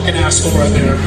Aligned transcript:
fucking 0.00 0.22
asshole 0.22 0.58
right 0.58 0.72
there. 0.72 0.98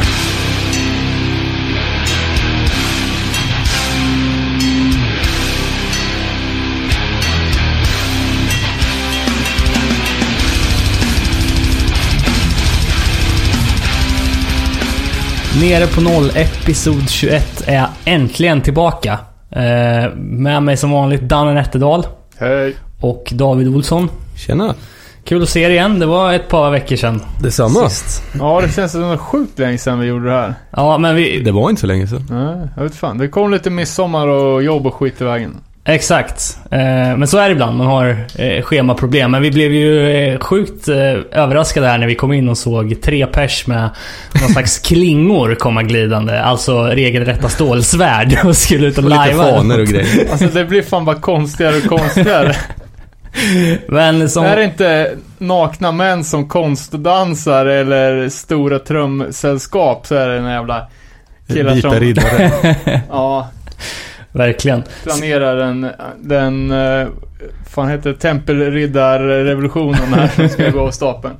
Nere 15.61 15.87
på 15.87 16.01
noll, 16.01 16.31
episod 16.35 17.09
21 17.09 17.63
är 17.67 17.75
jag 17.75 17.89
äntligen 18.05 18.61
tillbaka. 18.61 19.19
Eh, 19.51 20.13
med 20.15 20.63
mig 20.63 20.77
som 20.77 20.91
vanligt 20.91 21.21
Danne 21.21 21.53
Nätterdal 21.53 22.07
Hej. 22.37 22.75
och 23.01 23.29
David 23.31 23.67
Olsson. 23.67 24.09
Tjena. 24.37 24.75
Kul 25.25 25.43
att 25.43 25.49
se 25.49 25.61
er 25.63 25.69
igen. 25.69 25.99
Det 25.99 26.05
var 26.05 26.33
ett 26.33 26.47
par 26.47 26.71
veckor 26.71 26.95
sedan. 26.95 27.21
Detsamma. 27.39 27.89
Sist. 27.89 28.23
Ja, 28.39 28.61
det 28.61 28.73
känns 28.75 28.91
som 28.91 29.01
det 29.01 29.07
var 29.07 29.17
sjukt 29.17 29.59
länge 29.59 29.77
sedan 29.77 29.99
vi 29.99 30.07
gjorde 30.07 30.25
det 30.25 30.31
här. 30.35 30.53
Ja, 30.71 30.97
men 30.97 31.15
vi... 31.15 31.39
Det 31.39 31.51
var 31.51 31.69
inte 31.69 31.81
så 31.81 31.87
länge 31.87 32.07
sedan. 32.07 32.27
Nej, 32.29 32.67
jag 32.75 32.83
vet 32.83 32.95
fan. 32.95 33.17
Det 33.17 33.27
kom 33.27 33.51
lite 33.51 33.69
midsommar 33.69 34.27
och 34.27 34.63
jobb 34.63 34.87
och 34.87 34.93
skit 34.93 35.21
i 35.21 35.23
vägen. 35.23 35.55
Exakt. 35.85 36.57
Eh, 36.71 36.79
men 37.17 37.27
så 37.27 37.37
är 37.37 37.45
det 37.45 37.51
ibland. 37.51 37.77
Man 37.77 37.87
har 37.87 38.25
eh, 38.37 38.61
schemaproblem. 38.63 39.31
Men 39.31 39.41
vi 39.41 39.51
blev 39.51 39.71
ju 39.73 40.09
eh, 40.11 40.39
sjukt 40.39 40.87
överraskade 41.31 41.87
här 41.87 41.97
när 41.97 42.07
vi 42.07 42.15
kom 42.15 42.33
in 42.33 42.49
och 42.49 42.57
såg 42.57 43.01
tre 43.01 43.25
pers 43.27 43.67
med 43.67 43.89
någon 44.41 44.49
slags 44.53 44.79
klingor 44.79 45.55
komma 45.55 45.83
glidande. 45.83 46.39
Alltså 46.39 46.83
regelrätta 46.83 47.49
stålsvärd 47.49 48.37
och 48.45 48.57
skulle 48.57 48.87
ut 48.87 48.97
och 48.97 49.03
Och 49.03 49.09
lite 49.09 49.19
lajva. 49.25 49.43
fanor 49.43 49.79
och 49.79 49.87
grejer. 49.87 50.31
Alltså 50.31 50.47
det 50.47 50.65
blir 50.65 50.81
fan 50.81 51.05
bara 51.05 51.15
konstigare 51.15 51.75
och 51.77 51.83
konstigare. 51.99 52.55
Men 53.87 54.29
som... 54.29 54.43
Det 54.43 54.49
är 54.49 54.61
inte 54.61 55.17
nakna 55.37 55.91
män 55.91 56.23
som 56.23 56.49
konstdansar 56.49 57.65
eller 57.65 58.29
stora 58.29 58.79
trumsällskap 58.79 60.07
så 60.07 60.15
är 60.15 60.27
det 60.27 60.37
en 60.37 60.45
jävla 60.45 60.87
killar 61.47 61.75
Vita 61.75 61.89
som 61.89 61.99
riddare. 61.99 62.51
ja, 63.09 63.49
Verkligen. 64.31 64.83
planerar 65.03 65.55
den, 65.55 65.87
den 66.17 66.71
eh, 66.71 67.07
fan 67.69 67.89
heter 67.89 68.09
det, 68.09 68.15
tempelriddarrevolutionen 68.15 70.13
här 70.13 70.27
som 70.27 70.49
ska 70.49 70.69
gå 70.69 70.79
av 70.79 70.91
stapeln. 70.91 71.33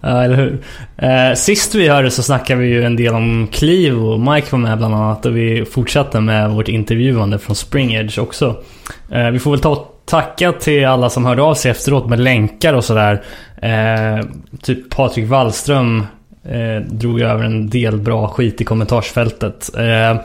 Ja, 0.00 0.24
eller 0.24 0.36
hur? 0.36 0.62
Eh, 0.96 1.34
sist 1.34 1.74
vi 1.74 1.88
hörde 1.88 2.10
så 2.10 2.22
snackade 2.22 2.60
vi 2.60 2.66
ju 2.66 2.84
en 2.84 2.96
del 2.96 3.14
om 3.14 3.48
Cleve 3.52 3.96
och 3.96 4.20
Mike 4.20 4.46
var 4.50 4.58
med 4.58 4.78
bland 4.78 4.94
annat 4.94 5.26
och 5.26 5.36
vi 5.36 5.64
fortsatte 5.64 6.20
med 6.20 6.50
vårt 6.50 6.68
intervjuande 6.68 7.38
från 7.38 7.56
Spring 7.56 7.94
Edge 7.94 8.18
också. 8.18 8.62
Eh, 9.10 9.30
vi 9.30 9.38
får 9.38 9.50
väl 9.50 9.60
ta 9.60 9.70
och 9.70 9.93
tacka 10.04 10.52
till 10.52 10.86
alla 10.86 11.10
som 11.10 11.24
hörde 11.26 11.42
av 11.42 11.54
sig 11.54 11.70
efteråt 11.70 12.08
med 12.08 12.20
länkar 12.20 12.74
och 12.74 12.84
sådär. 12.84 13.22
Eh, 13.62 14.24
typ 14.62 14.90
Patrik 14.90 15.28
Wallström 15.28 16.06
eh, 16.44 16.86
drog 16.90 17.20
över 17.20 17.44
en 17.44 17.70
del 17.70 17.96
bra 18.00 18.28
skit 18.28 18.60
i 18.60 18.64
kommentarsfältet. 18.64 19.70
Eh, 19.78 20.20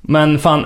men 0.00 0.38
fan, 0.38 0.64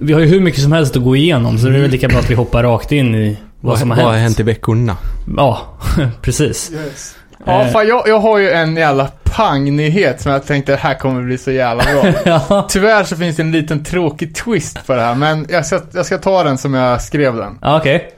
vi 0.00 0.12
har 0.12 0.20
ju 0.20 0.26
hur 0.26 0.40
mycket 0.40 0.62
som 0.62 0.72
helst 0.72 0.96
att 0.96 1.02
gå 1.02 1.16
igenom 1.16 1.58
så 1.58 1.66
det 1.68 1.76
är 1.76 1.80
väl 1.82 1.90
lika 1.90 2.08
bra 2.08 2.18
att 2.18 2.30
vi 2.30 2.34
hoppar 2.34 2.62
rakt 2.62 2.92
in 2.92 3.14
i 3.14 3.38
vad, 3.60 3.70
Vad, 3.70 3.78
som 3.78 3.90
har 3.90 3.96
vad 3.96 4.04
hänt. 4.04 4.14
har 4.16 4.22
hänt 4.22 4.40
i 4.40 4.42
veckorna? 4.42 4.96
Ja, 5.36 5.58
precis. 6.22 6.72
Yes. 6.72 7.16
Ja, 7.44 7.62
Eh. 7.62 7.72
fan 7.72 7.88
jag, 7.88 8.08
jag 8.08 8.18
har 8.20 8.38
ju 8.38 8.50
en 8.50 8.76
jävla 8.76 9.10
pangnyhet 9.24 10.20
som 10.20 10.32
jag 10.32 10.46
tänkte 10.46 10.72
det 10.72 10.78
här 10.78 10.94
kommer 10.94 11.22
bli 11.22 11.38
så 11.38 11.50
jävla 11.50 11.84
bra. 11.84 12.12
ja, 12.48 12.66
Tyvärr 12.70 13.04
så 13.04 13.16
finns 13.16 13.36
det 13.36 13.42
en 13.42 13.52
liten 13.52 13.84
tråkig 13.84 14.34
twist 14.34 14.86
på 14.86 14.94
det 14.94 15.00
här, 15.02 15.14
men 15.14 15.46
jag 15.50 15.66
ska, 15.66 15.80
jag 15.92 16.06
ska 16.06 16.18
ta 16.18 16.44
den 16.44 16.58
som 16.58 16.74
jag 16.74 17.02
skrev 17.02 17.36
den. 17.36 17.58
okej. 17.62 18.10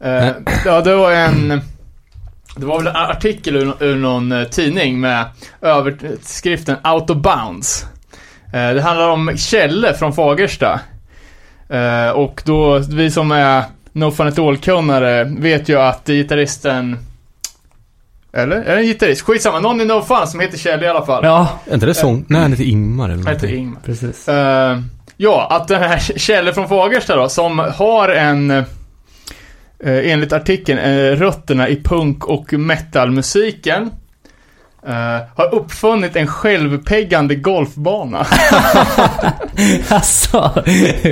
Eh, 0.00 0.28
ja, 0.64 0.80
det 0.80 0.94
var 0.94 1.12
en... 1.12 1.60
Det 2.56 2.66
var 2.66 2.78
väl 2.78 2.86
en 2.86 2.96
artikel 2.96 3.56
ur, 3.56 3.82
ur 3.82 3.96
någon 3.96 4.32
eh, 4.32 4.44
tidning 4.44 5.00
med 5.00 5.24
överskriften 5.62 6.76
Out 6.84 7.10
of 7.10 7.16
Bounds. 7.16 7.86
Det 8.52 8.80
handlar 8.82 9.08
om 9.08 9.36
Kjelle 9.36 9.94
från 9.94 10.12
Fagersta. 10.12 10.80
Och 12.14 12.42
då, 12.44 12.78
vi 12.78 13.10
som 13.10 13.32
är 13.32 13.62
No 13.92 14.10
Fun 14.10 14.28
At 14.28 14.38
All-kunnare 14.38 15.24
vet 15.24 15.68
ju 15.68 15.80
att 15.80 16.06
gitarristen... 16.06 16.98
Eller? 18.32 18.56
Är 18.56 18.74
det 18.74 18.80
en 18.80 18.86
gitarrist? 18.86 19.22
Skitsamma, 19.22 19.60
någon 19.60 19.80
i 19.80 19.84
No 19.84 20.02
Fun 20.02 20.26
som 20.26 20.40
heter 20.40 20.58
Kjelle 20.58 20.86
i 20.86 20.88
alla 20.88 21.06
fall. 21.06 21.24
Ja, 21.24 21.48
Är 21.66 21.74
inte 21.74 21.86
det 21.86 21.94
sång? 21.94 22.24
Nej, 22.28 22.40
han 22.42 22.50
heter 22.52 22.64
Ingmar 22.64 23.08
eller 23.10 23.30
heter. 23.30 23.54
Ingmar. 23.54 23.80
precis. 23.84 24.28
Eh, 24.28 24.78
ja, 25.16 25.46
att 25.50 25.68
den 25.68 25.82
här 25.82 25.98
Kjelle 25.98 26.52
från 26.52 26.68
Fagersta 26.68 27.16
då, 27.16 27.28
som 27.28 27.58
har 27.58 28.08
en, 28.08 28.50
eh, 28.50 28.64
enligt 29.84 30.32
artikeln, 30.32 30.78
eh, 30.78 31.16
rötterna 31.16 31.68
i 31.68 31.82
punk 31.82 32.24
och 32.24 32.52
metalmusiken. 32.52 33.90
eh, 34.86 34.94
har 35.36 35.54
uppfunnit 35.54 36.16
en 36.16 36.26
självpeggande 36.26 37.34
golfbana. 37.34 38.26
alltså, 39.88 40.62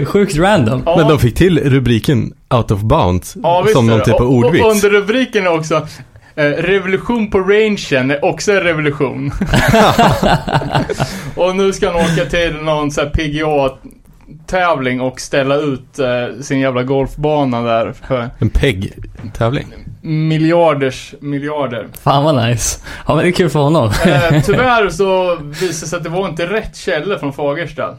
sjukt 0.07 0.37
random. 0.37 0.83
Ja. 0.87 0.97
Men 0.97 1.09
de 1.09 1.19
fick 1.19 1.35
till 1.35 1.71
rubriken 1.71 2.33
Out 2.55 2.71
of 2.71 2.81
Bounds. 2.81 3.37
Ja, 3.43 3.67
som 3.73 3.87
någon 3.87 4.03
typ 4.03 4.15
av 4.15 4.21
och, 4.21 4.27
och 4.27 4.35
ordvits. 4.35 4.65
under 4.85 4.91
rubriken 5.01 5.47
också 5.47 5.75
eh, 5.75 5.83
Revolution 6.37 7.31
på 7.31 7.39
rangen 7.41 8.11
är 8.11 8.25
också 8.25 8.53
en 8.53 8.61
revolution. 8.61 9.31
och 11.35 11.57
nu 11.57 11.73
ska 11.73 11.87
han 11.87 11.97
åka 11.97 12.25
till 12.31 12.57
någon 12.63 12.91
så 12.91 13.01
här 13.01 13.11
PGA-tävling 13.11 15.01
och 15.01 15.21
ställa 15.21 15.57
ut 15.57 15.99
eh, 15.99 16.41
sin 16.43 16.61
jävla 16.61 16.83
golfbana 16.83 17.63
där 17.63 17.93
för 17.93 18.31
En 18.39 18.51
PEG-tävling. 18.51 19.67
miljarders 20.03 21.15
miljarder. 21.21 21.87
Fan 22.03 22.25
vad 22.25 22.47
nice. 22.49 22.81
Ja 23.07 23.15
men 23.15 23.25
det 23.25 23.31
är 23.31 23.33
kul 23.33 23.51
för 23.51 23.61
honom. 23.61 23.91
Eh, 24.07 24.43
tyvärr 24.47 24.89
så 24.89 25.37
visade 25.37 25.67
det 25.67 25.73
sig 25.75 25.97
att 25.97 26.05
det 26.05 26.11
var 26.11 26.29
inte 26.29 26.47
rätt 26.47 26.77
källa 26.77 27.19
från 27.19 27.33
Fagersta. 27.33 27.95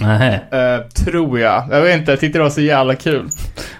Nähä. 0.00 0.34
Eh, 0.34 0.86
tror 1.04 1.40
jag. 1.40 1.64
Jag 1.70 1.80
vet 1.82 1.98
inte, 1.98 2.12
jag 2.12 2.20
tyckte 2.20 2.38
det 2.38 2.42
var 2.42 2.50
så 2.50 2.60
jävla 2.60 2.94
kul. 2.94 3.28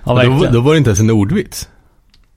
Ja 0.04 0.22
då, 0.24 0.46
då 0.52 0.60
var 0.60 0.72
det 0.72 0.78
inte 0.78 0.90
ens 0.90 1.00
en 1.00 1.10
ordvits. 1.10 1.68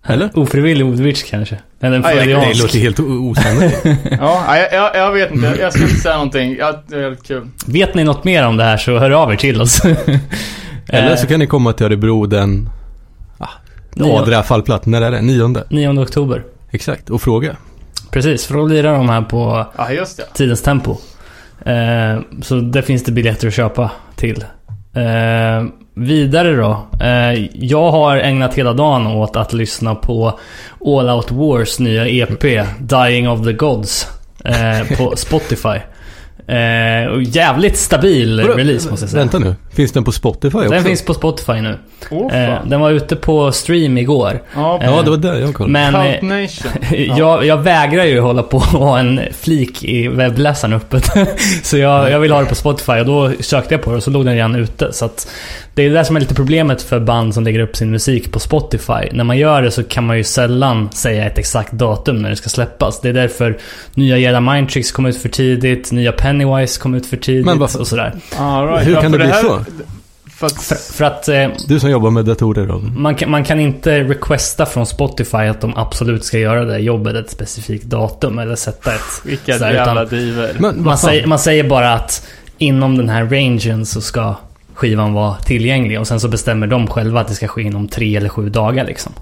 Eller? 0.08 0.30
Ofrivillig 0.40 0.86
ordvits 0.86 1.24
kanske. 1.24 1.58
Eller 1.82 1.98
en 1.98 2.06
Aj, 2.06 2.20
aj, 2.20 2.34
aj, 2.34 2.54
Det 2.54 2.62
låter 2.62 2.80
helt 2.80 3.00
osannolikt. 3.00 3.86
Ja, 4.20 4.58
jag, 4.58 4.74
jag, 4.74 4.96
jag 4.96 5.12
vet 5.12 5.32
inte. 5.32 5.56
Jag 5.60 5.74
ska 5.74 5.82
inte 5.82 5.96
säga 5.96 6.14
någonting. 6.16 6.56
Ja, 6.60 6.84
det 6.88 6.96
är 6.96 7.02
väldigt 7.02 7.24
kul. 7.28 7.48
Vet 7.68 7.96
ni 7.96 8.04
något 8.04 8.24
mer 8.24 8.48
om 8.48 8.58
det 8.58 8.64
här 8.64 8.78
så 8.78 9.00
hör 9.00 9.12
av 9.12 9.32
er 9.32 9.36
till 9.36 9.62
oss. 9.62 9.82
Eller 10.90 11.16
så 11.16 11.28
kan 11.28 11.40
ni 11.40 11.48
komma 11.48 11.74
till 11.74 11.86
Örebro 11.86 12.26
den... 12.26 12.70
Ah, 13.38 13.50
Nio- 13.94 14.20
Adria 14.22 14.44
fallplatt. 14.44 14.86
När 14.86 15.02
är 15.02 15.12
det? 15.12 15.22
Nionde? 15.22 15.64
9 15.70 15.90
oktober. 16.04 16.44
Exakt. 16.72 17.10
Och 17.10 17.22
fråga. 17.22 17.56
Precis, 18.12 18.46
för 18.46 18.54
då 18.56 18.66
lirar 18.66 18.94
de 18.98 19.10
här 19.10 19.22
på 19.22 19.66
Ja, 19.78 19.92
just 19.92 20.18
det. 20.18 20.24
tidens 20.34 20.62
tempo. 20.62 20.98
Eh, 21.66 22.20
så 22.42 22.56
det 22.56 22.82
finns 22.82 23.04
det 23.04 23.12
biljetter 23.12 23.48
att 23.48 23.54
köpa 23.54 23.92
till. 24.16 24.44
Eh, 24.94 25.66
vidare 25.96 26.56
då. 26.56 26.88
Eh, 27.06 27.48
jag 27.54 27.92
har 27.92 28.18
ägnat 28.18 28.54
hela 28.54 28.74
dagen 28.74 29.08
åt 29.08 29.36
att 29.36 29.54
lyssna 29.54 29.96
på 29.96 30.40
All 30.86 31.10
Out 31.10 31.32
Wars 31.32 31.80
nya 31.80 32.08
EP, 32.08 32.44
Dying 32.80 33.30
of 33.30 33.44
the 33.46 33.54
Gods, 33.54 34.08
eh, 34.46 34.98
på 34.98 35.16
Spotify. 35.16 35.80
Eh, 36.48 37.12
och 37.12 37.24
jävligt 37.24 37.78
stabil 37.78 38.42
Vadå? 38.42 38.54
release 38.54 38.90
måste 38.90 39.04
jag 39.04 39.10
säga. 39.10 39.20
Vänta 39.24 39.40
nu. 39.40 39.56
Finns 39.74 39.92
den 39.92 40.04
på 40.04 40.12
Spotify 40.12 40.58
också? 40.58 40.70
Den 40.70 40.84
finns 40.84 41.06
på 41.06 41.14
Spotify 41.14 41.62
nu. 41.62 41.78
Åh, 42.12 42.36
Eh, 42.36 42.66
den 42.66 42.80
var 42.82 42.92
ute 42.92 43.16
på 43.16 43.52
stream 43.52 43.98
igår. 43.98 44.42
Ja, 44.56 44.80
Ja, 44.84 45.02
det 45.02 45.10
var 45.10 45.18
där 45.18 45.40
jag 45.40 45.54
kollade. 45.54 46.20
Men 46.22 46.32
eh, 46.32 46.50
jag, 47.18 47.46
jag 47.46 47.58
vägrar 47.58 48.04
ju 48.04 48.20
hålla 48.20 48.44
på 48.44 48.58
och 48.58 48.64
ha 48.64 49.00
en 49.00 49.20
flik 49.40 49.84
i 49.84 50.08
webbläsaren 50.08 50.74
öppet. 50.74 51.10
så 51.64 51.78
jag, 51.78 52.12
jag 52.12 52.20
vill 52.20 52.32
ha 52.32 52.40
det 52.40 52.46
på 52.46 52.56
Spotify 52.56 52.92
och 52.92 53.06
då 53.06 53.32
sökte 53.40 53.74
jag 53.74 53.82
på 53.82 53.90
det 53.92 53.98
och 53.98 54.04
så 54.04 54.12
låg 54.12 54.26
den 54.26 54.36
redan 54.36 54.56
ute. 54.56 54.94
Så 54.94 55.06
att 55.06 55.28
det 55.74 55.84
är 55.84 55.90
det 55.90 56.06
som 56.06 56.16
är 56.16 56.20
lite 56.20 56.36
problemet 56.36 56.82
för 56.82 57.00
band 57.00 57.34
som 57.34 57.44
lägger 57.44 57.60
upp 57.60 57.76
sin 57.76 57.92
musik 57.92 58.32
på 58.32 58.40
Spotify. 58.40 59.10
När 59.12 59.24
man 59.24 59.38
gör 59.38 59.62
det 59.62 59.72
så 59.72 59.84
kan 59.84 60.06
man 60.06 60.18
ju 60.18 60.24
sällan 60.24 60.90
säga 60.91 61.26
ett 61.26 61.38
exakt 61.38 61.72
datum 61.72 62.22
när 62.22 62.30
det 62.30 62.36
ska 62.36 62.50
släppas. 62.50 63.02
Det 63.02 63.09
är 63.09 63.14
därför 63.14 63.58
nya 63.94 64.18
Jedi 64.18 64.40
Mind 64.40 64.70
Tricks 64.70 64.91
kom 64.91 65.06
ut 65.06 65.18
för 65.18 65.30
tidigt, 65.30 65.91
nya 65.91 66.12
Pennywise 66.40 66.79
kom 66.79 66.93
ut 66.96 67.05
för 67.05 67.17
tidigt 67.17 67.46
Men 67.46 67.59
varför- 67.59 67.79
och 67.79 67.87
sådär. 67.87 68.14
All 68.37 68.67
right. 68.67 68.87
Hur 68.87 68.93
Ja, 68.93 69.02
kan 69.02 69.11
för 69.11 69.20
det 69.20 69.26
bli 69.26 69.34
här- 69.34 69.41
så? 69.41 69.59
För 70.37 70.47
att, 70.47 70.61
För, 70.64 70.76
för 70.76 71.05
att 71.05 71.28
eh, 71.28 71.47
Du 71.67 71.79
som 71.79 71.90
jobbar 71.90 72.11
med 72.11 72.26
datorer 72.26 72.66
då. 72.67 72.79
man 72.97 73.16
kan, 73.16 73.32
man 73.32 73.43
kan 73.43 73.59
inte 73.59 74.03
requesta 74.03 74.66
från 74.66 74.85
Spotify 74.85 75.37
att 75.37 75.61
de 75.61 75.73
absolut 75.78 76.23
ska 76.26 76.37
göra 76.40 76.66
det 76.66 76.79
jobbet 76.79 77.16
ett 77.16 77.29
specifikt 77.32 77.85
datum 77.85 78.40
eller 78.40 78.55
sätta 78.55 78.93
ett... 78.93 79.02
vilka 79.26 79.53
sådär, 79.53 79.73
jävla 79.73 80.05
diver. 80.05 80.52
Men 80.59 80.84
Man 80.84 80.97
säger, 80.97 81.28
man 81.28 81.40
säger 81.40 81.64
bara 81.70 81.93
att 81.93 82.28
inom 82.58 82.97
den 82.97 83.09
här 83.09 83.26
rangen 83.26 83.85
så 83.85 84.02
ska 84.02 84.35
skivan 84.73 85.14
vara 85.14 85.35
tillgänglig 85.35 85.99
och 85.99 86.08
sen 86.08 86.20
så 86.20 86.28
bestämmer 86.28 86.67
de 86.67 86.88
själva 86.88 87.22
att 87.22 87.28
det 87.28 87.34
ska 87.34 87.47
ske 87.47 87.61
inom 87.61 87.88
tre 87.88 88.16
eller 88.16 88.29
sju 88.29 88.49
dagar 88.49 88.85
liksom. 88.85 89.14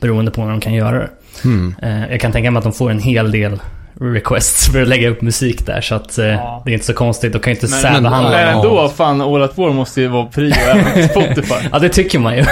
Beroende 0.00 0.30
på 0.30 0.40
när 0.44 0.50
de 0.50 0.60
kan 0.60 0.74
göra 0.74 0.98
det. 0.98 1.08
Hmm. 1.42 1.74
Eh, 1.82 2.10
jag 2.10 2.20
kan 2.20 2.32
tänka 2.32 2.50
mig 2.50 2.58
att 2.58 2.64
de 2.64 2.72
får 2.72 2.90
en 2.90 2.98
hel 3.00 3.30
del 3.30 3.60
requests 4.00 4.68
för 4.72 4.82
att 4.82 4.88
lägga 4.88 5.08
upp 5.08 5.22
musik 5.22 5.66
där 5.66 5.80
så 5.80 5.94
att 5.94 6.18
eh, 6.18 6.26
Ja. 6.26 6.62
det 6.64 6.70
är 6.70 6.74
inte 6.74 6.86
så 6.86 6.94
konstigt. 6.94 7.32
De 7.32 7.38
kan 7.38 7.50
ju 7.52 7.54
inte 7.54 7.68
särbehandla 7.68 8.30
Men 8.30 8.48
ändå, 8.56 8.88
fan, 8.88 9.20
All 9.20 9.42
At 9.42 9.58
War 9.58 9.70
måste 9.72 10.00
ju 10.00 10.08
vara 10.08 10.26
prio 10.26 10.54
även 10.54 10.84
på 10.84 11.08
Spotify. 11.20 11.68
Ja, 11.72 11.78
det 11.78 11.88
tycker 11.88 12.18
man 12.18 12.36
ju. 12.36 12.44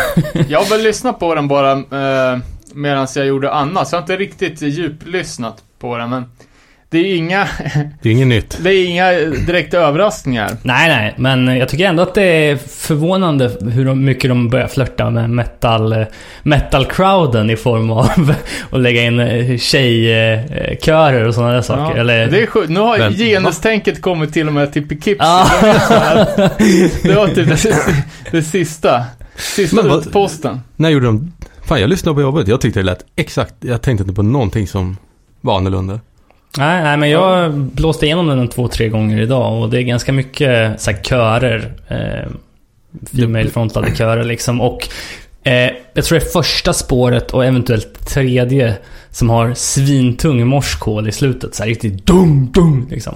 Jag 0.49 0.59
har 0.59 0.71
väl 0.71 0.83
lyssnat 0.83 1.19
på 1.21 1.35
den 1.35 1.49
bara 1.49 1.73
eh, 1.73 2.39
medan 2.75 3.07
jag 3.15 3.27
gjorde 3.27 3.53
annat, 3.53 3.89
så 3.89 3.95
jag 3.95 3.99
har 4.01 4.03
inte 4.03 4.17
riktigt 4.17 4.63
djuplyssnat 4.63 5.57
på 5.81 5.97
den, 5.97 6.11
men 6.11 6.25
det 6.93 6.99
är 6.99 7.17
inga, 7.17 7.49
Det 8.03 8.09
är 8.09 8.13
inget 8.13 8.27
nytt. 8.27 8.59
det 8.63 8.71
är 8.71 8.87
inga 8.87 9.13
direkta 9.47 9.79
överraskningar. 9.79 10.57
Nej, 10.63 10.89
nej, 10.89 11.15
men 11.17 11.57
jag 11.57 11.69
tycker 11.69 11.87
ändå 11.87 12.03
att 12.03 12.15
det 12.15 12.23
är 12.23 12.57
förvånande 12.57 13.51
hur 13.61 13.95
mycket 13.95 14.31
de 14.31 14.49
börjar 14.49 14.69
flörta 14.69 15.11
med 15.11 15.31
metal, 15.31 16.07
metal-crowden 16.43 17.51
i 17.53 17.57
form 17.57 17.91
av 17.91 18.35
att 18.71 18.81
lägga 18.81 19.03
in 19.03 19.21
eh, 19.21 19.59
tjejkörer 19.59 21.25
och 21.29 21.35
sådana 21.35 21.53
där 21.53 21.63
saker. 21.63 21.95
Ja, 21.95 22.01
Eller... 22.01 22.27
Det 22.31 22.43
är 22.43 22.47
sjukt. 22.47 22.69
Nu 22.69 22.81
har 22.81 22.99
Men- 22.99 23.13
genustänket 23.15 24.03
kommit 24.03 24.33
till 24.33 24.47
och 24.47 24.53
med 24.53 24.73
till 24.73 24.89
Poughkeepsie. 24.89 25.17
Ja. 25.27 25.47
Det 27.03 27.15
var 27.15 27.27
typ 27.29 27.63
det, 27.63 27.75
det 28.31 28.43
sista. 28.43 29.05
Sista 29.37 29.77
Men 29.77 29.89
vad- 29.89 30.07
utposten. 30.07 30.61
När 30.77 30.89
gjorde 30.91 31.07
de... 31.07 31.33
Fan, 31.65 31.81
jag 31.81 31.91
lyssnade 31.91 32.15
på 32.15 32.21
jobbet. 32.21 32.49
Jag 32.49 32.61
tyckte 32.61 32.81
det 32.81 32.85
lät 32.85 33.05
exakt... 33.17 33.55
Jag 33.61 33.83
tänkte 33.83 34.03
inte 34.03 34.15
på 34.15 34.23
någonting 34.23 34.67
som 34.67 34.97
var 35.41 35.57
annorlunda. 35.57 36.01
Nej, 36.59 36.83
nej, 36.83 36.97
men 36.97 37.11
jag 37.11 37.53
blåste 37.53 38.07
igenom 38.07 38.27
den 38.27 38.49
två, 38.49 38.69
tre 38.69 38.89
gånger 38.89 39.21
idag 39.21 39.63
och 39.63 39.71
det 39.71 39.79
är 39.79 39.83
ganska 39.83 40.13
mycket 40.13 40.81
så 40.81 40.91
här, 40.91 41.03
körer. 41.03 41.73
Eh, 41.89 42.31
Female-frontade 43.13 43.95
körer 43.97 44.25
liksom. 44.25 44.61
Och 44.61 44.89
eh, 45.43 45.71
jag 45.95 46.05
tror 46.05 46.19
det 46.19 46.25
är 46.27 46.31
första 46.31 46.73
spåret 46.73 47.31
och 47.31 47.45
eventuellt 47.45 48.07
tredje 48.07 48.77
som 49.11 49.31
har 49.31 49.55
svintung 49.55 50.47
morskål 50.47 51.09
i 51.09 51.13
slutet. 51.13 51.55
Så 51.55 51.63
här 51.63 51.71
riktigt 51.71 52.07
dum, 52.07 52.51
dum 52.53 52.87
liksom. 52.91 53.15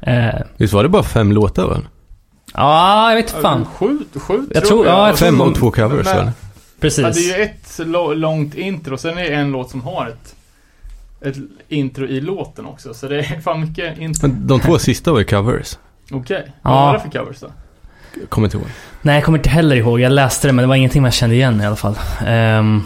Eh, 0.00 0.28
Visst 0.56 0.72
var 0.74 0.82
det 0.82 0.88
bara 0.88 1.02
fem 1.02 1.32
låtar 1.32 1.66
va? 1.66 1.78
ja, 2.54 3.08
jag 3.10 3.16
vet 3.16 3.30
fan. 3.30 3.64
Sju, 3.76 3.98
sju 4.14 4.46
Jag 4.54 4.64
tror- 4.64 4.86
ja, 4.86 5.06
jag 5.06 5.16
tror- 5.16 5.26
Fem 5.28 5.40
och 5.40 5.54
två 5.54 5.70
covers 5.70 6.04
Men- 6.06 6.14
eller? 6.14 6.24
Ja, 6.26 6.32
Precis. 6.80 7.04
det 7.14 7.34
är 7.34 7.38
ju 7.38 7.44
ett 7.44 8.18
långt 8.18 8.54
intro, 8.54 8.96
sen 8.98 9.18
är 9.18 9.22
det 9.22 9.34
en 9.34 9.52
låt 9.52 9.70
som 9.70 9.82
har 9.82 10.06
ett, 10.08 10.34
ett 11.24 11.36
intro 11.68 12.06
i 12.06 12.20
låten 12.20 12.66
också. 12.66 12.94
Så 12.94 13.08
det 13.08 13.18
är 13.18 13.40
fan 13.40 13.60
mycket 13.60 13.98
intro. 13.98 14.28
Men 14.28 14.46
de 14.46 14.60
två 14.60 14.78
sista 14.78 15.12
var 15.12 15.18
ju 15.18 15.24
covers. 15.24 15.78
Okej. 16.12 16.52
Ja. 16.62 16.70
Vad 16.70 16.82
var 16.86 16.92
det 16.92 17.00
för 17.00 17.18
covers 17.18 17.40
då? 17.40 17.48
Kommer 18.28 18.46
inte 18.46 18.56
ihåg. 18.56 18.66
Nej, 19.02 19.14
jag 19.14 19.24
kommer 19.24 19.38
inte 19.38 19.50
heller 19.50 19.76
ihåg. 19.76 20.00
Jag 20.00 20.12
läste 20.12 20.48
det, 20.48 20.52
men 20.52 20.62
det 20.62 20.66
var 20.66 20.74
ingenting 20.74 21.02
man 21.02 21.10
kände 21.10 21.34
igen 21.36 21.60
i 21.60 21.66
alla 21.66 21.76
fall. 21.76 21.98
Ehm, 22.26 22.82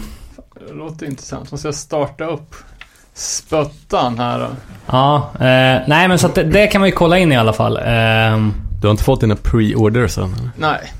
Det 0.67 0.73
låter 0.73 1.05
intressant. 1.05 1.51
Måste 1.51 1.67
jag 1.67 1.75
starta 1.75 2.25
upp 2.25 2.55
spöttan 3.13 4.19
här 4.19 4.39
då? 4.39 4.47
ja, 4.85 5.31
eh, 5.33 5.81
nej 5.87 6.07
men 6.07 6.19
så 6.19 6.27
att 6.27 6.35
det, 6.35 6.43
det 6.43 6.67
kan 6.67 6.81
man 6.81 6.87
ju 6.89 6.95
kolla 6.95 7.17
in 7.17 7.31
i 7.31 7.37
alla 7.37 7.53
fall. 7.53 7.77
Ehm, 7.85 8.53
Du 8.81 8.87
har 8.87 8.91
inte 8.91 9.03
fått 9.03 9.21
dina 9.21 9.35
pre-orders 9.35 10.17
än? 10.17 10.23
eller? 10.33 10.49
Nej. 10.57 10.93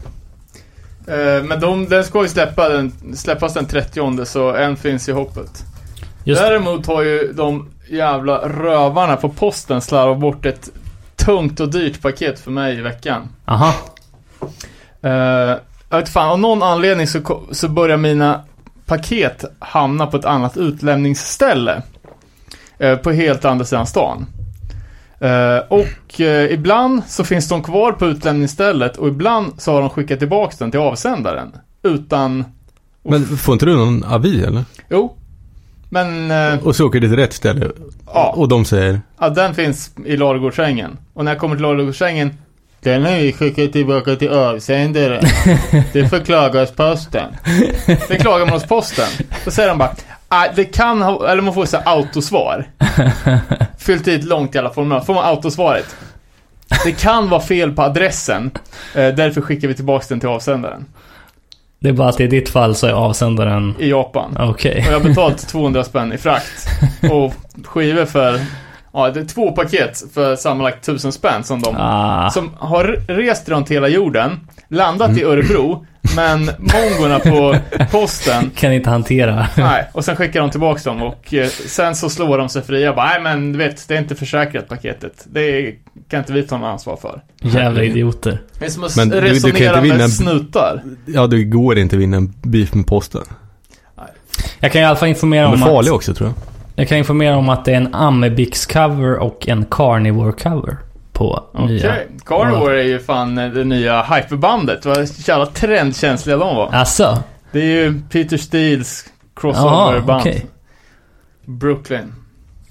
Eh, 1.08 1.44
men 1.44 1.60
de, 1.60 1.86
den 1.90 2.04
ska 2.04 2.22
ju 2.22 2.28
släppa 2.30 2.70
den, 2.70 2.94
släppas 3.16 3.54
den 3.54 3.66
30 3.66 4.26
så 4.26 4.54
en 4.56 4.76
finns 4.78 5.10
i 5.10 5.12
hoppet. 5.12 5.64
Just 6.28 6.42
Däremot 6.42 6.86
har 6.88 7.02
ju 7.04 7.34
de 7.34 7.70
jävla 7.90 8.38
rövarna 8.50 9.16
på 9.16 9.30
posten 9.30 9.82
slarvat 9.82 10.20
bort 10.20 10.46
ett 10.46 10.70
tungt 11.16 11.60
och 11.60 11.72
dyrt 11.72 12.02
paket 12.02 12.40
för 12.40 12.52
mig 12.52 12.78
i 12.78 12.82
veckan. 12.82 13.30
Aha. 13.46 13.74
Uh, 15.06 15.12
jag 15.90 15.98
vet 16.00 16.10
fan, 16.10 16.30
av 16.30 16.40
någon 16.40 16.64
anledning 16.64 17.08
så, 17.08 17.42
så 17.52 17.70
börjar 17.70 17.98
mina 17.98 18.44
paket 18.86 19.46
hamna 19.60 20.08
på 20.08 20.18
ett 20.18 20.26
annat 20.26 20.58
utlämningsställe. 20.58 21.82
eh, 22.80 22.96
på 22.98 23.12
helt 23.12 23.46
andra 23.46 23.66
sidan 23.66 23.88
stan. 23.88 24.26
Eh, 25.20 25.58
och 25.70 26.22
eh, 26.22 26.52
ibland 26.54 27.02
så 27.08 27.24
finns 27.24 27.50
de 27.50 27.64
kvar 27.64 27.92
på 27.92 28.06
utlämningsstället 28.06 28.98
och 28.98 29.08
ibland 29.08 29.54
så 29.58 29.72
har 29.74 29.82
de 29.82 29.90
skickat 29.90 30.20
tillbaka 30.20 30.56
den 30.60 30.72
till 30.72 30.80
avsändaren. 30.80 31.52
Utan, 31.84 32.46
Men 33.04 33.26
får 33.26 33.54
inte 33.54 33.66
du 33.66 33.76
någon 33.76 34.04
avi 34.04 34.44
eller? 34.44 34.64
jo. 34.90 35.18
Men, 35.90 36.32
eh, 36.32 36.68
Och 36.68 36.76
så 36.76 36.88
åker 36.88 37.00
du 37.00 37.08
till 37.08 37.18
rätt 37.18 37.34
ställe 37.34 37.68
ja. 38.14 38.34
och 38.38 38.48
de 38.48 38.66
säger 38.66 39.02
Ja, 39.20 39.30
den 39.30 39.56
finns 39.56 39.92
i 40.06 40.18
ladugårdssängen. 40.18 40.98
Och 41.14 41.26
när 41.26 41.32
jag 41.32 41.40
kommer 41.40 41.56
till 41.56 41.64
ladugårdssängen 41.64 42.38
Den 42.80 43.06
har 43.06 43.16
vi 43.16 43.34
skickat 43.34 43.72
tillbaka 43.72 44.16
till 44.16 44.30
avsändaren. 44.30 45.24
Det 45.94 46.08
förklagas 46.08 46.72
posten. 46.72 47.30
Det 48.08 48.16
klagar 48.16 48.46
man 48.46 48.54
hos 48.54 48.66
posten. 48.66 49.08
Då 49.46 49.52
säger 49.52 49.70
de 49.70 49.78
bara 49.78 49.96
ah, 50.28 50.48
det 50.56 50.66
kan 50.66 51.02
ha, 51.02 51.30
eller 51.30 51.42
man 51.42 51.54
får 51.54 51.66
så 51.66 51.78
autosvar. 51.78 52.66
Fyllt 53.78 54.08
i 54.08 54.16
ett 54.16 54.24
långt 54.24 54.56
jävla 54.56 54.70
formulär. 54.70 55.02
Får 55.02 55.14
man 55.14 55.26
autosvaret. 55.26 55.96
Det 56.86 56.92
kan 56.92 57.30
vara 57.30 57.42
fel 57.42 57.72
på 57.72 57.82
adressen. 57.82 58.52
Eh, 58.96 59.08
därför 59.16 59.42
skickar 59.42 59.68
vi 59.68 59.74
tillbaka 59.74 60.06
den 60.10 60.20
till 60.20 60.30
avsändaren. 60.30 60.86
Det 61.80 61.90
är 61.90 61.94
bara 61.94 62.10
att 62.10 62.20
i 62.20 62.28
ditt 62.28 62.50
fall 62.50 62.76
så 62.76 62.88
är 62.88 62.92
avsändaren... 62.92 63.76
I 63.80 63.90
Japan. 63.90 64.38
Okej. 64.40 64.86
Och 64.88 64.94
jag 64.94 65.00
har 65.00 65.08
betalt 65.10 65.48
200 65.48 65.84
spänn 65.84 66.14
i 66.14 66.18
frakt. 66.18 66.68
Och 67.12 67.34
skivor 67.66 68.06
för, 68.06 68.40
ja 68.94 69.10
det 69.10 69.20
är 69.20 69.26
två 69.26 69.52
paket 69.52 70.04
för 70.14 70.36
sammanlagt 70.36 70.84
1000 70.84 71.12
spänn 71.12 71.44
som 71.44 71.62
de 71.62 71.76
Ah. 71.78 72.30
som 72.30 72.52
har 72.58 72.84
rest 73.08 73.50
runt 73.50 73.72
hela 73.72 73.88
jorden, 73.88 74.40
landat 74.70 75.18
i 75.18 75.24
Örebro, 75.24 75.86
men 76.16 76.40
mongorna 76.58 77.20
på 77.20 77.56
posten, 77.92 78.52
Kan 78.56 78.74
inte 78.74 78.90
hantera. 78.90 79.48
nej, 79.58 79.88
och 79.94 80.06
sen 80.06 80.16
skickar 80.16 80.40
de 80.42 80.50
tillbaka 80.50 80.90
dem 80.90 81.02
och 81.02 81.34
eh, 81.34 81.48
sen 81.48 81.96
så 81.96 82.10
slår 82.10 82.38
de 82.38 82.50
sig 82.50 82.62
fria. 82.62 82.94
Bara, 82.94 83.08
nej 83.10 83.22
men 83.22 83.52
du 83.52 83.58
vet, 83.58 83.88
det 83.88 83.94
är 83.96 84.00
inte 84.00 84.16
försäkrat 84.16 84.68
paketet. 84.68 85.26
Det 85.32 85.72
kan 86.10 86.20
inte 86.20 86.34
vi 86.34 86.44
ta 86.44 86.58
något 86.58 86.68
ansvar 86.68 86.98
för. 87.02 87.22
Jävla 87.42 87.84
idioter. 87.84 88.42
Det 88.60 88.66
är 88.66 88.70
som 88.70 88.84
att 88.84 88.96
Men 88.98 89.10
du- 89.10 89.16
du 89.16 89.22
kan 89.22 89.30
resonera 89.34 89.70
inte 89.70 89.82
vinna- 89.82 89.98
med 89.98 90.12
snutar. 90.12 90.84
Ja, 91.06 91.28
det 91.28 91.44
går 91.44 91.78
inte 91.78 91.96
att 91.96 92.02
vinna 92.02 92.18
en 92.18 92.34
beef 92.42 92.74
med 92.74 92.88
posten. 92.88 93.22
Jag 94.60 94.72
kan 94.72 94.82
i 94.82 94.86
alla 94.86 94.96
fall 94.96 95.10
informera 95.10 95.44
De 95.44 95.50
är 95.50 95.54
om 95.54 95.60
farliga 95.60 95.92
att... 95.92 95.96
också 95.96 96.14
tror 96.14 96.30
jag. 96.30 96.36
Jag 96.76 96.88
kan 96.88 96.98
informera 96.98 97.38
om 97.38 97.50
att 97.50 97.66
det 97.66 97.72
är 97.72 97.76
en 97.78 97.96
Amebix-cover 97.96 99.16
och 99.18 99.48
en 99.48 99.66
Carnivore-cover 99.66 100.76
på 101.18 101.44
Okej, 101.54 101.68
nya. 101.68 101.96
Carnivore 102.26 102.80
är 102.82 102.86
ju 102.86 103.00
fan 103.00 103.38
eh, 103.38 103.50
det 103.50 103.64
nya 103.64 104.04
hyperbandet. 104.04 104.86
Vad 104.86 104.98
jävla 105.28 105.46
trendkänsliga 105.46 106.38
de 106.38 106.56
var. 106.56 106.70
Alltså. 106.74 107.24
Det 107.52 107.60
är 107.60 107.66
ju 107.66 108.02
Peter 108.10 108.38
Steels 108.38 109.06
crossover-band. 109.36 110.22
okej. 110.22 110.46
Brooklyn. 111.46 112.14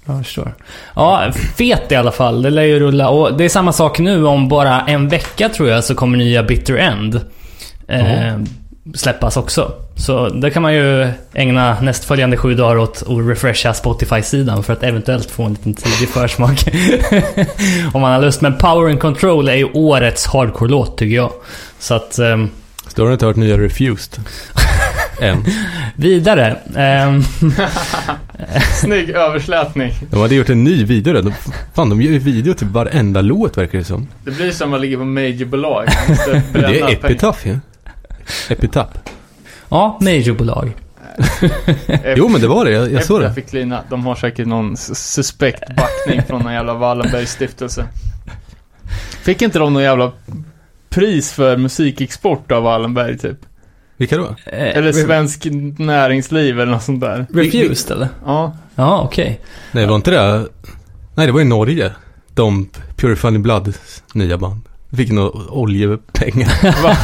Jag 0.05 0.17
förstår. 0.17 0.55
Ja, 0.95 1.31
fet 1.57 1.91
i 1.91 1.95
alla 1.95 2.11
fall. 2.11 2.41
Det 2.41 2.49
lär 2.49 2.63
ju 2.63 2.79
rulla. 2.79 3.09
Och 3.09 3.37
det 3.37 3.43
är 3.43 3.49
samma 3.49 3.71
sak 3.71 3.99
nu. 3.99 4.25
Om 4.25 4.47
bara 4.47 4.81
en 4.81 5.07
vecka 5.07 5.49
tror 5.49 5.69
jag 5.69 5.83
så 5.83 5.95
kommer 5.95 6.17
nya 6.17 6.43
Bitter 6.43 6.75
End 6.75 7.21
eh, 7.87 8.37
släppas 8.95 9.37
också. 9.37 9.71
Så 9.95 10.29
där 10.29 10.49
kan 10.49 10.61
man 10.61 10.73
ju 10.73 11.07
ägna 11.33 11.81
nästföljande 11.81 12.37
sju 12.37 12.53
dagar 12.55 12.77
åt 12.77 13.03
att 13.07 13.27
refresha 13.29 13.73
Spotify-sidan 13.73 14.63
för 14.63 14.73
att 14.73 14.83
eventuellt 14.83 15.31
få 15.31 15.43
en 15.43 15.51
liten 15.53 15.73
tidig 15.73 16.09
försmak. 16.09 16.67
om 17.93 18.01
man 18.01 18.13
har 18.13 18.21
lust. 18.21 18.41
Men 18.41 18.57
Power 18.57 18.89
and 18.89 18.99
Control 18.99 19.49
är 19.49 19.55
ju 19.55 19.65
årets 19.73 20.27
hardcore-låt 20.27 20.97
tycker 20.97 21.15
jag. 21.15 21.31
Så 21.79 21.93
att... 21.93 22.19
ehm, 22.19 22.49
Så 22.87 23.01
har 23.01 23.07
du 23.07 23.13
inte 23.13 23.25
hört 23.25 23.35
nya 23.35 23.57
Refused? 23.57 24.19
Än. 25.21 25.45
vidare. 25.95 26.57
Ehm, 26.75 27.23
Snygg 28.81 29.09
överslätning. 29.09 29.93
De 30.11 30.21
hade 30.21 30.35
gjort 30.35 30.49
en 30.49 30.63
ny 30.63 30.83
video 30.85 31.13
där. 31.13 31.21
De, 31.21 31.33
fan, 31.73 31.89
de 31.89 32.01
gör 32.01 32.11
ju 32.11 32.19
video 32.19 32.53
till 32.53 32.67
varenda 32.67 33.21
låt 33.21 33.57
verkar 33.57 33.77
det 33.77 33.83
som. 33.83 34.07
Det 34.25 34.31
blir 34.31 34.51
som 34.51 34.73
att 34.73 34.81
ligga 34.81 34.97
på 34.97 35.05
majorbolag. 35.05 35.87
Det 36.53 36.59
är. 36.79 36.91
Epitaph 36.93 37.47
ju. 37.47 37.59
Epitaph. 38.49 38.97
ja, 39.69 39.97
majorbolag. 40.01 40.71
Jo 42.15 42.27
men 42.29 42.41
det 42.41 42.47
var 42.47 42.65
det, 42.65 42.71
jag, 42.71 42.91
jag 42.91 43.03
såg 43.05 43.21
det. 43.21 43.33
Fick 43.33 43.49
klina. 43.49 43.83
De 43.89 44.05
har 44.05 44.15
säkert 44.15 44.47
någon 44.47 44.77
suspekt 44.77 45.63
backning 45.75 46.21
från 46.27 46.41
någon 46.41 46.53
jävla 46.53 46.73
Wallenbergs 46.73 47.31
stiftelse. 47.31 47.87
Fick 49.21 49.41
inte 49.41 49.59
de 49.59 49.73
någon 49.73 49.83
jävla 49.83 50.11
pris 50.89 51.33
för 51.33 51.57
musikexport 51.57 52.51
av 52.51 52.63
Wallenberg 52.63 53.17
typ? 53.17 53.37
Vilka 53.97 54.17
då? 54.17 54.25
Eh, 54.45 54.77
Eller 54.77 54.91
Svensk 54.93 55.47
Näringsliv 55.77 56.59
eller 56.59 56.71
något 56.71 56.83
sånt 56.83 57.01
där. 57.01 57.25
Refused 57.33 57.91
eller? 57.91 58.07
Ja. 58.25 58.57
Ja, 58.75 59.01
okej. 59.01 59.41
Nej, 59.71 59.85
var 59.85 59.95
inte 59.95 60.11
det... 60.11 60.47
Nej, 61.15 61.25
det 61.27 61.31
var 61.33 61.41
i 61.41 61.45
Norge. 61.45 61.91
De 62.33 62.69
Purifying 62.95 63.41
Blood 63.41 63.73
nya 64.13 64.37
band. 64.37 64.61
Fick 64.95 65.11
några 65.11 65.29
oljepengar. 65.49 66.81
Va? 66.83 66.97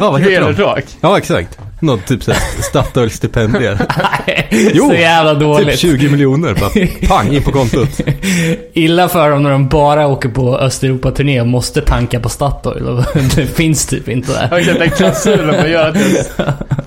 ja, 0.00 0.10
vad 0.10 0.20
heter 0.20 0.52
de? 0.52 0.82
Ja, 1.00 1.18
exakt. 1.18 1.58
Något 1.80 2.06
typ 2.06 2.22
såhär 2.22 2.40
Statoil-stipendier. 2.62 3.78
Nej, 4.26 4.70
Jo, 4.74 4.88
så 4.88 4.94
jävla 4.94 5.32
typ 5.32 5.40
dåligt. 5.40 5.78
20 5.78 6.08
miljoner 6.08 6.54
bara. 6.54 7.08
Pang, 7.08 7.34
in 7.34 7.42
på 7.42 7.52
kontot. 7.52 8.00
Illa 8.72 9.08
för 9.08 9.30
dem 9.30 9.42
när 9.42 9.50
de 9.50 9.68
bara 9.68 10.06
åker 10.06 10.28
på 10.28 10.58
Östeuropa-turné 10.58 11.40
och 11.40 11.46
måste 11.46 11.80
tanka 11.80 12.20
på 12.20 12.28
Statoil. 12.28 13.04
Det 13.36 13.46
finns 13.46 13.86
typ 13.86 14.08
inte 14.08 14.32
där. 14.32 14.48
Jag 14.50 14.64
vet 14.64 14.78
den 14.78 14.90
klausulen 14.90 15.54
för 15.54 15.64
att 15.64 15.70
göra 15.70 15.88
att 15.88 15.94
deras 15.94 16.28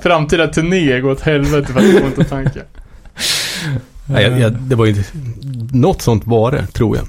framtida 0.01 0.47
turné 0.47 0.99
går 0.99 1.11
åt 1.11 1.21
helvete 1.21 1.73
för 1.73 1.79
att 1.79 1.85
det 1.85 1.91
går 1.91 2.05
inte 2.05 2.21
att 2.21 2.29
tanka. 2.29 2.59
Nej, 4.05 4.23
jag, 4.23 4.39
jag, 4.39 4.53
det 4.53 4.75
var 4.75 4.85
ju 4.85 4.91
inte... 4.91 5.03
Något 5.77 6.01
sånt 6.01 6.23
var 6.25 6.51
det, 6.51 6.67
tror 6.67 6.97
jag. 6.97 7.05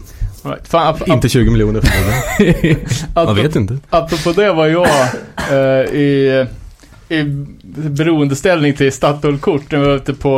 Right. 0.46 0.68
Fan, 0.68 0.86
ap- 0.94 1.08
Inte 1.08 1.28
20 1.28 1.50
miljoner 1.50 1.80
förmodligen. 1.80 2.78
Man 3.14 3.36
vet 3.42 3.56
inte. 3.56 3.78
Apropå 3.90 4.32
det 4.32 4.52
var 4.52 4.66
jag 4.66 4.88
eh, 5.50 5.94
i, 5.94 6.46
i 7.08 7.22
beroendeställning 7.76 8.74
till 8.74 8.92
Statoil-kort. 8.92 9.72
Jag 9.72 9.80
var 9.80 9.96
ute 9.96 10.14
på, 10.14 10.36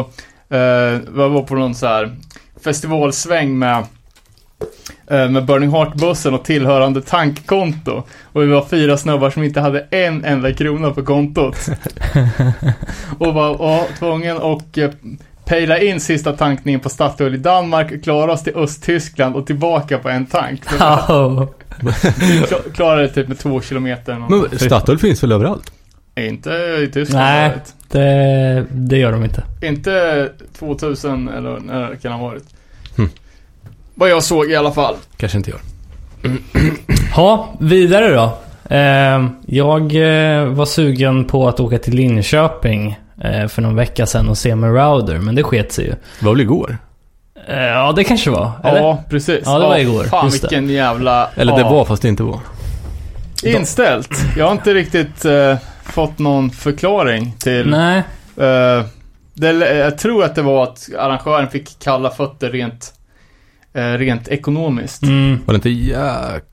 eh, 0.50 0.58
jag 0.58 1.28
var 1.28 1.42
på 1.42 1.54
någon 1.54 1.74
så 1.74 1.86
här 1.86 2.16
festivalsväng 2.64 3.58
med 3.58 3.84
eh, 5.10 5.28
med 5.30 5.44
Burning 5.46 5.70
Heart-bussen 5.70 6.34
och 6.34 6.44
tillhörande 6.44 7.02
tankkonto. 7.02 8.02
Och 8.22 8.42
vi 8.42 8.46
var 8.46 8.64
fyra 8.64 8.96
snubbar 8.96 9.30
som 9.30 9.42
inte 9.42 9.60
hade 9.60 9.80
en 9.80 10.24
enda 10.24 10.52
krona 10.52 10.90
på 10.90 11.02
kontot. 11.04 11.56
och 13.18 13.34
var, 13.34 13.98
tvungen 13.98 14.36
att 14.36 14.78
eh, 14.78 14.90
pejla 15.48 15.78
in 15.78 16.00
sista 16.00 16.32
tankningen 16.32 16.80
på 16.80 16.88
Statoil 16.88 17.34
i 17.34 17.38
Danmark, 17.38 18.02
klara 18.02 18.32
oss 18.32 18.42
till 18.42 18.56
Östtyskland 18.56 19.36
och 19.36 19.46
tillbaka 19.46 19.98
på 19.98 20.08
en 20.08 20.26
tank. 20.26 20.60
Oh. 21.08 21.46
Kla- 21.80 22.72
Klarade 22.74 23.02
det 23.02 23.08
typ 23.08 23.28
med 23.28 23.38
två 23.38 23.60
kilometer. 23.60 24.16
Men 24.30 24.58
Statoil 24.58 24.98
finns 24.98 25.22
väl 25.22 25.32
överallt? 25.32 25.72
Inte 26.16 26.50
i 26.50 26.90
Tyskland. 26.92 27.24
Nej. 27.24 27.52
Det, 27.90 28.66
det 28.70 28.96
gör 28.98 29.12
de 29.12 29.24
inte. 29.24 29.42
Inte 29.62 30.28
2000 30.58 31.28
eller 31.28 31.60
när 31.60 31.90
det 31.90 31.96
kan 31.96 32.12
ha 32.12 32.28
varit. 32.28 32.44
Hmm. 32.96 33.08
Vad 33.94 34.10
jag 34.10 34.22
såg 34.22 34.50
i 34.50 34.56
alla 34.56 34.72
fall. 34.72 34.94
Kanske 35.16 35.38
inte 35.38 35.50
gör. 35.50 35.60
Ja, 37.16 37.54
vidare 37.60 38.14
då. 38.14 38.38
Eh, 38.74 39.28
jag 39.46 39.82
eh, 39.94 40.44
var 40.46 40.66
sugen 40.66 41.24
på 41.24 41.48
att 41.48 41.60
åka 41.60 41.78
till 41.78 41.94
Linköping 41.94 42.98
för 43.48 43.60
någon 43.62 43.76
vecka 43.76 44.06
sedan 44.06 44.28
och 44.28 44.38
se 44.38 44.54
Marauder, 44.54 45.18
men 45.18 45.34
det 45.34 45.42
sket 45.42 45.72
sig 45.72 45.84
ju. 45.84 45.90
Det 45.90 46.24
var 46.26 46.32
väl 46.32 46.40
igår? 46.40 46.78
Eh, 47.48 47.58
ja, 47.62 47.92
det 47.92 48.04
kanske 48.04 48.30
var. 48.30 48.52
Eller? 48.64 48.80
Ja, 48.80 49.02
precis. 49.10 49.42
Ja, 49.44 49.58
det 49.58 49.66
var 49.66 49.78
igår. 49.78 50.04
Fan 50.04 50.24
Just 50.26 50.42
det. 50.42 50.48
vilken 50.48 50.70
jävla... 50.70 51.30
Eller 51.34 51.56
det 51.56 51.62
var 51.62 51.84
fast 51.84 52.02
det 52.02 52.08
inte 52.08 52.22
var. 52.22 52.40
Inställt. 53.44 54.10
Jag 54.36 54.44
har 54.44 54.52
inte 54.52 54.74
riktigt 54.74 55.24
eh, 55.24 55.56
fått 55.82 56.18
någon 56.18 56.50
förklaring 56.50 57.34
till... 57.38 57.68
Nej. 57.70 57.98
Eh, 58.36 58.84
det, 59.34 59.74
jag 59.76 59.98
tror 59.98 60.24
att 60.24 60.34
det 60.34 60.42
var 60.42 60.62
att 60.62 60.88
arrangören 60.98 61.48
fick 61.48 61.78
kalla 61.78 62.10
fötter 62.10 62.50
rent, 62.50 62.92
eh, 63.74 63.92
rent 63.92 64.28
ekonomiskt. 64.28 65.02
Mm. 65.02 65.40
Var 65.46 65.52
det 65.52 65.56
inte 65.56 65.70
jäk... 65.70 66.44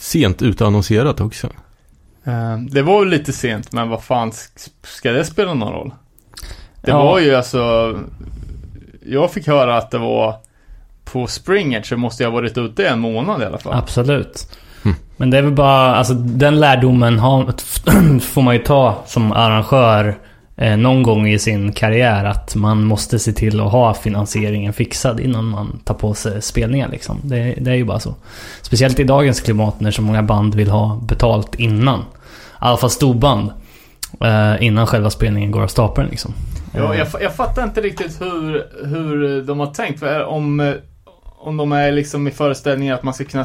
sent 0.00 0.42
utannonserat 0.42 1.20
också? 1.20 1.46
Eh, 2.24 2.58
det 2.70 2.82
var 2.82 3.04
ju 3.04 3.10
lite 3.10 3.32
sent, 3.32 3.72
men 3.72 3.88
vad 3.88 4.02
fan, 4.02 4.30
sk- 4.30 4.70
ska 4.82 5.12
det 5.12 5.24
spela 5.24 5.54
någon 5.54 5.72
roll? 5.72 5.92
Det 6.82 6.90
Ja. 6.90 7.04
var 7.04 7.18
ju 7.18 7.34
alltså... 7.34 7.94
Jag 9.06 9.30
fick 9.32 9.46
höra 9.46 9.76
att 9.76 9.90
det 9.90 9.98
var 9.98 10.34
på 11.04 11.26
Springert 11.26 11.86
så 11.86 11.96
måste 11.96 12.22
jag 12.22 12.30
ha 12.30 12.34
varit 12.34 12.58
ute 12.58 12.88
en 12.88 12.98
månad 13.00 13.42
i 13.42 13.44
alla 13.44 13.58
fall. 13.58 13.72
Absolut. 13.74 14.56
Mm. 14.84 14.96
Men 15.16 15.30
det 15.30 15.38
är 15.38 15.42
väl 15.42 15.52
bara, 15.52 15.96
alltså 15.96 16.14
den 16.14 16.60
lärdomen 16.60 17.18
har, 17.18 17.52
får 18.20 18.42
man 18.42 18.54
ju 18.54 18.60
ta 18.62 19.02
som 19.06 19.32
arrangör 19.32 20.18
eh, 20.56 20.76
någon 20.76 21.02
gång 21.02 21.28
i 21.28 21.38
sin 21.38 21.72
karriär. 21.72 22.24
Att 22.24 22.54
man 22.54 22.84
måste 22.84 23.18
se 23.18 23.32
till 23.32 23.60
att 23.60 23.72
ha 23.72 23.94
finansieringen 23.94 24.72
fixad 24.72 25.20
innan 25.20 25.44
man 25.44 25.80
tar 25.84 25.94
på 25.94 26.14
sig 26.14 26.42
spelningar 26.42 26.88
liksom. 26.88 27.20
Det, 27.22 27.54
det 27.60 27.70
är 27.70 27.74
ju 27.74 27.84
bara 27.84 28.00
så. 28.00 28.14
Speciellt 28.62 28.98
i 29.00 29.04
dagens 29.04 29.40
klimat 29.40 29.80
när 29.80 29.90
så 29.90 30.02
många 30.02 30.22
band 30.22 30.54
vill 30.54 30.70
ha 30.70 31.00
betalt 31.02 31.54
innan. 31.54 32.00
I 32.00 32.04
alla 32.58 32.76
fall 32.76 32.90
storband. 32.90 33.50
Eh, 34.24 34.64
innan 34.66 34.86
själva 34.86 35.10
spelningen 35.10 35.50
går 35.50 35.62
av 35.62 35.68
stapeln 35.68 36.08
liksom. 36.10 36.32
Ja, 36.74 36.94
Eh, 36.94 36.98
jag, 36.98 37.22
jag 37.22 37.34
fattar 37.34 37.64
inte 37.64 37.80
riktigt 37.80 38.20
hur, 38.20 38.66
hur 38.86 39.42
de 39.42 39.60
har 39.60 39.66
tänkt. 39.66 40.00
För 40.00 40.24
om, 40.24 40.60
eh, 40.60 40.74
om 41.38 41.56
de 41.56 41.72
är 41.72 41.92
liksom 41.92 42.28
i 42.28 42.30
föreställningen 42.30 42.94
att 42.94 43.02
man 43.02 43.14
ska 43.14 43.24
kunna 43.24 43.44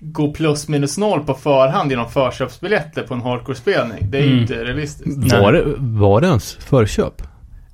gå 0.00 0.32
plus 0.32 0.68
minus 0.68 0.98
noll 0.98 1.24
på 1.24 1.34
förhand 1.34 1.90
genom 1.90 2.10
förköpsbiljetter 2.10 3.02
på 3.02 3.14
en 3.14 3.20
hardcore-spelning. 3.22 3.98
Det 4.10 4.18
är 4.18 4.22
ju 4.22 4.28
Mm. 4.28 4.40
inte 4.40 4.64
realistiskt. 4.64 5.32
Var 5.32 5.52
det, 5.52 5.64
var 5.78 6.20
det 6.20 6.26
ens 6.26 6.54
förköp? 6.54 7.22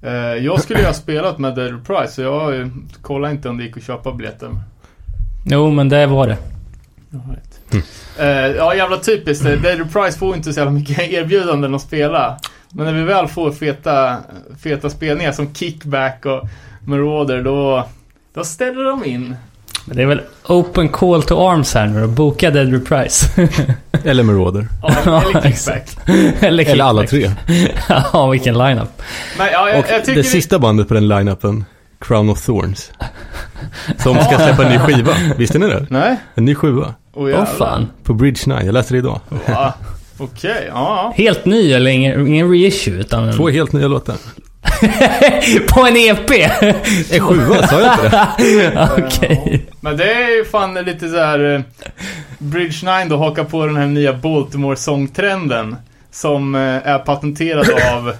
Eh, 0.02 0.12
jag 0.14 0.60
skulle 0.60 0.78
ju 0.80 0.86
ha 0.86 0.92
spelat 0.92 1.38
med 1.38 1.54
Dead 1.54 1.70
Reprise 1.72 2.12
så 2.14 2.22
jag 2.22 2.60
eh, 2.60 2.66
kollade 3.02 3.34
inte 3.34 3.48
om 3.48 3.58
det 3.58 3.64
gick 3.64 3.76
att 3.76 3.82
köpa 3.82 4.12
biljetter. 4.12 4.50
Jo, 5.46 5.70
men 5.70 5.88
det 5.88 6.06
var 6.06 6.26
det. 6.26 6.36
Mm. 7.12 7.84
Eh, 8.18 8.56
ja, 8.56 8.74
jävla 8.74 8.96
typiskt. 8.96 9.44
Mm. 9.46 9.62
Dead 9.62 9.78
Reprise 9.78 10.18
får 10.18 10.36
inte 10.36 10.52
så 10.52 10.60
jävla 10.60 10.72
mycket 10.72 10.98
erbjudanden 11.12 11.74
att 11.74 11.82
spela. 11.82 12.36
Men 12.72 12.86
när 12.86 12.92
vi 12.92 13.02
väl 13.02 13.28
får 13.28 13.52
feta, 13.52 14.16
feta 14.62 14.90
spelningar 14.90 15.32
som 15.32 15.54
Kickback 15.54 16.26
och 16.26 16.48
Marauder, 16.84 17.42
då, 17.42 17.88
då 18.34 18.44
ställer 18.44 18.84
de 18.84 19.04
in. 19.04 19.36
Men 19.84 19.96
det 19.96 20.02
är 20.02 20.06
väl 20.06 20.20
open 20.48 20.88
call 20.88 21.22
to 21.22 21.48
arms 21.48 21.74
här 21.74 21.86
nu 21.86 22.00
då. 22.00 22.06
Boka 22.08 22.50
Dead 22.50 22.72
Reprise. 22.72 23.48
Eller 24.04 24.22
Marauder? 24.22 24.68
Ja, 24.82 25.22
eller 25.22 25.50
Kickback. 25.50 25.98
Eller, 26.42 26.64
Eller 26.64 26.84
alla 26.84 27.06
kickback. 27.06 27.46
tre? 27.46 27.68
ja, 28.12 28.28
vilken 28.28 28.58
lineup. 28.58 29.02
Men 29.38 29.46
ja, 29.52 29.68
jag, 29.68 29.78
Och 29.78 29.84
jag 29.90 30.16
det 30.16 30.24
sista 30.24 30.58
bandet 30.58 30.88
på 30.88 30.94
den 30.94 31.08
line-upen, 31.08 31.64
Crown 32.00 32.30
of 32.30 32.46
Thorns. 32.46 32.92
Som 33.98 34.16
ska 34.16 34.36
släppa 34.36 34.64
en 34.64 34.72
ny 34.72 34.78
skiva. 34.78 35.12
Visste 35.36 35.58
ni 35.58 35.66
det? 35.66 35.86
Nej? 35.90 36.16
En 36.34 36.44
ny 36.44 36.54
sjua. 36.54 36.94
Åh 37.14 37.30
Åh 37.38 37.44
fan. 37.44 37.88
På 38.04 38.14
Bridge 38.14 38.40
9, 38.46 38.62
jag 38.64 38.72
läste 38.72 38.94
det 38.94 38.98
idag. 38.98 39.20
Okej, 40.18 40.66
ja, 40.68 41.12
Helt 41.16 41.44
ny 41.44 41.72
eller 41.72 41.90
ingen, 41.90 42.26
ingen 42.26 42.50
reissue 42.50 42.94
utan. 42.94 43.32
Två 43.32 43.48
helt 43.48 43.72
nya 43.72 43.88
låtar. 43.88 44.16
På 45.74 45.86
en 45.86 45.96
EP! 45.96 46.30
En 47.12 47.20
sjua, 47.20 47.66
sa 47.66 47.80
jag 47.80 47.94
inte 47.94 48.08
det? 48.08 48.88
Okej. 49.06 49.66
Men 49.80 49.96
det 49.96 50.12
är 50.12 50.36
ju 50.36 50.44
fan 50.44 50.74
lite 50.74 51.08
så 51.08 51.16
här 51.18 51.54
eh, 51.54 51.60
Bridge 52.38 52.98
9 53.00 53.08
då 53.08 53.16
hakar 53.16 53.44
på 53.44 53.66
den 53.66 53.76
här 53.76 53.86
nya 53.86 54.12
Baltimore-sångtrenden. 54.12 55.76
Som 56.10 56.54
eh, 56.54 56.60
är 56.60 56.98
patenterad 56.98 57.66
av 57.94 58.12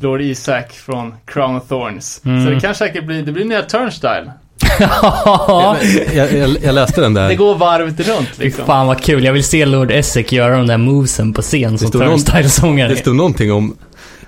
Lord 0.00 0.20
Isaac 0.20 0.64
från 0.72 1.14
Crown 1.24 1.56
of 1.56 1.68
Thorns. 1.68 2.20
Mm. 2.24 2.44
Så 2.44 2.50
det 2.50 2.60
kan 2.60 2.74
säkert 2.74 3.04
bli, 3.04 3.22
det 3.22 3.32
blir 3.32 3.44
nya 3.44 3.62
Turnstyle. 3.62 4.32
Ja. 4.78 5.76
Jag, 6.14 6.32
jag, 6.32 6.56
jag 6.62 6.74
läste 6.74 7.00
den 7.00 7.14
där. 7.14 7.28
Det 7.28 7.34
går 7.34 7.54
varvet 7.54 8.08
runt 8.08 8.38
liksom. 8.38 8.66
fan 8.66 8.86
vad 8.86 9.00
kul. 9.02 9.24
Jag 9.24 9.32
vill 9.32 9.44
se 9.44 9.66
Lord 9.66 9.90
Essek 9.90 10.32
göra 10.32 10.56
de 10.56 10.66
där 10.66 10.78
movesen 10.78 11.32
på 11.32 11.42
scen 11.42 11.78
som 11.78 11.90
turnstyle-sångare. 11.90 12.88
Det 12.88 12.96
stod 12.96 13.16
någonting 13.16 13.52
om 13.52 13.76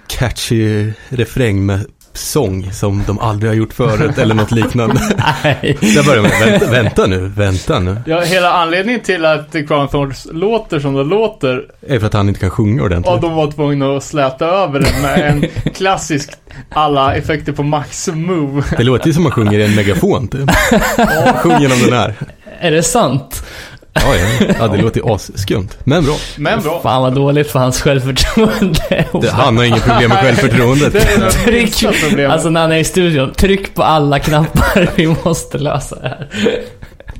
catchy 0.07 0.93
refräng 1.09 1.67
med 1.67 1.87
sång 2.13 2.73
som 2.73 3.03
de 3.07 3.19
aldrig 3.19 3.51
har 3.51 3.57
gjort 3.57 3.73
förut 3.73 4.19
eller 4.19 4.35
något 4.35 4.51
liknande. 4.51 4.95
Nej. 5.45 5.79
Där 5.81 6.07
börjar 6.07 6.23
man, 6.23 6.31
vänta, 6.51 6.71
vänta 6.71 7.07
nu, 7.07 7.19
vänta 7.37 7.79
nu. 7.79 7.97
Ja, 8.07 8.21
hela 8.21 8.53
anledningen 8.53 9.01
till 9.01 9.25
att 9.25 9.53
Crown 9.53 9.85
of 9.85 9.91
Thorns 9.91 10.29
låter 10.33 10.81
som 10.81 10.95
de 10.95 11.09
låter 11.09 11.63
Är 11.89 11.99
för 11.99 12.07
att 12.07 12.13
han 12.15 12.29
inte 12.29 12.41
kan 12.41 12.51
sjunga 12.51 12.83
ordentligt. 12.83 13.15
och 13.15 13.21
de 13.21 13.35
var 13.35 13.51
tvungna 13.53 13.97
att 13.97 14.05
släta 14.05 14.47
över 14.47 14.81
det 14.81 14.93
med 15.03 15.21
en 15.31 15.45
klassisk 15.75 16.31
alla 16.71 17.15
effekter 17.15 17.53
på 17.53 17.63
max 17.63 18.09
move. 18.09 18.63
Det 18.77 18.85
låter 18.85 19.07
ju 19.07 19.13
som 19.13 19.23
man 19.23 19.33
sjunger 19.33 19.59
i 19.59 19.65
en 19.65 19.75
megafon 19.75 20.29
typ. 20.29 20.51
Sjung 21.37 21.61
genom 21.61 21.79
den 21.79 21.93
här. 21.93 22.15
Är 22.61 22.71
det 22.71 22.83
sant? 22.83 23.45
Ja, 23.93 24.03
ja. 24.17 24.47
ja 24.59 24.69
det 24.69 24.83
låter 24.83 25.01
ju 25.01 25.15
asskumt. 25.15 25.79
Men 25.85 26.05
bra. 26.05 26.17
Men 26.37 26.61
bra. 26.61 26.81
Fan 26.83 27.03
vad 27.03 27.15
dåligt 27.15 27.51
för 27.51 27.59
hans 27.59 27.83
självförtroende. 27.83 29.07
Det, 29.23 29.31
han 29.31 29.57
har 29.57 29.65
inget 29.65 29.85
problem 29.85 30.09
med 30.09 30.19
självförtroendet. 30.19 30.93
Det 30.93 30.99
är 30.99 31.21
det 31.21 31.31
Tryck, 31.31 31.85
alltså 32.31 32.51
när 32.51 32.61
han 32.61 32.73
är 32.73 32.77
i 32.77 32.85
studion, 32.85 33.33
tryck 33.33 33.75
på 33.75 33.83
alla 33.83 34.19
knappar. 34.19 34.91
Vi 34.97 35.17
måste 35.25 35.59
lösa 35.59 35.97
det 35.97 36.09
här. 36.09 36.29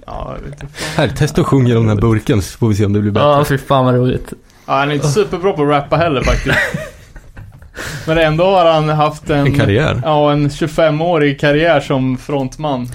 Ja. 0.07 0.37
Här, 0.97 1.09
testa 1.09 1.41
att 1.41 1.47
sjunga 1.47 1.69
genom 1.69 1.87
den 1.87 1.97
här 1.97 2.01
burken 2.03 2.43
så 2.43 2.59
får 2.59 2.69
vi 2.69 2.75
se 2.75 2.85
om 2.85 2.93
det 2.93 3.01
blir 3.01 3.13
bättre. 3.13 3.29
Ja, 3.29 3.45
fy 3.45 3.59
fan 3.59 3.85
vad 3.85 3.95
roligt. 3.95 4.33
Ja, 4.67 4.73
han 4.73 4.91
är 4.91 4.95
inte 4.95 5.09
superbra 5.09 5.53
på 5.53 5.63
att 5.63 5.69
rappa 5.69 5.97
heller 5.97 6.23
faktiskt. 6.23 6.59
Men 8.07 8.19
ändå 8.19 8.45
har 8.45 8.73
han 8.73 8.89
haft 8.89 9.31
en... 9.31 9.47
En 9.47 9.59
karriär. 9.59 10.03
Ja, 10.05 10.33
en 10.33 10.49
25-årig 10.49 11.41
karriär 11.41 11.81
som 11.81 12.19
frontman. 12.19 12.89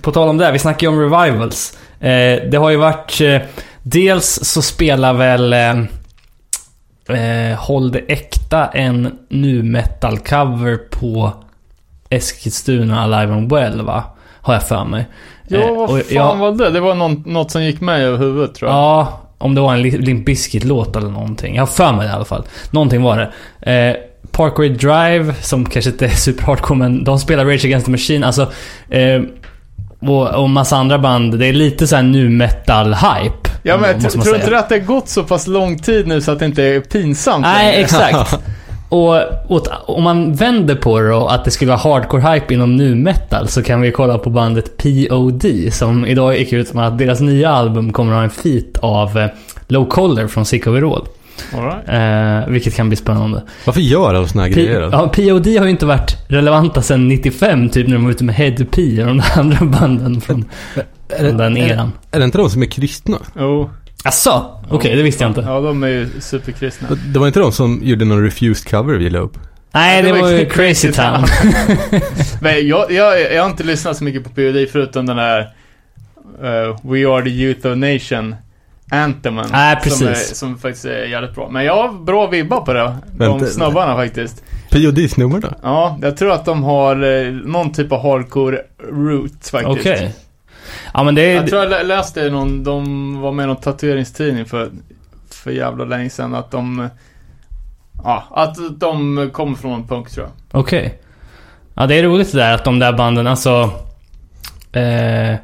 På 0.00 0.12
tal 0.12 0.28
om 0.28 0.36
det, 0.36 0.52
vi 0.52 0.58
snackar 0.58 0.86
ju 0.86 0.88
om 0.88 1.00
revivals. 1.00 1.78
Eh, 2.00 2.42
det 2.50 2.56
har 2.56 2.70
ju 2.70 2.76
varit... 2.76 3.20
Eh, 3.20 3.38
dels 3.82 4.38
så 4.42 4.62
spelar 4.62 5.12
väl... 5.14 5.52
Eh, 5.52 5.78
eh, 7.08 7.58
Håll 7.58 7.92
det 7.92 7.98
äkta 7.98 8.66
en 8.66 9.18
nu 9.28 9.62
metal 9.62 10.18
cover 10.18 10.76
på 10.76 11.32
Eskilstuna 12.10 13.00
Alive 13.00 13.32
and 13.32 13.52
Well 13.52 13.82
va? 13.82 14.04
Har 14.40 14.54
jag 14.54 14.62
för 14.68 14.84
mig. 14.84 15.06
Ja, 15.48 15.58
Eh, 15.58 15.74
vad 15.76 15.88
fan 15.90 16.02
jag- 16.10 16.36
var 16.36 16.52
det? 16.52 16.70
Det 16.70 16.80
var 16.80 16.94
någon, 16.94 17.22
något 17.26 17.50
som 17.50 17.64
gick 17.64 17.80
mig 17.80 18.04
över 18.04 18.18
huvudet 18.18 18.54
tror 18.54 18.70
jag. 18.70 18.78
Ja, 18.78 19.20
om 19.38 19.54
det 19.54 19.60
var 19.60 19.72
en 19.74 19.82
Li- 19.82 19.98
Limp 19.98 20.26
Bizkit-låt 20.26 20.96
eller 20.96 21.08
någonting. 21.10 21.54
Jag 21.54 21.62
har 21.62 21.66
för 21.66 21.92
mig 21.92 22.06
det 22.06 22.12
i 22.12 22.14
alla 22.14 22.24
fall. 22.24 22.44
Någonting 22.70 23.02
var 23.02 23.30
det. 23.60 23.72
Eh, 23.72 23.96
Parkway 24.30 24.68
Drive, 24.68 25.34
som 25.42 25.66
kanske 25.66 25.90
inte 25.90 26.04
är 26.06 26.10
super 26.16 26.42
hardcore, 26.42 26.78
men 26.78 27.04
de 27.04 27.18
spelar 27.18 27.44
Rage 27.44 27.64
Against 27.64 27.84
the 27.86 27.90
Machine. 27.90 28.24
Alltså, 28.24 28.42
eh, 28.90 29.22
och, 30.00 30.42
och 30.42 30.50
massa 30.50 30.76
andra 30.76 30.98
band. 30.98 31.38
Det 31.38 31.46
är 31.46 31.52
lite 31.52 31.86
såhär 31.86 32.02
nu 32.02 32.28
metal-hype. 32.28 33.48
Ja, 33.62 33.76
men 33.76 34.00
jag 34.02 34.12
tror 34.12 34.36
inte 34.36 34.58
att 34.58 34.68
det 34.68 34.74
har 34.74 34.86
gått 34.86 35.08
så 35.08 35.22
pass 35.22 35.46
lång 35.46 35.78
tid 35.78 36.06
nu 36.06 36.20
så 36.20 36.32
att 36.32 36.38
det 36.38 36.44
inte 36.44 36.62
är 36.62 36.80
pinsamt 36.80 37.42
Nej, 37.42 37.66
längre? 37.66 37.84
exakt. 37.84 38.38
Och, 38.88 39.16
och 39.48 39.66
om 39.86 40.02
man 40.02 40.34
vänder 40.34 40.74
på 40.74 41.00
det 41.00 41.14
och 41.14 41.34
att 41.34 41.44
det 41.44 41.50
skulle 41.50 41.70
vara 41.70 41.80
hardcore-hype 42.00 42.52
inom 42.52 42.76
nu 42.76 42.94
metal 42.94 43.48
så 43.48 43.62
kan 43.62 43.80
vi 43.80 43.92
kolla 43.92 44.18
på 44.18 44.30
bandet 44.30 44.76
POD 44.76 45.44
som 45.72 46.06
idag 46.06 46.38
gick 46.38 46.52
ut 46.52 46.74
med 46.74 46.86
att 46.86 46.98
deras 46.98 47.20
nya 47.20 47.50
album 47.50 47.92
kommer 47.92 48.12
att 48.12 48.16
ha 48.16 48.24
en 48.24 48.30
feat 48.30 48.76
av 48.82 49.18
eh, 49.18 49.28
Low 49.68 49.84
Collar 49.88 50.26
från 50.26 50.44
Sick 50.44 50.66
Overall. 50.66 51.06
Right. 51.52 51.88
Eh, 52.46 52.52
vilket 52.52 52.74
kan 52.76 52.88
bli 52.88 52.96
spännande. 52.96 53.42
Varför 53.64 53.80
gör 53.80 54.14
alla 54.14 54.26
såna 54.26 54.42
här 54.42 54.48
P- 54.50 54.54
grejer? 54.54 54.80
ja, 54.92 55.08
POD 55.08 55.46
har 55.46 55.64
ju 55.64 55.70
inte 55.70 55.86
varit 55.86 56.16
relevanta 56.28 56.82
sedan 56.82 57.08
95 57.08 57.68
typ 57.68 57.86
när 57.88 57.94
de 57.94 58.04
var 58.04 58.10
ute 58.10 58.24
med 58.24 58.34
Head 58.34 58.56
P 58.70 59.00
och 59.02 59.06
de 59.06 59.18
där 59.18 59.32
andra 59.38 59.64
banden 59.66 60.20
från... 60.20 60.44
Är 61.08 61.24
det, 61.24 61.32
Den 61.32 61.56
är, 61.56 61.68
eran. 61.72 61.92
är 62.10 62.18
det 62.18 62.24
inte 62.24 62.38
de 62.38 62.50
som 62.50 62.62
är 62.62 62.66
kristna? 62.66 63.18
Jo. 63.38 63.70
Asså? 64.04 64.60
Okej, 64.68 64.96
det 64.96 65.02
visste 65.02 65.24
jag 65.24 65.30
inte. 65.30 65.40
Ja, 65.40 65.60
de 65.60 65.82
är 65.82 65.88
ju 65.88 66.08
superkristna. 66.20 66.88
Det 67.12 67.18
var 67.18 67.26
inte 67.26 67.40
de 67.40 67.52
som 67.52 67.80
gjorde 67.82 68.04
någon 68.04 68.22
refused 68.24 68.70
cover 68.70 68.94
vi 68.94 69.10
la 69.10 69.18
upp? 69.18 69.38
Nej, 69.72 70.02
det 70.02 70.12
var 70.12 70.30
ju 70.30 70.46
Crazy 70.50 70.92
Town. 70.92 71.24
Men 72.40 72.68
jag, 72.68 72.92
jag, 72.92 73.32
jag 73.34 73.42
har 73.42 73.50
inte 73.50 73.64
lyssnat 73.64 73.96
så 73.96 74.04
mycket 74.04 74.24
på 74.24 74.30
POD 74.30 74.66
förutom 74.72 75.06
den 75.06 75.16
där 75.16 75.40
eh, 76.42 76.76
We 76.82 77.08
Are 77.08 77.22
The 77.22 77.30
Youth 77.30 77.66
of 77.66 77.76
Nation 77.76 78.34
Anthemen. 78.90 79.46
Nej, 79.52 79.80
Som, 79.82 80.06
är, 80.06 80.10
precis. 80.12 80.36
som 80.38 80.58
faktiskt 80.58 80.84
är 80.84 81.04
jävligt 81.04 81.34
bra. 81.34 81.48
Men 81.50 81.64
jag 81.64 81.76
har 81.82 81.92
bra 81.92 82.26
vibbar 82.26 82.60
på 82.60 82.72
det. 82.72 82.96
De 83.12 83.18
Vänta. 83.18 83.46
snubbarna 83.46 83.96
faktiskt. 83.96 84.42
POD-snubbar 84.70 85.40
då? 85.40 85.48
Ja, 85.62 85.98
jag 86.02 86.16
tror 86.16 86.32
att 86.32 86.44
de 86.44 86.64
har 86.64 87.02
eh, 87.26 87.32
någon 87.32 87.72
typ 87.72 87.92
av 87.92 88.02
hardcore 88.02 88.60
roots 88.90 89.50
faktiskt. 89.50 89.78
Okej. 89.80 90.14
Ja, 90.94 91.02
men 91.02 91.14
det 91.14 91.32
Jag 91.32 91.44
är... 91.44 91.48
tror 91.48 91.62
jag 91.62 91.70
lä- 91.70 91.82
läste 91.82 92.30
någon, 92.30 92.64
de 92.64 93.20
var 93.20 93.32
med 93.32 93.44
i 93.44 93.46
någon 93.46 93.56
tatueringstidning 93.56 94.44
för, 94.46 94.70
för 95.30 95.50
jävla 95.50 95.84
länge 95.84 96.10
sedan 96.10 96.34
att 96.34 96.50
de 96.50 96.88
Ja, 98.04 98.24
att 98.30 98.56
de 98.80 99.30
kommer 99.32 99.54
från 99.56 99.72
en 99.72 99.86
punk 99.88 100.10
tror 100.10 100.26
jag. 100.26 100.60
Okej. 100.60 100.98
Ja, 101.74 101.86
det 101.86 101.94
är 101.98 102.02
roligt 102.02 102.32
det 102.32 102.38
där 102.38 102.54
att 102.54 102.64
de 102.64 102.78
där 102.78 102.92
banden, 102.92 103.26
alltså... 103.26 103.70
Eh, 104.72 105.34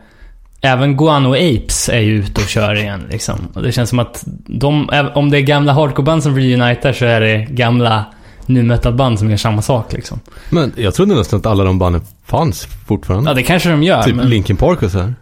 även 0.62 0.96
Guano 0.96 1.34
Apes 1.34 1.88
är 1.88 2.00
ju 2.00 2.14
ute 2.14 2.40
och 2.40 2.48
kör 2.48 2.74
igen 2.74 3.02
liksom. 3.10 3.48
Och 3.54 3.62
det 3.62 3.72
känns 3.72 3.90
som 3.90 3.98
att 3.98 4.24
de, 4.46 4.88
om 5.14 5.30
det 5.30 5.38
är 5.38 5.40
gamla 5.40 5.72
hardcoreband 5.72 6.22
som 6.22 6.36
reunitar 6.36 6.92
så 6.92 7.04
är 7.04 7.20
det 7.20 7.46
gamla 7.50 8.04
nu 8.46 8.62
metal-band 8.62 9.18
som 9.18 9.30
gör 9.30 9.36
samma 9.36 9.62
sak 9.62 9.92
liksom. 9.92 10.20
Men 10.50 10.72
jag 10.76 10.94
trodde 10.94 11.14
nästan 11.14 11.38
att 11.40 11.46
alla 11.46 11.64
de 11.64 11.78
banden 11.78 12.02
fanns 12.24 12.66
fortfarande. 12.86 13.30
Ja, 13.30 13.34
det 13.34 13.42
kanske 13.42 13.70
de 13.70 13.82
gör. 13.82 14.02
typ 14.02 14.14
men, 14.14 14.28
Linkin 14.28 14.56
Park 14.56 14.82
och 14.82 14.90
så 14.90 14.98
här. 14.98 15.14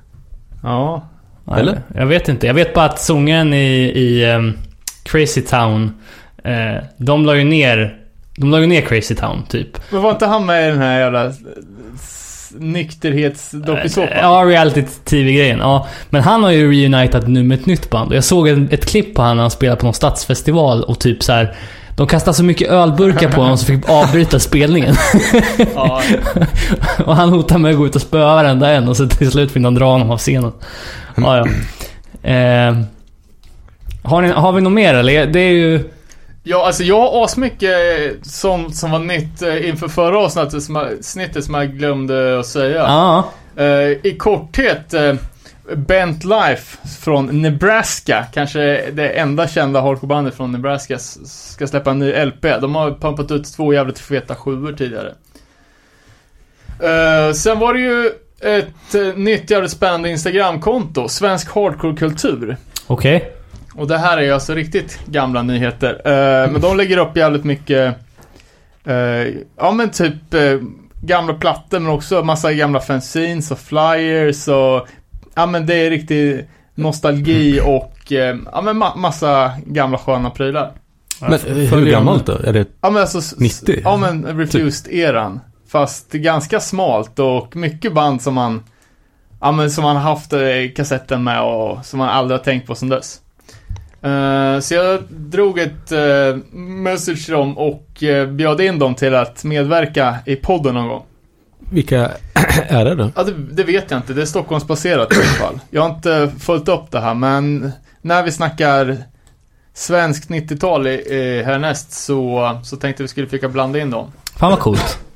Ja. 0.63 1.09
Eller? 1.57 1.83
Jag 1.95 2.07
vet 2.07 2.29
inte. 2.29 2.47
Jag 2.47 2.55
vet 2.55 2.75
bara 2.75 2.85
att 2.85 3.01
sångaren 3.01 3.55
i, 3.55 3.93
i 3.95 4.31
ehm, 4.31 4.53
Crazy 5.03 5.43
Town, 5.43 5.95
eh, 6.45 6.83
de 6.97 7.27
la 7.27 7.35
ju 7.35 7.45
ner 7.45 8.01
de 8.37 8.51
la 8.51 8.61
ju 8.61 8.67
ner 8.67 8.81
Crazy 8.81 9.15
Town, 9.15 9.43
typ. 9.49 9.93
Men 9.93 10.03
var 10.03 10.11
inte 10.11 10.27
han 10.27 10.47
med 10.47 10.69
i 10.69 10.71
den 10.71 10.79
här 10.79 11.01
jävla 11.01 11.33
s- 12.51 12.55
s- 12.55 12.61
nykterhetsdokusåpan? 12.61 14.19
Ja, 14.23 14.45
reality-tv-grejen. 14.47 15.59
Ja. 15.59 15.87
Men 16.11 16.23
han 16.23 16.43
har 16.43 16.51
ju 16.51 16.73
reunitat 16.73 17.29
nu 17.29 17.43
med 17.43 17.61
ett 17.61 17.67
nytt 17.67 17.91
band. 17.91 18.15
Jag 18.15 18.25
såg 18.25 18.49
en, 18.49 18.69
ett 18.73 18.87
klipp 18.87 19.15
på 19.15 19.23
han 19.23 19.37
när 19.37 19.43
han 19.43 19.51
spelade 19.51 19.81
på 19.81 19.87
någon 19.87 19.95
stadsfestival 19.95 20.83
och 20.85 20.99
typ 20.99 21.23
så 21.23 21.33
här. 21.33 21.55
De 21.97 22.07
kastade 22.07 22.35
så 22.35 22.45
mycket 22.45 22.69
ölburkar 22.71 23.29
på 23.31 23.41
honom 23.41 23.59
så 23.59 23.67
fick 23.67 23.89
avbryta 23.89 24.39
spelningen. 24.39 24.95
Ja. 25.75 26.03
och 27.05 27.17
han 27.17 27.29
hotade 27.29 27.61
med 27.61 27.71
att 27.73 27.79
gå 27.79 27.87
ut 27.87 27.97
och 27.97 28.03
spöa 28.03 28.35
varenda 28.35 28.71
en 28.71 28.89
och 28.89 28.97
så 28.97 29.07
till 29.09 29.31
slut 29.31 29.51
fick 29.53 29.63
han 29.65 29.75
dra 29.75 29.85
honom 29.93 30.11
av 30.11 30.19
scenen. 30.19 30.53
Ja, 31.17 31.37
ja. 31.37 31.47
Eh, 32.31 32.77
har, 34.03 34.23
ni, 34.23 34.29
har 34.29 34.53
vi 34.53 34.61
något 34.61 34.73
mer 34.73 34.95
eller? 34.95 35.27
Det 35.27 35.41
är 35.41 35.53
ju... 35.53 35.91
Ja, 36.43 36.67
alltså 36.67 36.83
jag 36.83 37.01
har 37.01 37.25
asmycket 37.25 37.73
som, 38.23 38.73
som 38.73 38.91
var 38.91 38.99
nytt 38.99 39.43
eh, 39.43 39.69
inför 39.69 39.89
förra 39.89 40.19
avsnittet 40.19 40.63
som, 40.63 40.89
snittet 41.01 41.45
som 41.45 41.55
jag 41.55 41.73
glömde 41.73 42.41
att 42.41 42.47
säga. 42.47 42.79
Ja. 42.79 43.25
Eh, 43.57 44.07
I 44.07 44.17
korthet, 44.19 44.95
uh, 44.95 45.15
Bent 45.77 46.25
Life 46.25 46.79
från 47.01 47.43
Nebraska, 47.43 48.27
kanske 48.33 48.91
det 48.91 49.09
enda 49.09 49.49
kända 49.49 49.81
hardcorebandet 49.81 50.35
från 50.35 50.53
Nebraska, 50.53 50.99
ska 50.99 51.67
släppa 51.67 51.91
en 51.91 51.99
ny 51.99 52.25
LP. 52.25 52.43
De 52.61 52.75
har 52.75 52.91
pumpat 52.91 53.31
ut 53.31 53.45
två 53.45 53.73
jävligt 53.73 53.99
feta 53.99 54.35
sjuor 54.35 54.73
tidigare. 54.73 55.15
Eh, 56.83 57.33
sen 57.33 57.59
var 57.59 57.75
det 57.75 57.81
ju 57.81 58.11
ett 58.41 59.17
nytt 59.17 59.51
jävligt 59.51 59.71
spännande 59.71 60.11
Instagramkonto, 60.11 61.09
Svensk 61.09 61.51
Hardcore-kultur. 61.51 62.57
Okej. 62.87 63.33
Och 63.75 63.87
det 63.87 63.99
här 63.99 64.19
är 64.19 64.23
ju 64.23 64.31
alltså 64.33 64.55
riktigt 64.55 65.01
gamla 65.07 65.43
nyheter. 65.43 66.01
Eh, 66.05 66.51
men 66.53 66.61
de 66.61 66.77
lägger 66.77 66.97
upp 66.99 67.17
jävligt 67.17 67.45
mycket, 67.45 67.95
eh, 68.85 68.95
ja 69.59 69.73
men 69.73 69.91
typ 69.91 70.35
eh, 70.35 70.59
gamla 71.03 71.35
plattor 71.35 71.79
men 71.79 71.93
också 71.93 72.23
massa 72.23 72.53
gamla 72.53 72.81
fanzines 72.81 73.51
och 73.51 73.59
flyers 73.59 74.49
och, 74.49 74.89
ja 75.35 75.47
men 75.47 75.67
det 75.67 75.75
är 75.75 75.91
riktig 75.91 76.47
nostalgi 76.75 77.61
och, 77.65 78.13
eh, 78.13 78.37
ja 78.53 78.61
men 78.63 78.83
ma- 78.83 78.97
massa 78.97 79.53
gamla 79.67 79.99
sköna 79.99 80.31
prylar. 80.31 80.73
Men 81.21 81.31
hur 81.57 81.87
gammalt 81.91 82.27
då? 82.27 82.33
Är 82.33 82.53
det... 82.53 82.67
Ja 82.81 82.91
men 82.91 83.01
alltså, 83.03 83.19
s- 83.19 83.35
90? 83.39 83.81
Ja 83.85 83.97
men 83.97 84.27
Refused-eran. 84.27 85.41
Fast 85.69 86.13
ganska 86.13 86.61
smalt 86.61 87.19
och 87.19 87.57
mycket 87.57 87.93
band 87.95 88.23
som 88.23 88.35
man, 88.35 88.63
ja 89.41 89.53
men 89.53 89.71
som 89.71 89.85
man 89.85 89.97
har 89.97 90.03
haft 90.03 90.33
eh, 90.33 90.41
kassetten 90.77 91.25
med 91.25 91.43
och 91.43 91.85
som 91.87 91.99
man 91.99 92.09
aldrig 92.09 92.39
har 92.39 92.45
tänkt 92.45 92.67
på 92.67 92.75
sen 92.75 92.89
dess. 92.89 93.21
Eh, 94.03 94.61
så 94.61 94.75
jag 94.75 95.03
drog 95.11 95.59
ett 95.59 95.93
uh, 95.93 96.37
message 96.59 97.25
till 97.25 97.35
dem 97.35 97.59
och 97.59 98.03
uh, 98.03 98.27
bjöd 98.27 98.61
in 98.61 98.79
dem 98.79 98.95
till 98.95 99.15
att 99.15 99.45
medverka 99.45 100.17
i 100.27 100.37
podden 100.37 100.75
någon 100.75 100.89
gång. 100.89 101.03
Vilka 101.73 102.11
är 102.69 102.85
det 102.85 102.95
då? 102.95 103.11
Ja, 103.17 103.23
det, 103.23 103.33
det 103.53 103.63
vet 103.65 103.91
jag 103.91 103.99
inte. 103.99 104.13
Det 104.13 104.23
är 104.23 104.27
Stockholmsbaserat 104.27 105.13
i 105.13 105.17
alla 105.17 105.25
fall. 105.25 105.59
Jag 105.71 105.83
har 105.83 105.91
inte 105.95 106.31
följt 106.39 106.69
upp 106.69 106.91
det 106.91 107.01
här, 107.01 107.15
men 107.15 107.73
när 108.03 108.23
vi 108.23 108.31
snackar 108.33 108.97
svenskt 109.75 110.31
90-tal 110.31 110.87
i, 110.87 110.91
i 110.91 111.43
härnäst 111.43 111.93
så, 111.93 112.61
så 112.65 112.77
tänkte 112.77 113.03
vi 113.03 113.09
skulle 113.09 113.27
försöka 113.27 113.49
blanda 113.49 113.79
in 113.79 113.91
dem. 113.91 114.13
Fan 114.37 114.51
vad 114.51 114.61
coolt. 114.61 114.99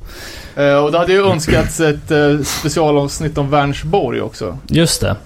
Eh, 0.57 0.77
och 0.85 0.93
det 0.93 0.99
hade 0.99 1.13
ju 1.13 1.27
önskats 1.27 1.81
ett 1.81 2.11
uh, 2.11 2.43
specialavsnitt 2.43 3.39
om 3.39 3.51
Vänersborg 3.51 4.21
också. 4.21 4.59
Just 4.67 5.01
det. 5.01 5.17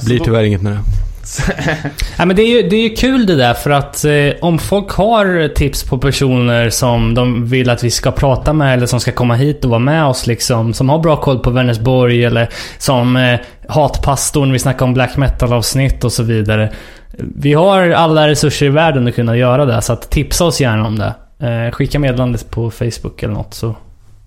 Så 0.00 0.06
Blir 0.06 0.18
då- 0.18 0.24
tyvärr 0.24 0.42
inget 0.42 0.62
med 0.62 0.72
det. 0.72 0.78
Ja, 2.18 2.24
men 2.24 2.36
det, 2.36 2.42
är 2.42 2.62
ju, 2.62 2.68
det 2.68 2.76
är 2.76 2.82
ju 2.82 2.94
kul 2.94 3.26
det 3.26 3.36
där 3.36 3.54
för 3.54 3.70
att 3.70 4.04
eh, 4.04 4.12
om 4.40 4.58
folk 4.58 4.90
har 4.90 5.48
tips 5.48 5.84
på 5.84 5.98
personer 5.98 6.70
som 6.70 7.14
de 7.14 7.46
vill 7.46 7.70
att 7.70 7.84
vi 7.84 7.90
ska 7.90 8.10
prata 8.10 8.52
med 8.52 8.74
eller 8.74 8.86
som 8.86 9.00
ska 9.00 9.12
komma 9.12 9.34
hit 9.34 9.64
och 9.64 9.70
vara 9.70 9.80
med 9.80 10.04
oss 10.04 10.26
liksom. 10.26 10.74
Som 10.74 10.88
har 10.88 10.98
bra 10.98 11.16
koll 11.16 11.38
på 11.38 11.50
Vänersborg 11.50 12.24
eller 12.24 12.48
som 12.78 13.16
eh, 13.16 13.40
Hatpastorn, 13.68 14.52
vi 14.52 14.58
snackar 14.58 14.86
om 14.86 14.94
black 14.94 15.16
metal 15.16 15.52
avsnitt 15.52 16.04
och 16.04 16.12
så 16.12 16.22
vidare. 16.22 16.72
Vi 17.18 17.52
har 17.52 17.90
alla 17.90 18.28
resurser 18.28 18.66
i 18.66 18.68
världen 18.68 19.08
att 19.08 19.14
kunna 19.14 19.36
göra 19.36 19.64
det 19.64 19.82
så 19.82 19.92
att 19.92 20.10
tipsa 20.10 20.44
oss 20.44 20.60
gärna 20.60 20.86
om 20.86 20.98
det. 20.98 21.14
Eh, 21.46 21.72
skicka 21.72 21.98
meddelandet 21.98 22.50
på 22.50 22.70
Facebook 22.70 23.22
eller 23.22 23.34
något 23.34 23.54
så, 23.54 23.74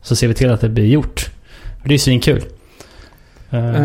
så 0.01 0.15
ser 0.15 0.27
vi 0.27 0.33
till 0.33 0.51
att 0.51 0.61
det 0.61 0.69
blir 0.69 0.85
gjort. 0.85 1.29
För 1.81 1.87
det 1.87 1.91
är 1.91 1.95
ju 1.95 1.99
svinkul. 1.99 2.43
Eh, 3.51 3.75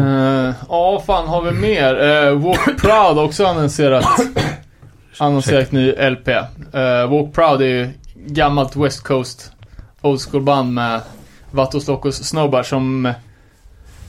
Eh, 0.49 0.55
Ja, 0.69 1.03
fan 1.07 1.29
har 1.29 1.43
vi 1.43 1.51
mer? 1.51 1.95
Uh, 1.95 2.39
Walk 2.47 2.65
Proud 2.81 3.17
har 3.17 3.23
också 3.25 3.47
annonserat 3.47 4.05
annonserat 5.19 5.73
ny 5.73 5.93
LP. 5.93 6.29
Uh, 6.29 7.11
Walk 7.11 7.35
Proud 7.35 7.63
är 7.63 7.67
ju 7.67 7.89
gammalt 8.27 8.77
West 8.77 9.03
Coast 9.03 9.53
Old 10.03 10.21
School 10.21 10.43
band 10.43 10.73
med 10.75 11.01
Vatos 11.51 11.89
Locos 11.89 12.25
snubbar 12.25 12.63
som 12.63 13.13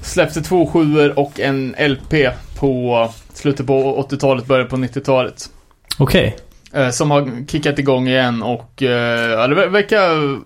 släppte 0.02 0.42
två 0.42 0.68
sjuor 0.68 1.20
och 1.20 1.40
en 1.40 1.76
LP 1.80 2.14
på 2.60 3.10
slutet 3.34 3.68
på 3.68 4.06
80-talet, 4.10 4.46
början 4.46 4.68
på 4.68 4.76
90-talet. 4.76 5.50
Okej. 5.98 6.36
Eh, 6.74 6.90
som 6.90 7.12
har 7.12 7.48
kickat 7.48 7.80
igång 7.80 8.08
igen 8.08 8.44
och 8.44 8.72
ja, 8.78 9.48
det 9.48 9.56
ver- 9.56 9.68
verkar 9.70 10.40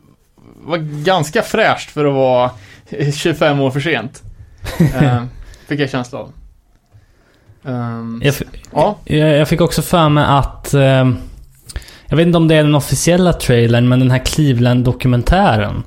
vara 0.68 0.78
ganska 0.82 1.42
fräscht 1.42 1.90
för 1.90 2.06
att 2.06 2.14
vara 2.14 2.52
25 3.14 3.60
år 3.60 3.72
för 3.72 3.80
sent. 3.80 4.24
Eh, 4.80 5.24
fick 5.68 5.80
jag 5.80 5.90
känsla 5.90 6.20
av. 6.20 6.32
Ehm, 7.66 8.22
Jag, 8.24 8.34
ja, 8.74 8.98
Jag, 9.16 9.48
fick 9.48 9.62
också 9.62 9.82
för 9.82 10.10
mig 10.10 10.26
att... 10.28 10.74
Eh, 10.74 11.12
jag 12.08 12.18
vet 12.18 12.28
inte 12.28 12.38
om 12.38 12.48
det 12.48 12.56
är 12.56 12.64
den 12.64 12.76
officiella 12.76 13.34
trailern, 13.34 13.90
men 13.90 14.00
den 14.00 14.12
här 14.12 14.26
Cleveland-dokumentären. 14.26 15.84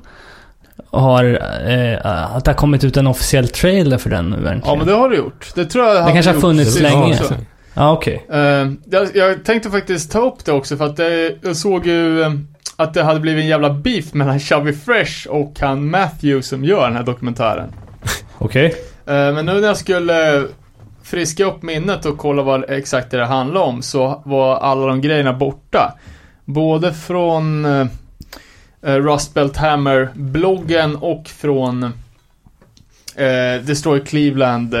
Har... 0.91 1.23
Eh, 1.69 2.35
att 2.35 2.45
det 2.45 2.51
har 2.51 2.57
kommit 2.57 2.83
ut 2.83 2.97
en 2.97 3.07
officiell 3.07 3.47
trailer 3.47 3.97
för 3.97 4.09
den 4.09 4.29
nu 4.29 4.61
ja, 4.65 4.75
men 4.75 4.87
det 4.87 4.93
har 4.93 5.09
det 5.09 5.15
gjort. 5.15 5.51
Det 5.55 5.65
tror 5.65 5.85
jag 5.85 6.01
hade 6.01 6.13
kanske 6.13 6.31
har 6.31 6.39
funnits 6.39 6.79
länge. 6.79 7.19
Ja, 7.73 7.91
okej. 7.91 8.25
Eh, 8.29 8.71
jag, 8.85 9.15
jag 9.15 9.45
tänkte 9.45 9.69
faktiskt 9.69 10.11
ta 10.11 10.19
upp 10.19 10.45
det 10.45 10.51
också 10.51 10.77
för 10.77 10.85
att 10.85 10.99
eh, 10.99 11.07
jag 11.41 11.55
såg 11.55 11.85
ju 11.85 12.25
att 12.75 12.93
det 12.93 13.03
hade 13.03 13.19
blivit 13.19 13.41
en 13.41 13.49
jävla 13.49 13.69
beef 13.69 14.13
mellan 14.13 14.39
Chubby 14.39 14.73
Fresh 14.73 15.27
och 15.27 15.57
han 15.59 15.89
Matthew 15.89 16.41
som 16.41 16.65
gör 16.65 16.87
den 16.87 16.95
här 16.95 17.03
dokumentären. 17.03 17.71
Okej. 18.43 18.75
Eh, 19.05 19.13
Men 19.33 19.45
nu 19.45 19.53
när 19.53 19.67
jag 19.67 19.77
skulle 19.77 20.47
friska 21.03 21.45
upp 21.45 21.63
minnet 21.63 22.05
och 22.05 22.17
kolla 22.17 22.43
vad 22.43 22.69
exakt 22.69 23.11
det 23.11 23.25
handlar 23.25 23.61
om 23.61 23.81
så 23.81 24.21
var 24.25 24.55
alla 24.55 24.87
de 24.87 25.01
grejerna 25.01 25.33
borta. 25.33 25.93
Både 26.45 26.93
från 26.93 27.65
eh, 27.65 27.87
eh, 28.81 28.95
Rust 28.95 29.33
Belt 29.33 29.57
Hammer 29.57 30.09
bloggen 30.13 30.95
och 30.95 31.27
från 31.27 31.83
eh, 33.15 33.61
Destroy 33.63 33.99
Clevelands 33.99 34.75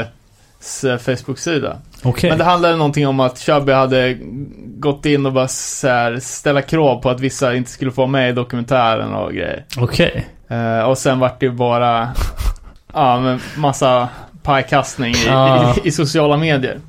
Facebook-sida. 0.99 1.77
Okej. 2.03 2.29
Men 2.29 2.39
det 2.39 2.45
handlade 2.45 2.75
någonting 2.75 3.07
om 3.07 3.19
att 3.19 3.39
Chubby 3.39 3.71
hade 3.71 4.17
gått 4.65 5.05
in 5.05 5.25
och 5.25 5.33
bara 5.33 5.47
så 5.47 5.87
här, 5.87 6.19
ställa 6.19 6.61
krav 6.61 7.01
på 7.01 7.09
att 7.09 7.19
vissa 7.19 7.55
inte 7.55 7.71
skulle 7.71 7.91
få 7.91 8.01
vara 8.01 8.11
med 8.11 8.29
i 8.29 8.33
dokumentären 8.33 9.13
och 9.13 9.33
grejer. 9.33 9.65
Okej. 9.77 10.27
Eh, 10.47 10.79
och 10.79 10.97
sen 10.97 11.19
vart 11.19 11.39
det 11.39 11.49
bara, 11.49 12.09
ja 12.93 13.19
men 13.19 13.39
massa 13.57 14.09
pajkastning 14.43 15.13
i, 15.13 15.25
Ja. 15.27 15.75
i, 15.83 15.87
i 15.87 15.91
sociala 15.91 16.37
medier. 16.37 16.79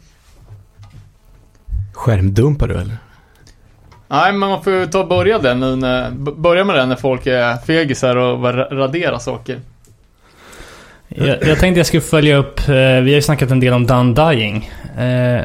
Skärmdumpar 1.95 2.69
du 2.69 2.75
eller? 2.75 2.97
Nej, 4.09 4.33
men 4.33 4.49
man 4.51 4.63
får 4.65 4.87
ta 4.87 4.99
och 5.01 5.09
börja 5.09 5.39
den 5.39 5.61
nu 5.61 5.77
när, 5.77 6.11
börja 6.37 6.65
med 6.65 6.77
den 6.77 6.89
när 6.89 6.97
folk 6.97 7.27
är 7.27 7.57
fegisar 7.57 8.17
och 8.17 8.39
bara 8.39 8.65
radera 8.65 9.19
saker. 9.19 9.61
Jag, 11.09 11.27
jag 11.43 11.59
tänkte 11.59 11.79
jag 11.79 11.87
skulle 11.87 12.01
följa 12.01 12.37
upp, 12.37 12.61
eh, 12.69 12.75
vi 12.75 12.81
har 13.01 13.07
ju 13.07 13.23
snackat 13.23 13.51
en 13.51 13.61
del 13.61 13.73
om 13.73 13.87
Done 13.87 14.15
Dying. 14.31 14.71
Eh, 14.99 15.45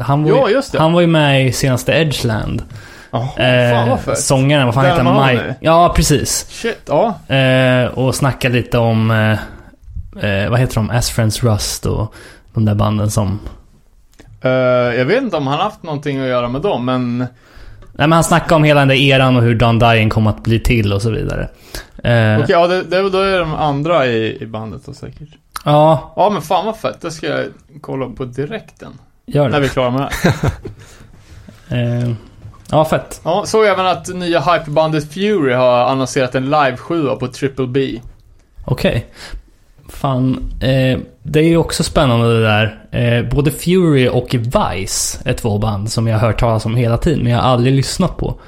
han, 0.00 0.22
var 0.24 0.30
Ja, 0.30 0.48
ju, 0.48 0.54
just 0.54 0.72
det. 0.72 0.78
han 0.78 0.92
var 0.92 1.00
ju 1.00 1.06
med 1.06 1.46
i 1.46 1.52
senaste 1.52 1.92
Edgeland. 1.92 2.62
Jaha, 3.10 3.38
Eh, 3.38 4.14
sångaren, 4.14 4.66
vad 4.66 4.74
fan 4.74 4.84
Dan 4.84 4.92
heter 4.92 5.04
han? 5.10 5.28
Mike? 5.34 5.54
Ja, 5.60 5.92
precis. 5.96 6.46
Shit, 6.50 6.80
ja. 6.88 7.34
Eh, 7.36 7.84
och 7.86 8.14
snacka 8.14 8.48
lite 8.48 8.78
om, 8.78 9.36
eh, 10.16 10.50
vad 10.50 10.58
heter 10.58 10.74
de? 10.74 10.90
As 10.90 11.10
Friends 11.10 11.42
Rust 11.42 11.86
och 11.86 12.14
de 12.54 12.64
där 12.64 12.74
banden 12.74 13.10
som... 13.10 13.40
Eh, 14.42 14.50
jag 14.98 15.04
vet 15.04 15.22
inte 15.22 15.36
om 15.36 15.46
han 15.46 15.58
haft 15.60 15.82
någonting 15.82 16.20
att 16.20 16.28
göra 16.28 16.48
med 16.48 16.60
dem, 16.62 16.84
men... 16.84 17.18
Nej 17.92 18.08
men 18.08 18.12
han 18.12 18.24
snackade 18.24 18.54
om 18.54 18.64
hela 18.64 18.80
den 18.80 18.88
där 18.88 18.94
eran 18.94 19.36
och 19.36 19.42
hur 19.42 19.54
Done 19.54 19.92
Dying 19.92 20.10
kom 20.10 20.26
att 20.26 20.42
bli 20.42 20.60
till 20.60 20.92
och 20.92 21.02
så 21.02 21.10
vidare. 21.10 21.42
Eh, 22.04 22.42
Okej, 22.42 22.46
ja, 22.48 22.66
det, 22.66 22.82
det, 22.82 23.10
då 23.10 23.18
är 23.18 23.38
de 23.38 23.54
andra 23.54 24.06
i, 24.06 24.42
i 24.42 24.46
bandet 24.46 24.86
då 24.86 24.92
säkert. 24.94 25.28
Ja, 25.64 26.12
Ja, 26.16 26.30
men 26.30 26.42
fan 26.42 26.66
vad 26.66 26.76
fett. 26.76 27.00
Det 27.00 27.10
ska 27.10 27.26
jag 27.26 27.44
kolla 27.80 28.06
på 28.08 28.24
direkten. 28.24 28.92
gör 29.26 29.44
När 29.44 29.50
det. 29.52 29.60
vi 29.60 29.66
är 29.66 29.70
klara 29.70 29.90
med 29.90 30.00
det 30.00 30.08
här. 30.10 30.50
Eh, 31.72 32.12
ja, 32.70 32.84
fett. 32.84 33.20
Ja, 33.24 33.42
såg 33.46 33.64
även 33.66 33.86
att 33.86 34.08
nya 34.08 34.40
hyperbandet 34.40 35.12
Fury 35.12 35.52
har 35.52 35.84
annonserat 35.84 36.34
en 36.34 36.44
live-sjua 36.44 37.16
på 37.16 37.28
Triple 37.28 37.66
B. 37.66 38.00
Okej. 38.64 39.06
Fan, 39.92 40.52
eh, 40.60 40.98
det 41.22 41.38
är 41.40 41.44
ju 41.44 41.56
också 41.56 41.82
spännande 41.84 42.34
det 42.40 42.42
där. 42.42 42.78
Eh, 43.18 43.30
både 43.30 43.50
Fury 43.50 44.08
och 44.08 44.34
Vice 44.34 45.18
är 45.24 45.32
två 45.32 45.58
band 45.58 45.90
som 45.92 46.06
jag 46.06 46.18
har 46.18 46.26
hört 46.28 46.40
talas 46.40 46.66
om 46.66 46.74
hela 46.76 46.96
tiden, 46.96 47.22
men 47.24 47.32
jag 47.32 47.38
har 47.40 47.48
aldrig 47.52 47.74
lyssnat 47.74 48.16
på. 48.16 48.40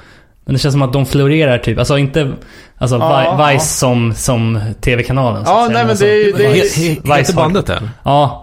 Men 0.45 0.53
det 0.53 0.59
känns 0.59 0.73
som 0.73 0.81
att 0.81 0.93
de 0.93 1.05
florerar 1.05 1.57
typ, 1.57 1.79
alltså 1.79 1.97
inte... 1.97 2.31
Alltså 2.77 2.95
Ja, 2.97 3.17
Vi- 3.37 3.43
ja. 3.43 3.49
Vice 3.53 3.65
som, 3.77 4.13
som 4.13 4.59
TV-kanalen 4.81 5.43
Ja, 5.45 5.67
nej, 5.71 5.81
men 5.81 5.89
alltså, 5.89 6.05
det 6.05 6.11
är- 6.29 6.37
det 6.37 6.45
är- 6.45 6.53
Vice- 6.53 6.79
He- 6.79 6.95
he- 6.95 7.01
Vice 7.01 7.13
Heter 7.15 7.33
bandet 7.33 7.65
det? 7.65 7.81
Ja, 8.03 8.39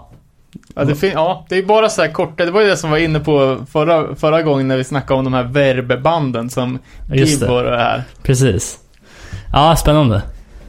Ja, 0.75 0.83
det, 0.83 1.07
ja, 1.07 1.45
det 1.49 1.57
är 1.57 1.63
bara 1.63 1.89
så 1.89 2.01
här 2.01 2.11
korta. 2.11 2.45
Det 2.45 2.51
var 2.51 2.61
ju 2.61 2.67
det 2.67 2.77
som 2.77 2.89
var 2.91 2.97
inne 2.97 3.19
på 3.19 3.57
förra, 3.71 4.15
förra 4.15 4.41
gången 4.41 4.67
när 4.67 4.77
vi 4.77 4.83
snackade 4.83 5.17
om 5.17 5.23
de 5.23 5.33
här 5.33 5.43
verbanden 5.43 6.49
som. 6.49 6.79
Gibbor 7.13 7.63
och 7.65 7.71
det 7.71 7.77
här. 7.77 8.03
Precis. 8.23 8.77
Ja, 9.53 9.75
spännande. 9.75 10.21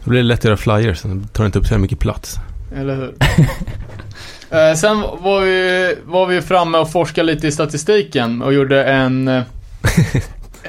Då 0.05 0.11
blir 0.11 0.21
det 0.21 0.27
lätt 0.27 0.39
att 0.39 0.45
göra 0.45 0.57
flyers, 0.57 0.99
sen 0.99 1.29
tar 1.29 1.45
det 1.45 1.47
inte 1.47 1.59
upp 1.59 1.67
så 1.67 1.79
mycket 1.79 1.99
plats. 1.99 2.37
Eller 2.77 2.97
hur? 2.97 3.15
eh, 4.59 4.75
sen 4.75 5.01
var 5.01 5.41
vi, 5.41 5.95
var 6.05 6.27
vi 6.27 6.43
framme 6.43 6.79
och 6.79 6.93
forskade 6.93 7.27
lite 7.27 7.47
i 7.47 7.53
statistiken 7.53 8.43
och 8.43 8.53
gjorde 8.53 8.85
en, 8.85 9.29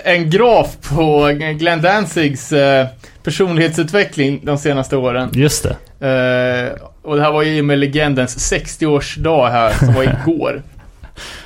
en 0.03 0.29
graf 0.29 0.77
på 0.89 1.27
Glenn 1.59 1.81
Danzigs 1.81 2.51
eh, 2.51 2.87
personlighetsutveckling 3.23 4.39
de 4.43 4.57
senaste 4.57 4.97
åren. 4.97 5.29
Just 5.33 5.63
det. 5.63 5.75
Eh, 6.07 6.87
och 7.01 7.15
det 7.15 7.21
här 7.21 7.31
var 7.31 7.43
ju 7.43 7.63
med 7.63 7.79
legendens 7.79 8.53
60-årsdag 8.53 9.49
här, 9.49 9.73
som 9.73 9.93
var 9.93 10.03
igår. 10.21 10.63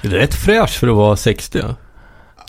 Det 0.02 0.08
är 0.08 0.12
rätt 0.12 0.36
fräsch 0.36 0.80
för 0.80 0.88
att 0.88 0.95
vara 0.95 1.15
60. 1.15 1.63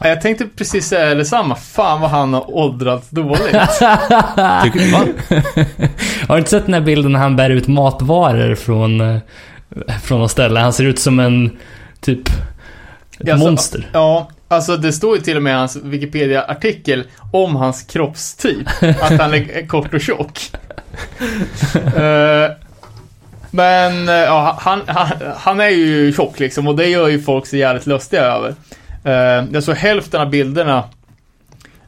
Ja. 0.00 0.06
Ja, 0.06 0.08
Jag 0.08 0.20
tänkte 0.20 0.46
precis 0.56 0.88
säga 0.88 1.14
detsamma. 1.14 1.54
Fan 1.54 2.00
vad 2.00 2.10
han 2.10 2.34
har 2.34 2.54
åldrats 2.54 3.10
dåligt. 3.10 3.40
Tycker 4.62 4.78
du? 4.78 4.90
Va? 4.90 4.98
Har 6.28 6.34
du 6.34 6.38
inte 6.38 6.50
sett 6.50 6.64
den 6.64 6.74
här 6.74 6.80
bilden 6.80 7.12
när 7.12 7.20
han 7.20 7.36
bär 7.36 7.50
ut 7.50 7.66
matvaror 7.68 8.54
från, 8.54 9.00
eh, 9.00 9.18
från 10.02 10.20
något 10.20 10.30
ställe? 10.30 10.60
Han 10.60 10.72
ser 10.72 10.84
ut 10.84 10.98
som 10.98 11.20
en, 11.20 11.56
typ, 12.00 12.28
ett 13.20 13.30
Alltså, 13.30 13.46
monster. 13.46 13.88
Ja, 13.92 14.30
alltså 14.48 14.76
det 14.76 14.92
står 14.92 15.16
ju 15.16 15.22
till 15.22 15.36
och 15.36 15.42
med 15.42 15.50
i 15.50 15.56
hans 15.56 15.76
Wikipedia-artikel 15.76 17.04
om 17.32 17.56
hans 17.56 17.82
kroppstyp. 17.82 18.68
att 19.00 19.20
han 19.20 19.34
är 19.34 19.66
kort 19.68 19.94
och 19.94 20.00
tjock. 20.00 20.40
Eh, 21.96 22.50
men 23.50 24.08
eh, 24.08 24.14
ja, 24.14 24.56
han, 24.60 24.80
han, 24.86 25.08
han 25.36 25.60
är 25.60 25.68
ju 25.68 26.12
tjock 26.12 26.40
liksom 26.40 26.68
och 26.68 26.76
det 26.76 26.86
gör 26.86 27.08
ju 27.08 27.22
folk 27.22 27.46
så 27.46 27.56
jävligt 27.56 27.86
lustiga 27.86 28.22
över. 28.22 28.54
Uh, 29.06 29.52
jag 29.52 29.62
såg 29.62 29.74
hälften 29.74 30.20
av 30.20 30.30
bilderna 30.30 30.84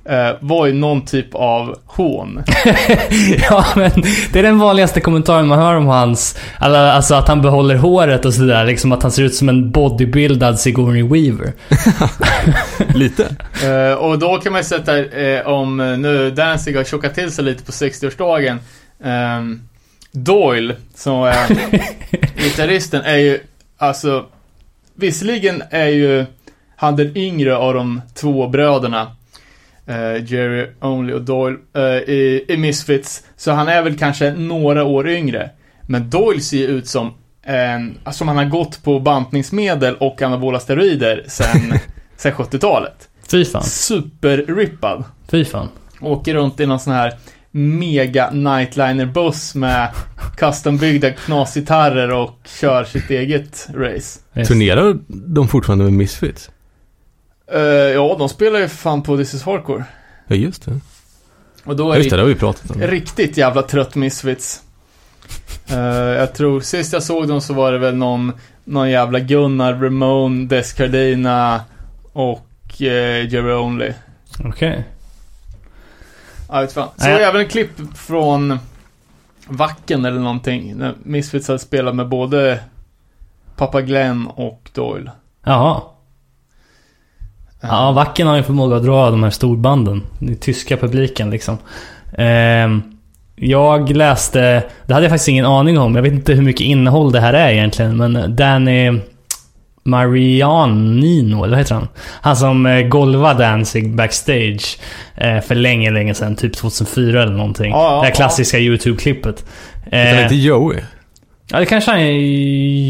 eh, 0.05 0.37
var 0.40 0.66
ju 0.66 0.73
någon 0.73 1.05
typ 1.05 1.35
av 1.35 1.79
hån. 1.87 2.42
ja, 3.51 3.66
men 3.77 3.90
det 4.33 4.38
är 4.38 4.42
den 4.42 4.59
vanligaste 4.59 5.01
kommentaren 5.01 5.46
man 5.46 5.59
hör 5.59 5.75
om 5.75 5.87
hans... 5.87 6.38
Alltså 6.59 7.14
att 7.14 7.29
han 7.29 7.42
behåller 7.42 7.75
håret 7.75 8.25
och 8.25 8.35
sådär. 8.35 8.64
Liksom 8.64 8.92
att 8.92 9.03
han 9.03 9.12
ser 9.12 9.23
ut 9.23 9.35
som 9.35 9.49
en 9.49 9.70
bodybuildad 9.70 10.61
Sigourney 10.61 11.03
Weaver. 11.03 11.53
Lite. 12.99 13.37
Eh, 13.64 13.94
och 13.94 14.18
då 14.18 14.38
kan 14.38 14.53
man 14.53 14.61
ju 14.61 14.64
sätta, 14.64 14.99
eh, 14.99 15.46
om 15.46 15.77
nu 15.77 16.31
Danzig 16.31 16.77
har 16.77 16.85
tjockat 16.85 17.14
till 17.14 17.33
sig 17.33 17.44
lite 17.44 17.64
på 17.64 17.73
60-årsdagen. 17.73 18.59
ehm, 19.05 19.61
Doyle, 20.12 20.75
som 20.94 21.23
är 21.23 21.49
gitarristen, 22.42 23.03
är 23.03 23.16
ju, 23.16 23.38
alltså, 23.79 24.25
visserligen 24.94 25.62
är 25.70 25.88
ju 25.88 26.27
han 26.81 26.97
den 26.97 27.16
yngre 27.16 27.57
av 27.57 27.75
de 27.75 28.01
två 28.14 28.49
bröderna. 28.49 29.12
eh, 29.87 30.25
Jerry 30.33 30.66
Only 30.81 31.12
och 31.12 31.23
Doyle 31.23 31.57
eh, 31.75 31.83
i, 31.83 32.45
i 32.49 32.57
Misfits. 32.57 33.23
Så 33.37 33.53
han 33.53 33.69
är 33.69 33.83
väl 33.83 33.99
kanske 33.99 34.31
några 34.33 34.85
år 34.85 35.09
yngre. 35.09 35.51
Men 35.87 36.11
Doyle 36.11 36.40
ser 36.40 36.57
ju 36.57 36.66
ut 36.66 36.87
som 36.88 37.12
en, 37.43 37.99
som 38.12 38.29
han 38.29 38.37
har 38.37 38.45
gått 38.45 38.83
på 38.85 39.01
bantningsmedel 39.01 39.97
och 39.97 40.23
anabola 40.23 40.61
steroider 40.61 41.25
sen, 41.29 41.73
sen 42.16 42.33
70-talet. 42.33 43.09
Fy 43.31 43.45
fan. 43.45 43.62
Superrippad. 43.64 45.05
Fy 45.31 45.45
fan. 45.45 45.69
Åker 46.01 46.35
runt 46.35 46.61
i 46.61 46.66
någon 46.66 46.81
sån 46.81 46.93
här 46.93 47.12
mega 47.51 48.31
nightliner-buss 48.31 49.55
med 49.55 49.88
custombyggda 50.37 51.11
knasgitarrer 51.11 52.12
och 52.12 52.38
kör 52.61 52.85
sitt 52.85 53.11
eget 53.11 53.69
race. 53.75 54.21
Yes. 54.37 54.49
Turnerar 54.49 54.99
de 55.09 55.49
fortfarande 55.49 55.85
med 55.85 55.93
Misfits? 55.93 56.51
Eh, 57.53 57.61
ja, 57.95 58.17
de 58.19 58.29
spelar 58.29 58.59
ju 58.59 58.69
fan 58.69 59.03
på 59.03 59.17
This 59.17 59.35
is 59.35 59.43
Hardcore. 59.43 59.85
Ja, 60.27 60.37
just 60.37 60.65
det. 60.65 60.81
Och 61.65 61.77
då 61.77 61.89
Ja, 61.89 61.95
är 61.95 61.99
just 61.99 62.11
det, 62.11 62.17
det 62.17 62.23
har 62.23 62.29
vi 62.29 62.35
pratat 62.35 62.71
om. 62.71 62.81
riktigt 62.83 63.37
jävla 63.37 63.63
trött 63.63 63.95
Misfits. 63.95 64.63
Eh, 65.71 65.79
jag 65.95 66.35
tror, 66.35 66.61
sist 66.61 66.93
jag 66.93 67.03
såg 67.03 67.29
dem 67.29 67.41
så 67.41 67.55
var 67.55 67.73
det 67.73 67.79
väl 67.79 67.95
någon, 67.97 68.33
någon 68.65 68.91
jävla 68.91 69.19
Gunnar, 69.21 69.73
Ramone, 69.75 70.47
Descardina 70.47 71.61
och 72.13 72.47
eh, 72.83 73.33
Jerry 73.33 73.53
Only. 73.53 73.93
Okej. 74.45 74.85
Ja, 76.49 76.61
vet 76.61 76.73
fan. 76.73 76.89
Så 76.97 77.07
Nej. 77.07 77.23
även 77.23 77.41
en 77.41 77.49
klipp 77.49 77.71
från 77.95 78.59
Vacken 79.47 80.05
eller 80.05 80.21
någonting. 80.21 80.77
När 80.77 80.95
Misfits 81.03 81.49
hade 81.49 81.59
spelat 81.61 81.95
med 81.95 82.09
både 82.09 82.61
Pappa 83.57 83.81
Glenn 83.83 84.27
och 84.27 84.71
Doyle. 84.75 85.11
Jaha. 85.45 85.81
Ja, 87.61 87.92
Wacken 87.92 88.27
har 88.27 88.37
ju 88.37 88.42
förmåga 88.42 88.77
att 88.77 88.85
dra 88.85 89.11
de 89.11 89.23
här 89.23 89.31
storbanden. 89.31 90.03
Den 90.18 90.37
tyska 90.37 90.77
publiken 90.77 91.31
liksom. 91.31 91.59
Ehm, 92.18 92.83
jag 93.37 93.90
läste, 93.96 94.64
det 94.87 94.94
hade 94.94 95.05
jag 95.05 95.11
faktiskt 95.11 95.29
ingen 95.29 95.46
aning 95.46 95.79
om. 95.79 95.94
Jag 95.94 96.03
vet 96.03 96.12
inte 96.12 96.33
hur 96.33 96.42
mycket 96.42 96.66
innehåll 96.66 97.12
det 97.12 97.20
här 97.20 97.33
är 97.33 97.53
egentligen. 97.53 97.96
Men 97.96 98.37
Danny 98.37 99.01
Marianino, 99.83 101.44
eller 101.44 101.49
vad 101.49 101.59
heter 101.59 101.75
han? 101.75 101.88
Han 102.20 102.37
som 102.37 102.66
eh, 102.66 102.83
golvade 102.83 103.44
Danzig 103.44 103.94
backstage 103.94 104.79
eh, 105.14 105.40
för 105.40 105.55
länge, 105.55 105.90
länge 105.90 106.14
sedan. 106.14 106.37
Typ 106.37 106.57
2004 106.57 107.23
eller 107.23 107.33
någonting. 107.33 107.70
Ja, 107.70 107.83
ja, 107.83 107.94
det 107.94 108.01
här 108.01 108.09
ja. 108.09 108.14
klassiska 108.14 108.59
YouTube-klippet. 108.59 109.44
Utan 109.87 110.01
Eh, 110.01 110.23
inte 110.23 110.35
Joey. 110.35 110.81
Ja, 111.51 111.59
det 111.61 111.67
kanske 111.67 111.91
han 111.91 112.01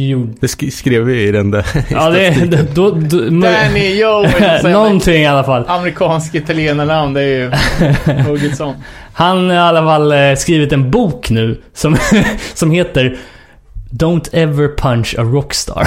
gjorde. 0.09 0.33
Det 0.40 0.46
sk- 0.46 0.70
skrev 0.70 1.03
vi 1.05 1.23
i 1.29 1.33
den 1.33 1.51
där 1.51 1.66
Ja, 1.90 2.11
det, 2.11 2.31
det 2.31 2.75
då, 2.75 2.90
då, 2.90 3.18
Danny 3.20 4.01
Joey! 4.01 4.62
Någonting 4.73 5.23
i 5.23 5.27
alla 5.27 5.44
fall. 5.44 5.64
Amerikansk 5.68 6.35
italienarnamn, 6.35 7.14
det 7.14 7.23
är 7.23 7.27
ju 7.27 7.51
hugget 8.23 8.57
som. 8.57 8.75
Han 9.12 9.46
har 9.49 9.55
i 9.55 9.59
alla 9.59 9.83
fall 9.83 10.12
eh, 10.12 10.35
skrivit 10.37 10.73
en 10.73 10.90
bok 10.90 11.31
nu 11.31 11.61
som, 11.75 11.96
som 12.55 12.70
heter 12.70 13.16
Don't 13.92 14.29
ever 14.33 14.77
punch 14.77 15.14
a 15.18 15.23
rockstar. 15.23 15.87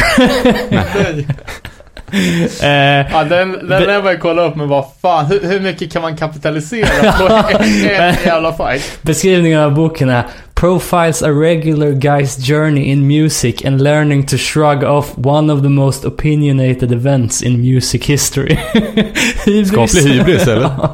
eh, 2.61 3.11
Ja, 3.11 3.23
den, 3.23 3.51
den 3.51 3.83
lär 3.83 4.03
man 4.03 4.11
ju 4.11 4.17
kolla 4.17 4.41
upp, 4.41 4.55
men 4.55 4.67
vad 4.67 4.85
fan, 5.01 5.25
hur, 5.25 5.39
hur 5.49 5.59
mycket 5.59 5.93
kan 5.93 6.01
man 6.01 6.17
kapitalisera 6.17 7.11
på 7.11 7.33
en, 7.57 7.61
en 8.01 8.15
jävla 8.25 8.53
fight? 8.53 8.99
beskrivningen 9.01 9.59
av 9.59 9.73
boken 9.73 10.09
är 10.09 10.23
Profiles 10.63 11.21
a 11.21 11.33
regular 11.33 11.91
guy's 11.91 12.37
journey 12.37 12.89
in 12.91 13.05
music 13.07 13.65
and 13.65 13.81
learning 13.81 14.25
to 14.25 14.37
shrug 14.37 14.83
off 14.83 15.17
one 15.17 15.53
of 15.53 15.61
the 15.61 15.69
most 15.69 16.05
opinionated 16.05 16.91
events 16.91 17.41
in 17.43 17.61
music 17.61 18.05
history. 18.05 18.55
Hybris. 19.45 19.67
Skaplig 19.67 20.11
hybris, 20.11 20.47
eller? 20.47 20.69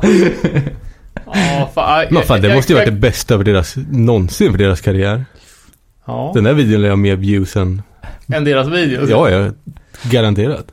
Ja. 1.25 1.69
Fan, 1.75 2.05
Men 2.11 2.23
fan, 2.23 2.41
det 2.41 2.55
måste 2.55 2.73
ju 2.73 2.79
varit 2.79 2.85
det 2.87 2.99
bästa 2.99 3.37
för 3.37 3.43
deras, 3.43 3.75
någonsin 3.91 4.51
för 4.51 4.57
deras 4.57 4.81
karriär. 4.81 5.25
Ja. 6.05 6.31
Den 6.35 6.43
där 6.43 6.53
videon 6.53 6.81
lär 6.81 6.89
ha 6.89 6.95
mer 6.95 7.15
views 7.15 7.55
än... 7.55 7.81
En 8.27 8.43
deras 8.43 8.67
video. 8.67 9.09
Ja, 9.09 9.29
ja. 9.29 9.51
Garanterat. 10.03 10.65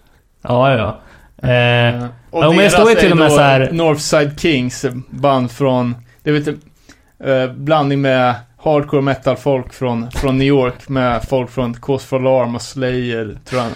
Ja, 0.43 0.73
ja. 0.75 1.01
Eh, 1.49 2.05
Och 2.31 2.45
Ja, 2.45 2.53
deras 2.53 2.71
står 2.71 2.91
ju 2.91 2.97
är 2.97 3.01
till 3.01 3.11
och 3.11 3.17
med 3.17 3.31
då 3.31 3.35
så 3.35 3.41
här- 3.41 3.69
Northside 3.73 4.41
Kings, 4.41 4.87
band 5.11 5.51
från, 5.51 5.95
det 6.23 6.31
är 6.31 6.35
vet 6.35 6.49
uh, 6.49 7.53
blandning 7.57 8.01
med 8.01 8.35
hardcore 8.67 9.03
metal-folk 9.03 9.73
från, 9.73 10.11
från 10.11 10.39
New 10.39 10.49
York 10.49 10.89
med 10.89 11.23
folk 11.29 11.51
från 11.51 11.75
Cause 11.75 12.07
for 12.07 12.17
Alarm 12.17 12.55
och 12.55 12.63
Slayer, 12.63 13.39
tror 13.45 13.63
jag. 13.63 13.71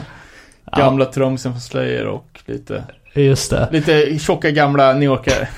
Gamla 0.77 1.05
trummisen 1.05 1.53
från 1.53 1.61
Slayer 1.61 2.07
och 2.07 2.41
lite, 2.47 2.85
just 3.15 3.51
det. 3.51 3.69
lite 3.73 4.19
tjocka 4.19 4.51
gamla 4.51 4.93
New 4.93 5.03
Yorkare. 5.03 5.49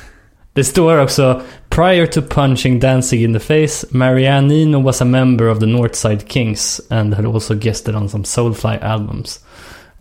Det 0.53 0.64
står 0.64 0.99
också 0.99 1.40
Prior 1.68 2.07
to 2.07 2.23
punching 2.23 2.81
Danzig 2.81 3.23
in 3.23 3.35
the 3.35 3.40
face, 3.40 3.87
Marianino 3.90 4.83
was 4.83 5.03
a 5.03 5.05
member 5.05 5.49
of 5.49 5.61
the 5.61 5.66
Northside 5.66 6.29
Kings 6.29 6.81
and 6.90 7.14
had 7.14 7.27
also 7.27 7.55
guested 7.55 7.95
on 7.95 8.09
some 8.09 8.25
Soulfly 8.25 8.79
albums. 8.83 9.40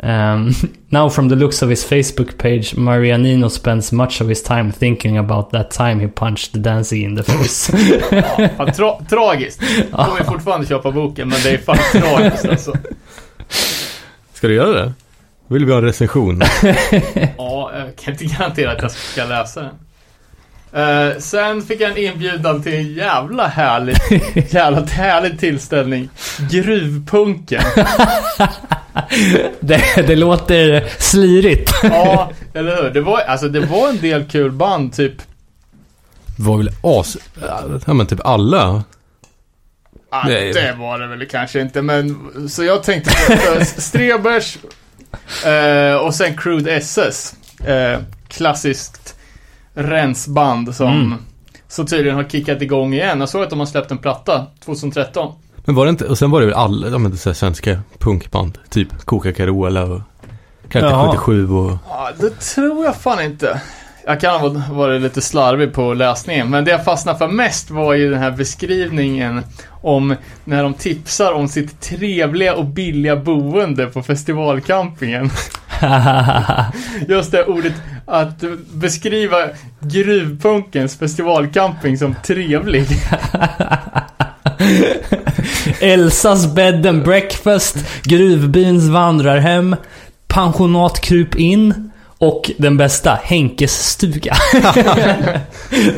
Um, 0.04 0.54
now 0.90 1.10
from 1.10 1.30
the 1.30 1.36
looks 1.36 1.62
of 1.62 1.70
his 1.70 1.86
Facebook 1.86 2.38
page, 2.38 2.76
Marianino 2.76 3.50
spends 3.50 3.92
much 3.92 4.22
of 4.22 4.28
his 4.30 4.44
time 4.44 4.72
thinking 4.72 5.18
about 5.18 5.52
that 5.52 5.72
time 5.72 6.00
he 6.00 6.08
punched 6.08 6.62
Danzig 6.62 7.04
in 7.04 7.16
the 7.16 7.24
face. 7.24 7.70
Ja, 8.58 8.66
tra- 8.66 9.06
tragiskt. 9.10 9.62
Jag 9.92 10.06
kommer 10.08 10.24
fortfarande 10.24 10.68
köpa 10.68 10.92
boken, 10.92 11.30
men 11.30 11.40
det 11.44 11.50
är 11.50 11.58
fan 11.58 11.78
tragiskt 12.02 12.46
alltså. 12.46 12.74
Ska 14.34 14.48
du 14.48 14.54
göra 14.54 14.86
det? 14.86 14.94
Vill 15.48 15.66
vi 15.66 15.72
ha 15.72 15.78
en 15.80 15.86
recension? 15.86 16.42
Ja, 17.38 17.72
jag 17.78 17.96
kan 17.96 18.14
inte 18.14 18.26
garantera 18.26 18.72
att 18.72 18.82
jag 18.82 18.92
ska 18.92 19.26
läsa 19.26 19.62
den. 19.62 19.76
Eh, 20.74 21.18
sen 21.20 21.62
fick 21.62 21.82
jag 21.82 21.92
en 21.92 21.98
inbjudan 21.98 22.64
till 22.64 22.74
en 22.74 22.94
jävla 22.94 23.48
härlig, 23.48 23.96
jävla 24.50 24.86
härlig 24.86 25.40
tillställning. 25.40 26.10
Gruvpunken. 26.52 27.64
det, 29.60 30.08
det 30.08 30.16
låter 30.16 30.90
slirigt. 31.00 31.72
Ja, 31.84 32.32
eller 32.54 32.84
hur? 32.84 32.90
Det 32.90 33.02
var, 33.02 33.20
alltså, 33.20 33.48
det 33.50 33.60
var 33.60 33.90
en 33.90 33.98
del 33.98 34.26
kul 34.26 34.52
band, 34.52 34.94
typ. 34.94 35.18
Det 36.38 36.44
var 36.44 36.58
väl 36.58 36.70
as... 36.82 37.18
Ja 37.86 37.94
men 37.94 38.08
typ 38.08 38.26
alla. 38.26 38.84
Ah, 40.10 40.28
Nej. 40.28 40.54
det 40.54 40.76
var 40.80 41.00
det 41.00 41.08
väl 41.08 41.26
kanske 41.26 41.62
inte, 41.62 41.82
men 41.82 42.32
så 42.50 42.64
jag 42.64 42.84
tänkte 42.84 43.12
på 43.28 43.66
Strebers 43.66 44.58
eh, 45.46 45.96
och 45.96 46.16
sen 46.16 46.38
Crude 46.38 46.72
SS. 46.72 47.36
Eh, 47.66 48.00
klassiskt 48.28 49.16
rensband 49.74 50.76
som 50.76 50.88
Mm. 50.88 51.14
så 51.68 51.86
tydligen 51.86 52.16
har 52.16 52.24
kickat 52.24 52.62
igång 52.62 52.94
igen. 52.94 53.20
Jag 53.20 53.30
såg 53.30 53.44
att 53.44 53.50
de 53.50 53.60
har 53.60 53.66
släppt 53.66 53.92
en 53.92 53.98
platta 53.98 54.46
2013. 54.66 55.34
Men 55.66 55.76
var 55.76 55.86
det 55.86 55.90
inte... 55.90 56.06
Och 56.06 56.18
sen 56.18 56.32
var 56.32 56.40
det 56.40 56.46
väl 56.46 56.56
alla, 56.56 56.88
ja 56.88 56.98
men 56.98 57.18
så 57.18 57.34
svenska 57.34 57.80
punkband. 58.00 58.58
Typ 58.70 59.06
Coca 59.06 59.32
Carola 59.32 59.84
och... 59.84 60.02
Jaha. 60.74 61.12
77 61.12 61.50
och... 61.50 61.78
Ja, 61.90 62.10
det 62.20 62.40
tror 62.40 62.86
jag 62.86 62.96
fan 62.96 63.24
inte. 63.24 63.62
Jag 64.06 64.22
kan 64.22 64.40
ha 64.42 64.50
varit 64.74 65.02
lite 65.02 65.22
slarvig 65.22 65.74
på 65.74 65.94
läsningen, 65.94 66.50
men 66.50 66.66
det 66.66 66.72
jag 66.72 66.86
fastnade 66.86 67.18
för 67.18 67.28
mest 67.28 67.72
var 67.72 67.94
ju 67.94 68.10
den 68.10 68.20
här 68.20 68.32
beskrivningen 68.32 69.44
om 69.82 70.16
när 70.44 70.64
de 70.64 70.74
tipsar 70.74 71.34
om 71.34 71.48
sitt 71.48 71.82
trevliga 71.82 72.56
och 72.56 72.66
billiga 72.66 73.16
boende 73.16 73.86
på 73.88 74.04
festivalcampingen. 74.04 75.30
Just 77.08 77.32
det 77.32 77.46
ordet 77.46 77.74
att 78.06 78.44
beskriva 78.74 79.38
gruvpunkens 79.80 80.98
festivalcamping 80.98 81.98
som 81.98 82.16
trevlig. 82.24 82.86
Elsas 85.80 86.56
bed 86.56 86.86
and 86.86 87.04
breakfast, 87.04 87.78
gruvbyns 88.04 88.84
vandrarhem, 88.84 89.76
pensionat 90.28 91.02
Kryp 91.02 91.36
in 91.36 91.92
och 92.22 92.52
den 92.58 92.78
bästa, 92.78 93.20
Henkes 93.24 93.90
stuga. 93.90 94.36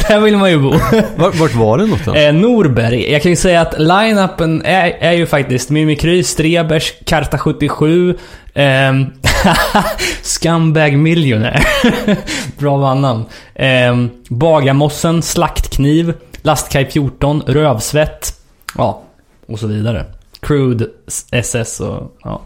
Där 0.08 0.20
vill 0.20 0.38
man 0.38 0.52
ju 0.52 0.60
bo. 0.60 0.72
Vart, 1.16 1.36
vart 1.36 1.56
var 1.56 1.78
det 1.78 1.84
någonstans? 1.84 2.18
Eh, 2.18 2.34
Norberg. 2.34 3.12
Jag 3.12 3.22
kan 3.22 3.32
ju 3.32 3.36
säga 3.36 3.62
att 3.62 3.80
line-upen 3.80 4.62
är, 4.66 4.98
är 5.00 5.12
ju 5.12 5.26
faktiskt 5.26 5.70
Mimikry, 5.70 6.24
Strebers, 6.24 6.94
Karta 7.06 7.38
77, 7.38 8.16
ehm, 8.54 9.06
Scumbag 10.22 10.98
Millionaire. 10.98 11.66
Bra 12.58 12.78
bandnamn. 12.78 13.26
Ehm, 13.56 14.10
Bagarmossen, 14.30 15.22
Slaktkniv, 15.22 16.14
Lastkaj 16.42 16.92
14, 16.92 17.42
Rövsvett. 17.48 18.40
Ja, 18.78 19.02
och 19.48 19.60
så 19.60 19.68
vidare. 19.68 20.06
Crude, 20.40 20.88
SS 21.32 21.80
och 21.80 22.18
ja. 22.24 22.42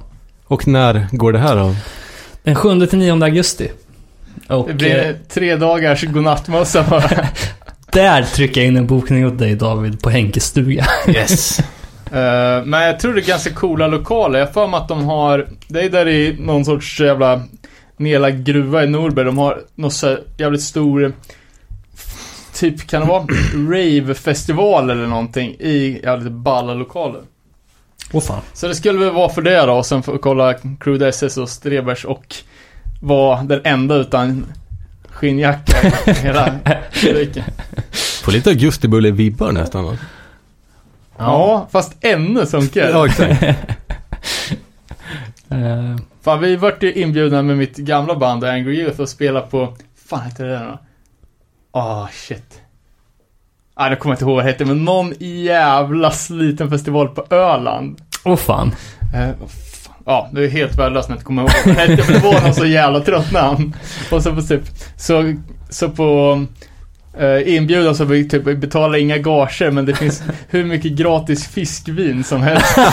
Och 0.48 0.68
när 0.68 1.08
går 1.12 1.34
det 1.34 1.40
här 1.40 1.56
då? 1.56 1.76
Den 2.44 2.56
7-9 2.56 3.24
augusti. 3.24 3.72
Och 4.48 4.66
Det 4.66 4.72
eh, 4.72 4.78
blir 4.78 5.20
tre 5.30 5.56
dagars 5.56 6.04
godnattmössa 6.04 6.84
bara. 6.90 7.10
där 7.92 8.24
trycker 8.24 8.62
jag 8.62 8.68
in 8.68 8.78
en 8.78 8.88
bokning 8.88 9.28
åt 9.28 9.40
dig 9.40 9.56
David 9.56 10.02
på 10.02 10.10
Henkes 10.10 10.46
stuga. 10.46 10.86
Yes. 11.08 11.60
Eh, 12.12 12.66
men 12.66 12.82
jag 12.82 13.00
tror 13.00 13.14
det 13.14 13.22
är 13.22 13.28
ganska 13.28 13.54
coola 13.54 13.88
lokaler. 13.88 14.40
Jag 14.40 14.54
för 14.54 14.68
mig 14.68 14.78
att 14.78 14.88
de 14.88 15.04
har, 15.06 15.48
det 15.68 15.82
är 15.82 15.90
där 15.90 16.08
i 16.08 16.38
någon 16.40 16.66
sorts 16.66 17.00
jävla 17.00 17.42
nedlagd 17.98 18.46
gruva 18.46 18.84
i 18.84 18.88
Norberg. 18.88 19.26
De 19.26 19.38
har 19.38 19.62
någon 19.76 19.92
så 19.92 20.08
här 20.08 20.20
jävligt 20.38 20.62
stor, 20.62 21.14
typ 22.54 22.88
kan 22.88 23.02
det 23.02 23.08
vara 23.08 23.22
rave-festival 23.54 24.90
eller 24.90 25.08
någonting 25.08 25.56
i 25.60 26.00
jävligt 26.04 26.32
balla 26.34 26.74
lokaler. 26.74 27.22
Åh 28.14 28.22
fan. 28.22 28.42
Så 28.54 28.68
det 28.68 28.76
skulle 28.76 29.00
väl 29.00 29.14
vara 29.14 29.30
för 29.30 29.42
det 29.42 29.66
då 29.66 29.74
och 29.74 29.86
sen 29.86 30.04
få 30.04 30.18
kolla 30.18 30.54
Crude 30.80 31.08
SS 31.08 31.38
och 31.38 31.50
Strebers 31.50 32.06
och 32.06 32.36
vara 33.02 33.44
den 33.44 33.62
enda 33.64 33.96
utan 33.96 34.46
skinnjacka 35.10 35.92
hela 36.22 36.60
publiken. 37.02 37.44
Får 38.24 38.32
lite 38.32 38.50
augustibulle-vibbar 38.50 39.52
nästan 39.52 39.86
va? 39.86 39.98
Ja, 41.18 41.68
fast 41.72 41.96
ännu 42.02 42.46
sunkigare. 42.46 42.92
Ja, 42.92 43.06
exakt. 43.06 43.44
Eh, 45.50 45.96
Fan, 46.22 46.42
vi 46.42 46.56
vart 46.56 46.84
ju 46.84 46.94
inbjudna 46.94 47.42
med 47.42 47.58
mitt 47.58 47.78
gamla 47.78 48.16
band 48.16 48.44
Angry 48.44 48.80
Youth 48.80 49.02
och 49.02 49.10
spela 49.10 49.42
på, 49.42 49.74
fan 50.10 50.22
heter 50.26 50.46
det 50.46 50.58
då? 50.58 50.80
Ah, 51.80 52.08
shit. 52.12 52.62
Ah, 53.74 53.90
jag 53.90 54.00
kommer 54.00 54.16
inte 54.16 54.26
ihåg 54.26 54.36
vad 54.36 54.46
det 54.46 54.52
hette, 54.52 54.66
men 54.66 54.86
någon 54.86 55.14
jävla 55.20 56.12
sliten 56.12 56.70
festival 56.70 57.08
på 57.08 57.36
Öland. 57.36 58.02
Åh 58.26 58.36
fan. 58.36 58.72
Eh, 59.16 59.30
vad 59.40 59.50
fan. 59.52 59.94
Ja, 60.06 60.30
det 60.32 60.44
är 60.46 60.50
helt 60.50 60.78
värdelöst 60.78 61.10
när 61.10 61.16
jag 61.16 61.18
inte 61.18 61.26
kommer 61.26 61.42
ihåg 61.42 61.52
vad 61.66 61.76
det 61.76 61.82
hette, 61.82 62.04
men 62.12 62.22
det 62.22 62.28
var 62.28 62.42
någon 62.42 62.54
så 62.54 62.66
jävla 62.66 63.00
trött 63.00 63.32
namn. 63.32 63.74
Och 64.12 64.24
så 64.24 64.36
på 64.36 64.42
typ, 64.42 64.64
så, 64.98 65.34
så 65.70 65.90
på 65.90 66.46
eh, 67.20 67.56
inbjudan 67.56 67.96
så 67.96 68.06
vi 68.06 68.30
typ 68.30 68.44
betalar 68.44 68.98
inga 68.98 69.18
gager, 69.18 69.72
men 69.72 69.86
det 69.86 69.96
finns 69.96 70.24
hur 70.50 70.66
mycket 70.66 70.92
gratis 70.92 71.48
fiskvin 71.48 72.24
som 72.24 72.42
helst. 72.42 72.78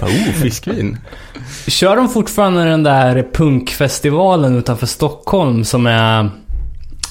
Oh, 0.00 0.32
fiskvin. 0.42 0.98
Kör 1.66 1.96
de 1.96 2.08
fortfarande 2.08 2.64
den 2.64 2.82
där 2.82 3.28
punkfestivalen 3.32 4.56
utanför 4.56 4.86
Stockholm 4.86 5.64
som 5.64 5.86
är... 5.86 6.30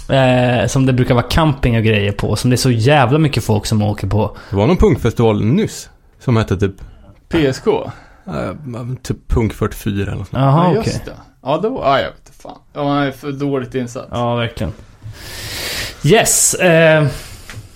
Eh, 0.09 0.67
som 0.67 0.85
det 0.85 0.93
brukar 0.93 1.13
vara 1.13 1.25
camping 1.29 1.77
och 1.77 1.83
grejer 1.83 2.11
på. 2.11 2.35
Som 2.35 2.49
det 2.49 2.53
är 2.53 2.57
så 2.57 2.71
jävla 2.71 3.19
mycket 3.19 3.43
folk 3.43 3.65
som 3.65 3.81
åker 3.81 4.07
på. 4.07 4.37
Det 4.49 4.55
var 4.55 4.67
någon 4.67 4.77
punkfestival 4.77 5.45
nyss. 5.45 5.89
Som 6.19 6.37
hette 6.37 6.57
typ... 6.57 6.75
PSK. 7.29 7.67
Uh, 7.67 8.95
typ 9.03 9.27
Punk 9.27 9.53
44 9.53 10.01
eller 10.01 10.11
något 10.11 10.27
sånt. 10.27 10.41
Jaha, 10.41 10.73
ja, 10.73 10.79
okej. 10.79 11.01
det. 11.05 11.11
Ja, 11.45 11.57
det 11.57 11.69
var, 11.69 11.85
ja, 11.85 11.99
jag 12.01 12.09
vet 12.09 12.19
inte 12.27 12.41
fan. 12.41 12.57
Ja, 12.73 12.87
han 12.89 13.03
är 13.03 13.11
för 13.11 13.31
dåligt 13.31 13.75
insatt. 13.75 14.07
Ja, 14.11 14.17
Ja, 14.17 14.35
verkligen. 14.35 14.73
Yes. 16.03 16.53
Eh, 16.53 17.07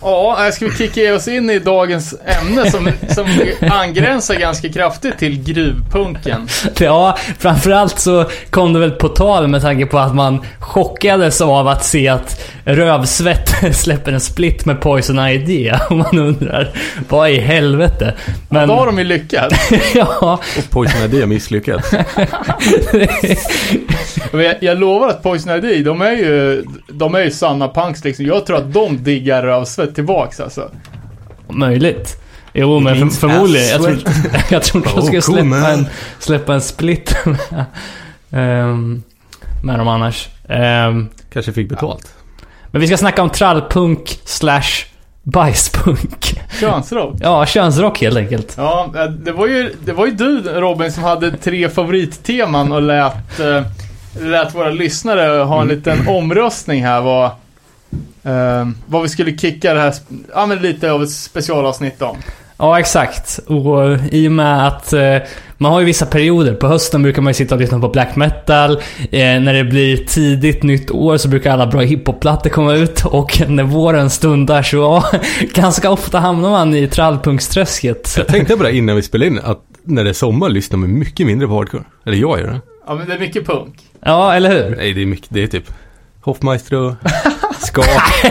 ja 0.02 0.52
ska 0.54 0.66
vi 0.66 0.76
kicka 0.76 1.16
oss 1.16 1.28
in 1.28 1.50
i 1.50 1.60
dagens 1.60 2.16
ämne 2.26 2.72
som, 2.72 2.92
som 3.10 3.26
angränsar 3.72 4.36
ganska 4.36 4.70
kraftigt 4.70 5.18
till 5.18 5.44
gruvpunken. 5.44 6.48
ja, 6.80 7.18
framförallt 7.40 8.00
så 8.00 8.26
kom 8.50 8.74
det 8.74 8.80
väl 8.80 8.92
på 8.92 9.10
tal 9.10 9.48
med 9.48 9.62
tanke 9.62 9.86
på 9.86 10.00
att 10.00 10.16
man 10.16 10.46
chockades 10.60 11.42
av 11.42 11.68
att 11.68 11.86
se 11.86 12.08
att 12.08 12.50
Rövsvett 12.64 13.76
släpper 13.76 14.12
en 14.12 14.20
split 14.20 14.66
med 14.66 14.82
Poison 14.82 15.20
ID. 15.20 15.74
Och 15.90 15.96
man 15.96 16.20
undrar, 16.20 16.72
vad 17.10 17.30
i 17.30 17.40
helvete? 17.40 18.14
Men... 18.50 18.68
Då 18.68 18.74
har 18.74 18.86
de 18.86 18.98
ju 18.98 19.04
lyckats. 19.04 19.72
ja, 19.96 20.40
Och 20.58 20.70
Poison 20.70 21.04
ID 21.04 21.28
misslyckats. 21.28 21.92
Men 24.32 24.46
Jag, 24.46 24.56
jag 24.60 24.80
lovar 24.80 25.08
att 25.08 25.24
Poison 25.24 25.66
ID, 25.66 25.86
de 25.86 26.02
är 26.02 26.12
ju, 26.12 26.64
de 26.88 27.16
är 27.16 27.24
ju 27.24 27.32
sanna 27.32 27.68
punks 27.68 28.04
liksom. 28.04 28.26
Jag 28.26 28.46
tror 28.46 28.58
att 28.58 28.74
de 28.74 29.04
diggar 29.04 29.44
Rövsvett 29.44 29.89
tillbaks 29.96 30.40
alltså. 30.40 30.72
Möjligt. 31.48 32.22
Jo, 32.54 32.80
men 32.80 33.12
för, 33.12 33.20
förmodligen. 33.28 33.68
Jag 33.68 33.84
tror, 33.84 33.94
ass 33.96 34.46
jag 34.52 34.64
tror 34.64 34.84
inte 34.84 34.96
de 34.96 35.06
skulle 35.06 35.22
släppa, 35.22 35.72
en, 35.72 35.88
släppa 36.20 36.54
en 36.54 36.62
split 36.62 37.16
med, 37.26 37.66
ehm, 38.32 39.04
med 39.64 39.80
dem 39.80 39.88
annars. 39.88 40.30
Ehm, 40.50 41.10
Kanske 41.34 41.54
fick 41.54 41.70
betalt. 41.70 42.14
men 42.72 42.82
vi 42.82 42.88
ska 42.88 42.98
snacka 42.98 43.22
om 43.22 43.30
trallpunk 43.30 44.20
slash 44.26 44.86
bajspunk. 45.24 46.42
Könsrock. 46.60 47.16
Ja, 47.20 47.46
könsrock 47.46 48.02
helt 48.02 48.18
enkelt. 48.18 48.54
Ja, 48.58 48.94
eh, 48.96 49.06
det 49.06 49.32
var, 49.32 49.48
ju, 49.48 49.76
det 49.86 49.94
var 49.94 50.06
ju 50.06 50.12
du 50.12 50.42
Robin 50.42 50.92
som 50.92 51.04
hade 51.04 51.38
tre 51.38 51.70
favoritteman 51.70 52.72
och 52.72 52.82
lät, 52.82 53.40
eh, 53.40 53.62
lät 54.22 54.56
våra 54.56 54.70
lyssnare 54.70 55.44
ha 55.44 55.62
en 55.62 55.68
liten 55.68 56.08
omröstning 56.08 56.84
här 56.84 57.02
vad, 57.02 57.32
eh, 58.30 58.68
vad 58.86 59.02
vi 59.02 59.10
skulle 59.10 59.38
kicka 59.38 59.74
det 59.74 59.80
här, 59.80 59.94
ja 60.34 60.46
men 60.46 60.58
lite 60.58 60.92
av 60.92 61.04
ett 61.04 61.12
specialavsnitt 61.12 62.02
om. 62.02 62.18
Ja, 62.62 62.80
exakt. 62.80 63.40
Och 63.48 63.98
i 64.12 64.28
och 64.28 64.32
med 64.32 64.68
att 64.68 64.94
eh, 64.94 65.18
man 65.58 65.72
har 65.72 65.80
ju 65.80 65.86
vissa 65.86 66.06
perioder. 66.06 66.54
På 66.54 66.68
hösten 66.68 67.04
brukar 67.04 67.22
man 67.22 67.30
ju 67.30 67.34
sitta 67.34 67.56
och 67.56 67.62
lyssna 67.62 67.80
på 67.80 67.90
black 67.90 68.16
metal. 68.16 68.72
Eh, 69.12 69.40
när 69.42 69.54
det 69.54 69.64
blir 69.64 69.98
tidigt 69.98 70.64
nytt 70.64 70.92
år 70.92 71.18
så 71.18 71.28
brukar 71.28 71.52
alla 71.52 71.68
bra 71.68 71.82
hiphop-plattor 71.82 72.50
komma 72.50 72.74
ut. 72.74 73.06
Och 73.06 73.42
när 73.48 73.64
våren 73.64 74.10
stundar 74.10 74.64
så 74.64 74.78
ja, 74.78 75.04
ganska 75.54 75.92
ofta 75.92 76.20
hamnar 76.20 76.50
man 76.50 76.76
i 76.76 76.88
trallpunksträsket. 76.88 78.14
Jag 78.18 78.28
tänkte 78.28 78.58
på 78.58 78.64
det 78.64 78.76
innan 78.76 78.96
vi 78.96 79.02
spelade 79.02 79.32
in, 79.32 79.40
att 79.44 79.62
när 79.84 80.04
det 80.04 80.10
är 80.10 80.14
sommar 80.14 80.50
lyssnar 80.50 80.78
man 80.78 81.00
mycket 81.00 81.26
mindre 81.26 81.48
på 81.48 81.54
hardcore. 81.54 81.84
Eller 82.06 82.18
jag 82.18 82.40
gör 82.40 82.48
det. 82.48 82.62
Ja 82.88 82.96
men 82.96 83.08
det 83.08 83.14
är 83.14 83.20
mycket 83.20 83.46
punk. 83.46 83.76
Ja, 84.06 84.34
eller 84.34 84.50
hur? 84.50 84.76
Nej, 84.76 84.94
det 84.94 85.02
är 85.02 85.06
mycket, 85.06 85.28
det 85.30 85.44
är 85.44 85.48
typ 85.48 85.72
Hoffmaestro, 86.30 86.96
Skak. 87.60 88.26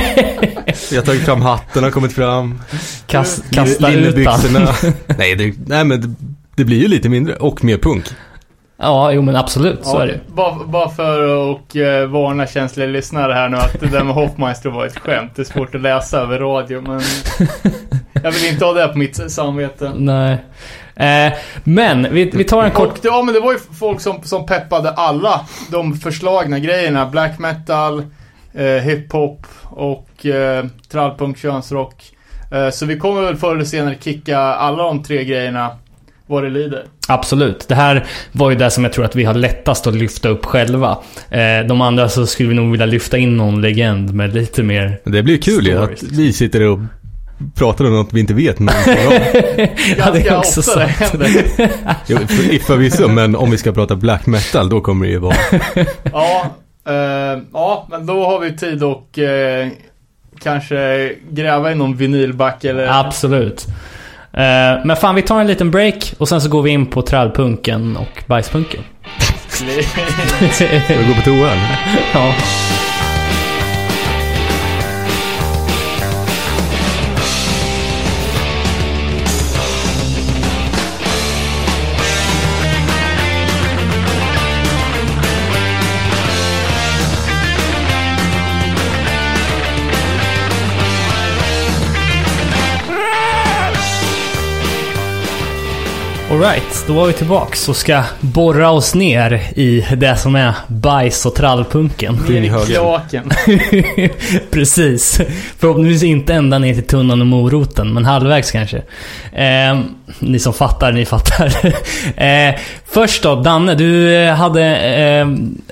Vi 0.91 0.97
har 0.97 1.03
tagit 1.03 1.25
fram 1.25 1.43
hatten, 1.43 1.85
har 1.85 1.91
kommit 1.91 2.13
fram. 2.13 2.61
Kas, 3.07 3.43
kasta. 3.51 3.89
Linnebyxorna. 3.89 4.69
nej, 5.19 5.35
det, 5.37 5.55
nej, 5.67 5.85
men 5.85 6.01
det, 6.01 6.15
det 6.57 6.65
blir 6.65 6.79
ju 6.83 6.89
lite 6.89 7.09
mindre 7.09 7.35
och 7.35 7.65
mer 7.65 7.77
punk. 7.79 8.05
Ja, 8.81 9.13
jo 9.13 9.23
men 9.23 9.37
absolut. 9.37 9.85
Så 9.85 9.97
Ja, 9.97 10.03
är 10.03 10.07
det 10.07 10.21
bara, 10.35 10.65
bara 10.65 10.89
för 10.89 11.51
att 11.53 11.77
uh, 11.77 12.07
varna 12.07 12.47
känsliga 12.47 12.87
lyssnare 12.89 13.33
här 13.33 13.49
nu 13.49 13.57
att 13.57 13.81
det 13.81 13.87
där 13.87 14.05
med 14.05 14.15
Hoffmeister 14.15 14.71
var 14.71 14.87
ett 14.87 14.99
skämt. 14.99 15.33
Det 15.37 15.43
är 15.43 15.45
svårt 15.45 15.75
att 15.75 15.81
läsa 15.81 16.19
över 16.21 16.39
radio 16.39 16.81
men 16.81 17.01
jag 18.23 18.31
vill 18.31 18.47
inte 18.53 18.65
ha 18.65 18.73
det 18.73 18.89
på 18.89 18.99
mitt 18.99 19.31
samvete. 19.31 19.93
Nej. 19.97 20.39
Eh, 20.97 21.33
men, 21.65 22.15
vi, 22.15 22.31
vi 22.35 22.45
tar 22.45 22.65
en 22.65 22.71
kort... 22.71 22.89
Och 22.89 22.99
det, 23.03 23.09
ja, 23.09 23.23
men 23.23 23.35
det 23.35 23.41
var 23.41 23.53
ju 23.53 23.59
folk 23.79 24.01
som, 24.01 24.23
som 24.23 24.47
peppade 24.47 24.91
alla 24.91 25.41
de 25.71 25.95
förslagna 25.95 26.59
grejerna. 26.59 27.07
Black 27.07 27.39
metal, 27.39 28.05
eh, 28.55 28.65
hiphop 28.65 29.47
och 29.65 30.27
eh, 30.27 30.65
trallpunk, 30.91 31.39
könsrock. 31.39 32.05
Eh, 32.53 32.71
så 32.71 32.87
vi 32.87 32.99
kommer 32.99 33.23
väl 33.23 33.37
förr 33.37 33.55
eller 33.55 33.65
senare 33.65 33.97
kicka 34.01 34.39
alla 34.39 34.83
de 34.83 35.03
tre 35.03 35.25
grejerna 35.25 35.71
vad 36.27 36.43
det 36.43 36.51
lider. 36.51 36.85
Absolut. 37.09 37.69
Det 37.69 37.75
här 37.75 38.07
var 38.33 38.51
ju 38.51 38.57
det 38.57 38.71
som 38.71 38.85
jag 38.85 38.93
tror 38.93 39.05
att 39.05 39.17
vi 39.17 39.25
har 39.25 39.35
lättast 39.35 39.87
att 39.87 39.95
lyfta 39.95 40.29
upp 40.29 40.45
själva. 40.45 40.99
Eh, 41.31 41.67
de 41.69 41.81
andra 41.81 42.09
så 42.09 42.27
skulle 42.27 42.49
vi 42.49 42.55
nog 42.55 42.71
vilja 42.71 42.87
lyfta 42.87 43.19
in 43.19 43.37
någon 43.37 43.61
legend 43.61 44.15
med 44.15 44.35
lite 44.35 44.63
mer... 44.63 45.01
Det 45.05 45.23
blir 45.23 45.39
kul 45.39 45.67
ju 45.67 45.79
att 45.79 45.99
Stories. 45.99 46.19
vi 46.19 46.33
sitter 46.33 46.67
och 46.67 46.79
pratar 47.55 47.85
om 47.85 47.93
något 47.93 48.13
vi 48.13 48.21
inte 48.21 48.35
vet 48.35 48.59
någonting 48.59 48.95
om. 49.07 49.13
Ja, 49.99 50.11
det 50.13 50.27
är 50.29 50.37
också 50.37 50.63
sant. 50.63 50.91
Jo, 52.07 52.19
för- 52.19 52.59
Förvisso, 52.65 53.09
men 53.09 53.37
om 53.37 53.51
vi 53.51 53.59
ska 53.59 53.73
prata 53.73 53.97
black 53.97 54.27
metal 54.27 54.69
då 54.69 54.81
kommer 54.81 55.07
det 55.07 55.13
ju 55.13 55.19
vara... 55.19 55.35
Ja, 56.13 56.47
eh, 56.89 57.39
ja, 57.53 57.87
men 57.91 58.07
då 58.07 58.25
har 58.27 58.41
vi 58.41 58.57
tid 58.57 58.83
och 58.83 59.19
eh, 59.19 59.69
kanske 60.43 61.13
gräva 61.31 61.73
i 61.73 61.75
någon 61.75 61.97
vinylback 61.97 62.65
eller... 62.65 63.01
Absolut. 63.01 63.67
Eh, 64.33 64.85
men 64.85 64.97
fan, 64.97 65.15
vi 65.15 65.23
tar 65.23 65.41
en 65.41 65.47
liten 65.47 65.71
break 65.71 66.15
och 66.19 66.29
sen 66.29 66.41
så 66.41 66.49
går 66.49 66.63
vi 66.63 66.71
in 66.71 66.87
på 66.87 67.03
trallpunken 67.03 67.97
och 67.97 68.23
bajspunken. 68.27 68.81
Ska 69.49 69.65
vi 70.99 71.05
gå 71.09 71.15
på 71.15 71.21
toa 71.25 71.35
eller? 71.35 71.79
ja. 72.15 72.35
Alright, 96.39 96.85
då 96.87 96.93
var 96.93 97.07
vi 97.07 97.13
tillbaks 97.13 97.69
och 97.69 97.77
ska 97.77 98.03
borra 98.21 98.71
oss 98.71 98.95
ner 98.95 99.33
i 99.55 99.87
det 99.97 100.17
som 100.17 100.35
är 100.35 100.55
bajs 100.69 101.27
och 101.27 101.35
trallpunken. 101.35 102.15
Ner 102.29 102.43
i 102.43 102.67
kloaken. 102.67 103.31
Precis. 104.51 105.21
Förhoppningsvis 105.59 106.03
inte 106.03 106.35
ända 106.35 106.59
ner 106.59 106.75
till 106.75 106.87
tunnan 106.87 107.21
och 107.21 107.27
moroten, 107.27 107.95
men 107.95 108.05
halvvägs 108.05 108.51
kanske. 108.51 108.77
Eh, 109.33 109.81
ni 110.19 110.39
som 110.39 110.53
fattar, 110.53 110.93
ni 110.93 111.07
fattar. 111.07 111.47
eh, 112.23 112.55
först 112.87 113.23
då, 113.23 113.35
Danne, 113.35 113.75
du 113.75 114.15
eh, 114.15 114.35
hade 114.35 114.65
eh, 114.77 115.29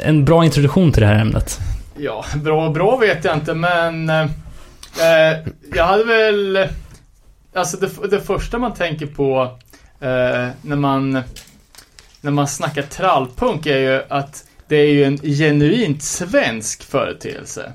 en 0.08 0.24
bra 0.24 0.44
introduktion 0.44 0.92
till 0.92 1.02
det 1.02 1.08
här 1.08 1.18
ämnet. 1.18 1.58
Ja, 1.96 2.24
bra 2.36 2.70
bra 2.70 2.96
vet 2.96 3.24
jag 3.24 3.34
inte 3.34 3.54
men... 3.54 4.10
Eh, 4.10 4.20
eh, 4.20 5.38
jag 5.74 5.84
hade 5.84 6.04
väl... 6.04 6.68
Alltså 7.54 7.76
det, 7.76 8.08
det 8.10 8.20
första 8.20 8.58
man 8.58 8.74
tänker 8.74 9.06
på 9.06 9.58
eh, 10.00 10.48
när 10.62 10.76
man... 10.76 11.22
När 12.20 12.30
man 12.30 12.48
snackar 12.48 12.82
trallpunk 12.82 13.66
är 13.66 13.78
ju 13.78 14.02
att 14.08 14.44
det 14.68 14.76
är 14.76 14.92
ju 14.92 15.04
en 15.04 15.18
genuint 15.18 16.02
svensk 16.02 16.82
företeelse. 16.82 17.72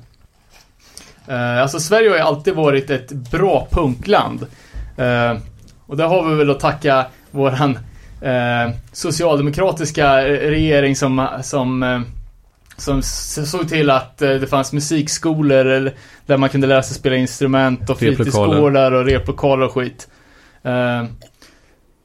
Eh, 1.27 1.61
alltså 1.61 1.79
Sverige 1.79 2.09
har 2.09 2.17
ju 2.17 2.23
alltid 2.23 2.55
varit 2.55 2.89
ett 2.89 3.11
bra 3.11 3.67
punkland. 3.71 4.47
Eh, 4.97 5.37
och 5.85 5.97
det 5.97 6.03
har 6.03 6.29
vi 6.29 6.35
väl 6.35 6.49
att 6.49 6.59
tacka 6.59 7.05
våran 7.31 7.79
eh, 8.21 8.73
socialdemokratiska 8.91 10.25
regering 10.27 10.95
som, 10.95 11.27
som 11.41 11.83
eh, 11.83 12.01
som 12.77 13.01
såg 13.01 13.69
till 13.69 13.89
att 13.89 14.21
eh, 14.21 14.29
det 14.29 14.47
fanns 14.47 14.73
musikskolor 14.73 15.91
där 16.25 16.37
man 16.37 16.49
kunde 16.49 16.67
lära 16.67 16.83
sig 16.83 16.95
spela 16.95 17.15
instrument 17.15 17.89
och 17.89 17.99
fritidsgårdar 17.99 18.91
och 18.91 19.05
replokaler 19.05 19.65
och 19.65 19.73
skit. 19.73 20.07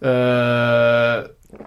Eh, 0.06 1.24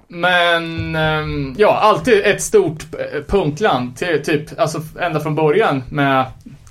men, 0.07 0.95
ehm, 0.95 1.55
ja, 1.57 1.77
alltid 1.77 2.25
ett 2.25 2.41
stort 2.41 2.83
eh, 2.93 3.21
punkland. 3.27 3.97
Till, 3.97 4.23
typ, 4.23 4.59
alltså 4.59 4.81
ända 4.99 5.19
från 5.19 5.35
början 5.35 5.83
med, 5.89 6.25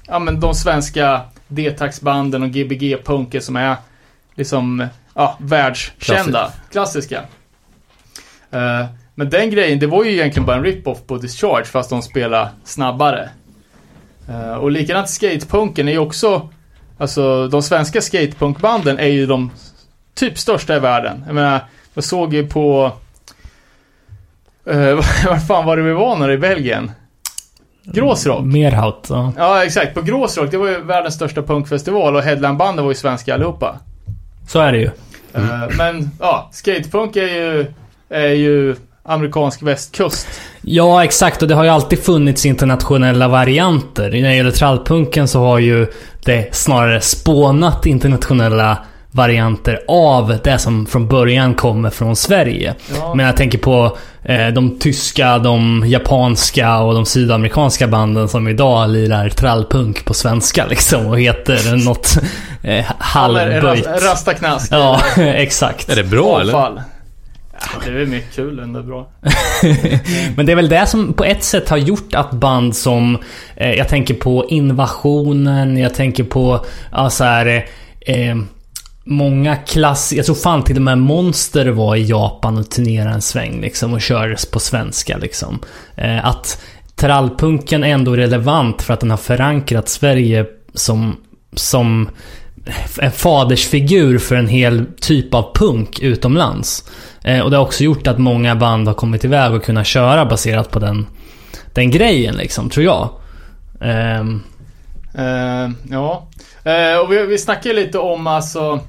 ja 0.06 0.18
men 0.18 0.40
de 0.40 0.54
svenska 0.54 1.20
D-taxbanden 1.48 2.42
och 2.42 2.48
Gbg-punker 2.48 3.40
som 3.40 3.56
är 3.56 3.76
liksom, 4.34 4.86
ja, 5.14 5.36
världskända. 5.40 6.52
Klassiska. 6.70 7.22
Eh, 8.50 8.86
men 9.14 9.30
den 9.30 9.50
grejen, 9.50 9.78
det 9.78 9.86
var 9.86 10.04
ju 10.04 10.12
egentligen 10.12 10.46
bara 10.46 10.56
en 10.56 10.64
rip-off 10.64 11.06
på 11.06 11.16
Discharge 11.16 11.64
fast 11.64 11.90
de 11.90 12.02
spelar 12.02 12.48
snabbare. 12.64 13.28
Eh, 14.28 14.54
och 14.54 14.70
likadant 14.70 15.08
skatepunken 15.08 15.88
är 15.88 15.92
ju 15.92 15.98
också, 15.98 16.48
alltså 16.98 17.48
de 17.48 17.62
svenska 17.62 18.00
skatepunkbanden 18.00 18.98
är 18.98 19.06
ju 19.06 19.26
de 19.26 19.50
typ 20.18 20.38
största 20.38 20.76
i 20.76 20.78
världen. 20.78 21.24
Jag 21.26 21.34
menar, 21.34 21.60
jag 21.94 22.04
såg 22.04 22.34
ju 22.34 22.46
på, 22.46 22.92
uh, 24.70 24.94
var 25.26 25.46
fan 25.46 25.66
var 25.66 25.76
det 25.76 25.82
vi 25.82 25.92
var 25.92 26.16
när 26.16 26.30
i 26.30 26.38
Belgien? 26.38 26.90
Gråsrock. 27.84 28.44
Merhout, 28.44 29.06
ja. 29.08 29.32
Ja, 29.36 29.64
exakt. 29.64 29.94
På 29.94 30.02
Gråsrock, 30.02 30.50
det 30.50 30.56
var 30.56 30.68
ju 30.68 30.80
världens 30.80 31.14
största 31.14 31.42
punkfestival 31.42 32.16
och 32.16 32.22
headlinebanden 32.22 32.84
var 32.84 32.92
ju 32.92 32.94
svenska 32.94 33.34
allihopa. 33.34 33.78
Så 34.48 34.60
är 34.60 34.72
det 34.72 34.78
ju. 34.78 34.90
Eh, 35.34 35.76
men, 35.78 36.10
ja, 36.20 36.50
skatepunk 36.52 37.16
är 37.16 37.28
ju, 37.28 37.66
är 38.08 38.28
ju 38.28 38.76
amerikansk 39.02 39.62
västkust. 39.62 40.28
Ja, 40.60 41.04
exakt. 41.04 41.42
Och 41.42 41.48
det 41.48 41.54
har 41.54 41.64
ju 41.64 41.70
alltid 41.70 41.98
funnits 41.98 42.46
internationella 42.46 43.28
varianter. 43.28 44.10
När 44.10 44.28
det 44.28 44.34
gäller 44.34 44.50
trallpunken 44.50 45.28
så 45.28 45.40
har 45.40 45.58
ju 45.58 45.86
det 46.24 46.54
snarare 46.54 47.00
spånat 47.00 47.86
internationella 47.86 48.78
varianter 49.18 49.80
av 49.88 50.38
det 50.44 50.58
som 50.58 50.86
från 50.86 51.08
början 51.08 51.54
kommer 51.54 51.90
från 51.90 52.16
Sverige. 52.16 52.74
Ja. 52.96 53.14
Men 53.14 53.26
jag 53.26 53.36
tänker 53.36 53.58
på 53.58 53.96
eh, 54.24 54.48
de 54.48 54.78
tyska, 54.78 55.38
de 55.38 55.84
japanska 55.86 56.78
och 56.78 56.94
de 56.94 57.06
sydamerikanska 57.06 57.86
banden 57.88 58.28
som 58.28 58.48
idag 58.48 58.90
lirar 58.90 59.28
trallpunk 59.28 60.04
på 60.04 60.14
svenska 60.14 60.66
liksom 60.66 61.06
och 61.06 61.20
heter 61.20 61.84
något 61.86 62.18
eh, 62.62 62.84
halvböjt. 62.98 63.86
Rast- 63.86 64.06
Rastaknask. 64.10 64.72
Ja, 64.72 65.00
exakt. 65.16 65.88
Är 65.88 65.96
det 65.96 66.04
bra 66.04 66.40
eller? 66.40 66.54
Avfall. 66.54 66.80
Ja, 67.60 67.66
det 67.84 67.90
är 67.90 67.94
väl 67.94 68.06
mycket 68.06 68.34
kul 68.34 68.58
ändå 68.58 68.82
bra. 68.82 69.08
Men 70.36 70.46
det 70.46 70.52
är 70.52 70.56
väl 70.56 70.68
det 70.68 70.86
som 70.86 71.12
på 71.12 71.24
ett 71.24 71.44
sätt 71.44 71.68
har 71.68 71.76
gjort 71.76 72.14
att 72.14 72.30
band 72.30 72.76
som... 72.76 73.18
Eh, 73.56 73.72
jag 73.72 73.88
tänker 73.88 74.14
på 74.14 74.46
Invasionen, 74.48 75.76
jag 75.76 75.94
tänker 75.94 76.24
på... 76.24 76.64
Ja, 76.92 77.10
så 77.10 77.24
här, 77.24 77.66
eh, 78.00 78.36
många 79.08 79.56
klass... 79.56 80.12
Jag 80.12 80.26
tror 80.26 80.36
fan 80.36 80.64
till 80.64 80.76
och 80.76 80.82
med 80.82 80.98
Monster 80.98 81.66
var 81.66 81.96
i 81.96 82.04
Japan 82.04 82.58
och 82.58 82.70
turnerade 82.70 83.10
en 83.10 83.22
sväng 83.22 83.60
liksom 83.60 83.92
och 83.92 84.00
kördes 84.00 84.46
på 84.46 84.60
svenska 84.60 85.16
liksom. 85.16 85.58
Eh, 85.96 86.26
att 86.26 86.62
trallpunken 86.96 87.84
är 87.84 87.88
ändå 87.88 88.16
relevant 88.16 88.82
för 88.82 88.94
att 88.94 89.00
den 89.00 89.10
har 89.10 89.16
förankrat 89.16 89.88
Sverige 89.88 90.46
som... 90.74 91.16
som 91.54 92.08
en 93.00 93.12
fadersfigur 93.12 94.18
för 94.18 94.36
en 94.36 94.48
hel 94.48 94.86
typ 95.00 95.34
av 95.34 95.54
punk 95.54 95.98
utomlands. 95.98 96.90
Eh, 97.24 97.40
och 97.40 97.50
det 97.50 97.56
har 97.56 97.64
också 97.64 97.84
gjort 97.84 98.06
att 98.06 98.18
många 98.18 98.56
band 98.56 98.88
har 98.88 98.94
kommit 98.94 99.24
iväg 99.24 99.52
och 99.52 99.64
kunnat 99.64 99.86
köra 99.86 100.26
baserat 100.26 100.70
på 100.70 100.78
den, 100.78 101.06
den 101.72 101.90
grejen 101.90 102.34
liksom, 102.34 102.70
tror 102.70 102.84
jag. 102.84 103.10
Ehm, 103.80 104.42
eh, 105.14 105.70
ja. 105.90 106.28
uh, 106.66 106.98
och 107.04 107.12
vi, 107.12 107.26
vi 107.26 107.38
snackade 107.38 107.74
lite 107.74 107.98
om 107.98 108.26
alltså 108.26 108.80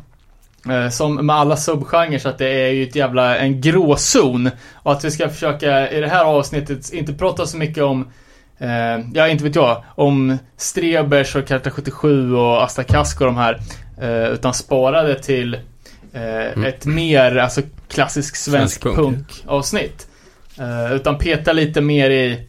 som 0.92 1.26
med 1.26 1.36
alla 1.36 1.58
subgenrer 1.58 2.20
så 2.20 2.30
att 2.30 2.38
det 2.38 2.50
är 2.50 2.70
ju 2.70 2.84
ett 2.84 2.96
jävla 2.96 3.38
en 3.38 3.62
gråzon. 3.62 4.50
Och 4.74 4.92
att 4.92 5.06
vi 5.06 5.12
ska 5.12 5.30
försöka 5.30 5.92
i 5.92 6.02
det 6.02 6.08
här 6.08 6.26
avsnittet 6.26 6.94
inte 6.94 7.14
prata 7.14 7.46
så 7.46 7.58
mycket 7.58 7.84
om 7.84 8.08
eh, 8.58 9.00
Ja, 9.14 9.28
inte 9.28 9.44
vet 9.44 9.56
jag. 9.56 9.84
Om 9.96 10.38
Strebers 10.58 11.36
och 11.36 11.48
Karta 11.48 11.72
77 11.72 12.36
och 12.36 12.64
Asta 12.64 12.84
Kask 12.84 13.22
och 13.22 13.28
de 13.28 13.38
här. 13.38 13.60
Eh, 14.02 14.34
utan 14.34 14.54
spara 14.54 15.04
det 15.04 15.20
till 15.24 15.54
eh, 16.14 16.64
ett 16.66 16.86
mer 16.86 17.38
alltså 17.38 17.62
klassisk 17.88 18.36
svensk, 18.36 18.82
Svensk 18.82 18.98
punk. 18.98 19.18
punk-avsnitt. 19.18 20.08
Eh, 20.60 20.94
utan 20.94 21.18
peta 21.18 21.54
lite 21.54 21.82
mer 21.82 22.10
i 22.10 22.46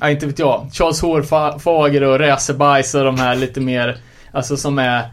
Ja, 0.00 0.10
inte 0.10 0.26
vet 0.26 0.38
jag. 0.38 0.68
Charles 0.72 1.00
Hårfager 1.00 2.02
och 2.02 2.18
Räsebajs 2.18 2.94
och 2.94 3.04
de 3.04 3.18
här 3.18 3.34
lite 3.34 3.60
mer, 3.60 3.96
alltså 4.32 4.56
som 4.56 4.78
är 4.78 5.08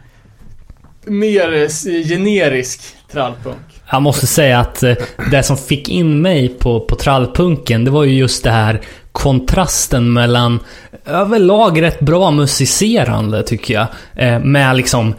mer 1.06 1.52
eh, 1.52 1.68
generisk 2.04 2.80
trallpunk. 3.12 3.56
Jag 3.90 4.02
måste 4.02 4.26
säga 4.26 4.60
att 4.60 4.82
eh, 4.82 4.94
det 5.30 5.42
som 5.42 5.56
fick 5.56 5.88
in 5.88 6.22
mig 6.22 6.48
på, 6.48 6.80
på 6.80 6.96
trallpunken, 6.96 7.84
det 7.84 7.90
var 7.90 8.04
ju 8.04 8.14
just 8.14 8.44
det 8.44 8.50
här 8.50 8.80
kontrasten 9.12 10.12
mellan 10.12 10.60
överlag 11.06 11.82
rätt 11.82 12.00
bra 12.00 12.30
musicerande, 12.30 13.42
tycker 13.42 13.74
jag. 13.74 13.86
Eh, 14.16 14.38
med 14.38 14.76
liksom 14.76 15.14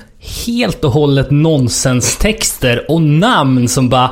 helt 0.45 0.83
och 0.83 0.91
hållet 0.91 1.31
nonsenstexter 1.31 2.91
och 2.91 3.01
namn 3.01 3.67
som 3.67 3.89
bara 3.89 4.11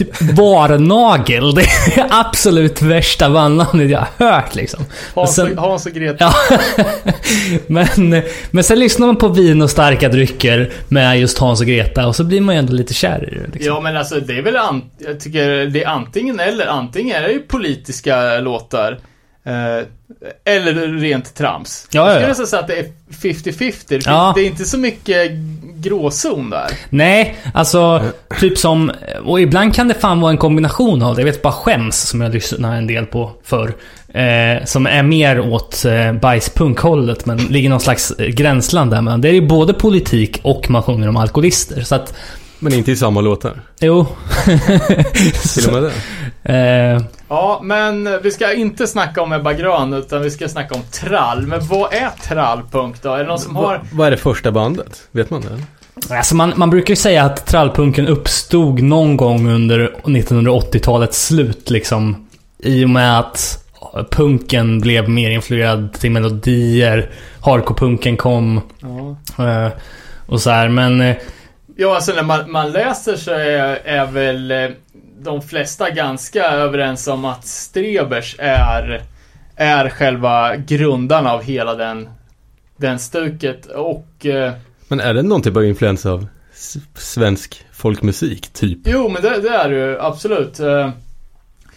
Typ 0.00 0.22
varnagel. 0.36 1.54
Det 1.54 1.62
är 1.62 2.06
absolut 2.10 2.82
värsta 2.82 3.30
bandnamnet 3.30 3.90
jag 3.90 4.06
har 4.16 4.26
hört 4.30 4.54
liksom. 4.54 4.84
Hans, 5.14 5.34
sen- 5.34 5.58
Hans 5.58 5.86
och 5.86 5.92
Greta. 5.92 6.16
Ja. 6.18 6.54
men, 7.66 8.22
men 8.50 8.64
sen 8.64 8.78
lyssnar 8.78 9.06
man 9.06 9.16
på 9.16 9.28
vin 9.28 9.62
och 9.62 9.70
starka 9.70 10.08
drycker 10.08 10.70
med 10.88 11.20
just 11.20 11.38
Hans 11.38 11.60
och 11.60 11.66
Greta 11.66 12.06
och 12.06 12.16
så 12.16 12.24
blir 12.24 12.40
man 12.40 12.54
ju 12.54 12.58
ändå 12.58 12.72
lite 12.72 12.94
kär 12.94 13.28
i 13.32 13.34
det. 13.38 13.52
Liksom. 13.52 13.74
Ja 13.74 13.80
men 13.80 13.96
alltså 13.96 14.20
det 14.20 14.38
är 14.38 14.42
väl 14.42 14.56
an, 14.56 14.82
jag 14.98 15.20
tycker 15.20 15.66
det 15.66 15.82
är 15.84 15.88
antingen 15.88 16.40
eller. 16.40 16.66
Antingen 16.66 17.16
är 17.16 17.22
det 17.22 17.32
ju 17.32 17.40
politiska 17.40 18.38
låtar. 18.40 18.98
Eh, 19.44 19.86
eller 20.44 20.72
rent 20.98 21.34
trams. 21.34 21.88
Ja, 21.90 22.00
jag 22.00 22.08
ja, 22.08 22.12
skulle 22.12 22.24
ja. 22.24 22.28
nästan 22.28 22.46
säga 22.46 22.60
att 22.60 22.68
det 22.68 22.78
är 22.78 22.86
50-50. 23.32 23.52
Det, 23.88 23.94
finns- 23.94 24.06
Ja. 24.06 24.32
det 24.36 24.42
är 24.42 24.46
inte 24.46 24.64
så 24.64 24.78
mycket 24.78 25.30
gråzon 25.74 26.50
där. 26.50 26.70
Nej, 26.90 27.36
alltså 27.54 28.02
typ 28.40 28.58
som... 28.58 28.92
Och 29.24 29.40
ibland 29.40 29.74
kan 29.74 29.88
det 29.88 29.94
fan 29.94 30.20
vara 30.20 30.30
en 30.30 30.38
kombination 30.38 31.02
av 31.02 31.14
det. 31.14 31.20
Jag 31.22 31.26
vet 31.26 31.42
bara 31.42 31.52
Skäms 31.52 32.00
som 32.08 32.20
jag 32.20 32.34
lyssnar 32.34 32.76
en 32.76 32.86
del 32.86 33.06
på 33.06 33.30
förr. 33.44 33.74
Eh, 34.14 34.64
som 34.64 34.86
är 34.86 35.02
mer 35.02 35.40
åt 35.40 35.84
eh, 35.84 36.12
bajspunkhållet 36.12 37.26
men 37.26 37.36
ligger 37.38 37.68
någon 37.70 37.80
slags 37.80 38.10
eh, 38.10 38.26
gränsland 38.26 38.90
där. 38.90 39.02
Men 39.02 39.20
det 39.20 39.28
är 39.28 39.32
ju 39.32 39.46
både 39.46 39.72
politik 39.72 40.40
och 40.42 40.70
man 40.70 40.82
sjunger 40.82 41.08
om 41.08 41.16
alkoholister. 41.16 41.82
Så 41.82 41.94
att, 41.94 42.14
Men 42.58 42.74
inte 42.74 42.92
i 42.92 42.96
samma 42.96 43.20
låtar. 43.20 43.60
jo. 43.80 44.06
Till 45.54 45.66
och 45.68 45.72
med 45.72 45.82
det. 46.42 46.52
eh, 46.94 47.02
Ja, 47.30 47.60
men 47.62 48.18
vi 48.22 48.30
ska 48.30 48.52
inte 48.54 48.86
snacka 48.86 49.22
om 49.22 49.32
Ebba 49.32 49.52
Grön 49.52 49.92
utan 49.92 50.22
vi 50.22 50.30
ska 50.30 50.48
snacka 50.48 50.74
om 50.74 50.82
trall. 50.92 51.46
Men 51.46 51.60
vad 51.66 51.92
är 51.94 52.10
trallpunk 52.28 53.02
då? 53.02 53.12
Är 53.14 53.18
det 53.18 53.24
någon 53.24 53.38
som 53.38 53.56
har... 53.56 53.62
Va- 53.76 53.80
Vad 53.92 54.06
är 54.06 54.10
det 54.10 54.16
första 54.16 54.52
bandet? 54.52 55.08
Vet 55.10 55.30
man 55.30 55.40
det? 55.40 56.14
Alltså 56.14 56.34
man, 56.36 56.52
man 56.56 56.70
brukar 56.70 56.92
ju 56.92 56.96
säga 56.96 57.24
att 57.24 57.46
trallpunken 57.46 58.06
uppstod 58.06 58.82
någon 58.82 59.16
gång 59.16 59.48
under 59.50 59.92
1980-talets 60.04 61.26
slut 61.26 61.70
liksom. 61.70 62.28
I 62.58 62.84
och 62.84 62.90
med 62.90 63.18
att 63.18 63.64
punken 64.10 64.80
blev 64.80 65.08
mer 65.08 65.30
influerad 65.30 65.92
till 65.92 66.10
melodier. 66.10 67.10
Hardcore-punken 67.40 68.16
kom. 68.16 68.60
Ja. 69.36 69.44
eh, 69.44 69.70
och 70.26 70.40
så 70.40 70.50
här. 70.50 70.68
Men 70.68 71.00
eh, 71.00 71.16
Ja, 71.76 71.94
alltså 71.94 72.12
när 72.12 72.22
man, 72.22 72.50
man 72.50 72.72
läser 72.72 73.16
så 73.16 73.30
är, 73.30 73.78
är 73.84 74.06
väl 74.06 74.50
eh, 74.50 74.68
de 75.22 75.42
flesta 75.42 75.90
ganska 75.90 76.44
överens 76.44 77.08
om 77.08 77.24
att 77.24 77.46
Strebers 77.46 78.36
är, 78.38 79.02
är 79.56 79.88
själva 79.88 80.56
grundarna 80.56 81.32
av 81.32 81.42
hela 81.42 81.74
den, 81.74 82.08
den 82.76 82.98
stuket. 82.98 83.66
Och 83.66 84.26
eh, 84.26 84.52
Men 84.88 85.00
är 85.00 85.14
det 85.14 85.22
någon 85.22 85.42
typ 85.42 85.56
av 85.56 85.64
influens 85.64 86.06
av 86.06 86.26
svensk 86.94 87.64
folkmusik, 87.72 88.52
typ? 88.52 88.78
jo, 88.84 89.08
men 89.08 89.22
det, 89.22 89.40
det 89.40 89.48
är 89.48 89.68
det 89.68 89.76
ju 89.76 90.00
absolut. 90.00 90.60
Eh, 90.60 90.90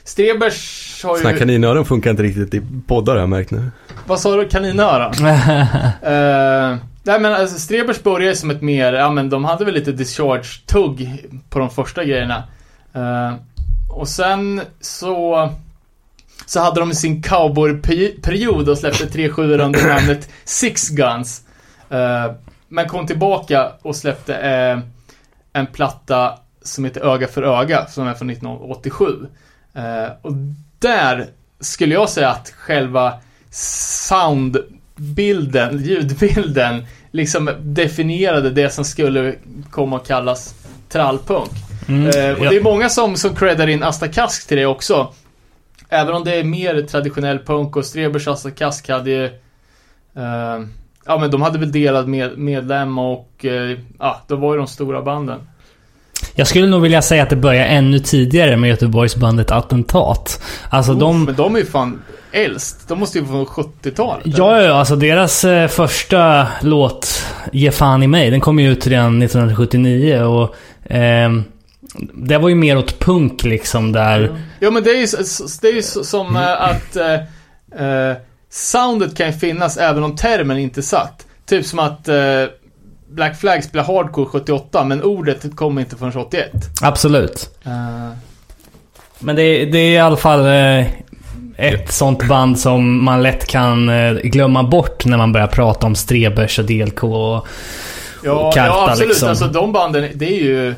Strebers 0.03 1.01
har 1.03 1.17
Såna 1.17 1.31
ju... 1.31 1.37
kaninöron 1.37 1.85
funkar 1.85 2.09
inte 2.09 2.23
riktigt 2.23 2.53
i 2.53 2.61
poddar 2.87 3.13
har 3.13 3.19
jag 3.19 3.29
märkt 3.29 3.51
nu. 3.51 3.71
Vad 4.07 4.19
sa 4.19 4.35
du? 4.35 4.47
Kaninöron? 4.49 5.13
Eh, 6.03 6.77
nej 7.03 7.19
men 7.19 7.33
alltså 7.33 7.59
Strebers 7.59 8.03
började 8.03 8.35
som 8.35 8.49
ett 8.49 8.61
mer, 8.61 8.93
ja 8.93 9.11
men 9.11 9.29
de 9.29 9.45
hade 9.45 9.65
väl 9.65 9.73
lite 9.73 9.91
discharge-tugg 9.91 11.25
på 11.49 11.59
de 11.59 11.69
första 11.69 12.03
grejerna. 12.03 12.43
Eh, 12.93 13.33
och 13.89 14.07
sen 14.07 14.61
så 14.79 15.49
så 16.45 16.59
hade 16.59 16.79
de 16.79 16.93
sin 16.93 17.21
cowboy-period 17.21 18.69
och 18.69 18.77
släppte 18.77 19.07
tre 19.07 19.29
sjuor 19.29 19.59
under 19.59 19.87
namnet 19.95 20.29
Six 20.43 20.89
Guns. 20.89 21.41
Eh, 21.89 22.31
men 22.67 22.87
kom 22.87 23.07
tillbaka 23.07 23.71
och 23.81 23.95
släppte 23.95 24.35
eh, 24.35 24.79
en 25.53 25.67
platta 25.67 26.39
som 26.61 26.85
heter 26.85 27.01
Öga 27.13 27.27
för 27.27 27.43
öga, 27.43 27.85
som 27.85 28.07
är 28.07 28.13
från 28.13 28.29
1987. 28.29 29.27
Eh, 29.73 30.07
och 30.21 30.33
där 30.79 31.27
skulle 31.59 31.93
jag 31.93 32.09
säga 32.09 32.29
att 32.29 32.53
själva 32.57 33.13
soundbilden, 34.09 35.83
ljudbilden, 35.83 36.85
liksom 37.11 37.49
definierade 37.59 38.49
det 38.49 38.69
som 38.69 38.85
skulle 38.85 39.35
komma 39.71 39.97
att 39.97 40.07
kallas 40.07 40.55
trallpunk. 40.89 41.51
Mm, 41.87 42.05
Eh, 42.07 42.39
och 42.39 42.45
ja. 42.45 42.49
det 42.49 42.55
är 42.55 42.61
många 42.61 42.89
som, 42.89 43.15
som 43.15 43.35
creddar 43.35 43.67
in 43.67 43.83
Asta 43.83 44.07
Kask 44.07 44.47
till 44.47 44.57
det 44.57 44.65
också. 44.65 45.13
Även 45.89 46.13
om 46.15 46.23
det 46.23 46.35
är 46.35 46.43
mer 46.43 46.81
traditionell 46.81 47.39
punk 47.39 47.75
och 47.75 47.85
Strebers 47.85 48.27
Asta 48.27 48.51
Kask 48.51 48.89
hade 48.89 49.09
ju... 49.11 49.25
eh, 49.25 50.65
ja 51.05 51.17
men 51.19 51.31
de 51.31 51.41
hade 51.41 51.59
väl 51.59 51.71
delad 51.71 52.07
med, 52.07 52.37
medlem 52.37 52.97
och... 52.97 53.45
eh, 53.45 53.77
ja, 53.99 54.21
då 54.27 54.35
var 54.35 54.53
ju 54.53 54.57
de 54.57 54.67
stora 54.67 55.01
banden. 55.01 55.39
Jag 56.35 56.47
skulle 56.47 56.67
nog 56.67 56.81
vilja 56.81 57.01
säga 57.01 57.23
att 57.23 57.29
det 57.29 57.35
börjar 57.35 57.65
ännu 57.65 57.99
tidigare 57.99 58.57
med 58.57 58.69
Göteborgsbandet 58.69 59.51
Attentat. 59.51 60.41
Alltså 60.69 60.91
Oh, 60.91 60.97
de... 60.99 61.23
Men 61.25 61.35
de 61.35 61.55
är 61.55 61.59
ju 61.59 61.65
fan 61.65 62.01
äldst. 62.31 62.87
De 62.87 62.99
måste 62.99 63.17
ju 63.17 63.23
vara 63.23 63.45
från 63.45 63.65
70-talet. 63.65 64.25
eller? 64.25 64.37
Ja, 64.37 64.61
ja, 64.61 64.73
alltså 64.73 64.95
deras 64.95 65.43
eh, 65.43 65.67
första 65.67 66.47
låt, 66.61 67.25
Ge 67.51 67.71
fan 67.71 68.03
i 68.03 68.07
mig, 68.07 68.29
den 68.31 68.41
kom 68.41 68.59
ju 68.59 68.71
ut 68.71 68.87
redan 68.87 69.21
1979 69.21 70.21
och... 70.23 70.55
ehm, 70.85 71.43
det 72.13 72.37
var 72.37 72.49
ju 72.49 72.55
mer 72.55 72.77
åt 72.77 72.99
punk 72.99 73.43
liksom 73.43 73.91
där. 73.91 74.37
Ja 74.59 74.71
men 74.71 74.83
det 74.83 74.89
är 74.89 74.97
ju, 74.97 75.07
det 75.61 75.67
är 75.67 75.73
ju 75.73 75.81
som 75.81 76.35
eh, 76.35 76.61
att 76.61 76.95
eh, 76.95 77.13
eh, 77.87 78.17
soundet 78.49 79.17
kan 79.17 79.27
ju 79.27 79.33
finnas 79.33 79.77
även 79.77 80.03
om 80.03 80.15
termen 80.15 80.57
inte 80.57 80.79
är 80.79 80.81
satt. 80.81 81.25
Typ 81.45 81.65
som 81.65 81.79
att 81.79 82.07
eh, 82.07 82.15
Black 83.09 83.39
Flag 83.39 83.63
spelar 83.63 83.83
hardcore 83.83 84.25
78 84.25 84.83
men 84.83 85.03
ordet 85.03 85.55
kommer 85.55 85.81
inte 85.81 85.95
förrän 85.95 86.17
81. 86.17 86.51
Absolut. 86.81 87.49
Eh, 87.63 87.71
Men 89.19 89.35
det, 89.35 89.65
det 89.65 89.77
är 89.77 89.91
i 89.91 89.99
alla 89.99 90.17
fall 90.17 90.45
eh, 90.45 90.85
ett 91.57 91.91
sånt 91.91 92.27
band 92.27 92.59
som 92.59 93.03
man 93.03 93.23
lätt 93.23 93.47
kan 93.47 93.91
glömma 94.23 94.63
bort 94.63 95.05
när 95.05 95.17
man 95.17 95.31
börjar 95.31 95.47
prata 95.47 95.87
om 95.87 95.95
Strebers 95.95 96.59
och 96.59 96.65
DLK 96.65 97.03
och... 97.03 97.47
ja, 98.23 98.51
Karta, 98.51 98.65
ja 98.65 98.87
absolut. 98.89 99.09
liksom. 99.09 99.29
Alltså 99.29 99.47
de 99.47 99.71
banden, 99.71 100.09
det 100.13 100.25
är 100.25 100.43
ju 100.43 100.75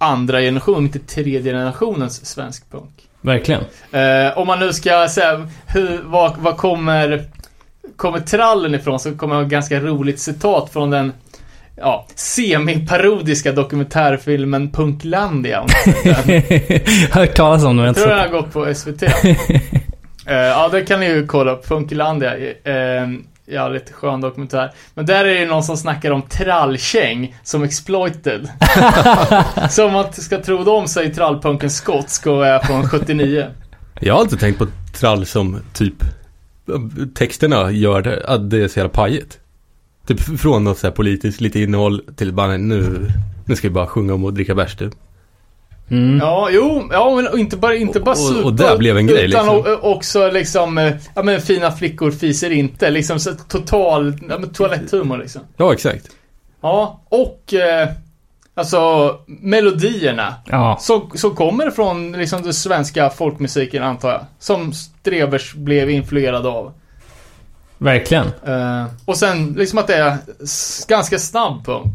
andra 0.00 0.40
generation, 0.40 0.84
inte 0.84 0.98
tredje 0.98 1.42
generationens 1.42 2.26
svensk 2.26 2.70
punk. 2.70 2.90
Verkligen. 3.20 3.62
Eh, 3.92 4.38
om 4.38 4.46
man 4.46 4.58
nu 4.58 4.72
ska 4.72 5.08
säga, 5.08 5.48
hur, 5.66 6.00
vad, 6.04 6.36
vad 6.36 6.56
kommer, 6.56 7.24
kommer 7.96 8.20
trallen 8.20 8.74
ifrån 8.74 9.00
så 9.00 9.14
kommer 9.14 9.34
jag 9.34 9.40
ha 9.40 9.46
ett 9.46 9.50
ganska 9.50 9.80
roligt 9.80 10.20
citat 10.20 10.72
från 10.72 10.90
den 10.90 11.12
ja, 11.76 12.06
semi-parodiska 12.14 13.52
dokumentärfilmen 13.52 14.70
Punklandia. 14.70 15.66
den. 16.04 16.42
Hört 17.10 17.34
talas 17.34 17.64
om 17.64 17.76
det, 17.76 17.82
men 17.82 17.86
Jag 17.86 17.96
tror 17.96 18.08
den 18.08 18.18
har 18.18 18.28
gått 18.28 18.52
på 18.52 18.74
SVT. 18.74 19.02
Eh, 20.26 20.36
ja, 20.36 20.68
det 20.68 20.82
kan 20.82 21.00
ni 21.00 21.06
ju 21.06 21.26
kolla 21.26 21.52
upp. 21.52 21.68
Punklandia. 21.68 22.36
Uh, 22.36 23.18
ja, 23.50 23.68
lite 23.68 23.92
skön 23.92 24.20
dokumentär. 24.20 24.72
Men 24.94 25.06
där 25.06 25.24
är 25.24 25.40
det 25.40 25.46
någon 25.46 25.62
som 25.62 25.76
snackar 25.76 26.10
om 26.10 26.22
trallkäng 26.22 27.36
som 27.42 27.62
exploited. 27.62 28.48
så 29.70 29.86
om 29.86 29.92
man 29.92 30.12
ska 30.12 30.42
tro 30.42 30.64
dem 30.64 30.88
så 30.88 31.00
är 31.00 31.08
trallpunken 31.08 31.70
skotsk 31.70 32.26
och 32.26 32.46
är 32.46 32.58
från 32.58 32.88
79. 32.88 33.46
Jag 34.00 34.14
har 34.14 34.20
alltid 34.20 34.40
tänkt 34.40 34.58
på 34.58 34.66
trall 34.92 35.26
som 35.26 35.60
typ 35.72 36.04
texterna 37.14 37.70
gör 37.70 38.02
det, 38.02 38.24
att 38.26 38.50
det 38.50 38.64
är 38.64 38.68
så 38.68 38.78
jävla 38.78 38.92
pajigt. 38.92 39.38
Typ 40.06 40.20
från 40.40 40.64
något 40.64 40.78
så 40.78 40.86
här 40.86 40.94
politiskt, 40.94 41.40
lite 41.40 41.60
innehåll 41.60 42.02
till 42.16 42.32
bara 42.32 42.56
nu, 42.56 43.10
nu 43.44 43.56
ska 43.56 43.68
vi 43.68 43.74
bara 43.74 43.86
sjunga 43.86 44.14
om 44.14 44.24
och 44.24 44.34
dricka 44.34 44.54
bärs 44.54 44.76
typ. 44.76 44.94
Mm. 45.90 46.18
Ja, 46.18 46.48
jo, 46.52 46.88
ja 46.92 47.16
men 47.16 47.38
inte 47.40 47.56
bara, 47.56 47.74
inte 47.76 48.00
bara 48.00 48.10
Och- 48.10 48.20
och- 48.20 48.26
supa, 48.28 48.44
och 48.44 48.54
det 48.54 48.76
blev 48.78 48.96
en 48.96 49.06
grej, 49.06 49.24
Utan 49.24 49.46
liksom. 49.56 49.78
också 49.82 50.30
liksom, 50.30 50.78
eh, 50.78 50.92
ja 51.14 51.22
men 51.22 51.40
fina 51.40 51.72
flickor 51.72 52.10
fiser 52.10 52.50
inte. 52.50 52.90
Liksom 52.90 53.20
så 53.20 53.34
total, 53.48 54.18
ja 54.28 54.38
men 54.38 54.50
toaletthumor 54.52 55.18
liksom. 55.18 55.42
Ja, 55.56 55.72
exakt. 55.72 56.06
Ja, 56.60 57.00
och 57.08 57.54
eh, 57.54 57.88
alltså 58.54 59.16
melodierna. 59.26 60.34
Ja, 60.46 60.78
Så, 60.80 61.10
så 61.14 61.30
kommer 61.30 61.70
från 61.70 62.12
liksom 62.12 62.42
den 62.42 62.54
svenska 62.54 63.10
folkmusiken 63.10 63.82
antar 63.82 64.10
jag. 64.10 64.20
Som 64.38 64.72
Strebers 64.72 65.54
blev 65.54 65.90
influerad 65.90 66.46
av. 66.46 66.72
verkligen. 67.78 68.26
Eh, 68.46 68.84
och 69.04 69.16
sen 69.16 69.52
liksom 69.58 69.78
att 69.78 69.86
det 69.86 69.94
är 69.96 70.16
ganska 70.88 71.18
snabb 71.18 71.64
punk. 71.66 71.92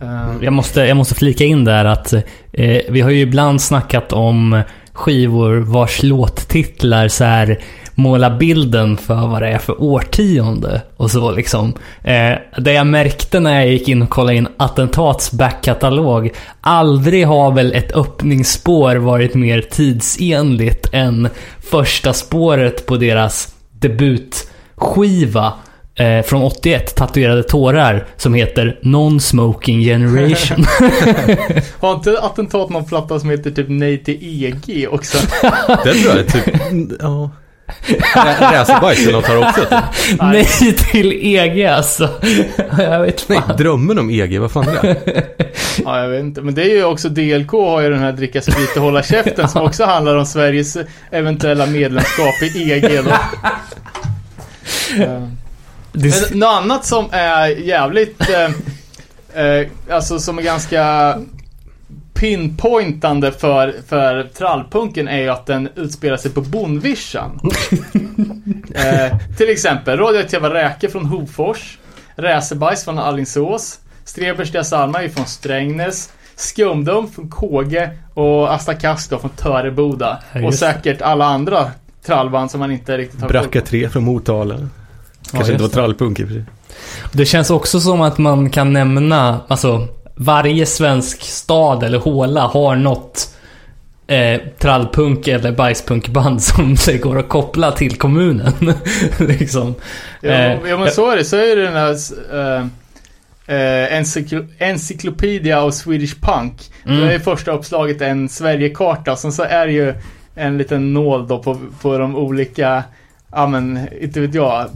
Ehm, 0.00 0.42
jag 0.42 0.52
måste, 0.52 0.80
jag 0.80 0.96
måste 0.96 1.14
flika 1.14 1.44
in 1.44 1.64
där 1.64 1.84
att 1.84 2.12
eh, 2.52 2.80
vi 2.88 3.00
har 3.00 3.10
ju 3.10 3.20
ibland 3.20 3.62
snackat 3.62 4.12
om 4.12 4.62
skivor 4.92 5.56
vars 5.56 6.02
låttitlar 6.02 7.08
så 7.08 7.24
här 7.24 7.58
måla 7.94 8.30
bilden 8.30 8.96
för 8.96 9.26
vad 9.26 9.42
det 9.42 9.48
är 9.48 9.58
för 9.58 9.82
årtionde 9.82 10.82
och 10.96 11.10
så 11.10 11.30
liksom. 11.30 11.72
Eh, 12.02 12.32
det 12.58 12.72
jag 12.72 12.86
märkte 12.86 13.40
när 13.40 13.54
jag 13.54 13.68
gick 13.68 13.88
in 13.88 14.02
och 14.02 14.10
kollade 14.10 14.36
in 14.36 14.48
Attentats 14.56 15.32
backkatalog. 15.32 16.30
Aldrig 16.60 17.26
har 17.26 17.52
väl 17.52 17.72
ett 17.72 17.96
öppningsspår 17.96 18.96
varit 18.96 19.34
mer 19.34 19.60
tidsenligt 19.60 20.88
än 20.92 21.28
första 21.70 22.12
spåret 22.12 22.86
på 22.86 22.96
deras 22.96 23.54
debutskiva 23.72 25.52
eh, 25.98 26.22
från 26.22 26.42
81, 26.42 26.94
Tatuerade 26.94 27.42
tårar, 27.42 28.06
som 28.16 28.34
heter 28.34 28.78
Non-Smoking 28.82 29.80
Generation. 29.84 30.66
Har 31.80 31.94
inte 31.94 32.18
attentat 32.20 32.70
någon 32.70 32.84
platta 32.84 33.20
som 33.20 33.30
heter 33.30 33.50
typ 33.50 33.66
Nej 33.68 34.04
till 34.04 34.18
EG 34.44 34.88
också? 34.90 35.18
Det 35.84 35.94
tror 35.94 36.16
jag 36.16 36.18
är 36.18 36.22
typ, 36.24 36.54
ja. 37.00 37.30
Rä- 38.14 38.52
Racerbajs 38.52 39.02
eller 39.02 39.12
något 39.12 39.26
har 39.26 39.36
också 39.48 39.60
typ. 39.60 40.20
Nej 40.22 40.44
till 40.92 41.12
EG 41.36 41.64
alltså. 41.64 42.08
jag 42.78 43.00
vet 43.02 43.28
Nej, 43.28 43.40
fan. 43.46 43.56
drömmen 43.56 43.98
om 43.98 44.10
EG, 44.10 44.38
vad 44.40 44.52
fan 44.52 44.68
är 44.68 44.82
det? 44.82 45.24
Ja, 45.84 46.00
jag 46.02 46.08
vet 46.08 46.20
inte. 46.20 46.42
Men 46.42 46.54
det 46.54 46.62
är 46.62 46.76
ju 46.76 46.84
också 46.84 47.08
DLK 47.08 47.50
har 47.52 47.80
ju 47.80 47.90
den 47.90 47.98
här 47.98 48.12
dricka 48.12 48.40
sprit 48.42 48.76
och 48.76 48.82
hålla 48.82 49.02
käften 49.02 49.48
som 49.48 49.62
också 49.62 49.84
handlar 49.84 50.16
om 50.16 50.26
Sveriges 50.26 50.76
eventuella 51.10 51.66
medlemskap 51.66 52.42
i 52.56 52.72
EG 52.72 53.04
då. 53.04 53.12
Det, 55.98 56.30
Men 56.30 56.38
något 56.38 56.48
annat 56.48 56.84
som 56.84 57.08
är 57.10 57.46
jävligt, 57.46 58.20
eh, 58.30 58.50
eh, 59.44 59.66
alltså 59.90 60.18
som 60.18 60.38
är 60.38 60.42
ganska 60.42 61.14
pinpointande 62.14 63.32
för, 63.32 63.74
för 63.88 64.22
trallpunken 64.22 65.08
är 65.08 65.18
ju 65.18 65.28
att 65.28 65.46
den 65.46 65.68
utspelar 65.74 66.16
sig 66.16 66.30
på 66.30 66.40
Bondvischan. 66.40 67.40
eh, 68.74 69.18
till 69.36 69.50
exempel 69.50 69.98
radioaktiva 69.98 70.54
räkor 70.54 70.88
från 70.88 71.06
Hofors, 71.06 71.78
Räsebajs 72.16 72.84
från 72.84 72.98
Alingsås, 72.98 73.78
Strebers 74.04 74.52
Deras 74.52 74.72
Alma 74.72 75.02
är 75.02 75.08
från 75.08 75.26
Strängnäs, 75.26 76.12
Skumdum 76.36 77.08
från 77.08 77.28
Kåge 77.30 77.90
och 78.14 78.54
Asta 78.54 78.74
Kask 78.74 79.08
från 79.08 79.30
Töreboda. 79.30 80.22
Ja, 80.32 80.46
och 80.46 80.54
säkert 80.54 81.02
alla 81.02 81.24
andra 81.24 81.70
trallband 82.06 82.50
som 82.50 82.60
man 82.60 82.72
inte 82.72 82.98
riktigt 82.98 83.20
har 83.20 83.28
koll 83.28 83.36
på. 83.36 83.42
Bracka 83.42 83.60
3 83.60 83.88
från 83.88 84.04
Motala. 84.04 84.68
Kanske 85.32 85.52
inte 85.52 85.62
var 85.62 85.70
trallpunk 85.70 86.20
i 86.20 86.24
och 86.24 86.28
för 86.28 86.34
sig. 86.34 86.44
det 87.12 87.26
känns 87.26 87.50
också 87.50 87.80
som 87.80 88.00
att 88.00 88.18
man 88.18 88.50
kan 88.50 88.72
nämna, 88.72 89.40
alltså 89.48 89.88
varje 90.14 90.66
svensk 90.66 91.22
stad 91.22 91.82
eller 91.82 91.98
håla 91.98 92.40
har 92.40 92.76
något 92.76 93.34
eh, 94.06 94.40
trallpunk 94.58 95.28
eller 95.28 95.52
bajspunkband 95.52 96.42
som 96.42 96.76
det 96.86 96.98
går 96.98 97.18
att 97.18 97.28
koppla 97.28 97.72
till 97.72 97.96
kommunen. 97.96 98.52
liksom. 99.18 99.74
Ja, 100.20 100.30
Eh, 100.30 100.58
ja 100.68 100.76
men 100.78 100.90
så 100.90 101.10
är 101.10 101.16
det. 101.16 101.24
Så 101.24 101.36
är 101.36 101.56
det 101.56 101.62
den 101.62 101.76
här 101.76 101.92
uh, 102.34 102.66
encyklo- 104.00 104.48
Encyclopedia 104.58 105.62
of 105.64 105.74
Swedish 105.74 106.20
Punk. 106.20 106.70
Mm. 106.86 107.00
Det 107.00 107.14
är 107.14 107.18
första 107.18 107.52
uppslaget 107.52 108.00
en 108.00 108.28
Sverigekarta. 108.28 109.16
Sen 109.16 109.32
så 109.32 109.42
är 109.42 109.66
det 109.66 109.72
ju 109.72 109.94
en 110.34 110.58
liten 110.58 110.94
nål 110.94 111.28
då 111.28 111.38
på, 111.42 111.58
på 111.82 111.98
de 111.98 112.16
olika, 112.16 112.84
ja 113.32 113.46
men 113.46 113.88
inte 114.00 114.20
vet 114.20 114.34
jag, 114.34 114.66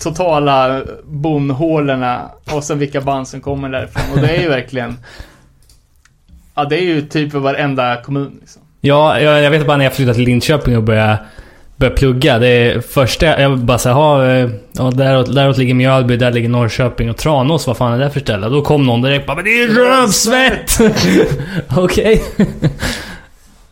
totala 0.00 0.82
bonhålorna 1.04 2.30
och 2.52 2.64
sen 2.64 2.78
vilka 2.78 3.00
band 3.00 3.28
som 3.28 3.40
kommer 3.40 3.68
därifrån. 3.68 4.02
Och 4.12 4.20
det 4.20 4.36
är 4.36 4.42
ju 4.42 4.48
verkligen, 4.48 4.96
ja 6.54 6.64
det 6.64 6.76
är 6.76 6.84
ju 6.84 7.02
typ 7.02 7.34
varenda 7.34 7.96
kommun 7.96 8.38
liksom. 8.40 8.62
Ja, 8.80 9.20
jag, 9.20 9.42
jag 9.42 9.50
vet 9.50 9.66
bara 9.66 9.76
när 9.76 9.84
jag 9.84 9.94
flyttade 9.94 10.14
till 10.14 10.24
Linköping 10.24 10.76
och 10.76 10.82
började, 10.82 11.18
började 11.76 11.96
plugga. 11.96 12.38
Det 12.38 12.48
är 12.48 12.80
första, 12.80 13.40
jag 13.40 13.58
bara 13.58 13.78
såhär, 13.78 13.96
ja, 13.96 14.26
eh, 14.26 14.50
ja 14.72 14.90
däråt, 14.90 15.34
däråt 15.34 15.58
ligger 15.58 15.74
Mjölby, 15.74 16.16
där 16.16 16.32
ligger 16.32 16.48
Norrköping 16.48 17.10
och 17.10 17.16
Tranås, 17.16 17.66
vad 17.66 17.76
fan 17.76 17.92
är 17.92 17.98
det 17.98 18.10
för 18.10 18.20
ställe? 18.20 18.48
Då 18.48 18.62
kom 18.62 18.86
någon 18.86 19.02
direkt 19.02 19.26
bara, 19.26 19.34
men 19.34 19.44
det 19.44 19.62
är 19.62 19.68
rövsvett! 19.68 20.78
Okej. 21.76 22.22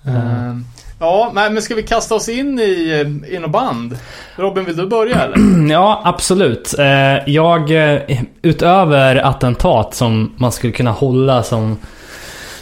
Ehm, 0.06 0.64
Ja, 1.02 1.30
nej, 1.34 1.50
men 1.50 1.62
ska 1.62 1.74
vi 1.74 1.82
kasta 1.82 2.14
oss 2.14 2.28
in 2.28 2.58
i, 2.58 2.90
eh, 3.26 3.34
i 3.34 3.38
något 3.38 3.50
band? 3.50 3.98
Robin, 4.36 4.64
vill 4.64 4.76
du 4.76 4.86
börja 4.86 5.20
eller? 5.20 5.68
Ja, 5.72 6.02
absolut. 6.04 6.74
Eh, 6.78 7.28
Jag, 7.34 7.70
eh, 7.94 8.00
utöver 8.42 9.16
attentat 9.16 9.94
som 9.94 10.32
man 10.36 10.52
skulle 10.52 10.72
kunna 10.72 10.90
hålla 10.90 11.42
som, 11.42 11.78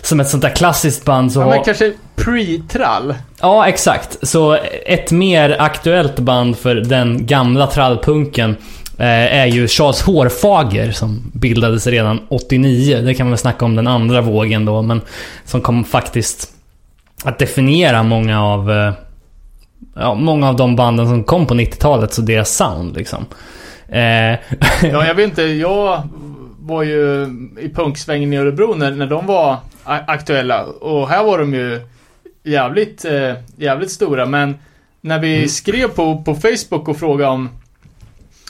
som 0.02 0.20
ett 0.20 0.28
sånt 0.28 0.42
där 0.42 0.50
klassiskt 0.56 1.04
band 1.04 1.32
så 1.32 1.40
Ja, 1.40 1.46
men 1.48 1.64
kanske 1.64 1.92
pre-trall. 2.16 3.14
Ja, 3.40 3.68
exakt. 3.68 4.28
Så 4.28 4.58
ett 4.86 5.10
mer 5.10 5.56
aktuellt 5.58 6.18
band 6.18 6.58
för 6.58 6.74
den 6.74 7.26
gamla 7.26 7.66
trallpunken 7.66 8.56
är 9.00 9.46
ju 9.46 9.68
Charles 9.68 10.02
Hårfager 10.02 10.92
som 10.92 11.30
bildades 11.34 11.86
redan 11.86 12.20
89. 12.28 13.00
Det 13.04 13.14
kan 13.14 13.26
man 13.26 13.30
väl 13.30 13.38
snacka 13.38 13.64
om 13.64 13.76
den 13.76 13.86
andra 13.86 14.20
vågen 14.20 14.64
då, 14.64 14.82
men 14.82 15.00
som 15.44 15.60
kom 15.60 15.84
faktiskt 15.84 16.50
att 17.24 17.38
definiera 17.38 18.02
många 18.02 18.44
av 18.44 18.70
eh, 18.70 18.92
ja, 19.94 20.14
många 20.14 20.48
av 20.48 20.56
de 20.56 20.76
banden 20.76 21.06
som 21.06 21.24
kom 21.24 21.46
på 21.46 21.54
90-talet, 21.54 22.12
så 22.12 22.22
deras 22.22 22.56
sound 22.56 22.96
liksom. 22.96 23.26
Eh, 23.88 24.00
Ja, 24.82 25.06
jag 25.06 25.14
vet 25.14 25.28
inte. 25.28 25.42
Jag 25.42 26.02
var 26.58 26.82
ju 26.82 27.26
i 27.60 27.68
punksvängen 27.68 28.32
i 28.32 28.36
Örebro 28.36 28.74
när, 28.74 28.90
när 28.90 29.06
de 29.06 29.26
var 29.26 29.56
aktuella. 29.84 30.64
Och 30.64 31.08
här 31.08 31.24
var 31.24 31.38
de 31.38 31.54
ju 31.54 31.80
jävligt, 32.42 33.04
eh, 33.04 33.34
jävligt 33.56 33.90
stora. 33.90 34.26
Men 34.26 34.58
när 35.00 35.18
vi 35.18 35.48
skrev 35.48 35.88
på, 35.88 36.22
på 36.22 36.34
Facebook 36.34 36.88
och 36.88 36.96
frågade 36.96 37.30
om, 37.30 37.48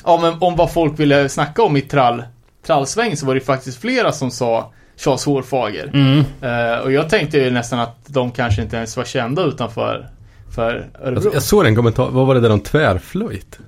om, 0.03 0.37
om 0.41 0.57
vad 0.57 0.73
folk 0.73 1.01
ville 1.01 1.29
snacka 1.29 1.63
om 1.63 1.77
i 1.77 1.81
trall, 1.81 2.23
trallsväng 2.67 3.17
så 3.17 3.27
var 3.27 3.35
det 3.35 3.41
faktiskt 3.41 3.81
flera 3.81 4.13
som 4.13 4.31
sa 4.31 4.73
Charles 4.99 5.25
Hårfager. 5.25 5.91
mm. 5.95 6.25
Eh, 6.43 6.79
och 6.79 6.93
jag 6.93 7.09
tänkte 7.09 7.39
ju 7.39 7.51
nästan 7.51 7.79
att 7.81 7.97
de 8.07 8.31
kanske 8.31 8.63
inte 8.63 8.77
ens 8.77 8.97
var 8.97 9.05
kända 9.05 9.43
utanför 9.43 10.09
för 10.55 10.87
Örebro. 11.03 11.25
Jag, 11.25 11.35
jag 11.35 11.43
såg 11.43 11.67
en 11.67 11.77
kommentar, 11.77 12.09
vad 12.11 12.27
var 12.27 12.35
det 12.35 12.41
där 12.41 12.51
om 12.53 12.61
tvärflöjt? 12.61 13.59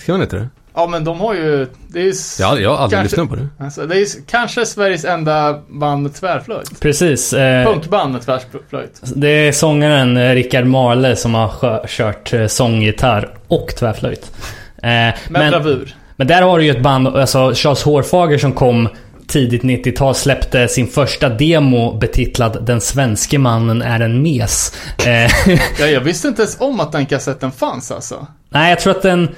Ska 0.00 0.12
man 0.12 0.22
inte 0.22 0.36
det? 0.36 0.48
Ja 0.74 0.86
men 0.86 1.04
de 1.04 1.20
har 1.20 1.34
ju, 1.34 1.66
det 1.88 1.98
är 2.00 2.04
ju 2.04 2.12
Ja, 2.40 2.58
jag 2.58 2.70
har 2.70 2.76
aldrig 2.76 2.98
Kanske- 3.00 3.16
lyssnat 3.20 3.28
på 3.28 3.36
det. 3.36 3.64
Alltså, 3.64 3.86
det 3.86 3.96
är 3.98 4.02
s- 4.02 4.16
kanske 4.26 4.66
Sveriges 4.66 5.04
enda 5.04 5.60
band 5.68 6.02
med 6.02 6.14
tvärflöjt. 6.14 6.80
Precis. 6.80 7.32
Eh, 7.32 7.64
Punkband 7.66 8.12
med 8.12 8.22
tvärflöjt. 8.22 9.00
Det 9.16 9.28
är 9.28 9.52
sångaren 9.52 10.16
eh, 10.16 10.34
Rickard 10.34 10.66
Marle 10.66 11.16
som 11.16 11.34
har 11.34 11.86
kört 11.86 12.32
eh, 12.32 12.46
sånggitarr 12.46 13.28
och 13.48 13.68
tvärflöjt. 13.78 14.32
Eh, 14.76 14.88
Med 14.88 15.14
men, 15.30 15.50
bravur. 15.50 15.94
men 16.16 16.26
där 16.26 16.42
har 16.42 16.58
du 16.58 16.64
ju 16.64 16.70
ett 16.70 16.82
band, 16.82 17.08
alltså 17.08 17.52
Charles 17.54 17.82
Hårfager 17.82 18.38
som 18.38 18.52
kom 18.52 18.88
tidigt 19.32 19.62
90-tal 19.62 20.14
släppte 20.14 20.68
sin 20.68 20.86
första 20.86 21.28
demo 21.28 21.98
betitlad 21.98 22.64
Den 22.66 22.80
svenske 22.80 23.38
mannen 23.38 23.82
är 23.82 24.00
en 24.00 24.22
mes. 24.22 24.72
Eh, 25.06 25.30
Ja, 25.80 25.86
jag 25.86 26.00
visste 26.00 26.28
inte 26.28 26.42
ens 26.42 26.60
om 26.60 26.80
att 26.80 26.92
den 26.92 27.06
kassetten 27.06 27.52
fanns 27.52 27.90
alltså. 27.90 28.26
nej, 28.48 28.70
jag 28.70 28.80
tror 28.80 28.96
att 28.96 29.02
den... 29.02 29.28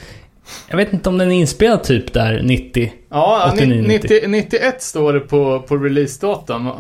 Jag 0.69 0.77
vet 0.77 0.93
inte 0.93 1.09
om 1.09 1.19
den 1.19 1.33
är 1.33 1.35
inspelad 1.37 1.83
typ 1.85 2.13
där 2.13 2.43
90. 2.43 2.93
Ja, 3.11 3.51
89, 3.55 3.85
90, 3.89 4.21
91 4.29 4.83
står 4.83 5.13
det 5.13 5.21
på, 5.21 5.61
på 5.69 5.77
releasedatum. 5.77 6.67
Eh, 6.67 6.73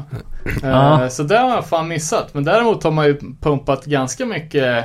Ja. 0.63 1.09
Så 1.11 1.23
det 1.23 1.39
har 1.39 1.51
jag 1.51 1.67
fan 1.67 1.89
missat. 1.89 2.35
Men 2.35 2.45
däremot 2.45 2.85
har 2.85 2.91
man 2.91 3.07
ju 3.07 3.21
pumpat 3.41 3.85
ganska 3.85 4.27
mycket 4.27 4.85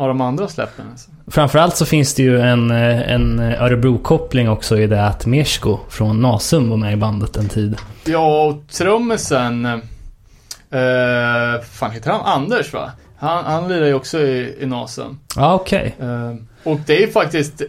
av 0.00 0.08
de 0.08 0.20
andra 0.20 0.48
släppen. 0.48 0.84
Alltså. 0.90 1.10
Framförallt 1.26 1.76
så 1.76 1.86
finns 1.86 2.14
det 2.14 2.22
ju 2.22 2.40
en, 2.40 2.70
eh, 2.70 3.12
en 3.12 3.38
Örebro-koppling 3.40 4.48
också 4.48 4.78
i 4.78 4.86
det 4.86 5.06
att 5.06 5.26
Mersko 5.26 5.78
från 5.88 6.20
Nasum 6.20 6.70
var 6.70 6.76
med 6.76 6.92
i 6.92 6.96
bandet 6.96 7.36
en 7.36 7.48
tid. 7.48 7.76
Ja, 8.04 8.44
och 8.44 8.68
trummisen... 8.68 9.64
Eh, 9.64 11.62
fan 11.70 11.90
heter 11.90 12.10
han? 12.10 12.20
Anders 12.20 12.72
va? 12.72 12.92
Han, 13.16 13.44
han 13.44 13.68
lirar 13.68 13.86
ju 13.86 13.94
också 13.94 14.18
i, 14.18 14.56
i 14.60 14.66
Nasum. 14.66 15.18
Ja, 15.36 15.54
okej. 15.54 15.96
Eh, 16.00 16.34
och 16.72 16.78
det 16.86 16.96
är 16.96 17.00
ju 17.00 17.12
faktiskt 17.12 17.62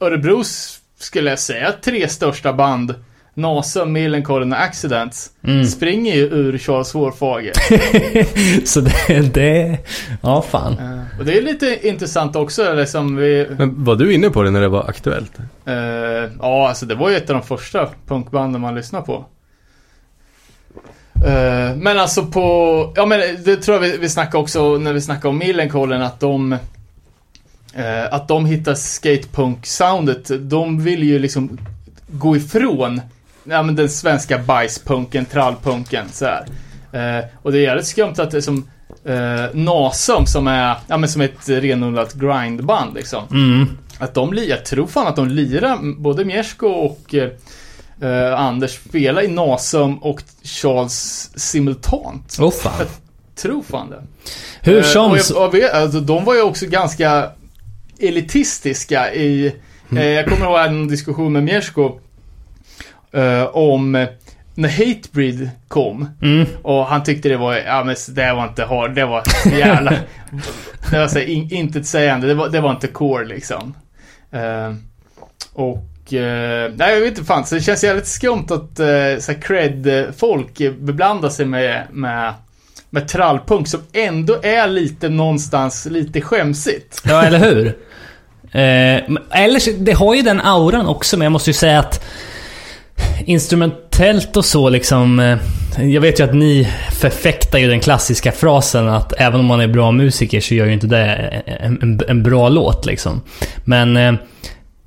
Örebros 0.00 0.80
skulle 0.98 1.30
jag 1.30 1.38
säga, 1.38 1.72
tre 1.82 2.08
största 2.08 2.52
band 2.52 2.94
NASA, 3.38 3.84
Millencolin 3.84 4.52
och 4.52 4.60
Accidents 4.62 5.30
Mm. 5.44 5.64
springer 5.64 6.14
ju 6.14 6.22
ur 6.22 6.58
Charles 6.58 6.92
Hårfager. 6.92 7.52
Så 8.66 8.80
det, 8.80 9.20
det... 9.34 9.78
Ja, 10.22 10.42
fan. 10.42 10.72
Eh, 10.78 11.18
och 11.18 11.24
det 11.24 11.38
är 11.38 11.42
lite 11.42 11.88
intressant 11.88 12.36
också, 12.36 12.74
liksom 12.74 13.16
vi... 13.16 13.46
Men 13.58 13.84
var 13.84 13.96
du 13.96 14.14
inne 14.14 14.30
på 14.30 14.42
det 14.42 14.50
när 14.50 14.60
det 14.60 14.68
var 14.68 14.88
aktuellt? 14.88 15.32
eh, 15.66 15.74
ja, 16.40 16.68
alltså 16.68 16.86
det 16.86 16.94
var 16.94 17.10
ju 17.10 17.16
ett 17.16 17.30
av 17.30 17.36
de 17.36 17.42
första 17.42 17.88
punkbanden 18.06 18.60
man 18.60 18.74
lyssnade 18.74 19.04
på. 19.06 19.24
Eh, 21.26 21.76
men 21.76 21.98
alltså 21.98 22.26
på, 22.26 22.92
ja 22.96 23.06
men 23.06 23.20
det 23.44 23.56
tror 23.56 23.74
jag 23.74 23.82
vi, 23.82 23.96
vi 23.96 24.08
snackade 24.08 24.38
också 24.42 24.78
när 24.78 24.92
vi 24.92 25.00
snackade 25.00 25.28
om 25.28 25.38
Millencolin 25.38 26.02
att 26.02 26.20
de 26.20 26.56
att 28.10 28.28
de 28.28 28.46
hittar 28.46 28.74
skatepunk-soundet. 28.74 30.30
De 30.50 30.82
vill 30.82 31.02
ju 31.02 31.18
liksom 31.18 31.58
gå 32.08 32.36
ifrån 32.36 33.00
ja, 33.44 33.62
men 33.62 33.76
den 33.76 33.88
svenska 33.88 34.38
bajspunken, 34.38 35.24
trallpunken 35.24 36.08
så 36.12 36.24
här. 36.24 36.46
Eh, 36.92 37.24
och 37.42 37.52
det 37.52 37.58
är 37.58 37.62
jävligt 37.62 37.86
skumt 37.86 38.14
att 38.18 38.30
det 38.30 38.36
är 38.36 38.40
som 38.40 38.68
eh, 39.04 39.54
Nasum 39.54 40.26
som 40.26 40.46
är, 40.46 40.76
ja 40.86 40.96
men 40.96 41.08
som 41.08 41.20
ett 41.20 41.48
renodlat 41.48 42.14
grindband 42.14 42.94
liksom. 42.94 43.22
Mm. 43.30 43.66
Att 43.98 44.14
de 44.14 44.34
jag 44.34 44.64
tror 44.64 44.86
fan 44.86 45.06
att 45.06 45.16
de 45.16 45.28
lirar, 45.28 46.00
både 46.00 46.24
Mjersko 46.24 46.66
och 46.66 47.14
eh, 47.14 48.40
Anders 48.40 48.70
spelar 48.74 49.22
i 49.22 49.28
Nasum 49.28 49.98
och 49.98 50.22
Charles 50.42 51.30
simultant. 51.36 52.36
Åh 52.40 52.50
fan. 52.50 52.86
Tror 53.34 53.62
fan 53.62 53.90
det. 53.90 54.02
Hur 54.60 54.78
Eh, 54.78 54.82
som... 54.82 55.10
och 55.10 55.18
jag, 55.18 55.46
och 55.46 55.54
vet, 55.54 55.72
alltså, 55.72 56.00
de 56.00 56.24
var 56.24 56.34
ju 56.34 56.42
också 56.42 56.66
ganska 56.66 57.30
elitistiska 57.98 59.14
i... 59.14 59.54
Mm. 59.90 60.02
Eh, 60.02 60.08
jag 60.08 60.26
kommer 60.26 60.46
ihåg 60.46 60.58
en 60.58 60.88
diskussion 60.88 61.32
med 61.32 61.42
Mjersko 61.42 62.00
eh, 63.12 63.44
om 63.44 63.94
eh, 63.94 64.08
när 64.54 64.68
Hatebreed 64.68 65.50
kom. 65.68 66.08
Mm. 66.22 66.46
Och 66.62 66.86
han 66.86 67.02
tyckte 67.02 67.28
det 67.28 67.36
var, 67.36 67.56
ja 67.56 67.84
men 67.84 67.96
det 68.08 68.32
var 68.32 68.48
inte 68.48 68.64
hard, 68.64 68.94
det 68.94 69.06
var 69.06 69.22
jävla... 69.58 69.90
det 70.90 70.98
var 70.98 71.08
så 71.08 71.18
här, 71.18 71.26
in, 71.26 71.52
intetsägande, 71.52 72.26
det 72.26 72.34
var, 72.34 72.48
det 72.48 72.60
var 72.60 72.70
inte 72.70 72.86
core 72.86 73.24
liksom. 73.24 73.74
Eh, 74.30 74.74
och, 75.52 75.84
nej 76.10 76.94
jag 76.94 77.00
vet 77.00 77.08
inte 77.08 77.24
fan, 77.24 77.46
så 77.46 77.54
det 77.54 77.60
känns 77.60 77.84
jävligt 77.84 78.06
skumt 78.06 78.46
att 78.50 78.80
uh, 78.80 79.18
så 79.20 79.34
cred-folk 79.34 80.58
beblandar 80.78 81.28
sig 81.28 81.46
med, 81.46 81.86
med, 81.90 82.34
med 82.90 83.08
trallpunk 83.08 83.68
som 83.68 83.80
ändå 83.92 84.38
är 84.42 84.66
lite 84.66 85.08
någonstans 85.08 85.86
lite 85.90 86.20
skämsigt. 86.20 87.02
Ja, 87.04 87.22
eller 87.22 87.38
hur? 87.38 87.66
Eh, 88.52 89.02
eller 89.30 89.78
det 89.78 89.92
har 89.92 90.14
ju 90.14 90.22
den 90.22 90.40
auran 90.40 90.86
också, 90.86 91.16
men 91.16 91.24
jag 91.24 91.32
måste 91.32 91.50
ju 91.50 91.54
säga 91.54 91.78
att 91.78 92.04
instrumentellt 93.28 94.36
och 94.36 94.44
så 94.44 94.68
liksom... 94.68 95.20
Eh, 95.20 95.38
jag 95.84 96.00
vet 96.00 96.20
ju 96.20 96.24
att 96.24 96.34
ni 96.34 96.68
förfäktar 96.92 97.58
ju 97.58 97.68
den 97.68 97.80
klassiska 97.80 98.32
frasen 98.32 98.88
att 98.88 99.12
även 99.18 99.40
om 99.40 99.46
man 99.46 99.60
är 99.60 99.68
bra 99.68 99.90
musiker 99.92 100.40
så 100.40 100.54
gör 100.54 100.66
ju 100.66 100.72
inte 100.72 100.86
det 100.86 101.04
en, 101.60 101.78
en, 101.82 102.00
en 102.08 102.22
bra 102.22 102.48
låt 102.48 102.86
liksom. 102.86 103.20
Men 103.64 103.96
eh, 103.96 104.12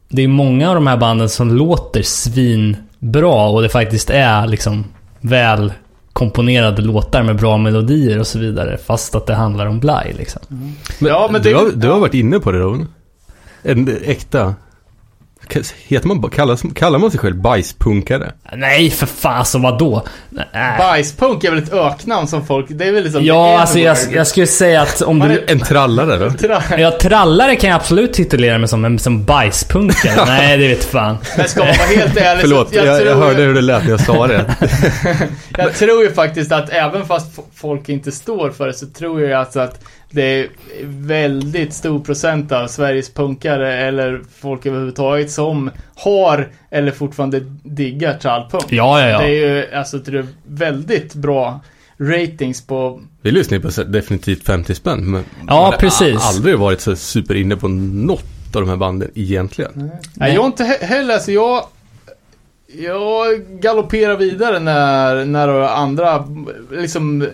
det 0.09 0.21
är 0.21 0.27
många 0.27 0.69
av 0.69 0.75
de 0.75 0.87
här 0.87 0.97
banden 0.97 1.29
som 1.29 1.51
låter 1.57 2.01
svinbra 2.01 3.47
och 3.49 3.61
det 3.61 3.69
faktiskt 3.69 4.09
är 4.09 4.47
liksom 4.47 4.85
väl 5.21 5.73
komponerade 6.13 6.81
låtar 6.81 7.23
med 7.23 7.35
bra 7.35 7.57
melodier 7.57 8.19
och 8.19 8.27
så 8.27 8.39
vidare. 8.39 8.77
Fast 8.85 9.15
att 9.15 9.25
det 9.27 9.35
handlar 9.35 9.65
om 9.65 9.79
blaj 9.79 10.15
liksom. 10.17 10.41
Ja, 10.99 11.29
men 11.31 11.41
du, 11.41 11.49
det- 11.49 11.55
har, 11.57 11.71
du 11.75 11.87
har 11.89 11.99
varit 11.99 12.13
inne 12.13 12.39
på 12.39 12.51
det 12.51 12.59
då? 12.59 12.77
En 13.63 13.97
äkta... 14.05 14.55
Heter 15.87 16.07
man, 16.07 16.29
kallas, 16.29 16.61
kallar 16.75 16.99
man 16.99 17.11
sig 17.11 17.19
själv 17.19 17.35
bajspunkare? 17.41 18.31
Nej, 18.55 18.89
för 18.89 19.05
fan, 19.05 19.37
alltså 19.37 19.57
vadå? 19.57 20.03
Nej. 20.29 20.77
Bajspunk 20.77 21.43
är 21.43 21.51
väl 21.51 21.63
ett 21.63 21.73
öknamn 21.73 22.27
som 22.27 22.45
folk, 22.45 22.65
det 22.69 22.85
är 22.87 22.91
väl 22.91 23.03
liksom 23.03 23.23
Ja, 23.25 23.59
alltså 23.59 23.79
jag, 23.79 23.97
jag 24.11 24.27
skulle 24.27 24.47
säga 24.47 24.81
att 24.81 25.01
om 25.01 25.17
Man 25.17 25.29
du... 25.29 25.39
är- 25.39 25.51
En 25.51 25.59
trallare 25.59 26.17
då? 26.17 26.47
Ja, 26.77 26.91
trallare 26.91 27.55
kan 27.55 27.69
jag 27.69 27.77
absolut 27.77 28.13
titulera 28.13 28.57
mig 28.57 28.67
som, 28.67 28.81
men 28.81 28.99
som 28.99 29.23
bajspunkare. 29.23 30.25
Nej, 30.25 30.57
det 30.57 30.67
vet 30.67 30.83
fan. 30.83 31.17
Men 31.37 31.47
ska 31.47 31.59
man 31.59 31.67
vara 31.67 31.87
helt 31.97 32.17
ärlig 32.17 32.41
Förlåt, 32.41 32.73
jag, 32.73 32.85
jag, 32.85 33.01
tror, 33.01 33.13
hörde 33.15 33.41
hur 33.41 33.53
det 33.53 33.61
lät 33.61 33.83
när 33.83 33.89
jag 33.91 33.99
sa 33.99 34.27
det. 34.27 34.55
jag 35.57 35.73
tror 35.75 36.03
ju 36.03 36.11
faktiskt 36.13 36.51
att 36.51 36.69
även 36.69 37.05
fast 37.05 37.39
folk 37.55 37.89
inte 37.89 38.11
står 38.11 38.49
för 38.49 38.67
det 38.67 38.73
så 38.73 38.85
tror 38.87 39.21
jag 39.21 39.39
alltså 39.39 39.59
att 39.59 39.79
det 40.11 40.23
är 40.39 40.47
väldigt 40.83 41.73
stor 41.73 41.99
procent 41.99 42.51
av 42.51 42.67
Sveriges 42.67 43.13
punkare 43.13 43.73
eller 43.77 44.21
folk 44.39 44.65
överhuvudtaget 44.65 45.31
som 45.31 45.71
har 45.95 46.49
eller 46.69 46.91
fortfarande 46.91 47.39
diggar 47.63 48.13
trallpunk. 48.17 48.65
Ja, 48.69 49.01
ja, 49.01 49.09
ja. 49.09 49.17
Det 49.19 49.25
är 49.25 49.55
ju 49.57 49.73
alltså 49.75 49.97
det 49.97 50.17
är 50.19 50.25
väldigt 50.47 51.13
bra 51.13 51.59
ratings 51.97 52.61
på 52.67 53.01
Vi 53.21 53.31
lyssnar 53.31 53.57
ju 53.57 53.61
på 53.61 53.83
definitivt 53.83 54.43
50 54.45 54.75
spänn, 54.75 55.11
men 55.11 55.23
Ja, 55.39 55.45
man 55.45 55.55
har 55.65 55.71
precis. 55.71 56.15
a- 56.15 56.19
aldrig 56.23 56.57
varit 56.57 56.81
så 56.81 56.95
super 56.95 57.35
inne 57.35 57.55
på 57.55 57.67
något 57.67 58.55
av 58.55 58.61
de 58.61 58.69
här 58.69 58.77
banden 58.77 59.11
egentligen. 59.15 59.91
Nej, 60.15 60.33
jag 60.33 60.41
har 60.41 60.47
inte 60.47 60.63
he- 60.63 60.83
heller, 60.85 61.13
alltså 61.13 61.31
jag... 61.31 61.63
Jag 62.73 63.41
galopperar 63.61 64.17
vidare 64.17 64.59
när, 64.59 65.25
när 65.25 65.47
andra 65.49 66.27
liksom... 66.71 67.27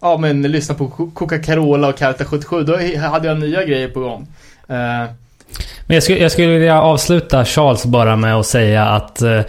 Ja 0.00 0.16
men 0.16 0.42
lyssna 0.42 0.74
på 0.74 1.10
Coca-Cola 1.14 1.88
och 1.88 1.98
Karta 1.98 2.24
77, 2.24 2.62
då 2.64 2.76
hade 2.98 3.28
jag 3.28 3.40
nya 3.40 3.64
grejer 3.64 3.88
på 3.88 4.00
gång. 4.00 4.26
Eh, 4.68 5.06
Men 5.86 5.94
jag 5.94 6.02
skulle, 6.02 6.18
jag 6.18 6.32
skulle 6.32 6.48
vilja 6.48 6.82
avsluta 6.82 7.44
Charles 7.44 7.84
bara 7.86 8.16
med 8.16 8.36
att 8.36 8.46
säga 8.46 8.84
att 8.84 9.22
eh, 9.22 9.40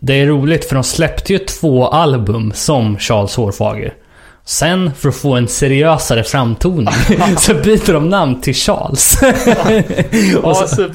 det 0.00 0.14
är 0.20 0.26
roligt 0.26 0.64
för 0.64 0.74
de 0.74 0.84
släppte 0.84 1.32
ju 1.32 1.38
två 1.38 1.88
album 1.88 2.52
som 2.54 2.98
Charles 2.98 3.36
Hårfager. 3.36 3.94
Sen, 4.44 4.94
för 4.94 5.08
att 5.08 5.16
få 5.16 5.34
en 5.34 5.48
seriösare 5.48 6.24
framtoning, 6.24 6.94
så 7.38 7.54
byter 7.54 7.92
de 7.92 8.08
namn 8.08 8.40
till 8.40 8.54
Charles. 8.54 9.22
och, 10.42 10.50
ja, 10.50 10.66
så, 10.66 10.88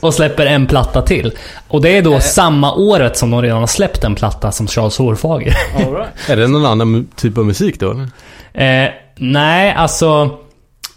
och 0.00 0.14
släpper 0.14 0.46
en 0.46 0.66
platta 0.66 1.02
till. 1.02 1.32
Och 1.68 1.82
det 1.82 1.96
är 1.96 2.02
då 2.02 2.20
samma 2.20 2.74
året 2.74 3.16
som 3.16 3.30
de 3.30 3.42
redan 3.42 3.58
har 3.58 3.66
släppt 3.66 4.04
en 4.04 4.14
platta 4.14 4.52
som 4.52 4.66
Charles 4.66 4.98
Hårfager. 4.98 5.56
Right. 5.76 6.30
Är 6.30 6.36
det 6.36 6.46
någon 6.46 6.66
annan 6.66 7.08
typ 7.16 7.38
av 7.38 7.46
musik 7.46 7.80
då? 7.80 7.90
Eh, 8.52 8.88
nej, 9.16 9.72
alltså... 9.72 10.38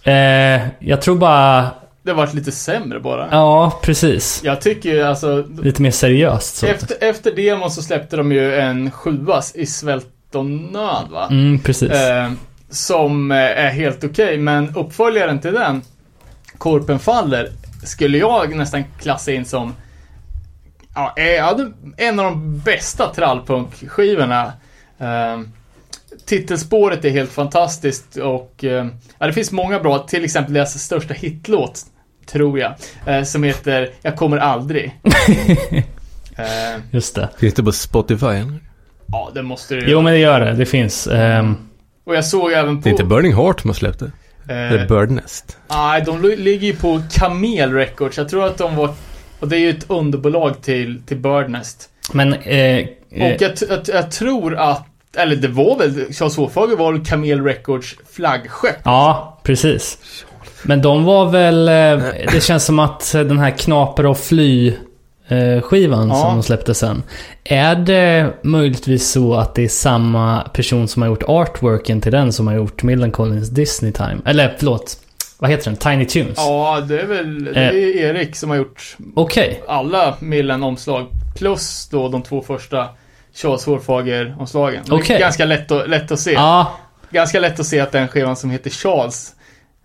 Eh, 0.03 0.61
jag 0.79 1.01
tror 1.01 1.15
bara... 1.15 1.67
Det 2.03 2.11
har 2.11 2.17
varit 2.17 2.33
lite 2.33 2.51
sämre 2.51 2.99
bara. 2.99 3.27
Ja, 3.31 3.79
precis. 3.83 4.41
Jag 4.43 4.61
tycker 4.61 4.89
ju 4.89 5.03
alltså... 5.03 5.45
Lite 5.61 5.81
mer 5.81 5.91
seriöst. 5.91 6.55
Så. 6.55 6.65
Efter, 6.65 6.97
efter 7.01 7.31
demon 7.35 7.71
så 7.71 7.81
släppte 7.81 8.17
de 8.17 8.31
ju 8.31 8.55
en 8.55 8.91
sjua 8.91 9.41
i 9.53 9.65
Svält 9.65 10.07
och 10.35 10.45
nöd 10.45 11.07
va? 11.11 11.27
Mm, 11.31 11.59
precis. 11.59 11.91
Eh, 11.91 12.31
som 12.69 13.31
eh, 13.31 13.37
är 13.37 13.69
helt 13.69 14.03
okej, 14.03 14.37
men 14.37 14.75
uppföljaren 14.75 15.39
till 15.39 15.53
den, 15.53 15.81
Korpen 16.57 16.99
faller, 16.99 17.49
skulle 17.83 18.17
jag 18.17 18.55
nästan 18.55 18.83
klassa 19.01 19.31
in 19.31 19.45
som 19.45 19.73
ja, 20.95 21.13
det- 21.57 21.73
en 22.05 22.19
av 22.19 22.25
de 22.25 22.59
bästa 22.59 23.13
trallpunk-skivorna. 23.15 24.53
Eh, 24.99 25.39
titelspåret 26.25 27.05
är 27.05 27.09
helt 27.09 27.31
fantastiskt 27.31 28.15
och 28.17 28.63
eh, 28.63 28.87
ja, 29.19 29.27
det 29.27 29.33
finns 29.33 29.51
många 29.51 29.79
bra, 29.79 29.99
till 29.99 30.23
exempel 30.23 30.53
deras 30.53 30.79
största 30.83 31.13
hitlåt, 31.13 31.81
tror 32.25 32.59
jag, 32.59 32.73
eh, 33.05 33.23
som 33.23 33.43
heter 33.43 33.89
Jag 34.01 34.15
kommer 34.15 34.37
aldrig. 34.37 34.99
eh, 36.37 36.81
Just 36.91 37.15
det. 37.15 37.29
Finns 37.37 37.53
det 37.53 37.63
på 37.63 37.71
Spotify? 37.71 38.25
eller? 38.25 38.59
Ja, 39.11 39.31
det 39.33 39.43
måste 39.43 39.75
det 39.75 39.91
Jo, 39.91 40.01
men 40.01 40.13
det 40.13 40.19
gör 40.19 40.39
det. 40.39 40.53
Det 40.53 40.65
finns. 40.65 41.07
ehm, 41.07 41.55
Och 42.05 42.15
jag 42.15 42.25
såg 42.25 42.51
även 42.51 42.77
på... 42.77 42.83
Det 42.83 42.89
är 42.89 42.91
inte 42.91 43.03
Burning 43.03 43.33
Heart 43.33 43.59
som 43.61 43.69
har 43.69 43.75
släppt 43.75 43.99
det. 43.99 44.11
Det 44.47 44.53
är 44.53 44.77
eh, 44.81 44.87
Birdnest. 44.87 45.57
Nej, 45.69 46.01
de 46.05 46.21
li- 46.21 46.35
ligger 46.35 46.67
ju 46.67 46.75
på 46.75 47.01
Camel 47.11 47.73
Records. 47.73 48.17
Jag 48.17 48.29
tror 48.29 48.45
att 48.45 48.57
de 48.57 48.75
var... 48.75 48.93
Och 49.39 49.47
det 49.47 49.55
är 49.55 49.59
ju 49.59 49.69
ett 49.69 49.85
underbolag 49.89 50.61
till, 50.61 51.01
till 51.05 51.17
Birdnest. 51.17 51.89
men... 52.13 52.33
Eh, 52.33 52.85
Och 53.11 53.17
eh, 53.17 53.35
jag, 53.39 53.55
t- 53.55 53.65
jag, 53.69 53.79
jag 53.87 54.11
tror 54.11 54.55
att... 54.55 54.85
Eller 55.17 55.35
det 55.35 55.47
var 55.47 55.77
väl... 55.77 56.13
Charles 56.13 56.37
Hårfager 56.37 56.75
var 56.75 56.91
väl 56.91 57.05
Camel 57.05 57.43
Records 57.43 57.95
flaggskepp. 58.13 58.75
ja, 58.83 59.39
precis. 59.43 59.97
Men 60.63 60.81
de 60.81 61.03
var 61.03 61.25
väl... 61.29 61.67
Eh, 61.67 62.05
det 62.33 62.43
känns 62.43 62.65
som 62.65 62.79
att 62.79 63.11
den 63.13 63.39
här 63.39 63.51
Knaper 63.51 64.05
och 64.05 64.17
Fly 64.17 64.73
skivan 65.63 66.09
Ja. 66.09 66.15
som 66.15 66.33
de 66.33 66.43
släppte 66.43 66.73
sen. 66.73 67.03
Är 67.43 67.75
det 67.75 68.33
möjligtvis 68.43 69.09
så 69.11 69.33
att 69.33 69.55
det 69.55 69.63
är 69.63 69.67
samma 69.67 70.41
person 70.41 70.87
som 70.87 71.01
har 71.01 71.09
gjort 71.09 71.23
artworken 71.27 72.01
till 72.01 72.11
den 72.11 72.33
som 72.33 72.47
har 72.47 72.53
gjort 72.55 72.83
Millencolins 72.83 73.49
Disney 73.49 73.91
Time? 73.91 74.17
Eller 74.25 74.55
förlåt. 74.57 74.97
Vad 75.39 75.49
heter 75.51 75.65
den? 75.65 75.75
Tiny 75.77 76.05
Tunes? 76.05 76.33
Ja, 76.37 76.81
det 76.87 76.99
är 76.99 77.05
väl... 77.05 77.43
Det 77.43 77.59
är 77.59 77.73
Erik 77.97 78.35
som 78.35 78.49
har 78.49 78.57
gjort 78.57 78.97
Okej. 79.15 79.63
alla 79.67 80.15
Millen-omslag. 80.19 81.07
Plus 81.35 81.87
då 81.91 82.09
de 82.09 82.21
två 82.21 82.41
första 82.41 82.87
Charles 83.35 83.65
Hårfager-omslagen. 83.65 84.83
Det 84.85 84.91
är 84.91 84.99
Okej. 84.99 85.19
Ganska 85.19 85.45
lätt 85.45 85.71
att, 85.71 85.89
lätt 85.89 86.11
att 86.11 86.19
se. 86.19 86.31
Ja, 86.33 86.71
Ganska 87.09 87.39
lätt 87.39 87.59
att 87.59 87.65
se 87.65 87.79
att 87.79 87.91
den 87.91 88.07
skivan 88.07 88.35
som 88.35 88.49
heter 88.49 88.69
Charles 88.69 89.31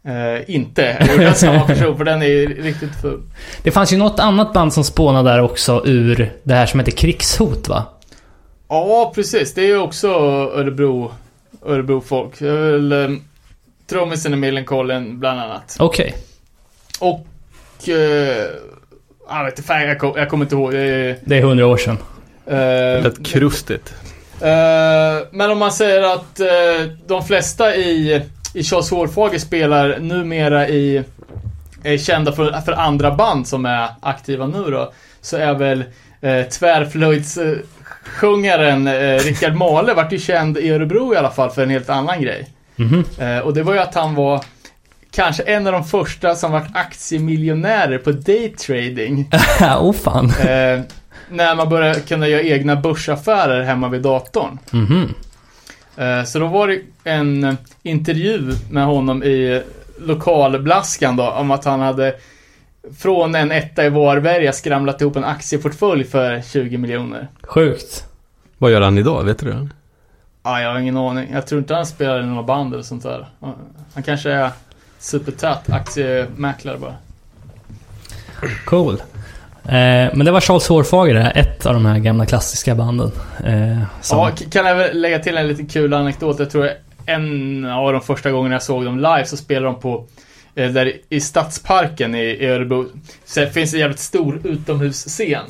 eh, 0.07 0.51
inte 0.55 0.84
är 0.84 1.18
den 1.18 1.34
samma 1.34 1.61
person, 1.66 1.96
för 1.96 2.05
den 2.05 2.22
är 2.22 2.46
riktigt 2.62 3.01
full. 3.03 3.22
Det 3.62 3.70
fanns 3.70 3.92
ju 3.92 3.96
något 3.96 4.20
annat 4.20 4.53
band 4.53 4.72
som 4.72 4.84
spånade 4.84 5.30
där 5.30 5.42
också 5.42 5.82
ur 5.86 6.32
det 6.42 6.55
här 6.55 6.66
som 6.66 6.80
heter 6.80 6.92
Krigshot 6.92 7.68
va? 7.68 7.84
Ja, 8.68 9.12
precis. 9.14 9.55
Det 9.55 9.61
är 9.62 9.66
ju 9.66 9.78
också 9.78 10.09
Örebro, 10.09 11.12
Örebro-folk. 11.66 12.38
Det 12.38 12.49
är 12.49 12.53
väl 12.72 12.92
eh, 12.92 13.16
trummisen 13.90 14.32
i 14.32 14.36
Millencolin 14.36 15.18
bland 15.20 15.40
annat. 15.40 15.76
Okej. 15.78 16.14
Och... 17.01 17.26
Eh, 17.88 18.46
jag 19.30 19.44
vet 19.44 19.59
inte, 19.59 19.72
jag, 19.72 19.99
kom, 19.99 20.12
jag 20.16 20.28
kommer 20.28 20.44
inte 20.44 20.55
ihåg. 20.55 20.72
Det 20.72 20.78
är, 20.80 21.16
Det 21.24 21.36
är 21.36 21.42
hundra 21.42 21.66
år 21.66 21.76
sedan. 21.76 21.99
eh, 22.46 23.03
Lät 23.03 23.26
krustigt. 23.26 23.94
Eh, 24.40 25.26
men 25.30 25.51
om 25.51 25.59
man 25.59 25.72
säger 25.72 26.03
att 26.14 26.40
eh, 26.40 26.46
de 27.07 27.24
flesta 27.24 27.76
i 27.76 28.22
Charles 28.62 28.90
Hårfager 28.90 29.38
spelar 29.38 29.98
numera 29.98 30.68
i 30.68 31.04
är 31.82 31.98
kända 31.98 32.32
för, 32.32 32.61
för 32.61 32.72
andra 32.72 33.14
band 33.14 33.46
som 33.46 33.66
är 33.66 33.88
aktiva 34.00 34.46
nu 34.46 34.64
då. 34.70 34.92
Så 35.20 35.36
är 35.36 35.54
väl 35.54 35.84
eh, 36.20 36.42
tvärflöjtssjungaren 36.42 38.86
eh, 38.86 39.18
Rickard 39.18 39.54
Mahle 39.54 39.94
vart 39.94 40.12
ju 40.12 40.18
känd 40.18 40.59
i 40.59 40.70
Örebro 40.70 41.14
i 41.14 41.16
alla 41.16 41.30
fall 41.30 41.50
för 41.50 41.62
en 41.62 41.70
helt 41.70 41.90
annan 41.90 42.22
grej. 42.22 42.48
Mhm. 42.76 43.04
Eh, 43.18 43.38
och 43.38 43.54
det 43.54 43.62
var 43.62 43.74
ju 43.74 43.78
att 43.78 43.94
han 43.94 44.14
var 44.14 44.44
kanske 45.11 45.42
en 45.42 45.66
av 45.66 45.72
de 45.72 45.84
första 45.84 46.34
som 46.34 46.52
vart 46.52 46.76
aktiemiljonärer 46.76 47.98
på 47.98 48.12
daytrading. 48.12 49.30
oh 49.80 49.92
fan. 49.92 50.32
Eh, 50.40 50.80
när 51.30 51.54
man 51.54 51.68
började 51.68 52.00
kunna 52.00 52.28
göra 52.28 52.42
egna 52.42 52.76
börsaffärer 52.76 53.62
hemma 53.62 53.88
vid 53.88 54.02
datorn. 54.02 54.59
Mhm. 54.70 55.02
Eh, 55.02 55.09
Så 56.26 56.38
då 56.38 56.46
var 56.46 56.68
det 56.68 56.80
en 57.05 57.57
intervju 57.82 58.53
med 58.70 58.84
honom 58.84 59.22
i 59.22 59.62
lokalblaskan 59.99 61.16
då, 61.16 61.30
om 61.30 61.51
att 61.51 61.64
han 61.64 61.80
hade 61.80 62.14
från 62.99 63.34
en 63.34 63.53
etta 63.53 63.84
i 63.84 63.88
Varberga 63.88 64.53
skramlat 64.53 65.01
ihop 65.01 65.16
en 65.16 65.24
aktieportfölj 65.24 66.05
för 66.05 66.42
20 66.42 66.78
miljoner. 66.78 67.28
Sjukt. 67.42 68.05
Vad 68.59 68.70
gör 68.72 68.80
han 68.80 68.99
idag? 68.99 69.24
Vet 69.24 69.38
du 69.38 69.46
det? 69.46 69.68
Ja, 70.42 70.61
jag 70.61 70.72
har 70.72 70.78
ingen 70.78 70.96
aning. 70.96 71.30
Jag 71.32 71.46
tror 71.46 71.59
inte 71.59 71.74
han 71.74 71.86
spelar 71.86 72.22
i 72.22 72.26
några 72.26 72.42
band 72.42 72.74
eller 72.74 72.82
sånt 72.82 73.03
där. 73.03 73.28
Han 73.94 74.03
kanske 74.03 74.30
är 74.30 74.51
supertätt 74.99 75.70
aktiemäklare 75.70 76.78
bara. 76.78 76.94
Cool. 78.64 79.03
Eh, 79.68 80.14
men 80.14 80.24
det 80.24 80.30
var 80.30 80.40
Charles 80.40 80.68
Hårfager 80.68 81.14
det 81.14 81.30
ett 81.30 81.66
av 81.66 81.74
de 81.74 81.86
här 81.86 81.98
gamla 81.98 82.26
klassiska 82.26 82.74
banden. 82.74 83.10
Eh, 83.44 83.82
som... 84.00 84.18
Ja, 84.18 84.30
kan 84.50 84.66
jag 84.66 84.74
väl 84.74 85.00
lägga 85.00 85.18
till 85.18 85.36
en 85.36 85.48
liten 85.48 85.66
kul 85.66 85.94
anekdot. 85.94 86.38
Jag 86.38 86.50
tror 86.50 86.70
en 87.06 87.64
av 87.64 87.92
de 87.92 88.00
första 88.00 88.30
gångerna 88.30 88.54
jag 88.54 88.62
såg 88.62 88.84
dem 88.84 88.96
live 88.96 89.24
så 89.24 89.36
spelade 89.36 89.66
de 89.66 89.80
på 89.80 90.06
eh, 90.54 90.70
där 90.70 90.92
i 91.08 91.20
Stadsparken 91.20 92.14
i, 92.14 92.18
i 92.18 92.46
Örebro. 92.46 92.86
Så 93.24 93.40
det 93.40 93.50
finns 93.50 93.74
en 93.74 93.80
jävligt 93.80 93.98
stor 93.98 94.40
utomhusscen. 94.44 95.44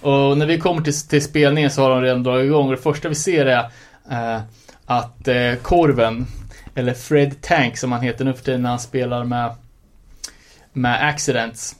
Och 0.00 0.38
när 0.38 0.46
vi 0.46 0.58
kommer 0.58 0.82
till, 0.82 1.00
till 1.00 1.22
spelningen 1.22 1.70
så 1.70 1.82
har 1.82 1.90
de 1.90 2.02
redan 2.02 2.22
dragit 2.22 2.46
igång 2.46 2.66
och 2.66 2.76
det 2.76 2.82
första 2.82 3.08
vi 3.08 3.14
ser 3.14 3.46
är 3.46 3.64
eh, 4.10 4.40
att 4.86 5.28
eh, 5.28 5.54
Korven, 5.62 6.26
eller 6.74 6.94
Fred 6.94 7.40
Tank 7.40 7.78
som 7.78 7.92
han 7.92 8.00
heter 8.00 8.24
nu 8.24 8.32
för 8.32 8.44
tiden 8.44 8.62
när 8.62 8.70
han 8.70 8.78
spelar 8.78 9.24
med, 9.24 9.54
med 10.72 11.08
Accidents. 11.08 11.76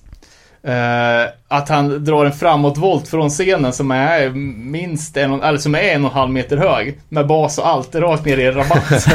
Eh, 0.65 1.31
att 1.49 1.69
han 1.69 2.05
drar 2.05 2.25
en 2.25 2.33
framåtvolt 2.33 3.09
från 3.09 3.31
scenen 3.31 3.73
som 3.73 3.91
är 3.91 4.31
minst 4.71 5.17
en, 5.17 5.43
eller 5.43 5.59
som 5.59 5.75
är 5.75 5.79
en 5.79 6.05
och 6.05 6.11
en 6.11 6.17
halv 6.17 6.31
meter 6.31 6.57
hög. 6.57 7.01
Med 7.09 7.27
bas 7.27 7.59
och 7.59 7.69
allt, 7.69 7.95
rakt 7.95 8.25
ner 8.25 8.39
i 8.39 8.47
en 8.47 8.55
rabatt. 8.55 9.07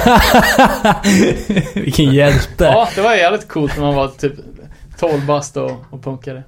Vilken 1.74 2.14
hjälte. 2.14 2.64
ja, 2.66 2.89
det 2.95 3.02
var 3.02 3.16
jävligt 3.16 3.48
coolt 3.48 3.76
när 3.78 3.84
man 3.84 3.95
var 3.95 4.08
typ 4.08 4.34
12 5.00 5.26
bast 5.26 5.58
och, 5.58 5.72
och 5.89 6.04
punkade. 6.04 6.43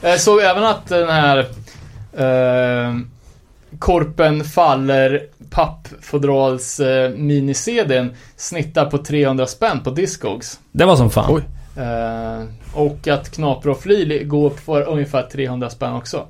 Jag 0.00 0.20
såg 0.20 0.40
även 0.40 0.64
att 0.64 0.88
den 0.88 1.08
här 1.08 1.38
eh, 2.16 2.94
Korpen 3.78 4.44
faller 4.44 5.20
pappfodrals 5.50 6.80
eh, 6.80 7.10
mini-CDn 7.10 8.14
snittar 8.36 8.86
på 8.86 8.98
300 8.98 9.46
spänn 9.46 9.80
på 9.80 9.90
Discogs. 9.90 10.60
Det 10.72 10.84
var 10.84 10.96
som 10.96 11.10
fan. 11.10 11.34
Oj. 11.34 11.42
Eh, 11.76 12.44
och 12.74 13.08
att 13.08 13.30
Knapra 13.30 13.70
och 13.70 13.80
Fly 13.80 14.24
går 14.24 14.50
för 14.50 14.88
ungefär 14.88 15.22
300 15.22 15.70
spänn 15.70 15.92
också. 15.92 16.26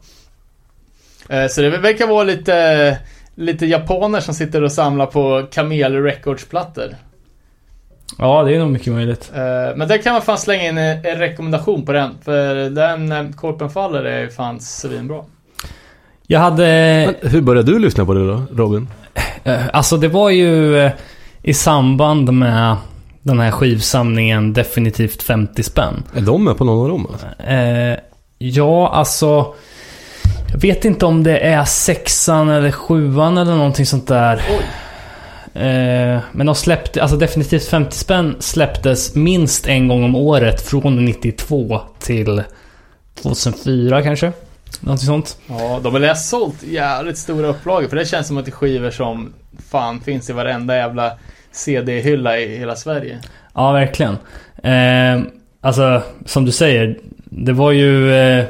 Eh, 1.29 1.47
så 1.47 1.61
det 1.63 1.71
verkar 1.71 2.07
vara 2.07 2.25
lite, 2.25 2.99
lite 3.35 3.67
japaner 3.67 4.21
som 4.21 4.35
sitter 4.35 4.63
och 4.63 4.73
samlar 4.73 5.07
på 5.07 5.47
Kamel 5.53 6.03
Records-plattor. 6.03 6.97
Ja, 8.19 8.43
det 8.43 8.55
är 8.55 8.59
nog 8.59 8.71
mycket 8.71 8.93
möjligt. 8.93 9.33
Eh, 9.35 9.77
men 9.77 9.89
där 9.89 10.03
kan 10.03 10.13
man 10.13 10.23
fan 10.23 10.39
slänga 10.39 10.69
in 10.69 10.79
en, 10.79 11.07
en 11.07 11.19
rekommendation 11.19 11.85
på 11.87 11.93
den. 11.93 12.11
För 12.25 12.71
den 12.71 13.33
Korpen 13.33 13.71
faller 13.71 14.05
är 14.05 14.29
fan 14.29 14.61
svinbra. 14.61 15.25
Jag 16.27 16.41
hade... 16.41 16.65
Men 17.21 17.31
hur 17.31 17.41
började 17.41 17.73
du 17.73 17.79
lyssna 17.79 18.05
på 18.05 18.15
det 18.15 18.27
då, 18.27 18.43
Robin? 18.53 18.89
Eh, 19.45 19.61
Alltså 19.73 19.97
det 19.97 20.09
var 20.09 20.31
ju 20.31 20.79
eh, 20.79 20.93
i 21.43 21.55
samband 21.55 22.33
med 22.33 22.77
den 23.23 23.41
här 23.41 23.51
skivsamlingen 23.51 24.53
definitivt 24.53 25.23
50 25.23 25.63
spänn. 25.63 26.03
Är 26.15 26.21
de 26.21 26.45
med 26.45 26.57
på 26.57 26.65
någon 26.65 26.83
av 26.83 26.89
dem? 26.89 27.07
Alltså? 27.13 27.27
Eh, 27.43 27.99
ja, 28.39 28.89
alltså... 28.89 29.55
Jag 30.53 30.61
vet 30.61 30.85
inte 30.85 31.07
om 31.07 31.23
det 31.23 31.39
är 31.39 31.65
sexan 31.65 32.49
eller 32.49 32.71
sjuan 32.71 33.39
eller 33.39 33.57
någonting 33.57 33.87
sånt 33.87 34.09
där. 34.09 34.43
Eh, 35.55 36.21
men 36.33 36.47
de 36.47 36.55
släppte, 36.55 37.03
alltså 37.03 37.17
definitivt 37.17 37.65
50 37.65 37.97
spänn 37.97 38.37
släpptes 38.39 39.15
minst 39.15 39.67
en 39.67 39.89
gång 39.89 40.05
om 40.05 40.15
året 40.15 40.63
från 40.63 41.05
92 41.05 41.81
till 41.99 42.43
2004 43.15 44.03
kanske. 44.03 44.33
Någonting 44.81 45.07
sånt. 45.07 45.39
Ja, 45.47 45.81
de 45.83 45.93
har 45.93 46.01
väl 46.01 46.17
sålt 46.17 46.63
jävligt 46.63 47.19
stora 47.19 47.47
upplagor. 47.47 47.89
För 47.89 47.97
det 47.97 48.07
känns 48.07 48.27
som 48.27 48.39
att 48.39 48.45
det 48.45 48.51
är 48.51 48.53
skivor 48.53 48.91
som 48.91 49.33
fan 49.71 50.01
finns 50.01 50.31
i 50.31 50.33
varenda 50.33 50.77
jävla 50.77 51.13
CD-hylla 51.53 52.39
i 52.39 52.57
hela 52.59 52.77
Sverige. 52.77 53.19
Ja, 53.55 53.73
verkligen. 53.73 54.17
Eh, 54.63 55.23
alltså, 55.61 56.03
som 56.27 56.45
du 56.45 56.53
säger. 56.53 56.99
Det 57.25 57.53
var 57.53 57.73
ju 57.73 58.15
eh, 58.15 58.45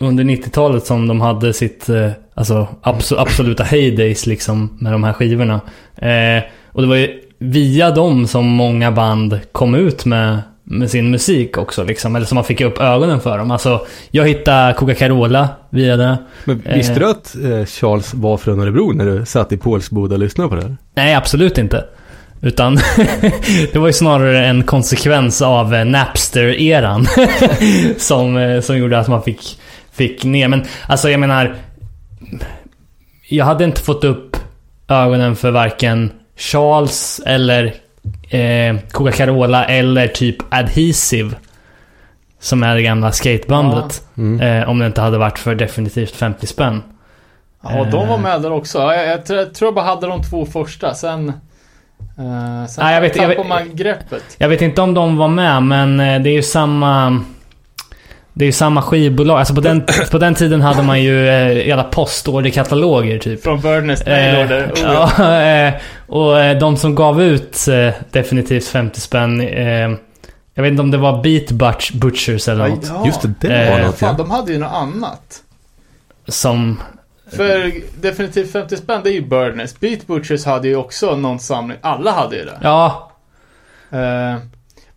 under 0.00 0.24
90-talet 0.24 0.86
som 0.86 1.08
de 1.08 1.20
hade 1.20 1.52
sitt 1.52 1.88
eh, 1.88 2.10
alltså, 2.34 2.68
abso- 2.82 3.18
absoluta 3.18 3.64
heydays 3.64 4.26
liksom 4.26 4.76
med 4.80 4.92
de 4.92 5.04
här 5.04 5.12
skivorna. 5.12 5.60
Eh, 5.96 6.42
och 6.72 6.82
det 6.82 6.88
var 6.88 6.96
ju 6.96 7.20
via 7.38 7.90
dem 7.90 8.26
som 8.26 8.46
många 8.46 8.92
band 8.92 9.40
kom 9.52 9.74
ut 9.74 10.04
med, 10.04 10.38
med 10.64 10.90
sin 10.90 11.10
musik 11.10 11.58
också 11.58 11.84
liksom. 11.84 12.16
Eller 12.16 12.26
som 12.26 12.34
man 12.34 12.44
fick 12.44 12.60
upp 12.60 12.80
ögonen 12.80 13.20
för 13.20 13.38
dem. 13.38 13.50
Alltså, 13.50 13.86
jag 14.10 14.28
hittade 14.28 14.72
Coca-Carola 14.72 15.48
via 15.70 15.96
det. 15.96 16.16
Men 16.44 16.62
visste 16.74 16.92
Eh. 16.92 16.98
du 16.98 17.10
att 17.10 17.34
eh, 17.36 17.64
Charles 17.66 18.14
var 18.14 18.36
från 18.36 18.60
Örebro 18.60 18.92
när 18.92 19.04
du 19.06 19.26
satt 19.26 19.52
i 19.52 19.56
Pålsboda 19.56 20.14
och 20.14 20.18
lyssnade 20.20 20.48
på 20.50 20.54
det 20.56 20.62
här? 20.62 20.76
Nej, 20.94 21.14
absolut 21.14 21.58
inte. 21.58 21.84
Utan 22.40 22.74
det 23.72 23.76
var 23.78 23.86
ju 23.86 23.92
snarare 23.92 24.46
en 24.46 24.62
konsekvens 24.62 25.42
av 25.42 25.74
eh, 25.74 25.84
Napster-eran. 25.84 27.06
som, 27.98 28.36
eh, 28.36 28.60
som 28.60 28.78
gjorde 28.78 28.98
att 28.98 29.08
man 29.08 29.22
fick, 29.22 29.58
fick 29.92 30.24
ner. 30.24 30.48
Men 30.48 30.64
alltså 30.88 31.10
jag 31.10 31.20
menar... 31.20 31.54
Jag 33.28 33.44
hade 33.44 33.64
inte 33.64 33.80
fått 33.80 34.04
upp 34.04 34.36
ögonen 34.88 35.36
för 35.36 35.50
varken 35.50 36.12
Charles 36.36 37.20
eller 37.26 37.64
eh, 38.30 38.76
Coca-Cola 38.92 39.64
eller 39.64 40.08
typ 40.08 40.36
Adhesive. 40.50 41.30
Som 42.40 42.62
är 42.62 42.74
det 42.74 42.82
gamla 42.82 43.12
skatebandet. 43.12 44.02
Mm. 44.16 44.40
Eh, 44.62 44.68
om 44.68 44.78
det 44.78 44.86
inte 44.86 45.00
hade 45.00 45.18
varit 45.18 45.38
för 45.38 45.54
definitivt 45.54 46.10
50 46.16 46.46
spänn. 46.46 46.82
Ja, 47.62 47.84
de 47.90 48.08
var 48.08 48.14
Eh. 48.16 48.20
med 48.22 48.42
där 48.42 48.52
också. 48.52 48.78
Ja, 48.78 48.94
Jag, 48.94 49.06
jag, 49.08 49.26
tror- 49.26 49.38
jag 49.38 49.54
tror 49.54 49.66
jag 49.66 49.74
bara 49.74 49.84
hade 49.84 50.06
de 50.06 50.22
två 50.22 50.46
första. 50.46 50.94
Sen... 50.94 51.32
Uh, 52.18 52.66
sen 52.66 52.84
Nej, 52.84 52.94
jag 52.94 53.00
vet- 53.00 53.16
jag 53.16 53.28
vet- 53.28 53.48
man 53.48 53.76
greppet. 53.76 54.22
Jag 54.38 54.48
vet 54.48 54.62
inte 54.62 54.80
om 54.82 54.94
de 54.94 55.16
var 55.16 55.28
med, 55.28 55.62
men 55.62 56.00
eh, 56.00 56.20
det 56.22 56.30
är 56.30 56.34
ju 56.34 56.42
samma... 56.42 57.20
Det 58.32 58.44
är 58.44 58.46
ju 58.46 58.52
samma 58.52 58.82
skivbolag. 58.82 59.38
Alltså 59.38 59.54
på 59.54 59.60
den, 59.60 59.86
på 60.10 60.18
den 60.18 60.34
tiden 60.34 60.60
hade 60.62 60.82
man 60.82 61.02
ju 61.02 61.28
eh, 61.28 61.66
jävla 61.68 61.84
postorderkataloger 61.84 63.18
typ. 63.18 63.42
Från 63.42 63.60
Birdness 63.60 64.02
Eh, 64.02 64.12
Mailorder. 64.34 64.72
Oh, 64.74 64.80
ja, 65.18 65.40
eh, 65.68 65.74
och 66.06 66.40
eh, 66.40 66.58
de 66.58 66.76
som 66.76 66.94
gav 66.94 67.22
ut 67.22 67.68
eh, 67.68 67.94
definitivt 68.10 68.66
50 68.68 69.00
spänn. 69.00 69.40
Eh, 69.40 69.90
jag 70.54 70.62
vet 70.62 70.70
inte 70.70 70.82
om 70.82 70.90
det 70.90 70.98
var 70.98 71.22
Beat 71.22 71.50
Butch, 71.50 71.90
Butchers 71.92 72.48
eller 72.48 72.68
något. 72.68 72.86
ja. 72.88 73.06
Just 73.06 73.22
det, 73.22 73.32
det 73.40 73.70
var 73.70 73.78
Eh, 73.78 73.86
något 73.86 73.98
Fan, 73.98 74.08
ja. 74.18 74.24
de 74.24 74.30
hade 74.30 74.52
ju 74.52 74.58
något 74.58 74.72
annat. 74.74 75.42
Som... 76.28 76.80
För 77.30 77.72
definitivt 78.00 78.52
50 78.52 78.76
spänn, 78.76 79.00
det 79.04 79.10
är 79.10 79.14
ju 79.14 79.20
Birdness. 79.20 79.80
Beat 79.80 80.06
Butchers 80.06 80.44
hade 80.44 80.68
ju 80.68 80.76
också 80.76 81.16
någon 81.16 81.38
samling. 81.38 81.78
Alla 81.80 82.12
hade 82.12 82.36
ju 82.36 82.44
det. 82.44 82.58
Ja, 82.62 83.12
Eh, 83.90 84.36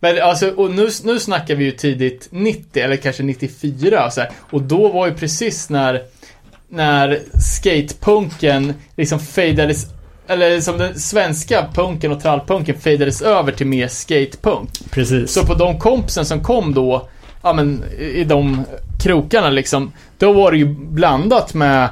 men 0.00 0.22
alltså, 0.22 0.50
och 0.50 0.70
nu, 0.70 0.88
nu 1.04 1.18
snackar 1.18 1.54
vi 1.54 1.64
ju 1.64 1.70
tidigt 1.70 2.28
90, 2.30 2.82
eller 2.82 2.96
kanske 2.96 3.22
94 3.22 4.06
och 4.06 4.12
så 4.12 4.20
här. 4.20 4.30
Och 4.50 4.62
då 4.62 4.88
var 4.88 5.06
ju 5.06 5.14
precis 5.14 5.70
när, 5.70 6.02
när 6.68 7.18
skatepunken 7.40 8.74
liksom 8.96 9.20
fejdades 9.20 9.86
eller 10.26 10.60
som 10.60 10.78
den 10.78 10.98
svenska 10.98 11.66
punken 11.74 12.12
och 12.12 12.22
trallpunken 12.22 12.80
fejdades 12.80 13.22
över 13.22 13.52
till 13.52 13.66
mer 13.66 13.88
skatepunk. 13.88 14.70
Precis. 14.90 15.32
Så 15.32 15.46
på 15.46 15.54
de 15.54 15.78
kompisen 15.78 16.24
som 16.24 16.44
kom 16.44 16.74
då, 16.74 17.08
ja 17.42 17.52
men 17.52 17.84
i 17.98 18.24
de 18.24 18.64
krokarna 19.02 19.50
liksom, 19.50 19.92
då 20.18 20.32
var 20.32 20.52
det 20.52 20.58
ju 20.58 20.66
blandat 20.74 21.54
med 21.54 21.88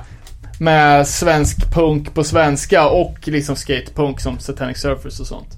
med 0.58 1.06
svensk 1.08 1.70
punk 1.72 2.14
på 2.14 2.24
svenska 2.24 2.88
och 2.88 3.16
liksom 3.24 3.56
skatepunk 3.56 4.20
som 4.20 4.38
Satanic 4.38 4.78
Surfers 4.78 5.20
och 5.20 5.26
sånt. 5.26 5.48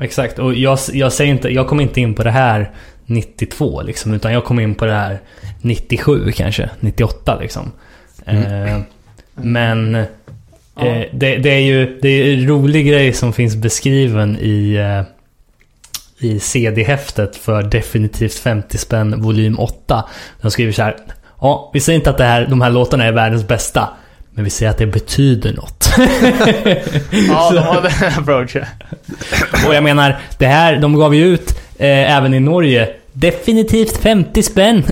Exakt, 0.00 0.38
och 0.38 0.54
jag, 0.54 0.78
jag 0.92 1.12
säger 1.12 1.30
inte, 1.32 1.48
jag 1.48 1.68
kom 1.68 1.80
inte 1.80 2.00
in 2.00 2.14
på 2.14 2.22
det 2.22 2.30
här 2.30 2.70
92 3.06 3.82
liksom, 3.82 4.14
utan 4.14 4.32
jag 4.32 4.44
kom 4.44 4.60
in 4.60 4.74
på 4.74 4.84
det 4.84 4.92
här 4.92 5.18
97 5.60 6.32
kanske, 6.32 6.70
98 6.80 7.38
liksom. 7.40 7.72
Mm. 8.26 8.68
Eh, 8.68 8.80
men 9.34 10.04
Ja. 10.76 10.86
eh, 10.86 11.06
det, 11.12 11.36
det 11.36 11.50
är 11.50 11.60
ju 11.60 11.98
det 12.02 12.08
är 12.08 12.34
en 12.34 12.48
rolig 12.48 12.86
grej 12.86 13.12
som 13.12 13.32
finns 13.32 13.56
beskriven 13.56 14.38
i, 14.40 14.74
eh, 14.74 15.02
i 16.28 16.40
CD-häftet 16.40 17.36
för 17.36 17.62
definitivt 17.62 18.34
50 18.34 18.78
spänn 18.78 19.22
volym 19.22 19.58
8. 19.58 20.04
De 20.40 20.50
skriver 20.50 20.72
så 20.72 20.82
här. 20.82 20.96
Ja, 21.40 21.70
vi 21.74 21.80
säger 21.80 21.98
inte 21.98 22.10
att 22.10 22.18
det 22.18 22.24
här, 22.24 22.46
de 22.46 22.60
här 22.60 22.70
låtarna 22.70 23.04
är 23.04 23.12
världens 23.12 23.48
bästa. 23.48 23.88
Men 24.40 24.44
vi 24.44 24.50
säger 24.50 24.70
att 24.70 24.78
det 24.78 24.86
betyder 24.86 25.52
något. 25.52 25.90
Ja, 27.28 27.50
de 27.52 27.58
har 27.58 27.82
den 28.00 28.12
approachen. 28.18 28.64
Och 29.68 29.74
jag 29.74 29.84
menar, 29.84 30.18
det 30.38 30.46
här, 30.46 30.76
de 30.76 30.98
gav 30.98 31.14
ju 31.14 31.24
ut 31.24 31.50
eh, 31.78 32.16
även 32.16 32.34
i 32.34 32.40
Norge 32.40 32.88
definitivt 33.12 33.96
50 33.96 34.42
spänn 34.42 34.84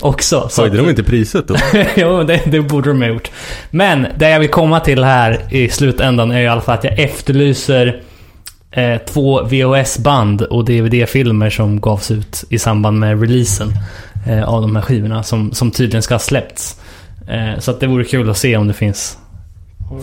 också. 0.00 0.48
Så 0.50 0.62
Höjde 0.62 0.76
de 0.76 0.88
inte 0.88 1.02
priset 1.02 1.48
då? 1.48 1.56
jo, 1.96 2.22
det, 2.22 2.40
det 2.46 2.60
borde 2.60 2.90
de 2.90 3.02
ha 3.02 3.08
gjort. 3.08 3.30
Men 3.70 4.06
det 4.16 4.30
jag 4.30 4.40
vill 4.40 4.50
komma 4.50 4.80
till 4.80 5.04
här 5.04 5.40
i 5.50 5.68
slutändan 5.68 6.30
är 6.30 6.40
i 6.40 6.48
alla 6.48 6.60
fall 6.60 6.78
att 6.78 6.84
jag 6.84 6.98
efterlyser 6.98 8.00
eh, 8.70 8.96
två 8.98 9.42
VHS-band 9.42 10.42
och 10.42 10.64
DVD-filmer 10.64 11.50
som 11.50 11.80
gavs 11.80 12.10
ut 12.10 12.44
i 12.48 12.58
samband 12.58 12.98
med 12.98 13.20
releasen 13.20 13.72
eh, 14.26 14.48
av 14.48 14.62
de 14.62 14.76
här 14.76 14.82
skivorna 14.82 15.22
som, 15.22 15.52
som 15.52 15.70
tydligen 15.70 16.02
ska 16.02 16.14
ha 16.14 16.18
släppts. 16.18 16.76
Eh, 17.28 17.58
så 17.58 17.70
att 17.70 17.80
det 17.80 17.86
vore 17.86 18.04
kul 18.04 18.30
att 18.30 18.36
se 18.38 18.56
om 18.56 18.66
det 18.66 18.74
finns, 18.74 19.18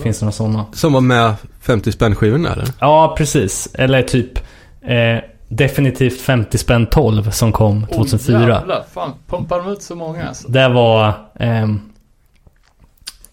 finns 0.04 0.22
några 0.22 0.32
sådana. 0.32 0.66
Som 0.74 0.94
var 0.94 1.02
med 1.02 1.34
50 1.62 1.92
spänn 1.92 2.16
skivorna 2.16 2.52
eller? 2.54 2.68
Ja, 2.80 3.16
precis. 3.18 3.70
Eller 3.74 4.02
typ 4.02 4.40
eh, 4.82 5.18
definitivt 5.48 6.22
50 6.22 6.58
spänn 6.58 6.86
12 6.88 7.32
som 7.32 7.52
kom 7.52 7.88
2004. 7.88 8.38
Oh, 8.38 8.42
jävlar, 8.60 8.84
fan, 8.94 9.12
pumpar 9.28 9.58
de 9.60 9.68
ut 9.70 9.82
så 9.82 9.96
många 9.96 10.28
alltså? 10.28 10.48
Det 10.48 10.68
var... 10.70 11.14
ehm, 11.40 11.82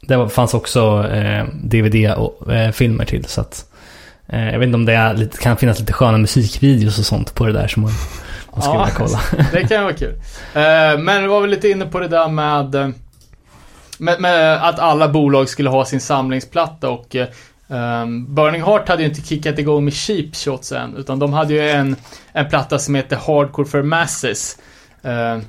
det 0.02 0.16
var, 0.16 0.28
fanns 0.28 0.54
också 0.54 1.08
eh, 1.12 1.44
DVD 1.62 2.12
och 2.16 2.52
eh, 2.54 2.70
filmer 2.72 3.04
till 3.04 3.24
så 3.24 3.40
att... 3.40 3.64
Eh, 4.28 4.50
jag 4.52 4.58
vet 4.58 4.66
inte 4.66 4.74
om 4.76 4.84
det 4.84 4.92
är 4.94 5.14
lite, 5.14 5.38
kan 5.38 5.56
finnas 5.56 5.78
lite 5.80 5.92
sköna 5.92 6.18
musikvideos 6.18 6.98
och 6.98 7.04
sånt 7.04 7.34
på 7.34 7.46
det 7.46 7.52
där 7.52 7.68
som 7.68 7.82
man, 7.82 7.92
man 8.52 8.62
skulle 8.62 8.76
Ja. 8.78 8.88
kolla. 8.96 9.20
Det 9.52 9.68
kan 9.68 9.82
vara 9.84 9.94
kul. 9.94 10.14
Eh, 10.54 10.98
men 10.98 11.22
vi 11.22 11.26
var 11.28 11.40
väl 11.40 11.50
lite 11.50 11.68
inne 11.68 11.86
på 11.86 12.00
det 12.00 12.08
där 12.08 12.28
med, 12.28 12.74
eh, 12.74 12.88
med, 14.00 14.20
med 14.20 14.68
att 14.68 14.78
alla 14.78 15.08
bolag 15.08 15.48
skulle 15.48 15.70
ha 15.70 15.84
sin 15.84 16.00
samlingsplatta 16.00 16.90
och 16.90 17.16
eh, 17.16 17.28
um, 17.68 18.34
Burning 18.34 18.62
Heart 18.62 18.88
hade 18.88 19.02
ju 19.02 19.08
inte 19.08 19.22
kickat 19.22 19.58
igång 19.58 19.84
med 19.84 19.94
Cheap 19.94 20.36
Shots 20.36 20.72
än, 20.72 20.96
utan 20.96 21.18
de 21.18 21.32
hade 21.32 21.54
ju 21.54 21.70
en, 21.70 21.96
en 22.32 22.48
platta 22.48 22.78
som 22.78 22.94
heter 22.94 23.16
Hardcore 23.16 23.68
for 23.68 23.82
Masses. 23.82 24.58
Uh, 25.04 25.42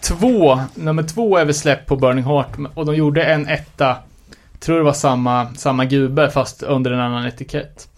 två, 0.00 0.60
nummer 0.74 1.02
två 1.02 1.36
är 1.36 1.44
väl 1.44 1.54
släppt 1.54 1.86
på 1.86 1.96
Burning 1.96 2.24
Heart 2.24 2.48
och 2.74 2.86
de 2.86 2.94
gjorde 2.94 3.24
en 3.24 3.48
etta, 3.48 3.96
tror 4.60 4.78
det 4.78 4.84
var 4.84 4.92
samma, 4.92 5.54
samma 5.54 5.84
gubbe 5.84 6.30
fast 6.30 6.62
under 6.62 6.90
en 6.90 7.00
annan 7.00 7.26
etikett. 7.26 7.88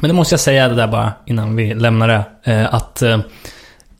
Men 0.00 0.08
det 0.08 0.14
måste 0.14 0.32
jag 0.32 0.40
säga 0.40 0.68
det 0.68 0.74
där 0.74 0.88
bara 0.88 1.12
innan 1.26 1.56
vi 1.56 1.74
lämnar 1.74 2.08
det. 2.08 2.52
Eh, 2.52 2.74
att 2.74 3.02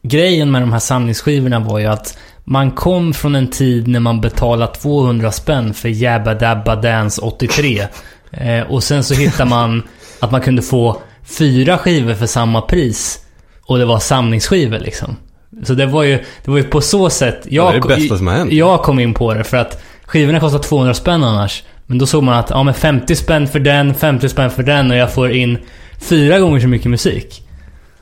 grejen 0.02 0.50
med 0.50 0.62
de 0.62 0.72
här 0.72 0.78
samlingsskivorna 0.78 1.58
var 1.58 1.78
ju 1.78 1.86
att 1.86 2.18
man 2.50 2.70
kom 2.70 3.14
från 3.14 3.34
en 3.34 3.48
tid 3.48 3.88
när 3.88 4.00
man 4.00 4.20
betalade 4.20 4.72
200 4.74 5.32
spänn 5.32 5.74
för 5.74 5.88
Jabba 5.88 6.34
Dabba 6.34 6.76
Dance 6.76 7.20
83. 7.20 7.86
Eh, 8.30 8.60
och 8.60 8.82
sen 8.82 9.04
så 9.04 9.14
hittar 9.14 9.44
man 9.44 9.82
att 10.20 10.30
man 10.30 10.40
kunde 10.40 10.62
få 10.62 11.02
fyra 11.24 11.78
skivor 11.78 12.14
för 12.14 12.26
samma 12.26 12.60
pris. 12.60 13.24
Och 13.62 13.78
det 13.78 13.84
var 13.84 13.98
samlingsskivor 13.98 14.78
liksom. 14.78 15.16
Så 15.64 15.74
det 15.74 15.86
var 15.86 16.02
ju, 16.02 16.16
det 16.44 16.50
var 16.50 16.58
ju 16.58 16.64
på 16.64 16.80
så 16.80 17.10
sätt... 17.10 17.46
Ja, 17.48 17.70
det 17.70 17.76
är 17.76 17.80
det 17.80 17.88
bästa 17.88 18.16
som 18.16 18.26
har 18.26 18.34
hänt. 18.34 18.52
Jag 18.52 18.82
kom 18.82 18.98
in 18.98 19.14
på 19.14 19.34
det 19.34 19.44
för 19.44 19.56
att 19.56 19.82
skivorna 20.04 20.40
kostar 20.40 20.58
200 20.58 20.94
spänn 20.94 21.24
annars. 21.24 21.62
Men 21.86 21.98
då 21.98 22.06
såg 22.06 22.22
man 22.22 22.38
att, 22.38 22.50
ja 22.50 22.62
men 22.62 22.74
50 22.74 23.16
spänn 23.16 23.48
för 23.48 23.58
den, 23.58 23.94
50 23.94 24.28
spänn 24.28 24.50
för 24.50 24.62
den 24.62 24.90
och 24.90 24.96
jag 24.96 25.12
får 25.12 25.30
in 25.30 25.58
fyra 25.98 26.38
gånger 26.38 26.60
så 26.60 26.68
mycket 26.68 26.90
musik. 26.90 27.42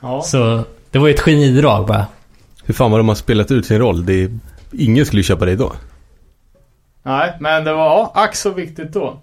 Ja. 0.01 0.21
Så 0.21 0.63
det 0.91 0.99
var 0.99 1.07
ju 1.07 1.13
ett 1.13 1.21
genidrag 1.21 1.87
bara. 1.87 2.05
Hur 2.69 2.73
fan 2.73 2.91
vad 2.91 2.99
de 2.99 3.07
har 3.07 3.15
spelat 3.15 3.51
ut 3.51 3.65
sin 3.65 3.79
roll. 3.79 4.05
Det 4.05 4.23
är... 4.23 4.29
Ingen 4.71 5.05
skulle 5.05 5.23
köpa 5.23 5.45
dig 5.45 5.55
då. 5.55 5.73
Nej, 7.03 7.33
men 7.39 7.63
det 7.63 7.73
var 7.73 7.85
ja, 7.85 8.11
ack 8.15 8.35
så 8.35 8.49
viktigt 8.49 8.93
då. 8.93 9.19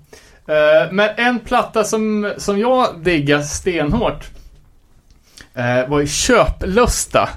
Eh, 0.48 0.92
men 0.92 1.10
en 1.16 1.38
platta 1.38 1.84
som, 1.84 2.32
som 2.36 2.58
jag 2.58 2.88
diggar 3.02 3.42
stenhårt 3.42 4.30
eh, 5.54 5.88
var 5.88 6.00
ju 6.00 6.06
Köplusta. 6.06 7.28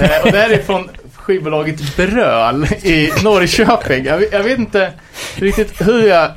Eh, 0.00 0.24
och 0.24 0.32
det 0.32 0.38
här 0.38 0.50
är 0.50 0.62
från 0.62 0.88
skivbolaget 1.14 1.96
Bröl 1.96 2.64
i 2.82 3.10
Norrköping. 3.24 4.04
Jag, 4.04 4.32
jag 4.32 4.42
vet 4.42 4.58
inte 4.58 4.92
riktigt 5.34 5.86
hur 5.86 6.08
jag 6.08 6.30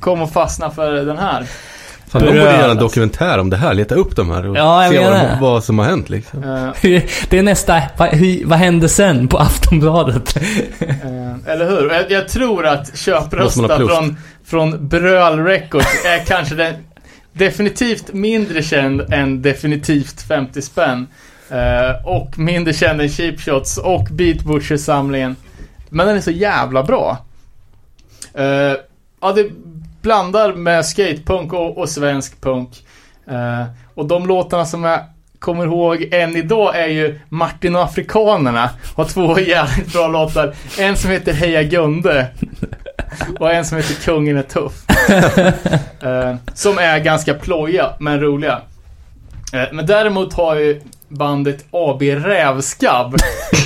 kom 0.00 0.22
att 0.22 0.32
fastna 0.32 0.70
för 0.70 0.92
den 0.92 1.18
här. 1.18 1.46
Fan, 2.12 2.22
de 2.22 2.26
borde 2.26 2.40
göra 2.40 2.70
en 2.70 2.76
dokumentär 2.76 3.38
om 3.38 3.50
det 3.50 3.56
här. 3.56 3.74
Leta 3.74 3.94
upp 3.94 4.16
de 4.16 4.30
här 4.30 4.46
och 4.46 4.56
Ja, 4.56 4.82
jag 4.84 4.92
se 4.92 4.98
vad, 4.98 5.12
de, 5.12 5.40
vad 5.40 5.64
som 5.64 5.78
har 5.78 5.86
hänt 5.86 6.10
liksom. 6.10 6.44
Eh, 6.44 6.70
Det 7.28 7.38
är 7.38 7.42
nästa, 7.42 7.82
vad, 7.96 8.08
vad 8.44 8.58
hände 8.58 8.88
sen 8.88 9.28
på 9.28 9.38
Aftonbladet? 9.38 10.36
Eh, 10.80 11.52
eller 11.52 11.70
hur? 11.70 11.90
Jag, 11.90 12.10
jag 12.10 12.28
tror 12.28 12.66
att 12.66 12.98
köprösta 12.98 13.76
från, 13.76 14.16
från 14.44 14.88
Bröl 14.88 15.44
Records 15.44 16.04
är 16.04 16.24
kanske 16.24 16.54
den 16.54 16.74
definitivt 17.32 18.12
mindre 18.12 18.62
känd 18.62 19.00
än 19.12 19.42
definitivt 19.42 20.22
50 20.22 20.62
spänn. 20.62 21.06
Eh, 21.50 22.06
och 22.06 22.38
mindre 22.38 22.74
känd 22.74 23.00
än 23.00 23.08
Cheap 23.08 23.40
Shots 23.40 23.78
och 23.78 24.08
Beat 24.10 24.42
Butcher-samlingen. 24.42 25.36
Men 25.88 26.06
den 26.06 26.16
är 26.16 26.20
så 26.20 26.30
jävla 26.30 26.82
bra. 26.82 27.18
Eh, 28.34 28.76
ja, 29.20 29.32
det 29.32 29.50
blandar 30.02 30.52
med 30.52 30.86
skatepunk 30.86 31.52
och, 31.52 31.78
och 31.78 31.88
svensk 31.88 32.40
punk. 32.40 32.86
Eh, 33.30 33.64
och 33.94 34.06
de 34.06 34.26
låtarna 34.26 34.64
som 34.64 34.84
jag 34.84 35.00
kommer 35.38 35.64
ihåg 35.64 36.08
än 36.12 36.36
idag 36.36 36.76
är 36.76 36.86
ju 36.86 37.20
Martin 37.28 37.76
och 37.76 37.82
Afrikanerna. 37.82 38.70
Har 38.94 39.04
två 39.04 39.38
jävligt 39.40 39.92
bra 39.92 40.08
låtar. 40.08 40.54
En 40.78 40.96
som 40.96 41.10
heter 41.10 41.32
Heja 41.32 41.62
Gunde. 41.62 42.26
Och 43.40 43.52
en 43.52 43.64
som 43.64 43.76
heter 43.76 43.94
Kungen 43.94 44.36
är 44.36 44.42
tuff. 44.42 44.84
Eh, 46.02 46.36
som 46.54 46.78
är 46.78 46.98
ganska 46.98 47.34
plojiga, 47.34 47.92
men 47.98 48.20
roliga. 48.20 48.60
Eh, 49.52 49.64
men 49.72 49.86
däremot 49.86 50.34
har 50.34 50.56
ju 50.56 50.80
bandet 51.08 51.64
AB 51.70 52.02
Rävskabb 52.02 53.16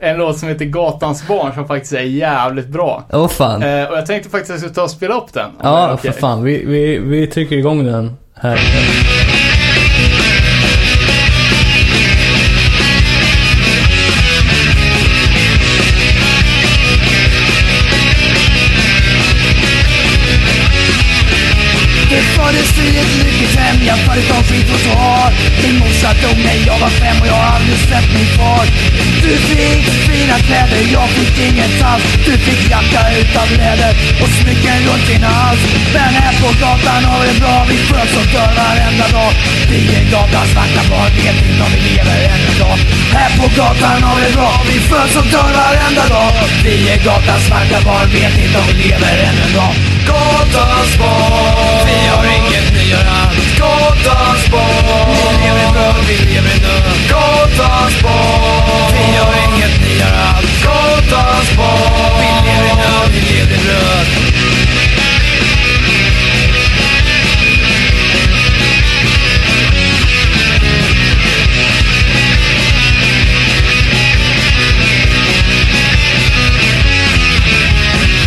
en 0.00 0.16
låt 0.16 0.38
som 0.38 0.48
heter 0.48 0.64
Gatans 0.64 1.28
barn 1.28 1.54
som 1.54 1.66
faktiskt 1.66 1.92
är 1.92 2.00
jävligt 2.00 2.68
bra. 2.68 3.04
Åh 3.12 3.28
fan. 3.28 3.62
Eh, 3.62 3.88
och 3.88 3.96
jag 3.96 4.06
tänkte 4.06 4.30
faktiskt 4.30 4.50
att 4.50 4.54
jag 4.54 4.60
skulle 4.60 4.74
ta 4.74 4.82
och 4.82 4.90
spela 4.90 5.14
upp 5.14 5.32
den. 5.32 5.50
ja, 5.62 5.90
är 5.90 5.96
för 5.96 6.12
fan. 6.12 6.44
Vi, 6.44 6.64
vi, 6.64 6.98
vi 6.98 7.26
trycker 7.26 7.56
igång 7.56 7.84
den 7.84 8.16
här. 8.34 8.60
Det 22.10 22.22
föddes 22.22 22.78
i 22.78 22.98
ett 22.98 23.24
lyckligt 23.24 23.56
hem, 23.58 23.76
jag 23.86 23.98
föddes 23.98 24.30
av 24.30 24.42
skit 24.42 24.74
och 24.74 24.80
svar 24.80 25.15
Min 25.62 25.78
morsa 25.78 26.10
dog 26.22 26.38
när 26.46 26.58
jag 26.66 26.78
var 26.78 26.92
fem 27.00 27.16
och 27.20 27.26
jag 27.26 27.38
har 27.42 27.50
aldrig 27.56 27.78
sett 27.90 28.08
min 28.14 28.30
far. 28.36 28.66
Du 29.22 29.32
fick 29.48 29.84
fina 30.08 30.38
kläder, 30.46 30.82
jag 30.92 31.08
fick 31.16 31.34
inget 31.48 31.82
alls. 31.90 32.04
Du 32.26 32.32
fick 32.46 32.70
jacka 32.70 33.00
utav 33.20 33.48
läder 33.60 33.92
och 34.22 34.30
smycken 34.38 34.78
runt 34.86 35.06
din 35.08 35.22
hals. 35.22 35.60
Men 35.94 36.10
här 36.18 36.34
på 36.42 36.48
gatan 36.62 37.02
har 37.10 37.20
vi 37.26 37.40
bra, 37.40 37.56
vi 37.68 37.76
sköts 37.86 38.16
och 38.20 38.26
dör 38.34 38.50
varenda 38.60 39.06
dag. 39.16 39.32
Vi 39.70 39.80
är 39.98 40.04
gatans 40.12 40.50
svarta 40.52 40.82
barn, 40.90 41.10
vet 41.16 41.38
inte 41.48 41.62
om 41.66 41.70
vi 41.74 41.80
lever 41.90 42.18
än 42.32 42.40
en 42.50 42.58
dag 42.58 42.78
Här 43.12 43.30
på 43.38 43.46
gatan 43.56 44.02
har 44.02 44.16
vi 44.20 44.32
bra, 44.36 44.62
vi 44.68 44.80
föds 44.80 45.16
och 45.16 45.26
dör 45.26 45.50
varenda 45.58 46.04
dag. 46.08 46.32
Vi 46.64 46.88
är 46.88 46.98
gatans 47.04 47.46
svarta 47.46 47.78
barn, 47.84 48.06
vet 48.12 48.38
inte 48.44 48.58
om 48.58 48.66
vi 48.68 48.74
lever 48.82 49.16
än 49.28 49.36
en 49.46 49.52
dag 49.58 49.74
Gatans 50.06 50.98
barn. 50.98 51.86
Vi 51.86 51.98
har 52.12 52.24
inget, 52.36 52.66
ni 52.74 52.90
gör 52.90 53.06
allt 53.20 53.58
Gatans 53.58 54.50
barn 54.50 55.15
vi 56.08 56.16
lever 56.16 56.56
nu 56.64 56.74
Gotlands 57.10 58.02
barn 58.02 58.92
Vi 58.92 59.16
gör 59.16 59.34
inget, 59.44 59.80
ni 59.80 59.98
gör 60.00 60.14
allt 60.28 60.64
Gotlands 60.64 61.56
barn 61.56 62.20
Vi 62.20 62.28
lever 62.48 62.74
nu, 62.76 63.12
vi 63.12 63.20
lever 63.20 63.58
rött 63.68 64.36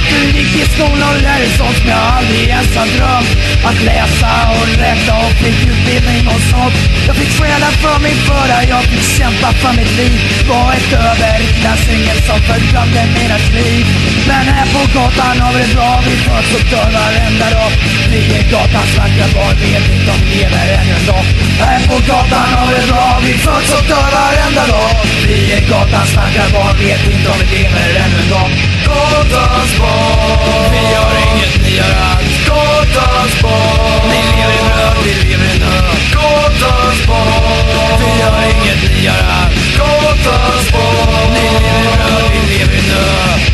Du 0.10 0.38
gick 0.38 0.56
i 0.56 0.66
skolan 0.74 1.16
är 1.46 1.50
sånt 1.58 1.78
som 1.78 1.90
jag 1.90 2.04
aldrig 2.18 2.48
ens 2.58 2.76
har 2.80 2.90
drömt 2.98 3.32
Att 3.70 3.80
läsa 3.90 4.32
och 4.56 4.68
räkna 4.84 5.14
och 5.26 5.34
fick 5.42 5.60
utbildning 5.72 6.24
och 6.34 6.42
sånt. 6.52 6.76
Jag 7.08 7.16
fick 7.20 7.32
stjäla 7.38 7.70
för 7.84 7.98
min 8.06 8.20
föda, 8.28 8.58
jag 8.74 8.84
fick 8.92 9.06
kämpa 9.18 9.50
för 9.62 9.74
mitt 9.80 9.94
liv. 10.00 10.20
Var 10.50 10.68
ett 10.78 10.92
överklassyngel 11.10 12.20
som 12.28 12.40
fördömde 12.48 13.02
mina 13.18 13.38
liv 13.58 13.86
Men 14.30 14.46
här 14.54 14.68
på 14.74 14.82
gatan 14.96 15.36
har 15.44 15.54
vi 15.54 15.62
det 15.64 15.74
bra, 15.76 15.92
vi 16.06 16.16
föds 16.26 16.52
och 16.58 16.66
dör 16.72 16.90
varenda 16.98 17.48
dag. 17.58 17.72
Vi 18.12 18.22
är 18.38 18.44
gatans 18.52 18.92
vackra 18.98 19.28
barn, 19.36 19.56
vet 19.64 19.86
inte 19.96 20.10
om 20.14 20.20
vi 20.24 20.36
lever 20.36 20.68
ännu 20.80 20.94
en 21.00 21.06
dag. 21.12 21.26
Här 21.62 21.80
på 21.90 21.98
gatan 22.10 22.50
har 22.56 22.68
vi 22.70 22.74
det 22.80 22.88
bra, 22.92 23.08
vi 23.26 23.34
föds 23.46 23.72
och 23.78 23.86
dör 23.92 24.10
varenda 24.18 24.64
dag. 24.74 24.92
Vi 25.28 25.38
är 25.56 25.62
gatans 25.72 26.12
vackra 26.18 26.46
barn, 26.54 26.74
vet 26.84 27.04
inte 27.14 27.28
om 27.32 27.38
vi 27.42 27.46
lever 27.56 27.90
ännu 28.04 28.20
en 28.24 28.30
dag. 28.36 28.50
Gatans 28.86 29.72
barn. 29.80 30.70
Vi 30.74 30.96
har 30.96 31.29
inget, 31.30 31.54
ni 31.64 31.72
gör 31.78 31.94
alls 32.10 32.36
Gatans 32.48 33.42
barn 33.42 34.02
Ni 34.12 34.20
lever 34.32 34.56
i 34.60 34.64
nöd, 34.70 34.98
vi 35.06 35.14
lever 35.30 35.56
i 35.56 35.60
nöd. 35.60 35.84
Gatans 36.14 37.08
barn 37.08 38.00
Vi 38.00 38.22
har 38.22 38.44
inget, 38.54 38.82
ni 38.96 39.06
gör 39.06 39.24
allt. 39.38 39.54
Gatans 39.78 40.72
barn 40.72 41.34
Ni 41.34 41.44
lever 41.64 41.84
i 41.84 41.98
nöd, 41.98 42.26
vi 42.34 42.40
lever 42.54 42.74
i 42.74 42.84
nöd. 42.92 43.49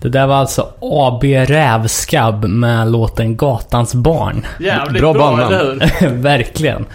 Det 0.00 0.08
där 0.08 0.26
var 0.26 0.34
alltså 0.34 0.72
AB 0.80 1.24
Rävskabb 1.24 2.44
med 2.44 2.92
låten 2.92 3.36
Gatans 3.36 3.94
barn. 3.94 4.46
Jävligt 4.60 5.00
Bra 5.00 5.12
bra, 5.12 5.46
eller 5.46 5.90
hur? 6.00 6.08
Verkligen. 6.22 6.86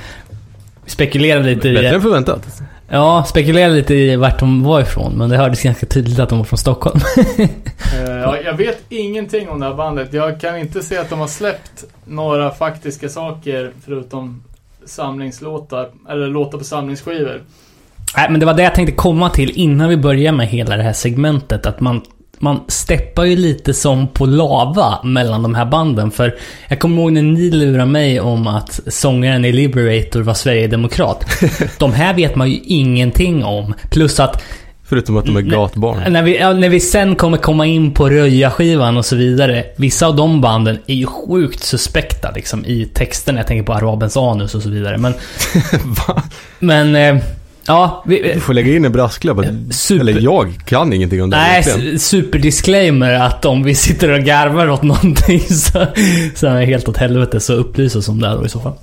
Vi 0.86 0.92
spekulerade 0.92 1.46
lite 1.46 1.74
Bättre 1.74 1.90
i... 1.90 1.94
än 1.94 2.02
förväntat. 2.02 2.62
Ja, 2.90 3.24
spekulerade 3.28 3.74
lite 3.74 3.94
i 3.94 4.16
vart 4.16 4.40
de 4.40 4.64
var 4.64 4.82
ifrån. 4.82 5.14
Men 5.18 5.30
det 5.30 5.38
hördes 5.38 5.64
ganska 5.64 5.86
tydligt 5.86 6.20
att 6.20 6.30
de 6.30 6.38
var 6.38 6.46
från 6.46 6.60
Stockholm. 6.60 7.00
Eh, 7.94 8.10
ja, 8.10 8.38
jag 8.46 8.54
vet 8.54 8.82
ingenting 8.90 9.50
om 9.50 9.60
det 9.60 9.66
här 9.66 9.74
bandet. 9.74 10.14
Jag 10.14 10.42
kan 10.42 10.58
inte 10.58 10.82
se 10.82 10.98
att 10.98 11.10
de 11.10 11.20
har 11.20 11.28
släppt 11.28 11.84
några 12.06 12.52
faktiska 12.52 13.10
saker 13.10 13.72
förutom 13.86 14.44
samlingslåtar, 14.86 15.90
eller 16.10 16.28
låtar 16.28 16.58
på 16.58 16.64
samlingsskivor. 16.64 17.42
Nej, 18.18 18.28
men 18.30 18.40
det 18.40 18.46
var 18.46 18.54
det 18.54 18.64
jag 18.64 18.76
tänkte 18.76 18.96
komma 18.96 19.30
till 19.30 19.52
innan 19.56 19.90
vi 19.90 19.98
börjar 19.98 20.32
med 20.32 20.48
hela 20.48 20.78
det 20.78 20.84
här 20.84 20.94
segmentet. 20.94 21.66
Att 21.66 21.80
man, 21.80 22.02
man 22.40 22.60
steppar 22.68 23.24
ju 23.24 23.36
lite 23.36 23.74
som 23.74 24.08
på 24.08 24.26
lava 24.26 25.00
mellan 25.04 25.44
de 25.44 25.56
här 25.56 25.66
banden. 25.66 26.12
För 26.12 26.36
jag 26.68 26.80
kommer 26.80 27.02
ihåg 27.02 27.12
när 27.12 27.22
ni 27.22 27.52
lurade 27.52 27.86
mig 27.86 28.20
om 28.20 28.48
att 28.48 28.80
sångaren 28.88 29.46
i 29.46 29.52
Liberator 29.52 30.22
var 30.22 30.34
Sverigedemokrat. 30.34 31.26
de 31.80 31.94
här 31.94 32.14
vet 32.14 32.36
man 32.36 32.50
ju 32.52 32.60
ingenting 32.64 33.44
om. 33.46 33.74
Plus 33.92 34.20
att 34.20 34.44
Förutom 34.86 35.18
att 35.18 35.26
de 35.26 35.38
är 35.38 35.42
gatbarn. 35.42 36.14
när 36.14 36.24
vi, 36.24 36.40
ja, 36.40 36.54
när 36.54 36.70
vi 36.70 36.80
sen 36.80 37.16
kommer 37.16 37.38
komma 37.38 37.66
in 37.66 37.92
på 37.94 38.10
Röja-skivan 38.10 38.98
och 38.98 39.06
så 39.06 39.16
vidare. 39.16 39.66
Vissa 39.78 40.08
av 40.08 40.16
de 40.16 40.42
banden 40.42 40.78
är 40.88 40.94
ju 40.96 41.06
sjukt 41.06 41.64
suspekta 41.64 42.32
liksom 42.32 42.66
i 42.66 42.86
texten. 42.86 43.38
Jag 43.38 43.48
tänker 43.48 43.64
på 43.64 43.74
Arabens 43.74 44.18
anus 44.18 44.56
och 44.56 44.62
så 44.62 44.70
vidare. 44.70 44.98
Men, 44.98 45.14
Va? 46.08 46.24
men 46.60 46.96
eh, 46.96 47.24
ja. 47.68 48.04
Vi, 48.08 48.34
Du 48.34 48.40
får 48.40 48.54
lägga 48.54 48.76
in 48.76 48.86
en 48.86 48.92
brasklapp. 48.92 49.38
Super- 49.72 50.00
Eller 50.02 50.22
jag 50.22 50.54
kan 50.66 50.94
ingenting 50.94 51.24
om 51.24 51.30
det. 51.30 51.38
Nej, 51.38 52.00
superdisclaimer 52.00 53.14
att 53.14 53.46
om 53.46 53.64
vi 53.64 53.76
sitter 53.76 54.10
och 54.12 54.20
garvar 54.20 54.70
åt 54.70 54.84
någonting 54.84 55.40
så, 55.50 55.86
så 56.36 56.48
är 56.48 56.60
det 56.60 56.66
helt 56.66 56.88
åt 56.90 56.98
helvete. 56.98 57.40
Så 57.40 57.54
upplys 57.54 57.96
oss 57.96 58.10
om 58.10 58.22
det 58.22 58.30
då 58.30 58.46
i 58.46 58.50
så 58.50 58.60
fall. 58.60 58.74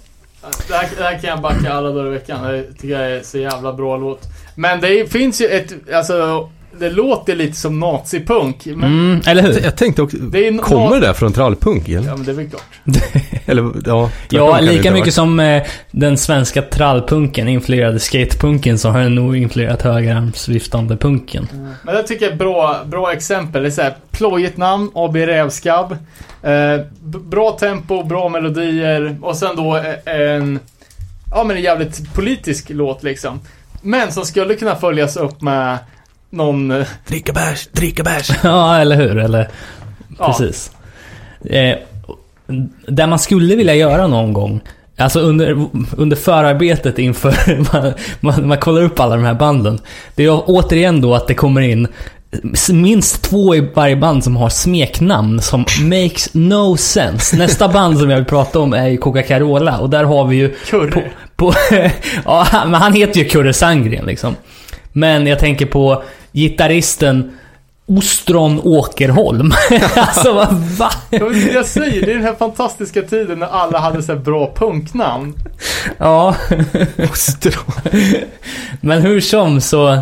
Det 0.68 0.74
här, 0.74 0.88
det 0.98 1.02
här 1.04 1.18
kan 1.18 1.30
jag 1.30 1.40
backa 1.40 1.72
alla 1.72 1.90
dagar 1.90 2.06
i 2.06 2.10
veckan. 2.10 2.42
Det 2.52 2.62
tycker 2.62 3.00
jag 3.00 3.10
är 3.12 3.22
så 3.22 3.38
jävla 3.38 3.72
bra 3.72 3.96
låt. 3.96 4.22
Men 4.54 4.80
det 4.80 5.12
finns 5.12 5.40
ju 5.40 5.46
ett, 5.46 5.72
alltså, 5.94 6.48
det 6.78 6.90
låter 6.90 7.36
lite 7.36 7.56
som 7.56 7.80
nazipunk. 7.80 8.66
Men, 8.66 8.84
Mm, 8.84 9.20
eller 9.26 9.42
hur? 9.42 9.60
Jag 9.64 9.76
tänkte 9.76 10.02
också, 10.02 10.16
Det 10.16 10.46
är 10.46 10.50
no- 10.52 10.58
kommer 10.62 11.00
det 11.00 11.06
där 11.06 11.12
från 11.12 11.32
trallpunk 11.32 11.88
eller? 11.88 12.08
Ja 12.08 12.16
men 12.16 12.24
det 12.26 12.30
är 12.30 12.34
väl 12.34 12.48
klart. 12.50 12.62
Eller 13.46 13.72
ja, 13.86 14.10
Ja, 14.30 14.60
lika 14.60 14.92
mycket 14.92 15.14
som 15.14 15.40
eh, 15.40 15.62
den 15.90 16.18
svenska 16.18 16.62
trallpunken 16.62 17.48
influerade 17.48 17.98
skatepunken 17.98 18.78
så 18.78 18.88
har 18.88 19.00
den 19.00 19.14
nog 19.14 19.36
influerat 19.36 19.82
högerarmsviftande 19.82 20.96
punken. 20.96 21.48
Men 21.84 21.94
det 21.94 22.02
tycker 22.02 22.24
jag 22.24 22.32
är 22.32 22.38
bra, 22.38 22.80
bra 22.86 23.12
exempel. 23.12 23.62
Det 23.62 23.68
är 23.68 23.70
såhär, 23.70 23.94
plojigt 24.10 24.56
namn, 24.56 24.90
AB 24.94 25.16
Rävskabb. 25.16 25.96
Eh, 26.42 26.80
bra 27.02 27.50
tempo, 27.50 28.02
bra 28.04 28.28
melodier 28.28 29.18
och 29.22 29.36
sen 29.36 29.56
då 29.56 29.76
eh, 29.76 30.14
en, 30.14 30.58
ja 31.30 31.44
men 31.44 31.56
en 31.56 31.62
jävligt 31.62 32.14
politisk 32.14 32.66
låt 32.70 33.02
liksom. 33.02 33.40
Men 33.82 34.12
som 34.12 34.24
skulle 34.24 34.54
kunna 34.54 34.76
följas 34.76 35.16
upp 35.16 35.40
med 35.42 35.78
någon, 36.30 36.70
eh, 36.70 36.86
Dricka 37.06 37.32
bärs, 37.32 37.68
dricka 37.72 38.02
bärs. 38.02 38.30
Ja, 38.42 38.76
eller 38.76 38.96
hur? 38.96 39.18
Eller 39.18 39.48
ja, 40.18 40.26
precis. 40.26 40.70
Eh, 41.44 41.76
där 42.86 43.06
man 43.06 43.18
skulle 43.18 43.56
vilja 43.56 43.74
göra 43.74 44.06
någon 44.06 44.32
gång 44.32 44.60
Alltså 45.00 45.20
under, 45.20 45.66
under 45.96 46.16
förarbetet 46.16 46.98
inför 46.98 47.34
man, 47.72 47.92
man, 48.20 48.48
man 48.48 48.58
kollar 48.58 48.82
upp 48.82 49.00
alla 49.00 49.16
de 49.16 49.24
här 49.24 49.34
banden. 49.34 49.78
Det 50.14 50.24
är 50.24 50.42
återigen 50.46 51.00
då 51.00 51.14
att 51.14 51.26
det 51.26 51.34
kommer 51.34 51.60
in 51.60 51.88
minst 52.72 53.22
två 53.22 53.54
i 53.54 53.68
varje 53.74 53.96
band 53.96 54.24
som 54.24 54.36
har 54.36 54.48
smeknamn 54.48 55.40
som 55.40 55.64
makes 55.80 56.34
no 56.34 56.76
sense. 56.76 57.36
Nästa 57.36 57.68
band 57.68 57.98
som 57.98 58.10
jag 58.10 58.16
vill 58.16 58.26
prata 58.26 58.58
om 58.60 58.72
är 58.72 58.88
ju 58.88 58.96
Coca-Carola 58.96 59.78
och 59.78 59.90
där 59.90 60.04
har 60.04 60.24
vi 60.26 60.36
ju 60.36 60.54
Curry. 60.54 60.90
på, 60.90 61.02
på, 61.36 61.54
ja, 62.24 62.46
men 62.52 62.74
han 62.74 62.92
heter 62.92 63.20
ju 63.20 63.24
Kurre 63.24 63.52
Sandgren 63.52 64.04
liksom. 64.04 64.36
Men 64.92 65.26
jag 65.26 65.38
tänker 65.38 65.66
på 65.66 66.02
gitarristen 66.32 67.32
Ostron 67.86 68.60
Åkerholm. 68.64 69.52
alltså 69.96 70.32
vad 70.32 70.54
va? 70.54 70.90
Jag 71.54 71.66
säger, 71.66 72.06
det 72.06 72.12
är 72.12 72.14
den 72.14 72.24
här 72.24 72.34
fantastiska 72.34 73.02
tiden 73.02 73.38
när 73.38 73.46
alla 73.46 73.78
hade 73.78 74.02
så 74.02 74.12
här 74.12 74.18
bra 74.18 74.54
punknamn. 74.54 75.34
Ja, 75.98 76.36
Ostron. 77.12 77.74
men 78.80 79.02
hur 79.02 79.20
som 79.20 79.60
så... 79.60 79.98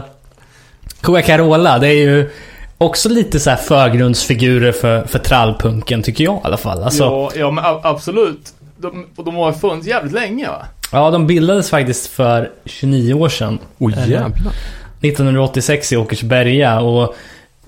Coca-Carola, 1.00 1.78
det 1.78 1.88
är 1.88 1.92
ju 2.02 2.30
också 2.78 3.08
lite 3.08 3.40
så 3.40 3.50
här 3.50 3.56
förgrundsfigurer 3.56 4.72
för, 4.72 5.04
för 5.04 5.18
trallpunken 5.18 6.02
tycker 6.02 6.24
jag 6.24 6.36
i 6.36 6.40
alla 6.42 6.56
fall. 6.56 6.82
Alltså, 6.82 7.04
ja. 7.04 7.30
Ja, 7.34 7.40
ja 7.40 7.50
men 7.50 7.64
absolut. 7.82 8.52
De, 8.76 9.06
och 9.16 9.24
de 9.24 9.36
har 9.36 9.52
funnits 9.52 9.86
jävligt 9.86 10.12
länge 10.12 10.48
va? 10.90 11.10
de 11.10 11.26
bildades 11.26 11.70
faktiskt 11.70 12.06
för 12.06 12.50
29 12.64 13.14
år 13.14 13.28
sedan. 13.28 13.58
Oj 13.78 13.94
Eh, 13.98 14.10
jävlar. 14.10 14.52
1986 15.00 15.92
i 15.92 15.96
Åkersberga 15.96 16.80
och... 16.80 17.14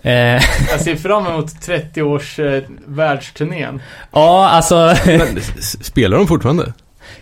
Eh, 0.02 0.42
Jag 0.70 0.80
ser 0.80 0.96
fram 0.96 1.26
emot 1.26 1.62
30 1.62 2.02
års 2.02 2.38
eh, 2.38 2.62
världsturnén. 2.86 3.82
ja, 4.12 4.48
alltså... 4.48 4.94
Men, 5.06 5.40
spelar 5.80 6.18
de 6.18 6.26
fortfarande? 6.26 6.72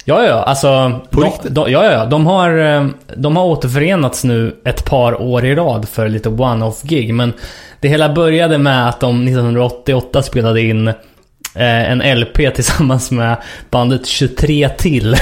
Ja, 0.05 0.25
ja, 0.27 0.43
alltså... 0.43 1.01
På 1.11 1.21
de, 1.21 1.27
riktigt? 1.27 1.55
de, 1.55 1.71
ja, 1.71 1.93
ja, 1.93 2.07
de 2.07 2.27
har, 2.27 2.59
eh, 2.59 2.87
de 3.17 3.37
har 3.37 3.45
återförenats 3.45 4.25
nu 4.25 4.57
ett 4.65 4.85
par 4.85 5.23
år 5.23 5.45
i 5.45 5.55
rad 5.55 5.89
för 5.89 6.09
lite 6.09 6.29
one-off-gig. 6.29 7.15
Men 7.15 7.33
det 7.81 7.89
hela 7.89 8.09
började 8.09 8.59
med 8.59 8.89
att 8.89 9.01
de 9.01 9.23
1988 9.23 10.23
spelade 10.23 10.61
in 10.61 10.89
eh, 10.89 10.95
en 11.91 12.21
LP 12.21 12.37
tillsammans 12.55 13.11
med 13.11 13.37
bandet 13.71 14.07
23 14.07 14.69
till. 14.69 15.17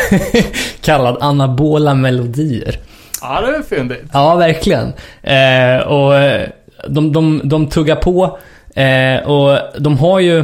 kallad 0.81 1.17
Anabola 1.21 1.95
Melodier. 1.95 2.79
Ja, 3.23 3.41
det 3.41 3.57
är 3.57 3.63
fyndigt. 3.63 4.05
Ja, 4.13 4.35
verkligen. 4.37 4.93
Eh, 5.23 5.87
och 5.87 6.17
eh, 6.17 6.49
de, 6.89 7.13
de, 7.13 7.41
de 7.45 7.67
tuggar 7.69 7.97
på. 7.97 8.39
Eh, 8.81 9.27
och 9.31 9.59
de 9.79 9.99
har 9.99 10.21
ju 10.21 10.41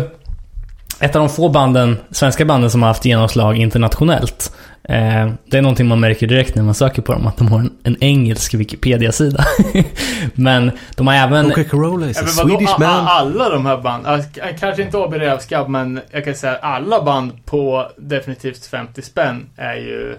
ett 1.01 1.16
av 1.16 1.20
de 1.23 1.29
få 1.29 1.49
banden, 1.49 1.97
svenska 2.11 2.45
banden 2.45 2.70
som 2.70 2.83
har 2.83 2.89
haft 2.89 3.05
genomslag 3.05 3.57
internationellt. 3.57 4.53
Eh, 4.85 5.31
det 5.51 5.59
är 5.59 5.62
någonting 5.62 5.87
man 5.87 6.01
märker 6.01 6.27
direkt 6.27 6.55
när 6.55 6.62
man 6.62 6.75
söker 6.75 7.03
på 7.03 7.12
dem, 7.12 7.27
att 7.27 7.37
de 7.37 7.49
har 7.49 7.59
en, 7.59 7.70
en 7.85 7.97
engelsk 8.01 8.55
Wikipedia-sida. 8.55 9.45
Men 10.35 10.70
de 10.97 11.07
har 11.07 11.14
även... 11.14 11.51
Coca-Cola 11.51 12.07
is 12.07 12.16
Ja, 12.16 12.25
a 12.25 12.27
Swedish 12.27 12.79
man. 12.79 13.07
alla 13.07 13.49
de 13.49 13.66
här 13.66 13.77
band, 13.77 14.03
ja, 14.07 14.18
k- 14.35 14.41
kanske 14.61 14.83
inte 14.83 14.99
AB 14.99 15.14
Rävskabb, 15.14 15.68
men 15.68 16.01
jag 16.11 16.25
kan 16.25 16.35
säga 16.35 16.57
alla 16.57 17.03
band 17.03 17.45
på 17.47 17.87
definitivt 17.99 18.66
50 18.66 19.03
spänn 19.03 19.47
är 19.57 19.75
ju 19.75 20.16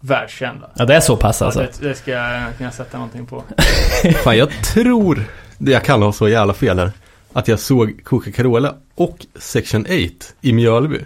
världskända. 0.00 0.70
Ja, 0.74 0.84
det 0.84 0.94
är 0.94 1.00
så 1.00 1.16
pass 1.16 1.40
Ja, 1.40 1.46
alltså. 1.46 1.60
det, 1.60 1.88
det 1.88 1.94
ska 1.94 2.10
jag 2.10 2.42
kunna 2.58 2.70
sätta 2.70 2.96
någonting 2.98 3.26
på. 3.26 3.44
Fan, 4.24 4.36
jag 4.38 4.48
tror 4.74 5.24
det 5.58 5.72
jag 5.72 5.84
kan 5.84 6.02
ha 6.02 6.12
så 6.12 6.28
jävla 6.28 6.52
fel 6.54 6.78
här. 6.78 6.90
Att 7.32 7.48
jag 7.48 7.58
såg 7.58 8.04
Coca-Cola 8.04 8.74
och 8.94 9.26
Section 9.38 9.80
8 9.82 9.90
i 10.40 10.52
Mjölby. 10.52 10.98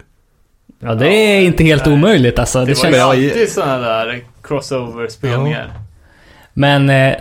Ja, 0.79 0.95
det 0.95 1.07
är 1.07 1.41
inte 1.41 1.63
helt 1.63 1.85
Nej. 1.85 1.93
omöjligt 1.95 2.39
alltså. 2.39 2.59
Det 2.59 2.65
Det 2.65 2.69
var 2.73 2.83
känns... 2.83 2.95
ju 2.95 2.99
jag- 2.99 3.09
alltid 3.09 3.51
sådana 3.51 3.77
där 3.77 4.23
crossover-spelningar. 4.43 5.73
Men 6.53 6.89
eh, 6.89 7.15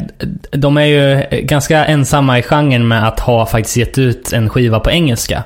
de 0.51 0.77
är 0.77 0.85
ju 0.85 1.22
ganska 1.43 1.85
ensamma 1.85 2.39
i 2.39 2.43
genren 2.43 2.89
med 2.89 3.09
att 3.09 3.20
ha 3.20 3.47
faktiskt 3.47 3.77
gett 3.77 3.99
ut 3.99 4.33
en 4.33 4.49
skiva 4.51 4.81
på 4.81 4.91
engelska. 4.91 5.45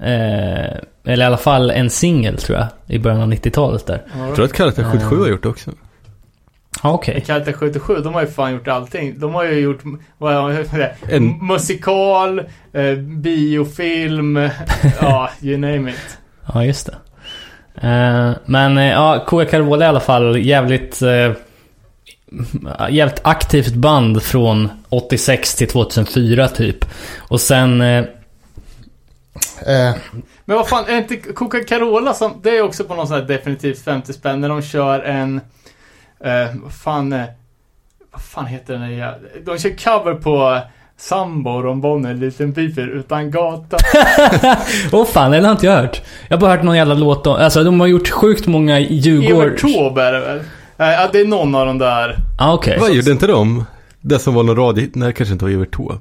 Eh, 0.00 0.76
eller 1.08 1.24
i 1.24 1.26
alla 1.26 1.36
fall 1.36 1.70
en 1.70 1.90
singel 1.90 2.36
tror 2.38 2.58
jag, 2.58 2.66
i 2.86 2.98
början 2.98 3.20
av 3.20 3.32
90-talet 3.32 3.86
där. 3.86 4.02
Jag 4.18 4.34
tror 4.34 4.44
att 4.44 4.52
Karate 4.52 4.84
77 4.84 5.16
har 5.20 5.28
gjort 5.28 5.42
det 5.42 5.48
också. 5.48 5.70
Ja, 6.82 6.92
okej. 6.92 7.20
Karate 7.26 7.52
77, 7.52 7.96
de 7.96 8.14
har 8.14 8.20
ju 8.20 8.26
fan 8.26 8.52
gjort 8.52 8.68
allting. 8.68 9.18
De 9.18 9.34
har 9.34 9.44
ju 9.44 9.58
gjort, 9.60 9.80
vad 10.18 10.32
det? 10.78 10.94
En- 11.16 11.46
Musikal, 11.46 12.38
eh, 12.72 12.94
biofilm, 12.98 14.36
ja, 15.00 15.30
you 15.42 15.56
name 15.56 15.90
it. 15.90 16.18
Ja, 16.54 16.64
just 16.64 16.86
det. 16.86 16.94
Eh, 17.88 18.32
men 18.46 18.78
eh, 18.78 18.84
ja, 18.90 19.24
Coca-Cola 19.28 19.84
i 19.84 19.88
alla 19.88 20.00
fall 20.00 20.38
jävligt... 20.38 21.02
Eh, 21.02 21.32
jävligt 22.90 23.20
aktivt 23.22 23.74
band 23.74 24.22
från 24.22 24.68
86 24.88 25.54
till 25.54 25.68
2004 25.68 26.48
typ. 26.48 26.84
Och 27.18 27.40
sen... 27.40 27.80
Eh, 29.66 29.94
Men 30.44 30.56
vad 30.56 30.68
fan, 30.68 30.84
är 30.88 30.96
inte 30.98 31.16
Coca-Cola 31.16 32.14
som, 32.14 32.40
det 32.42 32.56
är 32.58 32.62
också 32.62 32.84
på 32.84 32.94
någon 32.94 33.06
sån 33.08 33.16
här 33.16 33.24
definitivt 33.24 33.84
50 33.84 34.12
spänn 34.12 34.40
när 34.40 34.48
de 34.48 34.62
kör 34.62 35.00
en, 35.00 35.40
eh, 36.24 36.56
vad 36.62 36.72
fan, 36.72 37.12
eh, 37.12 37.24
vad 38.12 38.22
fan 38.22 38.46
heter 38.46 38.72
den 38.74 38.98
där 38.98 39.18
De 39.44 39.58
kör 39.58 39.70
cover 39.70 40.14
på 40.14 40.60
Sambo, 40.96 41.50
Ron 41.62 41.80
Bonner, 41.80 42.14
Liten 42.14 42.54
Piper 42.54 42.86
utan 42.86 43.30
gata. 43.30 43.76
Åh 44.92 45.06
fan, 45.06 45.30
den 45.30 45.44
har 45.44 45.52
inte 45.52 45.66
jag 45.66 45.76
hört. 45.76 46.02
Jag 46.28 46.36
har 46.36 46.40
bara 46.40 46.50
hört 46.50 46.62
någon 46.62 46.76
jävla 46.76 46.94
låt 46.94 47.26
om... 47.26 47.36
Alltså 47.36 47.64
de 47.64 47.80
har 47.80 47.86
gjort 47.86 48.08
sjukt 48.08 48.46
många 48.46 48.78
Djurgårds... 48.78 49.64
Evert 49.64 49.74
Taube 49.74 50.02
är 50.02 50.12
det 50.12 50.20
väl? 50.20 50.40
Ja, 50.76 51.08
det 51.12 51.20
är 51.20 51.24
någon 51.24 51.54
av 51.54 51.66
de 51.66 51.78
där. 51.78 52.16
Ah, 52.38 52.52
okej. 52.54 52.78
Vad 52.80 52.94
gjorde 52.94 53.10
inte 53.10 53.26
de? 53.26 53.64
Det 54.00 54.18
som 54.18 54.34
var 54.34 54.42
någon 54.42 54.56
radio... 54.56 54.88
Nej, 54.94 55.12
kanske 55.12 55.32
inte 55.32 55.44
var 55.44 55.52
Evert 55.52 55.76
Taube. 55.76 55.98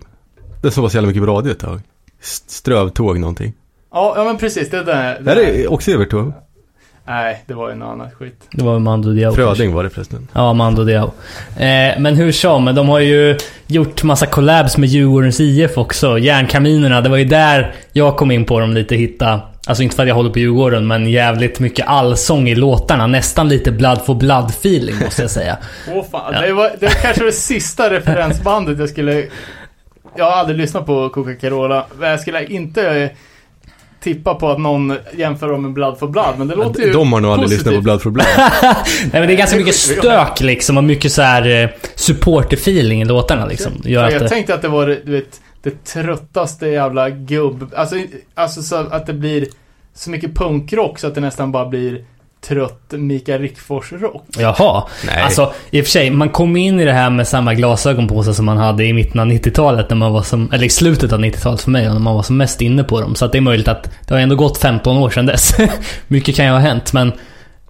Det 0.62 0.72
som 0.72 0.84
var 0.84 0.90
så 0.90 0.98
jävla 0.98 1.08
mycket 1.08 1.24
på 1.24 1.28
radio 1.28 1.52
ett 1.52 1.60
tag. 1.60 1.82
St- 2.22 2.52
Strövtåg 2.52 3.20
någonting. 3.20 3.54
Ja, 3.94 4.14
ja 4.18 4.24
men 4.24 4.38
precis, 4.38 4.70
det 4.70 4.78
är 4.78 4.84
det. 4.84 5.18
Det 5.36 5.64
är 5.64 5.72
också 5.72 5.92
Evert 5.92 6.10
Taube. 6.10 6.32
Nej, 7.10 7.44
det 7.48 7.54
var 7.54 7.70
ju 7.70 7.76
något 7.76 7.88
annat 7.94 8.14
skit. 8.14 8.42
Det 8.52 8.64
var 8.64 8.80
Mando 8.80 9.10
Diao. 9.14 9.34
Fröding 9.34 9.74
var 9.74 9.84
det 9.84 9.90
förresten. 9.90 10.28
Ja, 10.34 10.54
Mando 10.54 10.84
Diao. 10.84 11.12
Eh, 11.58 12.00
men 12.00 12.16
hur 12.16 12.32
som, 12.32 12.66
de 12.76 12.90
har 12.90 13.00
ju 13.00 13.38
gjort 13.68 14.04
massa 14.04 14.26
collabs 14.26 14.78
med 14.78 14.90
Djurgårdens 14.90 15.40
IF 15.40 15.78
också. 15.78 16.20
Järnkaminerna, 16.20 17.02
det 17.02 17.10
var 17.10 17.18
ju 17.18 17.26
där 17.26 17.76
jag 17.94 18.18
kom 18.18 18.32
in 18.32 18.46
på 18.46 18.60
dem 18.60 18.74
lite, 18.74 18.96
hitta... 18.96 19.42
Alltså 19.68 19.84
inte 19.84 19.96
för 19.96 20.04
att 20.04 20.10
jag 20.10 20.16
håller 20.16 20.30
på 20.30 20.40
Djurgården, 20.40 20.88
men 20.88 21.10
jävligt 21.10 21.60
mycket 21.60 21.88
allsång 21.88 22.50
i 22.50 22.56
låtarna. 22.56 23.08
Nästan 23.08 23.50
lite 23.50 23.72
blood 23.72 24.02
for 24.06 24.16
blood 24.16 24.50
feeling 24.50 24.96
måste 25.04 25.22
jag 25.22 25.32
säga. 25.32 25.58
Åh 25.94 26.06
fan, 26.12 26.34
Ja. 26.34 26.42
det 26.42 26.54
var, 26.54 26.72
det 26.80 26.86
var 26.86 26.94
kanske 27.02 27.24
det 27.24 27.32
sista 27.32 27.90
referensbandet 27.90 28.80
jag 28.80 28.90
skulle... 28.90 29.24
Jag 30.18 30.26
har 30.26 30.32
aldrig 30.32 30.58
lyssnat 30.58 30.86
på 30.86 31.10
Coca-Cola, 31.10 31.86
men 32.00 32.10
jag 32.10 32.20
skulle 32.20 32.46
inte 32.46 32.90
eh, 32.90 33.10
tippa 34.00 34.36
på 34.36 34.50
att 34.50 34.60
någon 34.60 34.98
jämför 35.18 35.50
dem 35.50 35.62
med 35.62 35.74
Blood 35.74 36.00
for 36.00 36.08
Blood, 36.08 36.34
men 36.38 36.48
det 36.48 36.56
låter 36.56 36.82
ju 36.84 36.92
De 36.94 37.14
har 37.14 37.20
nog 37.22 37.32
aldrig 37.32 37.46
positivt. 37.50 37.66
lyssnat 37.66 37.76
på 37.76 37.82
Blood 37.82 38.02
for 38.02 38.10
Blood. 38.10 38.28
Nej 39.02 39.10
men 39.12 39.28
det 39.28 39.34
är 39.34 39.38
ganska 39.38 39.58
mycket 39.58 39.76
stök 39.76 40.42
liksom 40.42 40.78
och 40.78 40.84
mycket 40.84 41.12
så 41.12 41.22
här 41.22 41.64
eh, 41.64 41.70
supporter-feeling 41.96 43.02
i 43.02 43.06
låtarna 43.06 43.46
liksom. 43.46 43.72
Gör 43.84 44.04
Ja, 44.04 44.12
jag 44.12 44.22
det, 44.22 44.30
tänkte 44.30 44.54
att 44.54 44.62
det 44.62 44.68
var 44.68 44.88
det, 44.88 45.00
du 45.06 45.12
vet, 45.12 45.42
det 45.64 45.84
tröttaste 45.86 46.68
jävla 46.68 47.10
gubb... 47.10 47.72
Alltså, 47.76 47.96
alltså 48.36 48.62
så 48.62 48.76
att 48.76 49.06
det 49.06 49.14
blir 49.14 49.48
så 49.94 50.10
mycket 50.10 50.36
punkrock 50.36 51.00
så 51.00 51.08
att 51.08 51.16
det 51.16 51.22
nästan 51.22 51.52
bara 51.52 51.66
blir 51.66 52.02
trött 52.48 52.92
Mikael 52.92 53.42
Rickfors-rock. 53.42 54.24
Jaha. 54.38 54.84
Nej. 55.06 55.22
Alltså 55.22 55.54
i 55.72 55.82
och 55.82 55.86
för 55.86 55.92
sig, 55.92 56.10
man 56.10 56.30
kom 56.30 56.56
in 56.58 56.80
i 56.80 56.86
det 56.86 56.94
här 56.94 57.10
med 57.10 57.28
samma 57.28 57.54
glasögon 57.54 58.08
på 58.08 58.24
sig 58.24 58.34
som 58.34 58.46
man 58.46 58.58
hade 58.58 58.86
i 58.86 58.94
mitten 58.94 59.20
av 59.22 59.28
90-talet 59.28 59.90
när 59.90 59.98
man 59.98 60.14
var 60.14 60.22
som, 60.22 60.52
eller 60.54 60.66
i 60.66 60.70
slutet 60.70 61.14
av 61.14 61.20
90-talet 61.20 61.62
för 61.62 61.72
mig, 61.72 61.86
när 61.90 62.00
man 62.00 62.16
var 62.16 62.24
som 62.24 62.38
mest 62.38 62.62
inne 62.62 62.84
på 62.84 63.02
dem. 63.02 63.16
Så 63.16 63.26
att 63.26 63.32
det 63.32 63.38
är 63.38 63.42
möjligt 63.42 63.68
att 63.68 63.90
det 64.08 64.14
har 64.14 64.22
ändå 64.22 64.36
gått 64.36 64.58
15 64.58 64.98
år 64.98 65.10
sedan 65.10 65.26
dess. 65.26 65.54
Mycket 66.08 66.36
kan 66.36 66.46
ju 66.46 66.52
ha 66.52 66.60
hänt, 66.60 66.94
men... 66.94 67.12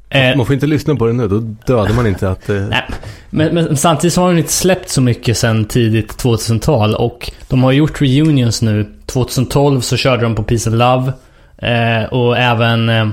Eh, 0.10 0.36
Man 0.38 0.46
får 0.46 0.54
inte 0.54 0.68
lyssna 0.68 0.96
på 0.96 1.08
det 1.08 1.14
nu, 1.14 1.28
då 1.28 1.40
dödar 1.40 1.94
man 1.94 2.08
inte 2.08 2.30
att... 2.30 2.50
Eh, 2.50 2.56
Nej, 2.56 2.84
men, 3.30 3.54
men 3.54 3.78
samtidigt 3.78 4.14
så 4.14 4.22
har 4.22 4.30
de 4.32 4.38
inte 4.38 4.52
släppt 4.54 4.90
så 4.90 5.02
mycket 5.02 5.38
sen 5.38 5.66
tidigt 5.66 6.24
2000-tal 6.24 6.96
och 6.96 7.32
de 7.48 7.64
har 7.64 7.72
gjort 7.72 8.02
reunions 8.02 8.62
nu. 8.62 8.86
2012 9.06 9.82
så 9.82 9.98
körde 9.98 10.24
de 10.24 10.36
på 10.36 10.44
Peace 10.44 10.70
and 10.70 10.80
Love 10.80 11.14
eh, 11.58 12.04
och 12.14 12.38
även 12.38 12.90
eh, 12.90 13.08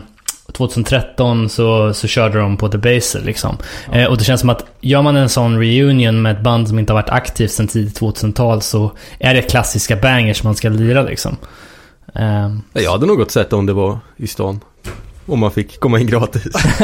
2013 0.57 1.49
så, 1.49 1.95
så 1.95 2.07
körde 2.07 2.39
de 2.39 2.57
på 2.57 2.69
The 2.69 2.79
Baser 2.79 3.21
liksom. 3.21 3.57
Eh, 3.93 4.05
och 4.05 4.19
det 4.19 4.25
känns 4.25 4.41
som 4.41 4.51
att 4.51 4.65
gör 4.81 5.03
man 5.03 5.17
en 5.17 5.29
sån 5.29 5.59
reunion 5.59 6.23
med 6.23 6.37
ett 6.37 6.43
band 6.43 6.69
som 6.69 6.79
inte 6.79 6.93
har 6.93 7.01
varit 7.03 7.11
aktivt 7.11 7.51
sen 7.51 7.69
tidigt 7.69 8.01
2000-tal 8.01 8.63
så 8.63 8.93
är 9.19 9.35
det 9.35 9.43
klassiska 9.43 9.97
bangers 9.97 10.43
man 10.43 10.55
ska 10.55 10.69
lira 10.69 11.03
liksom. 11.03 11.37
Eh, 12.15 12.83
Jag 12.83 12.91
hade 12.93 13.07
nog 13.07 13.19
gått 13.19 13.31
sett 13.31 13.53
om 13.53 13.67
det 13.67 13.73
var 13.73 13.99
i 14.17 14.27
stan. 14.27 14.61
Om 15.27 15.39
man 15.39 15.51
fick 15.51 15.81
komma 15.81 15.99
in 16.01 16.07
gratis. 16.07 16.53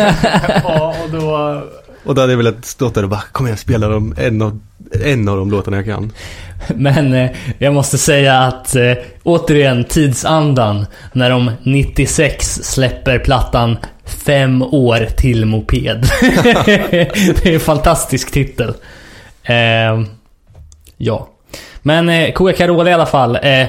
ja, 0.65 0.95
och 1.05 1.11
då... 1.11 1.63
Och 2.05 2.15
då 2.15 2.21
hade 2.21 2.33
jag 2.33 2.37
velat 2.37 2.65
stå 2.65 2.89
där 2.89 3.03
och 3.03 3.09
bara, 3.09 3.23
kom 3.33 3.47
igen, 3.47 3.59
spela 3.59 3.89
dem, 3.89 4.15
en, 4.17 4.43
av, 4.43 4.61
en 5.05 5.29
av 5.29 5.37
de 5.37 5.51
låtarna 5.51 5.77
jag 5.77 5.87
kan. 5.87 6.13
Men 6.75 7.15
eh, 7.15 7.31
jag 7.59 7.75
måste 7.75 7.99
säga 7.99 8.39
att 8.39 8.77
eh, 8.77 8.93
återigen 9.23 9.85
tidsandan 9.85 10.87
när 11.13 11.31
de 11.31 11.51
96 11.63 12.61
släpper 12.63 13.19
plattan 13.19 13.77
Fem 14.11 14.63
år 14.63 15.09
till 15.17 15.45
moped. 15.45 16.07
det 17.43 17.47
är 17.47 17.55
en 17.55 17.61
fantastisk 17.61 18.33
titel. 18.33 18.75
Eh, 19.43 20.01
ja. 20.97 21.29
Men 21.83 22.09
eh, 22.09 22.33
Coca 22.33 22.53
Carola 22.53 22.91
i 22.91 22.93
alla 22.93 23.07
fall. 23.07 23.39
Eh, 23.43 23.67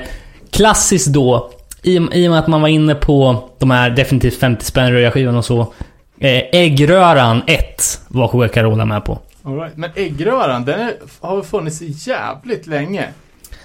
klassiskt 0.51 1.07
då, 1.07 1.51
i, 1.83 1.95
i 1.95 2.27
och 2.27 2.31
med 2.31 2.39
att 2.39 2.47
man 2.47 2.61
var 2.61 2.67
inne 2.67 2.95
på 2.95 3.49
de 3.59 3.71
här 3.71 3.89
definitivt 3.89 4.39
50 4.39 4.65
spänn 4.65 4.91
röja-skivan 4.91 5.35
och 5.35 5.45
så. 5.45 5.73
Eh, 6.21 6.43
Äggröran 6.51 7.41
1 7.47 8.01
var 8.07 8.27
Coca-Cola 8.27 8.85
med 8.85 9.05
på. 9.05 9.19
Right. 9.43 9.77
Men 9.77 9.91
äggröran, 9.95 10.65
den 10.65 10.79
är, 10.79 10.93
har 11.19 11.35
väl 11.35 11.45
funnits 11.45 11.81
jävligt 12.07 12.67
länge. 12.67 13.07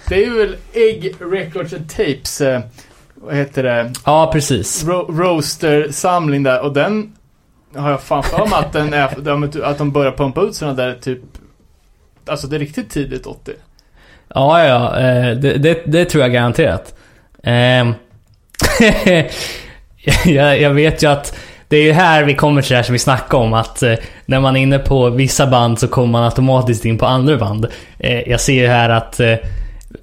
Det 0.07 0.15
är 0.15 0.19
ju 0.25 0.37
väl 0.37 0.55
Egg 0.73 1.13
Records 1.19 1.73
and 1.73 1.89
Tapes, 1.89 2.41
eh, 2.41 2.61
vad 3.15 3.35
heter 3.35 3.63
det, 3.63 3.93
Ja, 4.05 4.29
precis. 4.33 4.83
Ro- 4.85 5.11
Roaster-samling 5.11 6.43
där. 6.43 6.61
Och 6.61 6.73
den 6.73 7.13
har 7.75 7.89
jag 7.91 8.01
fan 8.01 8.23
för 8.23 8.45
mig 8.45 8.59
att, 8.59 8.73
den 8.73 8.93
är, 8.93 9.63
att 9.63 9.77
de 9.77 9.91
börjar 9.91 10.11
pumpa 10.11 10.41
ut 10.41 10.55
sådana 10.55 10.75
där 10.77 10.93
typ, 11.01 11.19
alltså 12.25 12.47
det 12.47 12.55
är 12.55 12.59
riktigt 12.59 12.89
tidigt 12.89 13.25
80. 13.25 13.51
Ja, 14.33 14.63
ja, 14.65 14.99
eh, 14.99 15.37
det, 15.37 15.53
det, 15.57 15.81
det 15.85 16.05
tror 16.05 16.21
jag 16.23 16.33
garanterat. 16.33 16.95
Ehm, 17.43 17.93
jag, 20.25 20.61
jag 20.61 20.73
vet 20.73 21.03
ju 21.03 21.07
att 21.09 21.37
det 21.67 21.77
är 21.77 21.83
ju 21.83 21.91
här 21.91 22.23
vi 22.23 22.35
kommer 22.35 22.61
till 22.61 22.69
det 22.69 22.75
här 22.75 22.83
som 22.83 22.93
vi 22.93 22.99
snackade 22.99 23.43
om 23.43 23.53
att 23.53 23.83
eh, 23.83 23.93
när 24.25 24.39
man 24.39 24.55
är 24.57 24.61
inne 24.61 24.79
på 24.79 25.09
vissa 25.09 25.47
band 25.47 25.79
så 25.79 25.87
kommer 25.87 26.07
man 26.07 26.23
automatiskt 26.23 26.85
in 26.85 26.97
på 26.97 27.05
andra 27.05 27.37
band. 27.37 27.65
Eh, 27.99 28.29
jag 28.29 28.41
ser 28.41 28.53
ju 28.53 28.67
här 28.67 28.89
att 28.89 29.19
eh, 29.19 29.35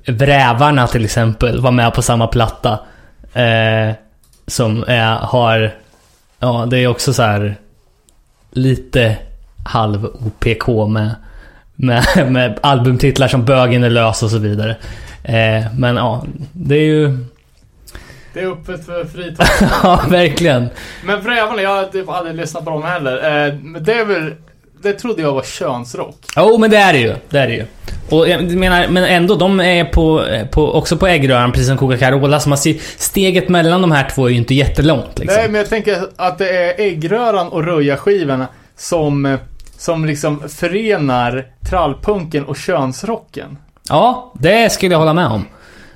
Vrävarna 0.07 0.86
till 0.86 1.05
exempel 1.05 1.61
var 1.61 1.70
med 1.70 1.95
på 1.95 2.03
samma 2.03 2.27
platta. 2.27 2.78
Eh, 3.32 3.95
som 4.47 4.85
är, 4.89 5.15
har, 5.15 5.74
ja 6.39 6.66
det 6.70 6.78
är 6.78 6.86
också 6.86 7.12
så 7.12 7.23
här 7.23 7.57
lite 8.51 9.16
halv 9.65 10.05
OPK 10.07 10.69
med 10.89 11.11
med, 11.74 12.05
med 12.32 12.59
albumtitlar 12.62 13.28
som 13.28 13.45
Bögen 13.45 13.85
är 13.85 13.91
lös 13.91 14.23
och 14.23 14.31
så 14.31 14.39
vidare. 14.39 14.77
Eh, 15.23 15.65
men 15.77 15.97
ja, 15.97 16.24
det 16.53 16.74
är 16.74 16.85
ju... 16.85 17.19
Det 18.35 18.40
är 18.40 18.52
öppet 18.52 18.86
för 18.86 19.05
fritag. 19.05 19.47
ja, 19.82 20.01
verkligen. 20.09 20.69
Men 21.05 21.20
Vrävarna, 21.20 21.62
jag 21.62 21.70
hade 21.70 21.86
aldrig 21.86 22.09
aldrig 22.09 22.36
lyssnat 22.36 22.65
på 22.65 22.70
dem 22.70 22.82
heller. 22.82 23.47
Eh, 23.47 23.55
men 23.55 23.85
det 23.85 23.93
är 23.93 24.05
väl, 24.05 24.35
det 24.82 24.93
trodde 24.93 25.23
jag 25.23 25.32
var 25.32 25.43
könsrock. 25.43 26.16
Jo, 26.36 26.59
men 26.59 26.70
det 26.70 26.77
är 26.77 26.93
det 26.93 26.98
ju. 26.98 27.15
Det 27.31 27.39
är 27.39 27.47
det 27.47 27.55
ju. 27.55 27.65
Och 28.11 28.28
jag 28.28 28.51
menar, 28.51 28.89
men 28.89 29.05
ändå, 29.05 29.35
de 29.35 29.61
är 29.61 29.85
på, 29.85 30.24
på, 30.51 30.73
också 30.73 30.97
på 30.97 31.06
äggröran, 31.06 31.52
precis 31.52 31.69
som 31.69 31.78
Coca-Cola. 31.78 32.40
Så 32.40 32.48
man 32.48 32.59
ser, 32.59 32.77
steget 32.97 33.48
mellan 33.48 33.81
de 33.81 33.93
här 33.93 34.09
två 34.15 34.27
är 34.27 34.31
ju 34.31 34.36
inte 34.36 34.55
jättelångt 34.55 35.19
liksom. 35.19 35.36
Nej, 35.36 35.48
men 35.48 35.59
jag 35.59 35.69
tänker 35.69 36.06
att 36.16 36.39
det 36.39 36.48
är 36.48 36.81
äggröran 36.81 37.48
och 37.48 37.65
röja-skivorna 37.65 38.47
som, 38.77 39.27
eh, 39.27 39.39
som 39.78 40.05
liksom 40.05 40.48
förenar 40.48 41.47
trallpunken 41.70 42.44
och 42.44 42.56
könsrocken. 42.56 43.59
Ja, 43.89 44.32
det 44.39 44.73
skulle 44.73 44.94
jag 44.94 44.98
hålla 44.98 45.15
med 45.15 45.27
om. 45.27 45.44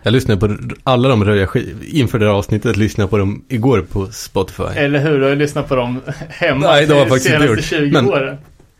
Jag 0.08 0.12
lyssnade 0.12 0.40
på 0.48 0.56
alla 0.84 1.08
de 1.08 1.24
röja 1.24 1.46
skiv- 1.46 1.76
inför 1.92 2.18
det 2.18 2.26
här 2.26 2.32
avsnittet, 2.32 2.76
lyssnade 2.76 3.10
på 3.10 3.18
dem 3.18 3.44
igår 3.48 3.80
på 3.92 4.06
Spotify. 4.12 4.62
Eller 4.76 4.98
hur? 4.98 5.16
Du 5.18 5.22
har 5.22 5.30
ju 5.30 5.36
lyssnat 5.36 5.68
på 5.68 5.76
dem 5.76 6.00
hemma 6.28 6.66
Nej, 6.66 6.86
det 6.86 6.92
har 6.92 6.98
jag 6.98 7.06
de 7.06 7.10
faktiskt 7.10 7.26
senaste 7.30 7.46
gjort. 7.54 7.64
20 7.64 7.90
Men- 7.92 8.08
åren. 8.08 8.36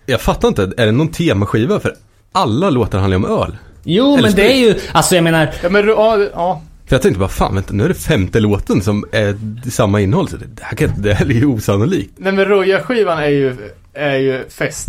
Jag 0.07 0.21
fattar 0.21 0.49
inte, 0.49 0.63
är 0.77 0.87
det 0.87 0.93
någon 0.93 1.09
temaskiva? 1.09 1.81
För 1.81 1.95
alla 2.33 2.71
låtar 2.71 2.99
handlar 2.99 3.17
om 3.17 3.25
öl. 3.25 3.57
Jo, 3.85 4.13
Eller 4.13 4.23
men 4.23 4.35
det 4.37 4.53
är 4.53 4.57
ju, 4.57 4.75
alltså 4.93 5.15
jag 5.15 5.25
menar, 5.25 5.51
Ja, 5.63 5.69
men 5.69 5.89
ja, 5.89 6.19
ja. 6.35 6.63
För 6.87 6.95
jag 6.95 7.03
tänkte 7.03 7.19
bara, 7.21 7.29
fan 7.29 7.55
vänta, 7.55 7.73
nu 7.75 7.85
är 7.85 7.89
det 7.89 7.95
femte 7.95 8.41
låten 8.41 8.83
som 8.83 9.05
är 9.13 9.37
samma 9.71 10.01
innehåll. 10.01 10.29
Så 10.29 10.37
det, 10.37 10.45
det, 10.55 10.63
här, 10.65 10.77
kan, 10.77 10.91
det 11.03 11.15
här 11.15 11.27
är 11.27 11.31
ju 11.31 11.47
osannolikt. 11.47 12.13
Nej 12.17 12.33
men 12.33 12.45
Roja-skivan 12.45 13.19
är 13.19 13.29
ju, 13.29 13.57
är 13.95 14.17
ju 14.17 14.45
fest. 14.49 14.89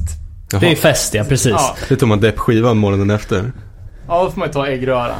Jaha. 0.51 0.59
det 0.61 0.71
är 0.71 0.75
fest 0.75 1.13
ja, 1.13 1.23
precis. 1.23 1.51
Ja, 1.51 1.75
Det 1.89 1.95
tog 1.95 2.09
man 2.09 2.19
depp-skivan 2.19 2.77
morgonen 2.77 3.09
efter. 3.09 3.51
ja, 4.07 4.23
då 4.23 4.31
får 4.31 4.39
man 4.39 4.47
ju 4.47 4.53
ta 4.53 4.67
äggröran. 4.67 5.11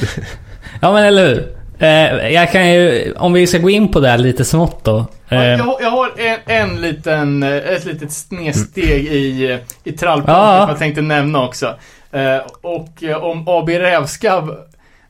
Ja 0.82 0.92
men 0.92 1.04
eller 1.04 1.28
hur? 1.28 1.56
Eh, 1.78 2.28
jag 2.32 2.52
kan 2.52 2.70
ju, 2.72 3.12
om 3.16 3.32
vi 3.32 3.46
ska 3.46 3.58
gå 3.58 3.70
in 3.70 3.88
på 3.88 4.00
det 4.00 4.08
här 4.08 4.18
lite 4.18 4.44
smått 4.44 4.84
då. 4.84 5.06
Eh, 5.28 5.44
jag, 5.48 5.58
har- 5.58 5.78
jag 5.82 5.90
har 5.90 6.10
en, 6.16 6.38
en 6.46 6.80
liten, 6.80 7.42
eh, 7.42 7.56
ett 7.56 7.84
litet 7.84 8.12
snedsteg 8.12 9.04
i, 9.06 9.58
i 9.84 9.92
trallpunken 9.92 10.34
Ja. 10.34 10.60
som 10.60 10.68
jag 10.68 10.78
tänkte 10.78 11.02
nämna 11.02 11.44
också. 11.44 11.74
Eh, 12.12 12.36
och 12.62 13.02
eh, 13.02 13.16
om 13.24 13.48
AB 13.48 13.68
Rävskabb 13.68 14.48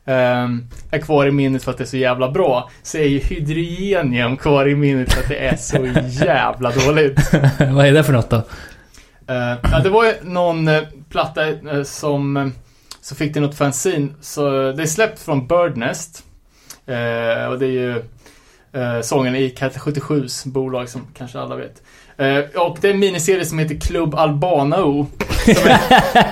eh, 0.05 0.47
är 0.91 0.97
kvar 1.01 1.25
i 1.27 1.31
minnet 1.31 1.63
för 1.63 1.71
att 1.71 1.77
det 1.77 1.83
är 1.83 1.85
så 1.85 1.97
jävla 1.97 2.31
bra, 2.31 2.69
så 2.83 2.97
är 2.97 3.03
ju 3.07 3.19
Hydrogenium 3.19 4.37
kvar 4.37 4.69
i 4.69 4.75
minnet 4.75 5.13
för 5.13 5.21
att 5.23 5.29
det 5.29 5.47
är 5.47 5.55
så 5.55 5.87
jävla 6.25 6.71
dåligt. 6.71 7.19
vad 7.71 7.85
är 7.85 7.91
det 7.91 8.03
för 8.03 8.13
något 8.13 8.29
då? 8.29 8.41
Ja, 9.71 9.79
det 9.83 9.89
var 9.89 10.05
ju 10.05 10.13
någon 10.23 10.69
platta 11.09 11.41
som, 11.85 12.53
så 13.03 13.15
fick 13.15 13.33
det 13.33 13.39
något 13.39 13.55
fanzine. 13.55 14.09
Så 14.21 14.71
det 14.71 14.83
är 14.83 14.87
släppt 14.87 15.19
från 15.19 15.47
Birdnest. 15.47 16.23
Eh, 16.85 17.45
och 17.45 17.59
det 17.59 17.65
är 17.65 17.71
ju 17.71 18.03
eh, 18.73 19.01
sången 19.01 19.35
i 19.35 19.49
Cat 19.49 19.77
77s 19.77 20.47
bolag 20.47 20.89
som 20.89 21.07
kanske 21.17 21.39
alla 21.39 21.55
vet. 21.55 21.81
Eh, 22.17 22.61
och 22.61 22.77
det 22.81 22.89
är 22.89 22.93
en 22.93 22.99
miniserie 22.99 23.45
som 23.45 23.59
heter 23.59 23.75
Club 23.75 24.15
Albanao. 24.15 25.07
Som 25.45 25.67
är 25.67 25.79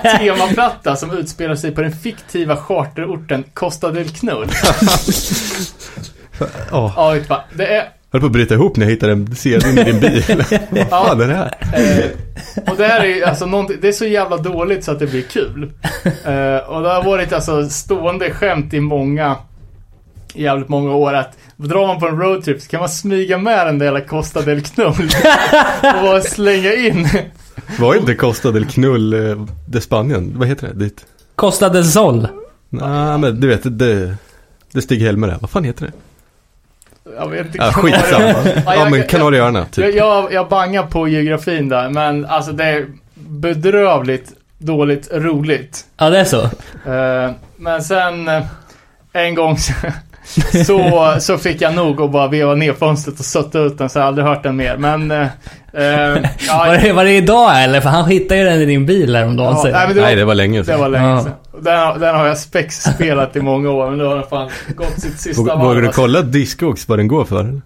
en 0.03 0.17
temaplatta 0.37 0.95
som 0.95 1.11
utspelar 1.11 1.55
sig 1.55 1.71
på 1.71 1.81
den 1.81 1.91
fiktiva 1.91 2.57
charterorten 2.57 3.43
Costa 3.53 3.91
del 3.91 4.09
Knull. 4.09 4.49
Ja, 6.71 7.15
Ja, 7.29 7.43
det 7.53 7.67
är 7.67 7.89
höll 8.11 8.21
på 8.21 8.27
att 8.27 8.33
bryta 8.33 8.53
ihop 8.53 8.77
när 8.77 8.85
jag 8.85 8.91
hittade 8.91 9.11
en 9.11 9.35
CD 9.35 9.69
i 9.69 9.83
din 9.83 9.99
bil. 9.99 10.23
Vad 10.69 10.87
fan 10.89 11.21
är 11.21 11.27
det 11.27 11.35
här? 11.35 11.57
Eh, 11.73 12.05
och 12.71 12.77
det 12.77 12.87
här 12.87 13.05
är 13.05 13.27
alltså 13.27 13.45
någonting, 13.45 13.77
det 13.81 13.87
är 13.87 13.91
så 13.91 14.05
jävla 14.05 14.37
dåligt 14.37 14.83
så 14.83 14.91
att 14.91 14.99
det 14.99 15.07
blir 15.07 15.21
kul. 15.21 15.71
Eh, 16.03 16.69
och 16.69 16.81
det 16.81 16.89
har 16.89 17.03
varit 17.03 17.33
alltså 17.33 17.69
stående 17.69 18.31
skämt 18.31 18.73
i 18.73 18.79
många, 18.79 19.35
jävligt 20.33 20.69
många 20.69 20.95
år 20.95 21.13
att 21.13 21.37
drar 21.55 21.87
man 21.87 21.99
på 21.99 22.07
en 22.07 22.19
roadtrip 22.19 22.61
så 22.61 22.69
kan 22.69 22.79
man 22.79 22.89
smyga 22.89 23.37
med 23.37 23.67
den 23.67 23.79
där 23.79 23.85
jävla 23.85 24.01
Costa 24.01 24.41
del 24.41 24.61
Knull 24.61 24.87
och 25.95 26.03
bara 26.03 26.21
slänga 26.21 26.73
in. 26.73 27.07
Var 27.79 27.95
inte 27.95 28.15
Costa 28.15 28.51
del 28.51 28.65
Knull 28.65 29.29
eh, 29.29 29.45
de 29.65 29.81
Spanien? 29.81 30.33
Vad 30.35 30.47
heter 30.47 30.67
det? 30.67 30.73
Dit? 30.73 31.05
Costa 31.35 31.69
del 31.69 31.85
Sol. 31.85 32.27
Nej, 32.69 33.17
men 33.17 33.39
du 33.39 33.47
vet, 33.47 33.79
det, 33.79 34.15
det 34.71 34.81
Stig 34.81 35.01
Helmer 35.01 35.27
är. 35.27 35.37
Vad 35.41 35.49
fan 35.49 35.63
heter 35.63 35.85
det? 35.85 35.91
Jag 37.19 37.27
vet 37.29 37.45
inte. 37.45 37.57
Ja, 37.57 37.71
skitsamma. 37.71 38.25
Ja, 38.65 38.75
jag- 38.75 38.91
men 38.91 38.99
jag- 38.99 39.09
Kanarieöarna, 39.09 39.59
Jag, 39.59 39.71
typ. 39.71 39.95
jag, 39.95 40.33
jag 40.33 40.47
bangar 40.49 40.83
på 40.83 41.07
geografin 41.07 41.69
där, 41.69 41.89
men 41.89 42.25
alltså 42.25 42.51
det 42.51 42.63
är 42.63 42.85
bedrövligt 43.15 44.31
dåligt 44.57 45.09
roligt. 45.11 45.85
Ja, 45.97 46.09
det 46.09 46.19
är 46.19 46.23
så. 46.25 46.41
Eh, 46.91 47.31
men 47.57 47.83
sen 47.83 48.27
eh, 48.27 48.43
en 49.13 49.35
gång 49.35 49.57
så, 50.67 51.15
så, 51.19 51.37
fick 51.37 51.61
jag 51.61 51.75
nog 51.75 51.99
och 51.99 52.09
bara 52.09 52.27
veva 52.27 52.55
ner 52.55 52.73
fönstret 52.73 53.19
och 53.19 53.25
sutta 53.25 53.59
ut 53.59 53.77
den 53.77 53.89
så 53.89 53.99
jag 53.99 54.03
har 54.03 54.07
aldrig 54.07 54.27
hört 54.27 54.43
den 54.43 54.55
mer. 54.55 54.77
Men... 54.77 55.27
eh, 55.73 55.81
Var 56.57 56.73
ja, 56.75 56.77
det, 56.81 56.93
var 56.93 57.03
det 57.05 57.11
idag 57.17 57.63
eller? 57.63 57.81
För 57.81 57.89
han 57.89 58.05
hittade 58.09 58.39
ju 58.39 58.45
den 58.45 58.61
i 58.61 58.65
din 58.65 58.85
bil 58.85 59.15
häromdagen 59.15 59.55
ja, 59.57 59.63
nej, 59.63 59.71
det, 59.93 60.01
Nej, 60.01 60.09
var, 60.09 60.15
det 60.15 60.25
var 60.25 60.35
länge 60.35 60.59
det 60.59 60.65
sedan. 60.65 60.79
var 60.79 60.89
länge 60.89 61.07
Ja. 61.09 61.21
sedan. 61.23 61.33
Den, 61.63 61.99
den 61.99 62.15
har 62.15 62.27
jag 62.27 62.37
spexspelat 62.37 63.35
i 63.35 63.41
många 63.41 63.69
år, 63.69 63.89
men 63.89 63.97
nu 63.97 64.03
har 64.03 64.15
den 64.15 64.27
fan 64.29 64.49
gått 64.75 64.99
sitt 64.99 65.19
sista 65.19 65.43
varv. 65.55 65.59
vågar 65.67 65.81
du 65.81 65.89
kolla 65.89 66.21
Discogs 66.21 66.87
vad 66.87 66.99
den 66.99 67.07
går 67.07 67.25
för? 67.25 67.61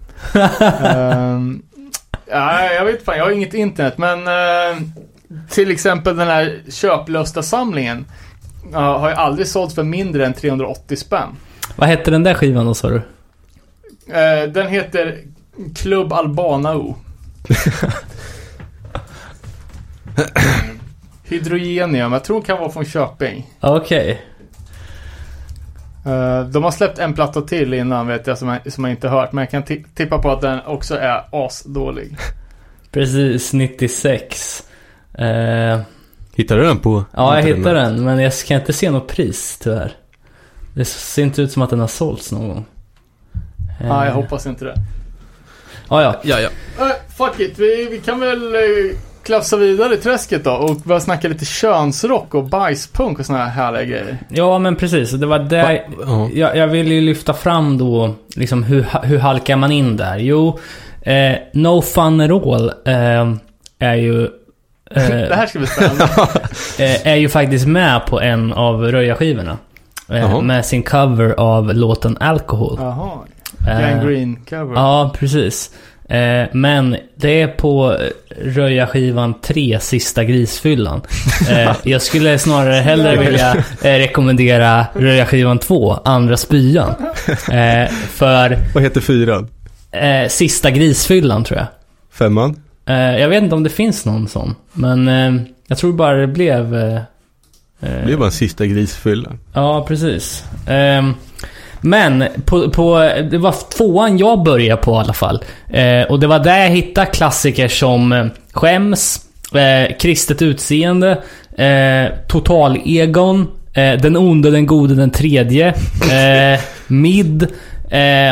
Ehm, 0.84 1.62
ja, 2.30 2.64
jag 2.74 2.84
vet 2.84 3.04
fan, 3.04 3.16
jag 3.16 3.24
har 3.24 3.30
inget 3.30 3.54
internet, 3.54 3.98
men 3.98 4.18
eh, 4.26 4.76
till 5.50 5.70
exempel 5.70 6.16
den 6.16 6.28
här 6.28 6.58
köplösta 6.70 7.42
samlingen 7.42 8.04
ja, 8.72 8.98
har 8.98 9.08
ju 9.08 9.14
aldrig 9.14 9.46
sålt 9.48 9.74
för 9.74 9.82
mindre 9.82 10.26
än 10.26 10.32
380 10.32 10.96
spänn. 10.96 11.28
Vad 11.76 11.88
hette 11.88 12.10
den 12.10 12.22
där 12.22 12.34
skivan 12.34 12.66
då 12.66 12.74
sa 12.74 12.88
du? 12.88 12.96
Eh, 14.12 14.48
den 14.52 14.68
heter 14.68 15.18
Club 15.74 16.12
Albanao. 16.12 16.96
Hydrogenium, 21.24 22.12
jag 22.12 22.24
tror 22.24 22.42
kan 22.42 22.58
vara 22.58 22.70
från 22.70 22.84
Köping. 22.84 23.50
Okej. 23.60 24.22
Eh, 26.06 26.40
de 26.40 26.64
har 26.64 26.70
släppt 26.70 26.98
en 26.98 27.14
platta 27.14 27.40
till 27.42 27.74
innan 27.74 28.06
vet 28.06 28.26
jag 28.26 28.38
som 28.38 28.48
jag, 28.48 28.72
som 28.72 28.84
jag 28.84 28.90
inte 28.92 29.08
hört, 29.08 29.32
men 29.32 29.42
jag 29.42 29.50
kan 29.50 29.62
ti- 29.64 29.84
tippa 29.94 30.18
på 30.18 30.30
att 30.30 30.40
den 30.40 30.60
också 30.66 30.96
är 30.98 31.24
asdålig. 31.32 32.16
Precis, 32.90 33.52
96. 33.52 34.62
Eh, 35.14 35.80
Hittade 36.34 36.60
du 36.60 36.66
den 36.66 36.78
på 36.78 37.04
ja, 37.16 37.36
jag 37.40 37.42
hittade 37.56 37.80
den. 37.80 38.04
Men 38.04 38.18
jag 38.18 38.32
kan 38.48 38.60
inte 38.60 38.72
se 38.72 38.90
något 38.90 39.08
pris 39.08 39.58
tyvärr. 39.62 39.92
Det 40.74 40.84
ser 40.84 41.22
inte 41.22 41.42
ut 41.42 41.52
som 41.52 41.62
att 41.62 41.70
den 41.70 41.80
har 41.80 41.86
sålts 41.86 42.32
någon 42.32 42.48
gång. 42.48 42.64
Eh, 43.80 43.88
Nej, 43.88 44.06
jag 44.08 44.14
hoppas 44.14 44.46
inte 44.46 44.64
det. 44.64 44.74
Ja, 45.88 46.02
ja. 46.02 46.14
Ja, 46.22 46.40
ja. 46.40 46.48
Uh, 46.84 46.92
fuck 47.16 47.40
it, 47.40 47.58
vi, 47.58 47.88
vi 47.90 47.98
kan 47.98 48.20
väl 48.20 48.54
uh, 48.54 48.96
klafsa 49.26 49.56
vidare 49.56 49.94
i 49.94 49.96
träsket 49.96 50.44
då 50.44 50.50
och 50.52 50.76
börja 50.76 51.00
snacka 51.00 51.28
lite 51.28 51.44
könsrock 51.44 52.34
och 52.34 52.44
bajspunk 52.44 53.18
och 53.18 53.26
såna 53.26 53.38
här 53.38 53.50
härliga 53.50 53.84
grejer. 53.84 54.18
Ja, 54.28 54.58
men 54.58 54.76
precis. 54.76 55.10
Det 55.10 55.26
var 55.26 55.38
där... 55.38 55.86
Ja. 56.06 56.28
Jag, 56.32 56.56
jag 56.56 56.66
vill 56.66 56.92
ju 56.92 57.00
lyfta 57.00 57.34
fram 57.34 57.78
då, 57.78 58.14
liksom 58.34 58.62
hur, 58.62 58.86
hur 59.02 59.18
halkar 59.18 59.56
man 59.56 59.72
in 59.72 59.96
där? 59.96 60.16
Jo, 60.18 60.58
eh, 61.02 61.32
No 61.52 61.82
Fun 61.82 62.20
at 62.20 62.30
All 62.30 62.72
eh, 62.84 63.34
är 63.78 63.94
ju... 63.94 64.24
eh, 64.24 64.28
Det 65.08 65.34
här 65.34 65.46
ska 65.46 65.58
bli 65.58 65.68
spännande. 65.68 66.04
eh, 66.78 67.06
är 67.06 67.16
ju 67.16 67.28
faktiskt 67.28 67.66
med 67.66 68.06
på 68.06 68.20
en 68.20 68.52
av 68.52 68.82
Röja-skivorna. 68.82 69.58
Eh, 70.08 70.40
med 70.40 70.66
sin 70.66 70.82
cover 70.82 71.34
av 71.38 71.74
låten 71.74 72.16
Alcohol. 72.20 72.76
Jaha. 72.80 73.18
Eh, 73.66 73.80
Gang 73.80 74.06
Green 74.06 74.36
cover. 74.48 74.74
Ja, 74.74 75.14
precis. 75.18 75.70
Eh, 76.08 76.46
men 76.52 76.96
det 77.14 77.42
är 77.42 77.48
på 77.48 77.92
eh, 77.92 77.98
Röja-skivan 78.44 79.34
3, 79.40 79.78
Sista 79.80 80.24
grisfyllan. 80.24 81.00
Eh, 81.50 81.72
jag 81.82 82.02
skulle 82.02 82.38
snarare 82.38 82.74
hellre 82.74 83.16
vilja 83.16 83.54
eh, 83.82 83.92
rekommendera 83.98 84.86
Röja-skivan 84.94 85.58
2, 85.58 85.94
Andra 86.04 86.36
spyan. 86.36 86.94
För 88.08 88.58
Vad 88.74 88.82
heter 88.82 89.00
fyran? 89.00 89.48
Sista 90.28 90.70
grisfyllan 90.70 91.44
tror 91.44 91.58
jag. 91.58 91.66
Femman? 92.12 92.60
Jag 93.18 93.28
vet 93.28 93.42
inte 93.42 93.54
om 93.54 93.62
det 93.62 93.70
finns 93.70 94.06
någon 94.06 94.28
sån. 94.28 94.54
Men 94.72 95.06
jag 95.68 95.78
tror 95.78 95.92
bara 95.92 96.16
det 96.16 96.26
blev... 96.26 96.70
Det 97.80 98.12
är 98.12 98.16
bara 98.16 98.26
en 98.26 98.32
sista 98.32 98.66
grisfylla. 98.66 99.32
Ja, 99.52 99.84
precis. 99.88 100.44
Men 101.80 102.24
på, 102.44 102.70
på, 102.70 103.10
det 103.30 103.38
var 103.38 103.54
tvåan 103.76 104.18
jag 104.18 104.42
började 104.42 104.82
på 104.82 104.92
i 104.92 104.96
alla 104.96 105.12
fall. 105.12 105.44
Eh, 105.70 106.02
och 106.02 106.20
det 106.20 106.26
var 106.26 106.38
där 106.38 106.58
jag 106.58 106.70
hittade 106.70 107.06
klassiker 107.06 107.68
som 107.68 108.12
eh, 108.12 108.26
Skäms, 108.52 109.20
eh, 109.54 109.96
Kristet 109.96 110.42
utseende, 110.42 111.10
eh, 111.58 112.12
Total-Egon, 112.28 113.48
eh, 113.74 114.00
Den 114.00 114.16
onde, 114.16 114.50
den 114.50 114.66
gode, 114.66 114.94
den 114.94 115.10
tredje, 115.10 115.68
eh, 116.12 116.60
Mid, 116.86 117.46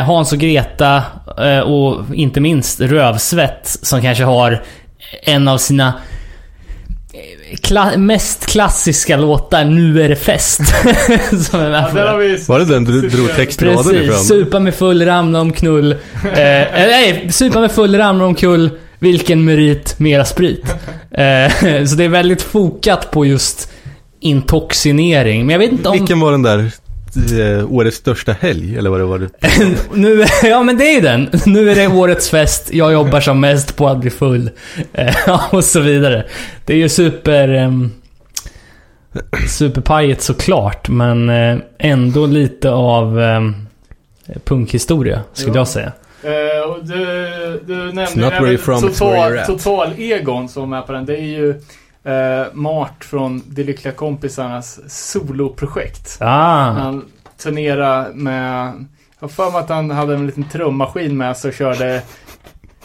Hans 0.05 0.31
och 0.33 0.39
Greta 0.39 1.03
och 1.65 2.15
inte 2.15 2.39
minst 2.39 2.81
Rövsvett 2.81 3.77
som 3.81 4.01
kanske 4.01 4.23
har 4.23 4.63
en 5.23 5.47
av 5.47 5.57
sina 5.57 5.93
kla- 7.61 7.97
mest 7.97 8.45
klassiska 8.45 9.17
låtar, 9.17 9.65
Nu 9.65 10.01
är 10.01 10.09
det 10.09 10.15
fest. 10.15 10.61
som 11.49 11.59
är 11.59 11.69
med 11.69 11.91
Ja, 11.95 12.15
vi... 12.15 12.37
Var 12.47 12.59
det 12.59 12.65
den 12.65 12.83
du 12.83 13.01
drog 13.09 13.35
textraden 13.35 13.77
Precis, 13.77 14.01
ifrån? 14.01 14.19
supa 14.19 14.59
med 14.59 14.75
full, 14.75 15.05
ramla 15.05 15.41
omkull. 15.41 15.91
Eh, 16.23 16.61
eh, 16.61 16.67
nej, 16.73 17.27
supa 17.31 17.59
med 17.59 17.71
full, 17.71 17.95
ramla 17.97 18.25
omkull. 18.25 18.69
Vilken 18.99 19.45
merit, 19.45 19.99
mera 19.99 20.25
sprit. 20.25 20.65
Eh, 21.11 21.51
så 21.85 21.95
det 21.95 22.03
är 22.03 22.09
väldigt 22.09 22.41
fokat 22.41 23.11
på 23.11 23.25
just 23.25 23.71
intoxinering. 24.19 25.45
Men 25.45 25.49
jag 25.53 25.59
vet 25.59 25.71
inte 25.71 25.89
om... 25.89 25.97
Vilken 25.97 26.19
var 26.19 26.31
den 26.31 26.41
där 26.43 26.71
årets 27.69 27.97
största 27.97 28.31
helg? 28.31 28.77
Eller 28.77 28.89
vad 28.89 28.99
det 28.99 29.05
var? 29.05 29.29
Nu, 29.93 30.25
ja 30.43 30.63
men 30.63 30.77
det 30.77 30.83
är 30.89 30.93
ju 30.93 31.01
den. 31.01 31.29
Nu 31.45 31.69
är 31.71 31.75
det 31.75 31.87
årets 31.87 32.29
fest, 32.29 32.69
jag 32.73 32.93
jobbar 32.93 33.19
som 33.21 33.39
mest 33.39 33.75
på 33.75 33.87
att 33.87 33.97
bli 33.99 34.09
full. 34.09 34.49
Eh, 34.93 35.53
och 35.55 35.63
så 35.63 35.79
vidare. 35.79 36.25
Det 36.65 36.73
är 36.73 36.77
ju 36.77 36.89
super... 36.89 37.49
Um, 37.55 37.91
superpajigt 39.47 40.21
såklart, 40.21 40.89
men 40.89 41.29
eh, 41.29 41.57
ändå 41.77 42.25
lite 42.25 42.69
av 42.71 43.17
um, 43.17 43.67
punkhistoria, 44.43 45.21
skulle 45.33 45.53
Ja. 45.53 45.59
jag 45.59 45.67
säga. 45.67 45.91
Eh, 46.23 46.69
och 46.69 46.85
du, 46.85 46.95
du 47.67 47.75
nämnde 47.75 48.05
you're 48.05 48.81
total, 48.81 49.37
at. 49.37 49.47
total 49.47 49.93
Egon 49.97 50.49
som 50.49 50.73
är 50.73 50.81
på 50.81 50.91
den. 50.91 51.05
Det 51.05 51.15
är 51.17 51.25
ju 51.25 51.61
eh, 52.05 52.43
Mart 52.53 53.03
från 53.05 53.43
De 53.47 53.63
Lyckliga 53.63 53.93
Kompisarnas 53.93 54.79
soloprojekt. 55.11 56.17
Ah. 56.21 56.69
Han 56.71 57.05
turnerade 57.43 58.09
med, 58.13 58.65
jag 59.19 59.27
har 59.27 59.27
för 59.27 59.51
mig 59.51 59.59
att 59.59 59.69
han 59.69 59.91
hade 59.91 60.13
en 60.15 60.25
liten 60.27 60.49
trummaskin 60.49 61.17
med 61.17 61.37
sig 61.37 61.49
och 61.49 61.55
körde 61.55 62.01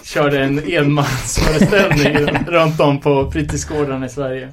Körde 0.05 0.41
en 0.45 0.73
enmansföreställning 0.73 2.17
runt 2.47 2.81
om 2.81 3.01
på 3.01 3.31
fritidsgårdarna 3.31 4.07
i 4.07 4.09
Sverige. 4.09 4.49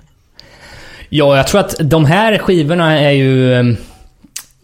Ja, 1.09 1.37
jag 1.37 1.47
tror 1.47 1.61
att 1.61 1.75
de 1.79 2.05
här 2.05 2.37
skivorna 2.37 2.99
är 2.99 3.11
ju... 3.11 3.53
eh, 3.53 3.65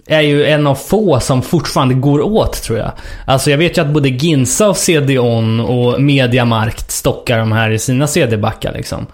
Är 0.08 0.22
ju 0.22 0.46
en 0.46 0.68
av 0.68 0.76
få 0.76 1.20
som 1.20 1.42
fortfarande 1.42 1.94
går 1.94 2.22
åt, 2.22 2.64
tror 2.64 2.78
jag. 2.80 2.92
Alltså 3.26 3.52
jag 3.52 3.58
vet 3.58 3.78
ju 3.78 3.82
att 3.82 3.88
både 3.94 4.10
Ginsa 4.10 4.70
och 4.70 4.78
CD-ON 4.78 5.60
och 5.60 6.02
Mediamarkt 6.02 6.92
stockar 6.92 7.38
de 7.38 7.52
här 7.52 7.70
i 7.70 7.80
sina 7.80 8.08
CD-backar 8.08 8.74
liksom. 8.74 9.06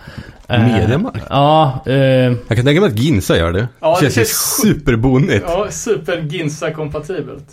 Eh, 0.50 0.68
Mediamarkt? 0.68 1.26
Ja, 1.30 1.84
eh, 1.86 1.94
Jag 1.96 2.48
kan 2.48 2.66
tänka 2.66 2.82
mig 2.82 2.90
att 2.90 3.00
Ginsa 3.00 3.38
gör 3.38 3.52
det. 3.52 3.68
Ja, 3.80 3.96
det 3.96 4.02
känns 4.02 4.16
känns- 4.16 4.62
superbonnigt. 4.64 5.46
Ja, 5.48 5.68
super 5.72 6.18
Ginsa-kompatibelt. 6.22 7.46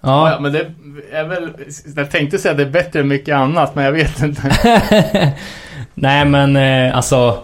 Ja, 0.00 0.30
ja. 0.30 0.40
men 0.40 0.52
det 0.52 0.70
är 1.12 1.24
väl... 1.24 1.50
Jag 1.96 2.10
tänkte 2.10 2.38
säga 2.38 2.52
att 2.52 2.58
det 2.58 2.62
är 2.64 2.70
bättre 2.70 3.00
än 3.00 3.08
mycket 3.08 3.34
annat, 3.34 3.74
men 3.74 3.84
jag 3.84 3.92
vet 3.92 4.22
inte. 4.22 4.52
Nej 5.94 6.24
men 6.24 6.56
eh, 6.56 6.96
alltså... 6.96 7.38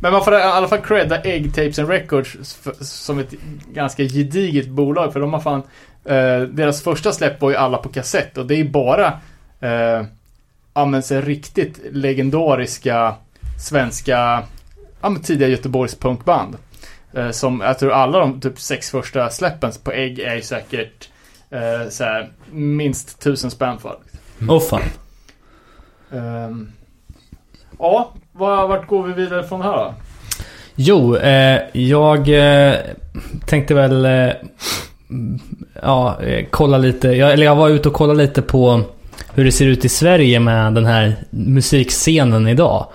Men 0.00 0.12
man 0.12 0.24
får 0.24 0.34
i 0.34 0.42
alla 0.42 0.68
fall 0.68 0.78
credda 0.78 1.22
Egg 1.22 1.54
Tapes 1.54 1.78
and 1.78 1.88
Records 1.88 2.58
som 2.80 3.18
ett 3.18 3.34
ganska 3.72 4.02
gediget 4.02 4.68
bolag. 4.68 5.12
För 5.12 5.20
de 5.20 5.32
har 5.32 5.40
fan... 5.40 5.62
Eh, 6.04 6.40
deras 6.40 6.82
första 6.82 7.12
släpp 7.12 7.40
var 7.40 7.50
ju 7.50 7.56
alla 7.56 7.78
på 7.78 7.88
kassett 7.88 8.38
och 8.38 8.46
det 8.46 8.54
är 8.54 8.58
ju 8.58 8.70
bara... 8.70 9.06
Eh, 9.60 10.02
ja 10.74 10.84
men 10.86 11.02
så 11.02 11.20
riktigt 11.20 11.80
legendariska 11.92 13.14
svenska... 13.58 14.42
Ja 15.00 15.08
men 15.10 15.22
tidiga 15.22 15.48
Göteborgs 15.48 15.94
punkband. 15.94 16.56
Eh, 17.12 17.30
som 17.30 17.60
jag 17.60 17.78
tror 17.78 17.92
alla 17.92 18.18
de 18.18 18.40
typ 18.40 18.60
sex 18.60 18.90
första 18.90 19.30
släppen 19.30 19.72
på 19.84 19.92
Egg 19.92 20.18
är 20.18 20.34
ju 20.34 20.42
säkert... 20.42 21.08
Eh, 21.50 21.88
så 21.90 22.04
här, 22.04 22.30
minst 22.50 23.20
tusen 23.20 23.50
spänn 23.50 23.78
för. 23.78 23.96
Åh 24.48 24.60
fan. 24.60 24.82
Ehm, 26.12 26.72
ja, 27.78 28.12
var, 28.32 28.68
vart 28.68 28.86
går 28.86 29.02
vi 29.02 29.12
vidare 29.12 29.44
från 29.44 29.62
här 29.62 29.76
då? 29.76 29.94
Jo, 30.74 31.16
eh, 31.16 31.60
jag 31.72 32.28
eh, 32.28 32.74
tänkte 33.46 33.74
väl... 33.74 34.04
Eh, 34.04 34.10
mm, 35.10 35.40
ja, 35.82 36.22
eh, 36.22 36.46
kolla 36.50 36.78
lite. 36.78 37.08
Jag, 37.08 37.32
eller 37.32 37.44
jag 37.44 37.56
var 37.56 37.68
ute 37.68 37.88
och 37.88 37.94
kollade 37.94 38.22
lite 38.22 38.42
på 38.42 38.82
hur 39.34 39.44
det 39.44 39.52
ser 39.52 39.66
ut 39.66 39.84
i 39.84 39.88
Sverige 39.88 40.40
med 40.40 40.74
den 40.74 40.86
här 40.86 41.16
musikscenen 41.30 42.48
idag. 42.48 42.86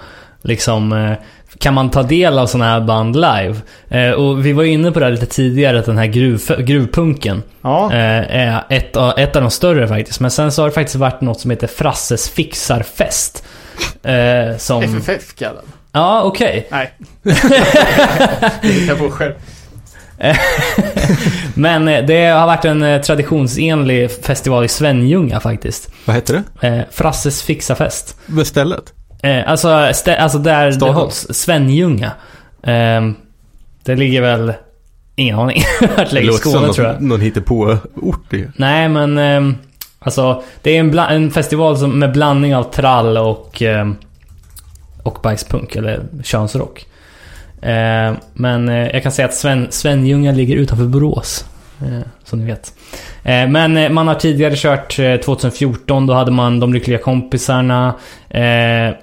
Liksom, 0.43 0.91
eh, 0.93 1.11
kan 1.57 1.73
man 1.73 1.89
ta 1.91 2.03
del 2.03 2.39
av 2.39 2.47
sådana 2.47 2.71
här 2.71 2.81
band 2.81 3.15
live? 3.15 3.55
Eh, 3.89 4.11
och 4.11 4.45
vi 4.45 4.53
var 4.53 4.63
ju 4.63 4.71
inne 4.71 4.91
på 4.91 4.99
det 4.99 5.05
här 5.05 5.11
lite 5.11 5.25
tidigare, 5.25 5.79
att 5.79 5.85
den 5.85 5.97
här 5.97 6.05
gruv, 6.05 6.41
gruvpunken 6.59 7.43
Ja. 7.61 7.85
eh, 7.93 8.35
är 8.37 8.63
ett, 8.69 8.95
av- 8.97 9.19
ett 9.19 9.35
av 9.35 9.41
de 9.41 9.51
större 9.51 9.87
faktiskt. 9.87 10.19
Men 10.19 10.31
sen 10.31 10.51
så 10.51 10.61
har 10.61 10.69
det 10.69 10.75
faktiskt 10.75 10.95
varit 10.95 11.21
något 11.21 11.39
som 11.39 11.51
heter 11.51 11.67
Frasses 11.67 12.29
Fixarfest. 12.29 13.43
Eh, 14.03 14.57
som... 14.57 14.83
FFF 14.83 15.35
kallad. 15.35 15.63
Ja, 15.91 16.21
okej. 16.23 16.67
Nej. 16.71 16.93
det 17.23 18.67
hittar 18.67 18.87
jag 18.87 18.97
på 18.99 19.09
själv. 19.09 19.33
Men 21.53 21.85
det 21.85 22.25
har 22.25 22.47
varit 22.47 22.65
en 22.65 23.01
traditionsenlig 23.01 24.11
festival 24.11 24.65
i 24.65 24.67
Svenljunga 24.67 25.39
faktiskt. 25.39 25.89
Vad 26.05 26.15
heter 26.15 26.43
det? 26.61 26.85
Frasses 26.91 27.41
Fixafest. 27.43 28.17
Vad 28.25 28.47
stället? 28.47 28.83
Eh, 29.23 29.49
alltså, 29.49 29.69
alltså 29.69 30.37
där 30.37 30.71
Staden. 30.71 30.95
det 30.95 31.01
hålls. 31.01 31.27
Svenljunga. 31.29 32.11
Eh, 32.63 33.11
det 33.83 33.95
ligger 33.95 34.21
väl... 34.21 34.53
Ingen 35.15 35.39
aning. 35.39 35.63
Vart 35.97 36.11
ligger 36.11 36.27
låter 36.27 36.41
som 36.41 36.51
Skåne 36.51 36.73
tror 36.73 36.87
jag. 36.87 36.95
någon, 36.95 37.07
någon 37.07 37.21
hittepå-ort 37.21 38.33
ju. 38.33 38.51
Nej 38.55 38.89
men... 38.89 39.17
ehm, 39.17 39.55
alltså, 39.99 40.43
det 40.61 40.77
är 40.77 40.79
en, 40.79 40.99
en 40.99 41.31
festival 41.31 41.77
som, 41.77 41.99
med 41.99 42.11
blandning 42.11 42.55
av 42.55 42.63
trall 42.63 43.17
och... 43.17 43.61
ehm, 43.61 43.95
och 45.03 45.19
bajspunk, 45.23 45.75
eller 45.75 46.03
könsrock. 46.23 46.85
Eh, 47.61 48.13
men 48.33 48.69
eh, 48.69 48.87
jag 48.87 49.03
kan 49.03 49.11
säga 49.11 49.27
att 49.27 49.33
Sven, 49.33 49.67
Svenljunga 49.69 50.31
ligger 50.31 50.55
utanför 50.55 50.85
Borås. 50.85 51.45
Eh, 51.81 52.01
som 52.23 52.39
ni 52.39 52.45
vet. 52.45 52.73
Eh, 53.23 53.47
men 53.49 53.77
eh, 53.77 53.89
man 53.89 54.07
har 54.07 54.15
tidigare 54.15 54.55
kört 54.55 54.99
eh, 54.99 55.15
2014, 55.17 56.07
då 56.07 56.13
hade 56.13 56.31
man 56.31 56.59
De 56.59 56.73
Lyckliga 56.73 56.97
Kompisarna. 56.97 57.95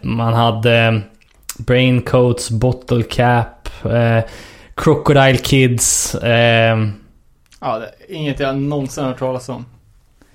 Man 0.03 0.35
hade 0.35 1.01
Braincoats, 1.59 2.51
Bottle 2.51 3.03
Cap, 3.03 3.69
Crocodile 4.75 5.37
Kids. 5.37 6.17
Ja, 7.61 7.79
det 7.79 7.87
är 8.09 8.15
inget 8.15 8.41
jag 8.41 8.57
någonsin 8.57 9.05
har 9.05 9.11
hört 9.11 9.19
talas 9.19 9.49
om. 9.49 9.65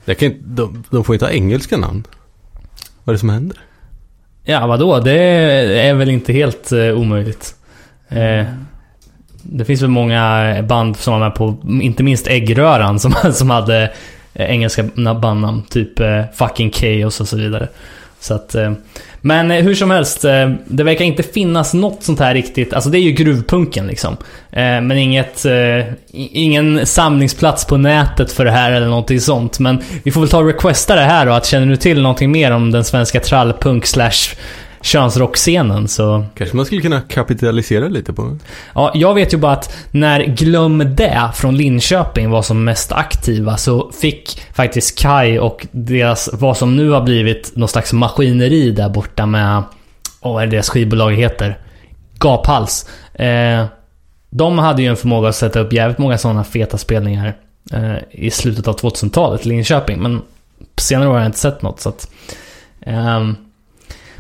Jag 0.06 0.18
kan 0.18 0.28
inte, 0.28 0.40
de, 0.44 0.84
de 0.90 1.04
får 1.04 1.16
inte 1.16 1.26
ha 1.26 1.32
engelska 1.32 1.78
namn. 1.78 2.04
Vad 3.04 3.14
är 3.14 3.16
det 3.16 3.20
som 3.20 3.30
händer? 3.30 3.58
Ja, 4.44 4.68
vadå? 4.68 5.00
Det 5.00 5.20
är 5.88 5.94
väl 5.94 6.10
inte 6.10 6.34
helt 6.34 6.72
eh, 6.72 7.00
omöjligt. 7.00 7.56
Eh, 8.08 8.46
det 9.44 9.66
finns 9.66 9.82
väl 9.82 9.90
många 9.90 10.56
band 10.64 10.98
som 10.98 11.14
var 11.14 11.20
med 11.20 11.36
på, 11.36 11.58
inte 11.82 12.04
minst 12.04 12.28
Äggröran, 12.28 13.00
som, 13.00 13.14
som 13.34 13.50
hade 13.50 13.94
eh, 14.34 14.52
engelska 14.52 14.84
bandnamn. 15.22 15.64
Typ 15.70 16.00
eh, 16.00 16.24
Fucking 16.34 16.72
Chaos 16.72 17.22
och 17.22 17.28
så 17.28 17.38
vidare. 17.38 17.68
Så 18.20 18.34
att, 18.34 18.56
eh, 18.56 18.72
men 19.22 19.52
eh, 19.52 19.64
hur 19.64 19.76
som 19.76 19.92
helst, 19.92 20.26
eh, 20.26 20.52
det 20.66 20.84
verkar 20.84 21.06
inte 21.06 21.24
finnas 21.24 21.74
något 21.74 22.04
sånt 22.04 22.20
här 22.20 22.34
riktigt. 22.34 22.74
Alltså 22.74 22.90
det 22.90 22.98
är 22.98 23.02
ju 23.02 23.12
gruvpunken 23.12 23.88
liksom. 23.88 24.18
Eh, 24.52 24.82
men 24.82 24.92
inget, 24.92 25.46
ingen 26.12 26.86
samlingsplats 26.86 27.66
på 27.66 27.78
nätet 27.78 28.32
för 28.32 28.46
det 28.46 28.52
här 28.52 28.72
eller 28.72 28.88
någonting 28.88 29.22
sånt. 29.22 29.60
Men 29.60 29.82
vi 30.04 30.12
får 30.12 30.22
väl 30.22 30.30
ta 30.30 30.38
och 30.38 30.48
requesta 30.48 30.96
det 30.96 31.02
här 31.02 31.26
då. 31.26 31.32
Att 31.32 31.46
känner 31.46 31.68
du 31.68 31.76
till 31.76 32.02
någonting 32.02 32.32
mer 32.32 32.52
om 32.52 32.72
den 32.72 32.84
svenska 32.84 33.20
trallpunk 33.20 33.86
slash 33.86 34.36
könsrockscenen 34.84 35.88
så... 35.88 36.26
Kanske 36.36 36.56
man 36.56 36.66
skulle 36.66 36.82
kunna 36.82 37.02
kapitalisera 37.02 37.88
lite 37.88 38.14
på. 38.14 38.38
Ja, 38.76 38.92
jag 38.96 39.14
vet 39.14 39.34
ju 39.34 39.38
bara 39.38 39.52
att 39.52 39.76
när 39.92 40.24
Glöm 40.24 40.96
det 40.96 41.32
från 41.36 41.58
Linköping 41.58 42.30
var 42.30 42.42
som 42.42 42.64
mest 42.64 42.92
aktiva 42.92 43.58
så 43.58 43.92
fick 43.92 44.42
faktiskt 44.54 45.00
Kai 45.00 45.40
och 45.40 45.68
deras, 45.72 46.30
vad 46.34 46.58
som 46.58 46.76
nu 46.76 46.90
har 46.90 47.02
blivit 47.02 47.56
någon 47.56 47.70
slags 47.70 47.94
maskineri 47.94 48.72
där 48.72 48.90
borta 48.90 49.26
med, 49.26 49.64
vad 50.22 50.44
är 50.44 50.48
det 50.48 50.52
deras 50.52 50.70
skivbolag 50.70 51.14
heter? 51.14 51.60
Gaphals. 52.20 52.90
Eh, 53.14 53.66
de 54.30 54.58
hade 54.58 54.82
ju 54.82 54.88
en 54.88 54.98
förmåga 54.98 55.30
att 55.30 55.36
sätta 55.36 55.60
upp 55.60 55.74
jävligt 55.74 55.98
många 55.98 56.18
sådana 56.18 56.44
feta 56.44 56.78
spelningar 56.78 57.38
eh, 57.74 57.96
i 58.12 58.32
slutet 58.32 58.68
av 58.68 58.80
2000-talet 58.80 59.46
i 59.46 59.50
Linköping. 59.50 60.02
Men 60.02 60.22
senare 60.78 61.10
år 61.10 61.14
har 61.14 61.20
jag 61.20 61.28
inte 61.28 61.40
sett 61.40 61.62
något 61.62 61.80
så 61.80 61.90
att... 61.90 62.10
ehm, 62.82 63.36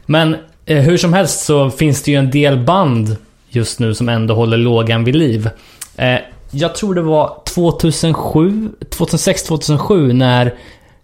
men 0.06 0.34
eh, 0.34 0.40
Eh, 0.65 0.77
hur 0.77 0.98
som 0.98 1.14
helst 1.14 1.45
så 1.45 1.69
finns 1.69 2.03
det 2.03 2.11
ju 2.11 2.18
en 2.18 2.31
del 2.31 2.57
band 2.57 3.18
just 3.49 3.80
nu 3.80 3.94
som 3.94 4.10
ändå 4.10 4.34
håller 4.34 4.57
lågan 4.57 5.03
vid 5.03 5.15
liv. 5.15 5.49
Eh, 5.95 6.19
jag 6.52 6.76
tror 6.76 6.95
det 6.95 7.02
var 7.02 7.41
2007, 7.45 8.69
2006-2007 8.90 10.14
när 10.14 10.53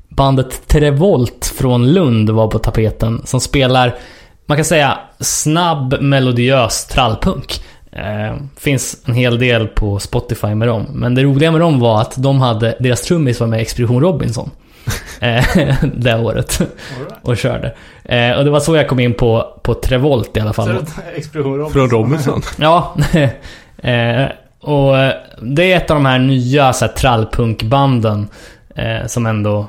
bandet 0.09 0.67
Trevolt 0.67 1.53
från 1.57 1.93
Lund 1.93 2.29
var 2.29 2.47
på 2.47 2.59
tapeten. 2.59 3.21
Som 3.25 3.39
spelar, 3.39 3.95
man 4.45 4.57
kan 4.57 4.65
säga, 4.65 4.99
snabb 5.19 6.01
melodiös 6.01 6.85
trallpunk. 6.85 7.63
Eh, 7.91 8.35
finns 8.57 9.01
en 9.05 9.13
hel 9.13 9.39
del 9.39 9.67
på 9.67 9.99
Spotify 9.99 10.55
med 10.55 10.67
dem. 10.67 10.85
Men 10.93 11.15
det 11.15 11.23
roliga 11.23 11.51
med 11.51 11.61
dem 11.61 11.79
var 11.79 12.01
att 12.01 12.23
de 12.23 12.41
hade, 12.41 12.77
deras 12.79 13.01
trummis 13.01 13.39
var 13.39 13.47
med 13.47 13.59
i 13.59 13.61
Expedition 13.61 14.01
Robinson. 14.01 14.49
eh, 15.19 15.75
det 15.95 16.15
året. 16.15 16.59
Right. 16.59 17.13
Och 17.21 17.37
körde. 17.37 17.75
Eh, 18.03 18.37
och 18.37 18.43
det 18.45 18.49
var 18.49 18.59
så 18.59 18.75
jag 18.75 18.87
kom 18.87 18.99
in 18.99 19.13
på, 19.13 19.59
på 19.63 19.73
Trevolt 19.73 20.37
i 20.37 20.39
alla 20.39 20.53
fall. 20.53 20.67
Robinson. 21.33 21.71
Från 21.71 21.89
Robinson. 21.89 22.41
Ja. 22.57 22.95
eh, 23.77 24.25
och 24.61 24.95
det 25.41 25.71
är 25.71 25.77
ett 25.77 25.91
av 25.91 25.97
de 25.97 26.05
här 26.05 26.19
nya 26.19 26.73
så 26.73 26.85
här, 26.85 26.93
trallpunkbanden 26.93 28.27
eh, 28.75 29.07
som 29.07 29.25
ändå 29.25 29.67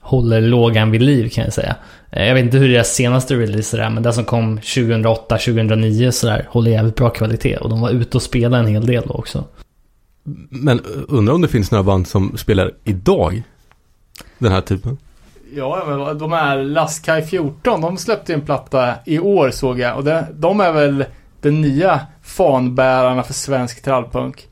håller 0.00 0.40
lågan 0.40 0.90
vid 0.90 1.02
liv 1.02 1.28
kan 1.28 1.44
jag 1.44 1.52
säga. 1.52 1.76
Jag 2.10 2.34
vet 2.34 2.44
inte 2.44 2.58
hur 2.58 2.68
deras 2.68 2.94
senaste 2.94 3.34
release 3.34 3.82
är, 3.82 3.90
men 3.90 4.02
det 4.02 4.12
som 4.12 4.24
kom 4.24 4.58
2008-2009 4.58 6.10
sådär 6.10 6.46
håller 6.48 6.70
jävligt 6.70 6.96
bra 6.96 7.10
kvalitet. 7.10 7.56
Och 7.56 7.70
de 7.70 7.80
var 7.80 7.90
ute 7.90 8.16
och 8.16 8.22
spelade 8.22 8.62
en 8.62 8.66
hel 8.66 8.86
del 8.86 9.02
då 9.06 9.14
också. 9.14 9.44
Men 10.50 10.80
undrar 11.08 11.34
om 11.34 11.42
det 11.42 11.48
finns 11.48 11.70
några 11.70 11.84
band 11.84 12.08
som 12.08 12.36
spelar 12.36 12.70
idag? 12.84 13.42
Den 14.38 14.52
här 14.52 14.60
typen? 14.60 14.98
Ja, 15.56 15.82
men 15.86 16.18
de 16.18 16.32
är 16.32 16.56
Lastkaj 16.56 17.26
14. 17.26 17.80
De 17.80 17.96
släppte 17.96 18.34
en 18.34 18.40
platta 18.40 18.94
i 19.04 19.18
år 19.18 19.50
såg 19.50 19.78
jag. 19.80 19.96
Och 19.96 20.04
det, 20.04 20.26
de 20.34 20.60
är 20.60 20.72
väl 20.72 21.04
den 21.40 21.60
nya 21.60 22.00
fanbärarna 22.22 23.22
för 23.22 23.34
svensk 23.34 23.82
trallpunk. 23.82 24.46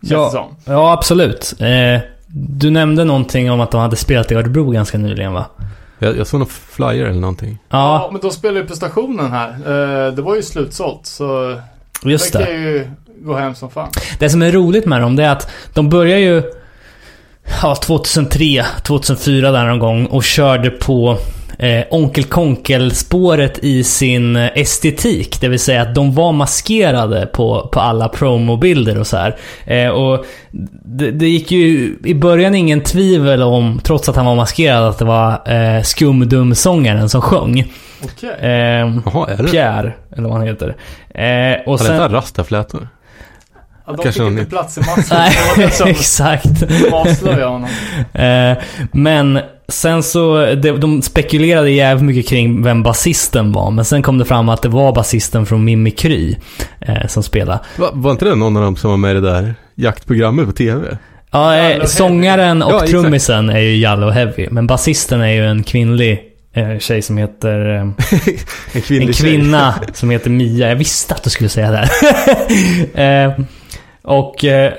Ja, 0.00 0.30
som. 0.30 0.56
ja 0.64 0.92
absolut. 0.92 1.54
Eh, 1.60 2.00
du 2.26 2.70
nämnde 2.70 3.04
någonting 3.04 3.50
om 3.50 3.60
att 3.60 3.70
de 3.70 3.80
hade 3.80 3.96
spelat 3.96 4.32
i 4.32 4.34
Örebro 4.34 4.70
ganska 4.70 4.98
nyligen 4.98 5.32
va? 5.32 5.46
Jag, 5.98 6.16
jag 6.16 6.26
såg 6.26 6.40
någon 6.40 6.48
flyer 6.48 7.04
eller 7.04 7.20
någonting. 7.20 7.58
Ja, 7.68 7.78
Ja, 8.02 8.08
men 8.12 8.20
de 8.20 8.30
spelar 8.30 8.60
ju 8.60 8.66
på 8.66 8.76
stationen 8.76 9.32
här. 9.32 9.48
Eh, 9.50 10.12
det 10.12 10.22
var 10.22 10.36
ju 10.36 10.42
slutsålt, 10.42 11.06
så 11.06 11.60
just 12.04 12.32
det 12.32 12.38
det. 12.38 12.44
kan 12.44 12.54
ju 12.54 12.90
gå 13.20 13.34
hem 13.34 13.54
som 13.54 13.70
fan. 13.70 13.88
Det 14.18 14.30
som 14.30 14.42
är 14.42 14.52
roligt 14.52 14.86
med 14.86 15.00
dem, 15.00 15.16
det 15.16 15.24
är 15.24 15.30
att 15.32 15.50
de 15.74 15.88
börjar 15.88 16.18
ju 16.18 16.42
ja, 17.62 17.74
2003, 17.74 18.64
2004 18.82 19.50
där 19.50 19.66
någon 19.66 19.78
gång 19.78 20.06
och 20.06 20.24
körde 20.24 20.70
på 20.70 21.18
eh, 21.58 21.84
Onkel 21.90 22.24
Konkel-spåret 22.24 23.58
i 23.58 23.84
sin 23.84 24.36
eh, 24.36 24.50
estetik. 24.54 25.40
Det 25.40 25.48
vill 25.48 25.58
säga 25.58 25.82
att 25.82 25.94
de 25.94 26.14
var 26.14 26.32
maskerade 26.32 27.26
på, 27.26 27.68
på 27.72 27.80
alla 27.80 28.08
promobilder 28.08 28.98
och 28.98 29.06
så 29.06 29.16
här. 29.16 29.36
Eh, 29.64 29.88
och 29.88 30.24
det, 30.84 31.10
det 31.10 31.28
gick 31.28 31.50
ju 31.50 31.96
i 32.04 32.14
början 32.14 32.54
ingen 32.54 32.80
tvivel 32.80 33.42
om, 33.42 33.80
trots 33.84 34.08
att 34.08 34.16
han 34.16 34.26
var 34.26 34.34
maskerad, 34.34 34.84
att 34.84 34.98
det 34.98 35.04
var 35.04 35.30
eh, 35.32 35.82
Skumdum-sångaren 35.82 37.08
som 37.08 37.20
sjöng. 37.20 37.72
Okej. 38.04 38.36
Eh, 38.40 38.48
Jaha, 39.04 39.28
är 39.28 39.42
det? 39.42 39.50
Pierre, 39.50 39.92
eller 40.16 40.28
vad 40.28 40.38
han 40.38 40.46
heter. 40.46 40.76
Eh, 41.08 41.66
och 41.66 41.78
Han 41.78 41.86
sen... 41.86 42.00
hette 42.00 42.14
rastaflätor. 42.14 42.88
Ja, 43.86 43.92
de 43.92 44.02
kanske 44.02 44.20
fick 44.22 44.30
inte 44.30 44.44
plats 44.44 44.78
i 44.78 44.80
matchen. 44.80 45.04
Nej, 45.10 45.30
Det 45.56 45.60
var 45.60 45.66
det 45.66 45.72
som 45.74 45.88
exakt. 45.88 46.62
avslöjade 46.92 47.44
honom. 47.44 47.68
Eh, 48.12 48.58
men 48.92 49.38
sen 49.68 50.02
så, 50.02 50.54
de, 50.54 50.70
de 50.70 51.02
spekulerade 51.02 51.70
jävligt 51.70 52.04
mycket 52.04 52.28
kring 52.28 52.62
vem 52.62 52.82
basisten 52.82 53.52
var. 53.52 53.70
Men 53.70 53.84
sen 53.84 54.02
kom 54.02 54.18
det 54.18 54.24
fram 54.24 54.48
att 54.48 54.62
det 54.62 54.68
var 54.68 54.92
basisten 54.92 55.46
från 55.46 55.64
Mimikry 55.64 56.36
eh, 56.80 57.06
som 57.06 57.22
spelade. 57.22 57.60
Va, 57.78 57.90
var 57.92 58.10
inte 58.10 58.24
det 58.24 58.34
någon 58.34 58.56
av 58.56 58.62
dem 58.62 58.76
som 58.76 58.90
var 58.90 58.96
med 58.96 59.10
i 59.10 59.14
det 59.14 59.30
där 59.30 59.54
jaktprogrammet 59.74 60.46
på 60.46 60.52
TV? 60.52 60.98
Ja, 61.30 61.56
eh, 61.56 61.84
sångaren 61.84 62.62
och 62.62 62.72
Ja, 62.72 62.86
trummisen 62.86 63.48
är 63.50 63.58
ju 63.58 63.76
Yellow 63.76 64.10
Heavy. 64.10 64.48
Men 64.50 64.66
basisten 64.66 65.20
är 65.20 65.32
ju 65.32 65.46
en 65.46 65.62
kvinnlig 65.62 66.20
eh, 66.54 66.78
tjej 66.78 67.02
som 67.02 67.18
heter... 67.18 67.58
En 68.72 69.02
en 69.02 69.12
kvinna 69.12 69.74
som 69.92 70.10
heter 70.10 70.30
Mia. 70.30 70.68
Jag 70.68 70.76
visste 70.76 71.14
att 71.14 71.22
du 71.22 71.30
skulle 71.30 71.48
säga 71.48 71.70
det 71.70 71.76
här. 71.76 71.88
och 74.06 74.44
eh, 74.44 74.72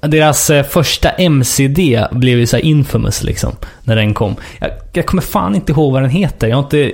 deras 0.00 0.50
eh, 0.50 0.64
första 0.64 1.10
MCD 1.10 2.06
blev 2.10 2.38
ju 2.38 2.46
så 2.46 2.56
infamous 2.56 3.22
liksom. 3.22 3.56
När 3.82 3.96
den 3.96 4.14
kom. 4.14 4.36
Jag, 4.58 4.70
jag 4.92 5.06
kommer 5.06 5.22
fan 5.22 5.54
inte 5.54 5.72
ihåg 5.72 5.92
vad 5.92 6.02
den 6.02 6.10
heter. 6.10 6.48
Jag 6.48 6.56
har 6.56 6.62
inte 6.62 6.92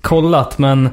kollat 0.00 0.58
men... 0.58 0.90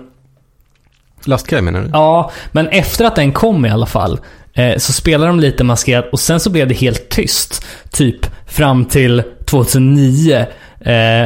Lastkaj 1.25 1.61
menar 1.61 1.81
du? 1.81 1.89
Ja, 1.93 2.31
men 2.51 2.67
efter 2.67 3.05
att 3.05 3.15
den 3.15 3.31
kom 3.31 3.65
i 3.65 3.69
alla 3.69 3.85
fall. 3.85 4.19
Eh, 4.53 4.77
så 4.77 4.93
spelade 4.93 5.27
de 5.27 5.39
lite 5.39 5.63
maskerat 5.63 6.09
och 6.11 6.19
sen 6.19 6.39
så 6.39 6.49
blev 6.49 6.67
det 6.67 6.73
helt 6.73 7.09
tyst. 7.09 7.65
Typ 7.91 8.25
fram 8.45 8.85
till 8.85 9.23
2009. 9.45 10.35
Eh, 10.35 10.45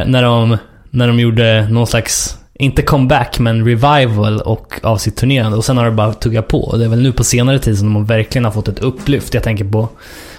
när, 0.05 0.23
de, 0.23 0.57
när 0.89 1.07
de 1.07 1.19
gjorde 1.19 1.69
någon 1.69 1.87
slags, 1.87 2.37
inte 2.61 2.81
comeback 2.81 3.39
men 3.39 3.65
revival 3.65 4.41
och, 4.41 4.79
av 4.83 4.97
sitt 4.97 5.15
turnerande. 5.15 5.57
Och 5.57 5.65
sen 5.65 5.77
har 5.77 5.85
det 5.85 5.91
bara 5.91 6.13
tuggat 6.13 6.47
på. 6.47 6.63
Och 6.63 6.79
det 6.79 6.85
är 6.85 6.89
väl 6.89 7.01
nu 7.01 7.11
på 7.11 7.23
senare 7.23 7.59
tid 7.59 7.77
som 7.77 7.93
de 7.93 8.05
verkligen 8.05 8.45
har 8.45 8.51
fått 8.51 8.67
ett 8.67 8.79
upplyft. 8.79 9.33
Jag 9.33 9.43
tänker 9.43 9.65
på, 9.65 9.89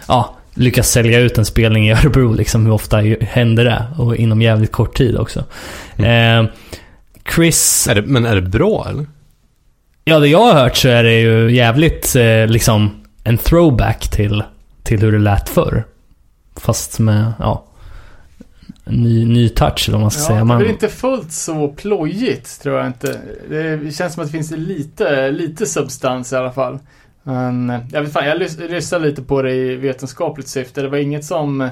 ja, 0.09 0.37
lyckas 0.55 0.91
sälja 0.91 1.21
ut 1.21 1.39
en 1.39 1.45
spelning 1.45 1.89
i 1.89 1.93
Örebro 1.93 2.33
liksom. 2.33 2.67
Hur 2.67 2.73
ofta 2.73 2.97
händer 3.21 3.65
det? 3.65 3.87
Och 3.99 4.17
inom 4.17 4.43
jävligt 4.43 4.73
kort 4.73 4.97
tid 4.97 5.17
också. 5.17 5.45
Eh, 5.97 6.45
Chris... 7.35 7.89
Är 7.91 7.95
det, 7.95 8.03
men 8.03 8.27
är 8.27 8.35
det 8.35 8.43
bra 8.43 8.87
eller? 8.89 9.07
Ja, 10.05 10.19
det 10.19 10.29
jag 10.29 10.53
har 10.53 10.53
hört 10.53 10.77
så 10.77 10.89
är 10.89 11.05
det 11.05 11.21
ju 11.21 11.51
jävligt 11.51 12.17
eh, 12.17 12.47
liksom 12.47 12.91
en 13.25 13.39
throwback 13.39 14.09
till, 14.11 14.43
till 14.83 15.01
hur 15.01 15.13
det 15.13 15.19
lät 15.19 15.49
förr. 15.49 15.85
Fast 16.57 16.99
med, 16.99 17.33
ja, 17.39 17.65
ny, 18.85 19.25
ny 19.27 19.49
touch 19.49 19.85
eller 19.89 19.99
vad 19.99 20.03
man 20.03 20.11
ska 20.11 20.21
Ja, 20.23 20.27
säga. 20.27 20.37
det 20.37 20.41
är 20.41 20.45
Man, 20.45 20.67
inte 20.67 20.89
fullt 20.89 21.33
så 21.33 21.69
plojigt, 21.69 22.63
tror 22.63 22.79
jag 22.79 22.87
inte. 22.87 23.21
Det 23.49 23.95
känns 23.97 24.15
som 24.15 24.23
att 24.23 24.29
det 24.29 24.33
finns 24.33 24.51
lite, 24.51 25.31
lite 25.31 25.67
substans 25.67 26.33
i 26.33 26.37
alla 26.37 26.53
fall. 26.53 26.79
Men 27.23 27.71
eh, 27.71 27.81
jag 27.93 28.03
vet 28.03 28.13
fan, 28.13 28.27
jag 28.27 28.39
lys- 28.43 28.69
lyssnade 28.71 29.07
lite 29.07 29.23
på 29.23 29.43
det 29.43 29.53
i 29.55 29.77
vetenskapligt 29.77 30.49
syfte. 30.49 30.83
Det 30.83 30.89
var 30.89 30.99
inget 30.99 31.25
som 31.25 31.69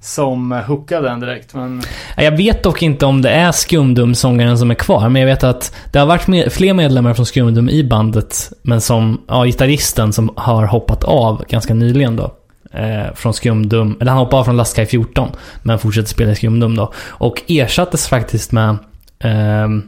som 0.00 0.52
hookade 0.66 1.08
den 1.08 1.20
direkt, 1.20 1.54
men 1.54 1.82
Jag 2.16 2.36
vet 2.36 2.62
dock 2.62 2.82
inte 2.82 3.06
om 3.06 3.22
det 3.22 3.30
är 3.30 3.52
Skumdum-sångaren 3.52 4.58
som 4.58 4.70
är 4.70 4.74
kvar, 4.74 5.08
men 5.08 5.22
jag 5.22 5.26
vet 5.26 5.44
att 5.44 5.74
det 5.92 5.98
har 5.98 6.06
varit 6.06 6.26
med, 6.26 6.52
fler 6.52 6.74
medlemmar 6.74 7.14
från 7.14 7.26
Skumdum 7.26 7.68
i 7.68 7.84
bandet, 7.84 8.52
men 8.62 8.80
som, 8.80 9.20
ja, 9.28 9.44
gitarristen 9.44 10.12
som 10.12 10.30
har 10.36 10.66
hoppat 10.66 11.04
av 11.04 11.44
ganska 11.48 11.74
nyligen 11.74 12.16
då. 12.16 12.34
Eh, 12.74 13.14
från 13.14 13.34
Skumdum, 13.34 13.96
eller 14.00 14.10
han 14.10 14.18
hoppade 14.18 14.40
av 14.40 14.44
från 14.44 14.56
Lastkaj 14.56 14.86
14, 14.86 15.28
men 15.62 15.78
fortsätter 15.78 16.08
spela 16.08 16.32
i 16.32 16.34
Skumdum 16.36 16.76
då. 16.76 16.92
Och 17.08 17.42
ersattes 17.48 18.08
faktiskt 18.08 18.52
med 18.52 18.76
ehm, 19.18 19.82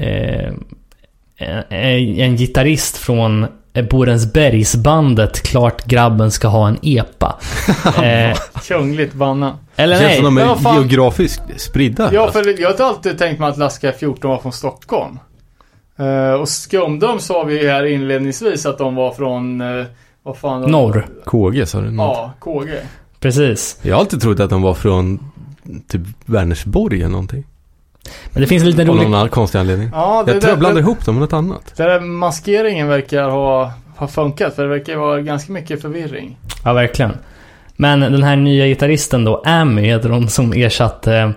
eh, 0.00 0.52
en, 1.68 2.20
en 2.20 2.36
gitarrist 2.36 2.96
från 2.96 3.46
Borensbergsbandet 3.90 5.42
Klart 5.42 5.84
grabben 5.84 6.30
ska 6.30 6.48
ha 6.48 6.68
en 6.68 6.78
epa. 6.82 7.38
eh, 8.04 8.38
kungligt 8.68 9.14
banna. 9.14 9.58
eller 9.76 9.94
Det 9.94 10.00
känns 10.00 10.10
nej. 10.10 10.16
som 10.16 10.34
de 10.34 10.38
är 10.38 10.54
fan- 10.54 10.74
geografiskt 10.76 11.42
spridda. 11.56 12.10
Ja, 12.12 12.30
för 12.32 12.60
jag 12.60 12.72
har 12.72 12.84
alltid 12.88 13.18
tänkt 13.18 13.40
mig 13.40 13.48
att 13.48 13.58
Laska 13.58 13.92
14 13.92 14.30
var 14.30 14.38
från 14.38 14.52
Stockholm. 14.52 15.18
Eh, 15.98 16.32
och 16.32 16.48
Skumdum 16.48 17.20
sa 17.20 17.42
vi 17.42 17.68
här 17.70 17.84
inledningsvis 17.84 18.66
att 18.66 18.78
de 18.78 18.94
var 18.94 19.12
från, 19.12 19.60
uh, 19.60 19.86
vad 20.24 20.36
fan 20.36 20.60
var 20.60 20.66
det? 20.66 20.72
Norr. 20.72 21.06
KG 21.24 21.66
sa 21.66 21.80
du? 21.80 21.90
något? 21.90 22.16
Ja, 22.16 22.32
KG. 22.38 22.70
Precis. 23.20 23.78
Jag 23.82 23.94
har 23.94 24.00
alltid 24.00 24.20
trott 24.20 24.40
att 24.40 24.50
de 24.50 24.62
var 24.62 24.74
från 24.74 25.30
typ 25.88 26.00
Vänersborg 26.24 26.98
eller 26.98 27.08
någonting. 27.08 27.44
Men 28.32 28.40
det 28.40 28.46
finns 28.46 28.62
en 28.62 28.70
liten 28.70 28.90
Av 28.90 28.96
rolig... 28.96 29.10
någon 29.10 29.28
konstig 29.28 29.58
anledning. 29.58 29.90
Ja, 29.92 30.22
det, 30.26 30.32
Jag 30.32 30.40
tror 30.40 30.50
jag 30.50 30.56
det, 30.56 30.60
blandar 30.60 30.82
det, 30.82 30.84
ihop 30.86 31.04
dem 31.04 31.14
med 31.14 31.20
något 31.22 31.32
annat. 31.32 31.72
det 31.76 31.82
där 31.82 32.00
maskeringen 32.00 32.88
verkar 32.88 33.28
ha, 33.28 33.72
ha 33.96 34.08
funkat, 34.08 34.54
för 34.54 34.62
det 34.62 34.68
verkar 34.68 34.96
vara 34.96 35.20
ganska 35.20 35.52
mycket 35.52 35.82
förvirring. 35.82 36.36
Ja, 36.64 36.72
verkligen. 36.72 37.12
Men 37.76 38.00
den 38.00 38.22
här 38.22 38.36
nya 38.36 38.66
gitarristen 38.66 39.24
då, 39.24 39.42
Amy 39.46 39.82
heter 39.82 40.08
hon, 40.08 40.28
som 40.28 40.52
ersatte 40.52 41.32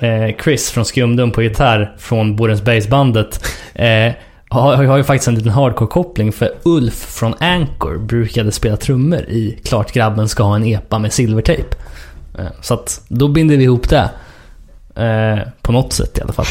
eh, 0.00 0.36
Chris 0.44 0.70
från 0.70 0.84
Skumdum 0.84 1.30
på 1.30 1.42
gitarr 1.42 1.94
från 1.98 2.36
Borensbergsbandet. 2.36 3.44
Eh, 3.74 4.12
har, 4.60 4.84
har 4.84 4.96
ju 4.96 5.04
faktiskt 5.04 5.28
en 5.28 5.34
liten 5.34 5.52
hardcore-koppling 5.52 6.32
för 6.32 6.50
Ulf 6.62 6.94
från 6.94 7.34
Anchor 7.38 7.98
brukade 7.98 8.52
spela 8.52 8.76
trummor 8.76 9.20
i 9.20 9.58
Klart 9.64 9.92
grabben 9.92 10.28
ska 10.28 10.42
ha 10.42 10.56
en 10.56 10.64
epa 10.64 10.98
med 10.98 11.12
silvertejp. 11.12 11.76
Eh, 12.38 12.46
så 12.60 12.74
att 12.74 13.04
då 13.08 13.28
binder 13.28 13.56
vi 13.56 13.64
ihop 13.64 13.88
det. 13.88 14.10
Eh, 15.02 15.48
på 15.62 15.72
något 15.72 15.92
sätt 15.92 16.18
i 16.18 16.20
alla 16.20 16.32
fall. 16.32 16.46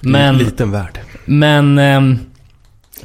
Men, 0.00 0.38
Liten 0.38 0.70
värld. 0.70 1.00
men 1.24 1.78
ehm, 1.78 2.18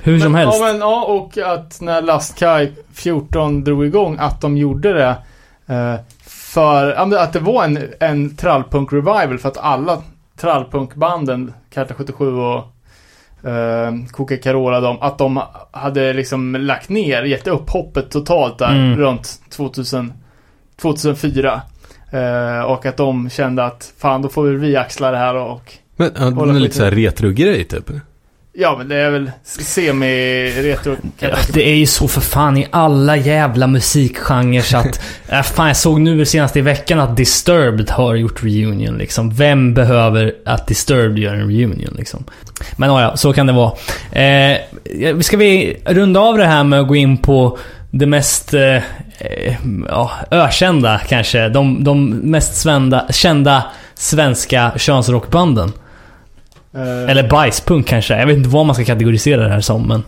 hur 0.02 0.20
som 0.20 0.32
men, 0.32 0.42
helst. 0.42 0.60
Ja, 0.60 0.66
men, 0.66 0.80
ja, 0.80 1.04
och 1.04 1.38
att 1.38 1.82
när 1.82 2.02
Lastkaj 2.02 2.74
14 2.94 3.64
drog 3.64 3.86
igång, 3.86 4.18
att 4.20 4.42
de 4.42 4.58
gjorde 4.58 4.94
det 4.94 5.16
eh, 5.76 5.96
för, 6.28 7.16
att 7.16 7.34
det 7.34 7.40
var 7.40 7.64
en, 7.64 7.80
en 8.00 8.36
trallpunk-revival 8.36 9.38
för 9.38 9.50
att 9.50 9.58
alla 9.58 10.02
trallpunkbanden, 10.38 11.54
Karta 11.70 11.94
77 11.94 12.36
och 12.36 12.64
eh, 13.44 14.12
Coca 14.12 14.38
Carola, 14.38 14.80
de, 14.82 15.02
att 15.02 15.18
de 15.18 15.42
hade 15.72 16.14
liksom 16.14 16.56
lagt 16.56 16.90
ner, 16.90 17.24
gett 17.24 17.48
upp 17.48 17.70
hoppet 17.70 18.12
totalt 18.12 18.58
där 18.58 18.70
Mm. 18.72 18.98
runt 18.98 19.42
2000, 19.50 20.14
2004. 20.82 21.62
Eh, 22.12 22.62
och 22.62 22.86
att 22.86 22.98
de 22.98 23.30
kände 23.30 23.66
att 23.66 23.94
fan, 23.98 24.22
då 24.22 24.30
får 24.30 24.44
väl 24.44 24.58
vi 24.58 24.76
axla 24.76 25.12
det 25.12 25.18
här 25.18 25.36
och 25.36 25.74
Men 25.96 26.12
ja, 26.16 26.26
är 26.26 26.60
lite 26.60 26.76
såhär 26.76 26.92
retro-grej 26.92 27.64
typ. 27.64 27.92
Ja, 28.54 28.76
men 28.78 28.88
det 28.88 28.96
är 28.96 29.10
väl 29.10 29.32
semi-retro. 29.44 30.96
Ja, 31.20 31.30
det 31.54 31.70
är 31.70 31.76
ju 31.76 31.86
så 31.86 32.08
för 32.08 32.22
fan 32.22 32.58
i 32.58 32.68
alla 32.72 33.18
jävla 33.18 33.68
musikgenrer 33.68 34.62
så 34.62 34.78
att... 34.78 35.02
äh, 35.30 35.42
fan, 35.42 35.68
jag 35.68 35.78
såg 35.78 36.02
nu 36.02 36.26
senast 36.26 36.56
i 36.56 36.62
veckan 36.62 37.00
att 37.00 37.18
Disturbed 37.18 37.90
har 37.90 38.16
gjort 38.16 38.44
reunion 38.44 38.98
liksom. 38.98 39.36
Vem 39.36 39.74
behöver 39.74 40.34
att 40.46 40.68
Disturbed 40.68 41.18
gör 41.20 41.34
en 41.34 41.48
reunion 41.48 41.94
liksom? 41.98 42.24
Men 42.76 42.90
ja, 42.90 43.18
så 43.18 43.34
kan 43.34 43.48
det 43.48 43.54
vara. 43.54 43.72
Eh, 44.12 45.20
ska 45.20 45.38
vi 45.38 45.82
runda 45.86 46.20
av 46.20 46.38
det 46.38 46.46
här 46.46 46.64
med 46.64 46.80
att 46.80 46.88
gå 46.88 46.96
in 46.96 47.18
på 47.18 47.58
det 47.92 48.06
mest 48.06 48.54
eh, 48.54 48.76
eh, 49.18 49.56
ja, 49.88 50.12
ökända 50.32 51.02
kanske. 51.08 51.50
De, 51.50 51.84
de 51.84 52.10
mest 52.10 52.56
svända, 52.56 53.08
kända 53.12 53.64
svenska 53.96 54.72
könsrockbanden. 54.78 55.74
Eh, 56.74 57.10
Eller 57.12 57.30
bajspunk 57.30 57.88
kanske. 57.88 58.20
Jag 58.20 58.28
vet 58.28 58.38
inte 58.38 58.50
vad 58.50 58.66
man 58.66 58.76
ska 58.76 58.86
kategorisera 58.86 59.44
det 59.44 59.50
här 59.50 59.62
som 59.62 59.88
men... 59.88 60.04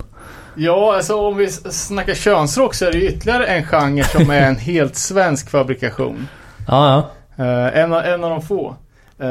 Ja, 0.55 0.95
alltså 0.95 1.15
om 1.15 1.37
vi 1.37 1.47
snackar 1.51 2.13
könsrock 2.13 2.73
så 2.73 2.85
är 2.85 2.91
det 2.91 2.97
ju 2.97 3.07
ytterligare 3.09 3.45
en 3.45 3.63
genre 3.65 4.03
som 4.03 4.29
är 4.29 4.41
en 4.41 4.55
helt 4.55 4.95
svensk 4.95 5.49
fabrikation. 5.49 6.27
Ja, 6.67 7.09
ja. 7.37 7.43
Eh, 7.45 7.77
en, 7.79 7.93
av, 7.93 8.03
en 8.03 8.23
av 8.23 8.29
de 8.29 8.41
få. 8.41 8.75
Eh, 9.19 9.27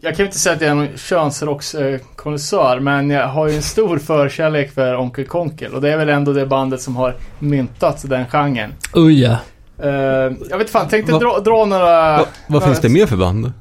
jag 0.00 0.16
kan 0.16 0.24
ju 0.24 0.24
inte 0.24 0.38
säga 0.38 0.54
att 0.54 0.60
jag 0.60 0.70
är 0.70 0.74
någon 0.74 0.88
könsrockskonnässör, 0.96 2.80
men 2.80 3.10
jag 3.10 3.28
har 3.28 3.48
ju 3.48 3.56
en 3.56 3.62
stor 3.62 3.98
förkärlek 3.98 4.74
för 4.74 4.96
Onkel 4.96 5.26
Konkel. 5.26 5.74
Och 5.74 5.80
det 5.80 5.92
är 5.92 5.96
väl 5.96 6.08
ändå 6.08 6.32
det 6.32 6.46
bandet 6.46 6.80
som 6.80 6.96
har 6.96 7.14
myntat 7.38 8.04
den 8.08 8.26
genren. 8.26 8.72
Uja. 8.94 9.38
Eh, 9.82 9.90
jag 10.50 10.58
vet 10.58 10.70
fan, 10.70 10.88
tänkte 10.88 11.12
Vad- 11.12 11.20
dra, 11.22 11.40
dra 11.40 11.64
några... 11.64 12.16
Va, 12.18 12.26
vad 12.46 12.64
finns 12.64 12.80
det 12.80 12.88
mer 12.88 13.06
för 13.06 13.16
band? 13.16 13.52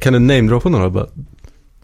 Kan 0.00 0.12
du 0.12 0.18
namedroppa 0.18 0.68
några? 0.68 1.06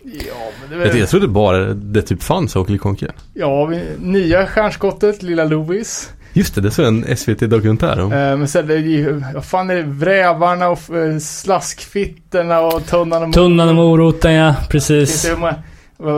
Ja, 0.04 0.34
men 0.60 0.78
det 0.78 0.84
är 0.84 0.88
Jag, 0.88 0.98
jag 0.98 1.08
trodde 1.08 1.28
bara 1.28 1.58
det 1.74 2.02
typ 2.02 2.22
fanns 2.22 2.56
Onkel 2.56 2.78
Konke. 2.78 3.12
Ja, 3.34 3.64
vi, 3.64 3.82
nya 3.98 4.46
stjärnskottet, 4.46 5.22
Lilla 5.22 5.44
Louis. 5.44 6.10
Just 6.32 6.54
det, 6.54 6.60
det 6.60 6.70
såg 6.70 6.86
en 6.86 7.16
SVT-dokumentär 7.16 8.00
om. 8.00 8.12
Eh, 8.12 8.18
men 8.36 8.48
sen 8.48 8.68
ju, 8.68 9.22
vad 9.34 9.44
fan 9.44 9.70
är 9.70 9.74
det? 9.76 9.82
Vrävarna 9.82 10.68
och 10.68 10.96
eh, 10.96 11.18
slaskfittorna 11.18 12.60
och 12.60 12.86
tunnan 12.86 13.22
och 13.22 13.32
Tunnan 13.32 13.68
och 13.68 13.74
moroten 13.74 14.32
ja, 14.32 14.54
precis. 14.70 15.30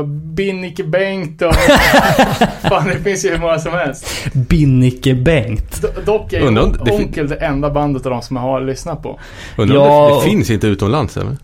Binnike 0.06 0.84
Bengt 0.84 1.42
och... 1.42 1.54
fan, 2.62 2.88
det 2.88 2.98
finns 3.04 3.24
ju 3.24 3.30
hur 3.30 3.38
många 3.38 3.58
som 3.58 3.72
helst. 3.72 4.06
Binnike 4.32 5.14
Bengt. 5.14 5.82
Do, 5.82 5.88
dock 6.04 6.32
är 6.32 6.40
ju 6.40 6.50
det 6.54 6.84
fin- 6.84 6.94
Onkel 6.94 7.28
det 7.28 7.36
enda 7.36 7.70
bandet 7.70 8.06
av 8.06 8.12
dem 8.12 8.22
som 8.22 8.36
jag 8.36 8.42
har 8.42 8.60
lyssnat 8.60 9.02
på. 9.02 9.20
Undrar 9.58 9.76
Ja, 9.76 10.06
om 10.06 10.10
det, 10.10 10.24
det 10.24 10.30
finns 10.30 10.50
inte 10.50 10.66
utomlands 10.66 11.16
eller? 11.16 11.36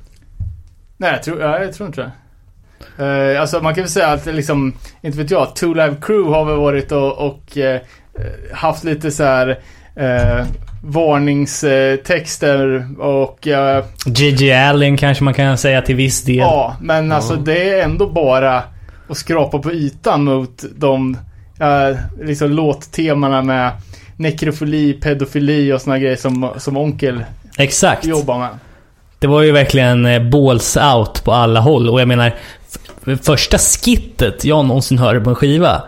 Nej, 0.96 1.12
jag 1.12 1.22
tror, 1.22 1.40
ja, 1.40 1.58
jag 1.62 1.74
tror 1.74 1.86
inte 1.86 2.00
det. 2.00 2.12
Eh, 2.98 3.40
alltså 3.40 3.60
man 3.60 3.74
kan 3.74 3.82
väl 3.82 3.90
säga 3.90 4.08
att 4.08 4.26
liksom, 4.26 4.72
inte 5.02 5.18
vet 5.18 5.30
jag, 5.30 5.56
Two 5.56 5.74
Live 5.74 5.96
Crew 6.02 6.38
har 6.38 6.44
väl 6.44 6.56
varit 6.56 6.92
och, 6.92 7.18
och 7.18 7.58
eh, 7.58 7.80
haft 8.52 8.84
lite 8.84 9.10
så 9.10 9.24
här 9.24 9.58
eh, 9.96 10.46
varningstexter 10.84 12.86
och 13.00 13.48
Gigi 14.06 14.52
Allen 14.52 14.96
kanske 14.96 15.24
man 15.24 15.34
kan 15.34 15.58
säga 15.58 15.82
till 15.82 15.96
viss 15.96 16.24
del. 16.24 16.36
ja, 16.36 16.76
men 16.80 17.12
alltså 17.12 17.36
det 17.36 17.70
är 17.70 17.84
ändå 17.84 18.06
bara 18.06 18.62
att 19.08 19.16
skrapa 19.16 19.58
på 19.58 19.72
ytan 19.72 20.24
mot 20.24 20.64
de 20.76 21.16
liksom 22.20 22.50
låttemana 22.50 23.42
med 23.42 23.70
nekrofili, 24.16 24.92
pedofili 24.92 25.72
och 25.72 25.80
såna 25.80 25.98
grejer 25.98 26.16
som, 26.16 26.48
som 26.56 26.76
Onkel 26.76 27.24
Exakt. 27.58 28.06
jobbar 28.06 28.38
med. 28.38 28.48
Det 29.18 29.26
var 29.26 29.42
ju 29.42 29.52
verkligen 29.52 30.30
balls 30.30 30.76
out 30.76 31.24
på 31.24 31.32
alla 31.32 31.60
håll. 31.60 31.88
Och 31.88 32.00
jag 32.00 32.08
menar, 32.08 32.34
första 33.22 33.58
skittet 33.58 34.44
jag 34.44 34.64
någonsin 34.64 34.98
hörde 34.98 35.20
på 35.20 35.30
en 35.30 35.36
skiva. 35.36 35.82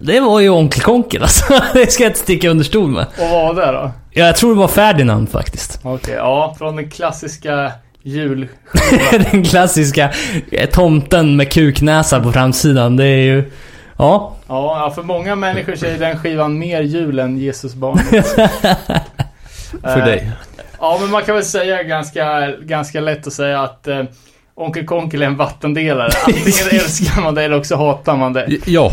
Det 0.00 0.20
var 0.20 0.40
ju 0.40 0.48
Onkel 0.48 0.82
Konkel 0.82 1.22
alltså. 1.22 1.44
Det 1.74 1.92
ska 1.92 2.02
jag 2.02 2.10
inte 2.10 2.20
sticka 2.20 2.50
under 2.50 2.64
stol 2.64 2.90
med. 2.90 3.06
Och 3.18 3.28
vad 3.30 3.56
var 3.56 3.66
det 3.66 3.72
då? 3.72 3.90
Ja, 4.10 4.26
Jag 4.26 4.36
tror 4.36 4.54
det 4.54 4.60
var 4.60 4.68
Ferdinand 4.68 5.28
faktiskt. 5.30 5.80
Okej, 5.82 6.14
ja, 6.14 6.54
från 6.58 6.76
den 6.76 6.90
klassiska 6.90 7.72
jul... 8.02 8.48
Den 9.32 9.44
klassiska 9.44 10.12
eh, 10.52 10.68
tomten 10.70 11.36
med 11.36 11.52
kuknäsa 11.52 12.20
på 12.20 12.32
framsidan. 12.32 12.96
Det 12.96 13.04
är 13.04 13.22
ju... 13.22 13.50
Ja. 13.96 14.36
Ja, 14.48 14.92
för 14.94 15.02
många 15.02 15.36
människor 15.36 15.76
så 15.76 15.86
är 15.86 15.98
den 15.98 16.18
skivan 16.18 16.58
mer 16.58 16.80
jul 16.82 17.18
än 17.18 17.38
Jesus 17.38 17.74
barn. 17.74 17.98
För 19.82 20.00
dig. 20.00 20.30
Ja, 20.80 20.98
men 21.00 21.10
man 21.10 21.22
kan 21.22 21.34
väl 21.34 21.44
säga 21.44 21.82
ganska, 21.82 22.50
ganska 22.60 23.00
lätt 23.00 23.26
att 23.26 23.32
säga 23.32 23.62
att 23.62 23.88
eh, 23.88 24.02
Onkel 24.58 24.86
Konkel 24.86 25.22
är 25.22 25.26
en 25.26 25.36
vattendelare. 25.36 26.10
Antingen 26.26 26.68
älskar 26.80 27.22
man 27.22 27.34
det 27.34 27.42
eller 27.42 27.58
också 27.58 27.76
hatar 27.76 28.16
man 28.16 28.32
det. 28.32 28.58
Jag, 28.66 28.90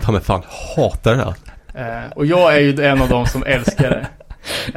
ta 0.00 0.12
mig 0.12 0.20
fan, 0.20 0.42
hatar 0.76 1.14
det 1.14 1.24
här. 1.24 1.34
Eh, 2.04 2.12
och 2.12 2.26
jag 2.26 2.54
är 2.56 2.60
ju 2.60 2.84
en 2.84 3.02
av 3.02 3.08
dem 3.08 3.26
som 3.26 3.44
älskar 3.44 3.90
det. 3.90 4.06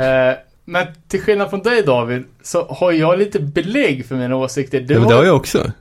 Eh, 0.04 0.38
men 0.66 0.88
till 1.08 1.22
skillnad 1.22 1.50
från 1.50 1.62
dig 1.62 1.84
David, 1.84 2.24
så 2.44 2.66
har 2.66 2.92
jag 2.92 3.20
lite 3.20 3.40
belägg 3.40 4.06
för 4.06 4.16
mina 4.16 4.36
åsikter. 4.36 4.80
Du 4.80 4.94
Ja, 4.94 5.00
men 5.00 5.10
det 5.10 5.16
har 5.16 5.24
jag 5.24 5.36
också. 5.36 5.72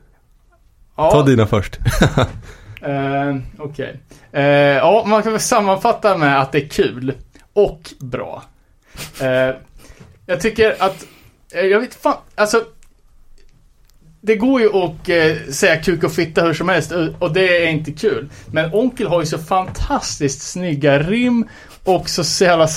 ja, 0.96 1.10
Ta 1.10 1.22
dina 1.22 1.46
först. 1.46 1.78
Eh, 2.82 3.36
Okej. 3.58 4.00
Eh, 4.32 4.42
ja, 4.44 5.04
man 5.06 5.22
kan 5.22 5.32
väl 5.32 5.40
sammanfatta 5.40 6.16
med 6.16 6.40
att 6.40 6.52
det 6.52 6.58
är 6.58 6.68
kul. 6.68 7.14
Och 7.52 7.80
bra. 8.00 8.42
Eh, 9.20 9.54
jag 10.26 10.40
tycker 10.40 10.76
att... 10.78 11.04
Eh, 11.52 11.60
jag 11.60 11.80
vet 11.80 11.94
fan, 11.94 12.16
alltså... 12.34 12.64
Det 14.20 14.36
går 14.36 14.60
ju 14.60 14.68
att 14.68 15.08
eh, 15.08 15.52
säga 15.52 15.76
kuk 15.82 16.04
och 16.04 16.12
fitta 16.12 16.42
hur 16.42 16.54
som 16.54 16.68
helst 16.68 16.92
och- 16.92 17.08
och 17.22 17.32
det 17.32 17.64
är 17.66 17.68
inte 17.70 17.92
kul. 17.92 18.28
Men 18.52 18.74
Onkel 18.74 19.06
har 19.06 19.20
ju 19.20 19.26
så 19.26 19.38
fantastiskt 19.38 20.42
snygga 20.42 20.98
rim 20.98 21.48
och 21.84 22.08
så, 22.08 22.24
så 22.24 22.44
jävla 22.44 22.68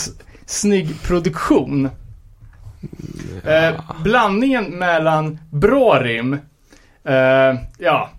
snygg 0.46 1.02
produktion. 1.04 1.90
Eh, 3.46 3.74
blandningen 4.04 4.64
mellan 4.66 5.40
bra 5.52 6.00
rim, 6.04 6.34
eh, 7.04 7.56
ja, 7.78 8.10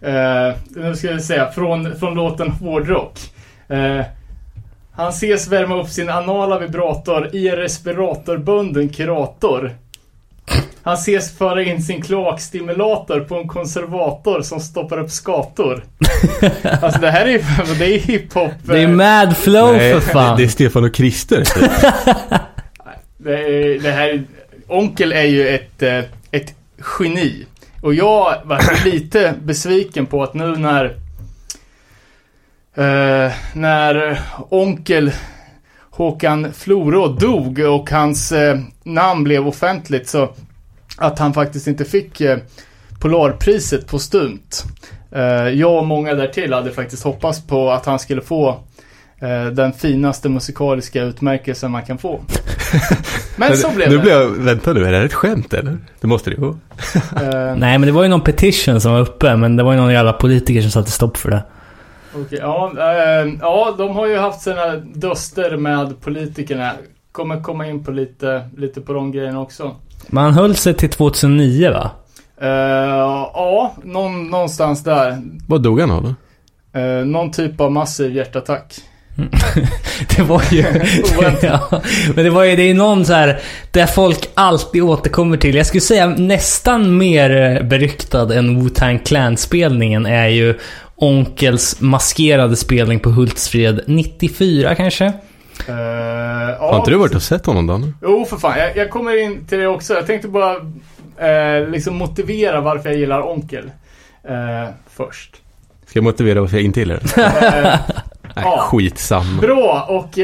Eh, 0.00 0.54
nu 0.68 0.94
ska 0.96 1.10
jag 1.10 1.22
säga, 1.22 1.50
från, 1.50 1.96
från 1.98 2.14
låten 2.14 2.50
Hårdrock. 2.50 3.18
Eh, 3.68 4.00
han 4.92 5.08
ses 5.08 5.48
värma 5.48 5.80
upp 5.80 5.88
sin 5.88 6.08
anala 6.08 6.58
vibrator 6.58 7.30
i 7.36 7.48
en 7.48 7.56
respiratorbunden 7.56 8.88
kurator. 8.88 9.76
Han 10.86 10.94
ses 10.94 11.38
föra 11.38 11.62
in 11.62 11.82
sin 11.82 12.02
kloakstimulator 12.02 13.20
på 13.20 13.36
en 13.36 13.48
konservator 13.48 14.42
som 14.42 14.60
stoppar 14.60 14.98
upp 14.98 15.10
skator. 15.10 15.84
Alltså 16.82 17.00
det 17.00 17.10
här 17.10 17.26
är 17.26 17.30
ju 17.30 17.42
det 17.78 17.94
är 17.94 17.98
hiphop. 17.98 18.52
Det 18.62 18.78
är 18.78 18.88
eh, 18.88 18.88
mad 18.88 19.36
flow 19.36 19.72
Nej, 19.72 19.92
för 19.92 20.00
fan. 20.00 20.36
Det 20.36 20.44
är 20.44 20.48
Stefan 20.48 20.84
och 20.84 20.96
Christer. 20.96 21.42
Det, 23.18 23.32
är, 23.34 23.80
det 23.80 23.90
här, 23.90 24.24
onkel 24.66 25.12
är 25.12 25.24
ju 25.24 25.48
ett, 25.48 25.82
eh, 25.82 26.04
ett 26.30 26.54
geni. 27.00 27.46
Och 27.80 27.94
jag 27.94 28.34
var 28.44 28.84
lite 28.84 29.34
besviken 29.42 30.06
på 30.06 30.22
att 30.22 30.34
nu 30.34 30.56
när 30.56 30.84
eh, 32.74 33.32
när 33.54 34.20
onkel 34.48 35.12
Håkan 35.90 36.52
Florå 36.52 37.08
dog 37.08 37.58
och 37.58 37.90
hans 37.90 38.32
eh, 38.32 38.58
namn 38.84 39.24
blev 39.24 39.48
offentligt 39.48 40.08
så 40.08 40.28
att 40.96 41.18
han 41.18 41.34
faktiskt 41.34 41.66
inte 41.66 41.84
fick 41.84 42.20
eh, 42.20 42.38
Polarpriset 43.00 43.86
postumt. 43.86 44.64
Eh, 45.12 45.48
jag 45.48 45.78
och 45.78 45.86
många 45.86 46.14
därtill 46.14 46.52
hade 46.52 46.70
faktiskt 46.70 47.04
hoppats 47.04 47.46
på 47.46 47.70
att 47.70 47.86
han 47.86 47.98
skulle 47.98 48.22
få 48.22 48.48
eh, 49.18 49.46
den 49.46 49.72
finaste 49.72 50.28
musikaliska 50.28 51.02
utmärkelsen 51.02 51.70
man 51.70 51.82
kan 51.82 51.98
få. 51.98 52.20
Men 53.36 53.56
så 53.56 53.70
blev 53.70 53.90
nu 53.90 53.96
det. 53.96 54.02
blir 54.02 54.12
jag, 54.12 54.28
vänta 54.28 54.72
nu, 54.72 54.84
är 54.84 54.90
det 54.90 54.98
här 54.98 55.04
ett 55.04 55.14
skämt 55.14 55.54
eller? 55.54 55.78
Det 56.00 56.06
måste 56.06 56.30
det 56.30 56.36
ju 56.36 56.42
vara. 56.42 56.56
Nej, 57.54 57.78
men 57.78 57.82
det 57.82 57.92
var 57.92 58.02
ju 58.02 58.08
någon 58.08 58.20
petition 58.20 58.80
som 58.80 58.92
var 58.92 59.00
uppe, 59.00 59.36
men 59.36 59.56
det 59.56 59.62
var 59.62 59.72
ju 59.72 59.78
någon 59.78 59.92
jävla 59.92 60.12
politiker 60.12 60.62
som 60.62 60.70
satte 60.70 60.90
stopp 60.90 61.16
för 61.16 61.30
det. 61.30 61.42
Okej, 62.14 62.38
ja, 62.42 62.72
eh, 62.78 63.32
ja, 63.40 63.74
de 63.78 63.96
har 63.96 64.06
ju 64.06 64.16
haft 64.16 64.40
sina 64.40 64.76
duster 64.76 65.56
med 65.56 66.00
politikerna. 66.00 66.72
Kommer 67.12 67.42
komma 67.42 67.66
in 67.66 67.84
på 67.84 67.90
lite, 67.90 68.50
lite 68.56 68.80
på 68.80 68.92
de 68.92 69.12
grejerna 69.12 69.40
också. 69.40 69.76
Man 70.08 70.32
höll 70.32 70.56
sig 70.56 70.74
till 70.74 70.90
2009 70.90 71.70
va? 71.70 71.90
Eh, 72.40 72.48
ja, 73.34 73.74
någon, 73.84 74.30
någonstans 74.30 74.84
där. 74.84 75.22
Vad 75.48 75.62
dog 75.62 75.80
han 75.80 75.90
av 75.90 76.02
då? 76.02 76.14
Eh, 76.80 77.04
någon 77.04 77.30
typ 77.30 77.60
av 77.60 77.72
massiv 77.72 78.16
hjärtattack. 78.16 78.74
Det 80.16 80.22
var 80.22 80.42
ju... 80.50 80.64
Ja, 81.42 81.82
men 82.14 82.24
det 82.24 82.30
var 82.30 82.44
ju, 82.44 82.56
det 82.56 82.62
är 82.62 82.74
någon 82.74 83.04
så 83.04 83.12
här 83.12 83.40
där 83.70 83.86
folk 83.86 84.28
alltid 84.34 84.82
återkommer 84.82 85.36
till. 85.36 85.54
Jag 85.54 85.66
skulle 85.66 85.80
säga 85.80 86.06
nästan 86.06 86.96
mer 86.96 87.36
eh, 87.36 87.62
beryktad 87.62 88.34
än 88.34 88.62
Wu-Tang 88.62 88.98
Clan-spelningen 88.98 90.06
är 90.06 90.28
ju 90.28 90.58
Onkels 90.96 91.80
maskerade 91.80 92.56
spelning 92.56 93.00
på 93.00 93.10
Hultsfred 93.10 93.80
94 93.86 94.74
kanske? 94.74 95.12
Eh, 95.68 95.74
Har 96.60 96.78
inte 96.78 96.90
du 96.90 96.96
varit 96.96 97.14
och 97.14 97.22
sett 97.22 97.46
honom 97.46 97.66
då? 97.66 97.80
Jo, 98.02 98.24
för 98.24 98.36
fan. 98.36 98.58
Jag, 98.58 98.76
jag 98.76 98.90
kommer 98.90 99.22
in 99.24 99.46
till 99.46 99.58
det 99.58 99.66
också. 99.66 99.94
Jag 99.94 100.06
tänkte 100.06 100.28
bara 100.28 100.56
eh, 101.18 101.68
liksom 101.68 101.96
motivera 101.96 102.60
varför 102.60 102.88
jag 102.88 102.98
gillar 102.98 103.28
Onkel. 103.28 103.70
Eh, 104.24 104.68
först. 104.90 105.36
Ska 105.86 105.98
jag 105.98 106.04
motivera 106.04 106.40
varför 106.40 106.56
jag 106.56 106.64
inte 106.64 106.80
gillar 106.80 107.00
det? 107.02 107.22
Eh, 107.46 107.78
Nej, 108.36 108.44
Ja. 108.44 108.58
skitsamma. 108.70 109.40
Bra 109.40 109.86
och 109.88 110.18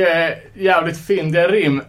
jävligt 0.55 1.07
fyndiga 1.07 1.49
rim. 1.49 1.83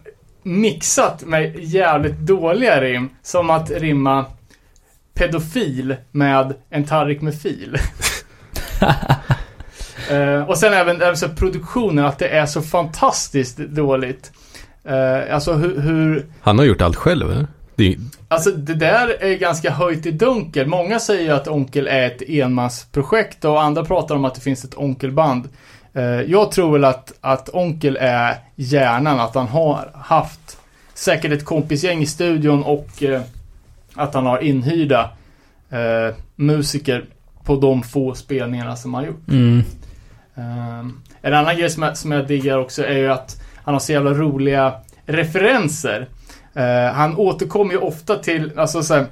Mixat 0.44 1.24
med 1.24 1.56
jävligt 1.60 2.18
dåliga 2.18 2.82
rim. 2.82 3.10
Som 3.24 3.50
att 3.50 3.72
rimma 3.72 4.26
pedofil 5.14 5.96
med 6.12 6.54
en 6.70 6.84
tallrik 6.86 7.22
med 7.22 7.42
fil. 7.42 7.78
eh, 10.12 10.50
och 10.50 10.58
sen 10.58 10.74
även, 10.74 11.02
även 11.02 11.18
så 11.18 11.30
produktionen, 11.30 12.06
att 12.06 12.20
det 12.20 12.28
är 12.28 12.46
så 12.46 12.62
fantastiskt 12.62 13.58
dåligt. 13.58 14.32
Eh, 14.84 15.36
alltså 15.36 15.54
hur, 15.54 15.80
hur 15.82 16.26
Han 16.42 16.58
har 16.60 16.66
gjort 16.66 16.82
allt 16.82 16.96
själv 16.96 17.32
eller? 17.32 17.48
Det 17.76 17.98
Alltså 18.28 18.52
det 18.52 18.74
där 18.74 19.24
är 19.24 19.38
ganska 19.38 19.72
höjt 19.72 20.06
i 20.06 20.12
dunkel. 20.12 20.68
Många 20.68 21.00
säger 21.00 21.34
att 21.34 21.48
Onkel 21.48 21.88
är 21.88 22.08
ett 22.08 22.22
enmansprojekt 22.30 23.46
och 23.46 23.64
andra 23.64 23.86
pratar 23.86 24.16
om 24.16 24.26
att 24.26 24.36
det 24.36 24.42
finns 24.42 24.64
ett 24.64 24.78
Onkelband. 24.78 25.50
Eh, 25.94 26.04
Jag 26.04 26.52
tror 26.52 26.72
väl 26.74 26.86
att, 26.86 27.14
att 27.22 27.50
Onkel 27.54 27.98
är 28.02 28.36
hjärnan, 28.56 29.20
att 29.20 29.36
han 29.36 29.48
har 29.48 29.92
haft 29.94 30.58
säkert 30.94 31.32
ett 31.32 31.46
kompisgäng 31.46 32.02
i 32.02 32.06
studion 32.06 32.64
och 32.64 33.04
att 33.94 34.14
han 34.14 34.26
har 34.26 34.40
inhyrda 34.40 35.10
musiker 36.36 37.06
på 37.44 37.56
de 37.56 37.84
få 37.84 38.16
spelningarna 38.16 38.76
som 38.76 38.94
han 38.94 39.06
gjort. 39.06 39.28
Mm. 39.28 39.64
Um, 40.36 41.02
en 41.22 41.34
annan 41.34 41.58
grej 41.58 41.70
som 41.70 41.84
jag, 41.84 41.98
som 41.98 42.12
jag 42.12 42.28
diggar 42.28 42.58
också 42.58 42.86
är 42.86 42.98
ju 42.98 43.12
att 43.12 43.42
han 43.64 43.74
har 43.74 43.80
så 43.80 43.92
jävla 43.92 44.14
roliga 44.14 44.74
referenser. 45.06 46.08
Eh, 46.54 46.94
han 46.94 47.18
återkommer 47.18 47.72
ju 47.72 47.78
ofta 47.78 48.16
till, 48.16 48.60
alltså 48.60 48.84
så 48.84 48.94
här, 48.94 49.06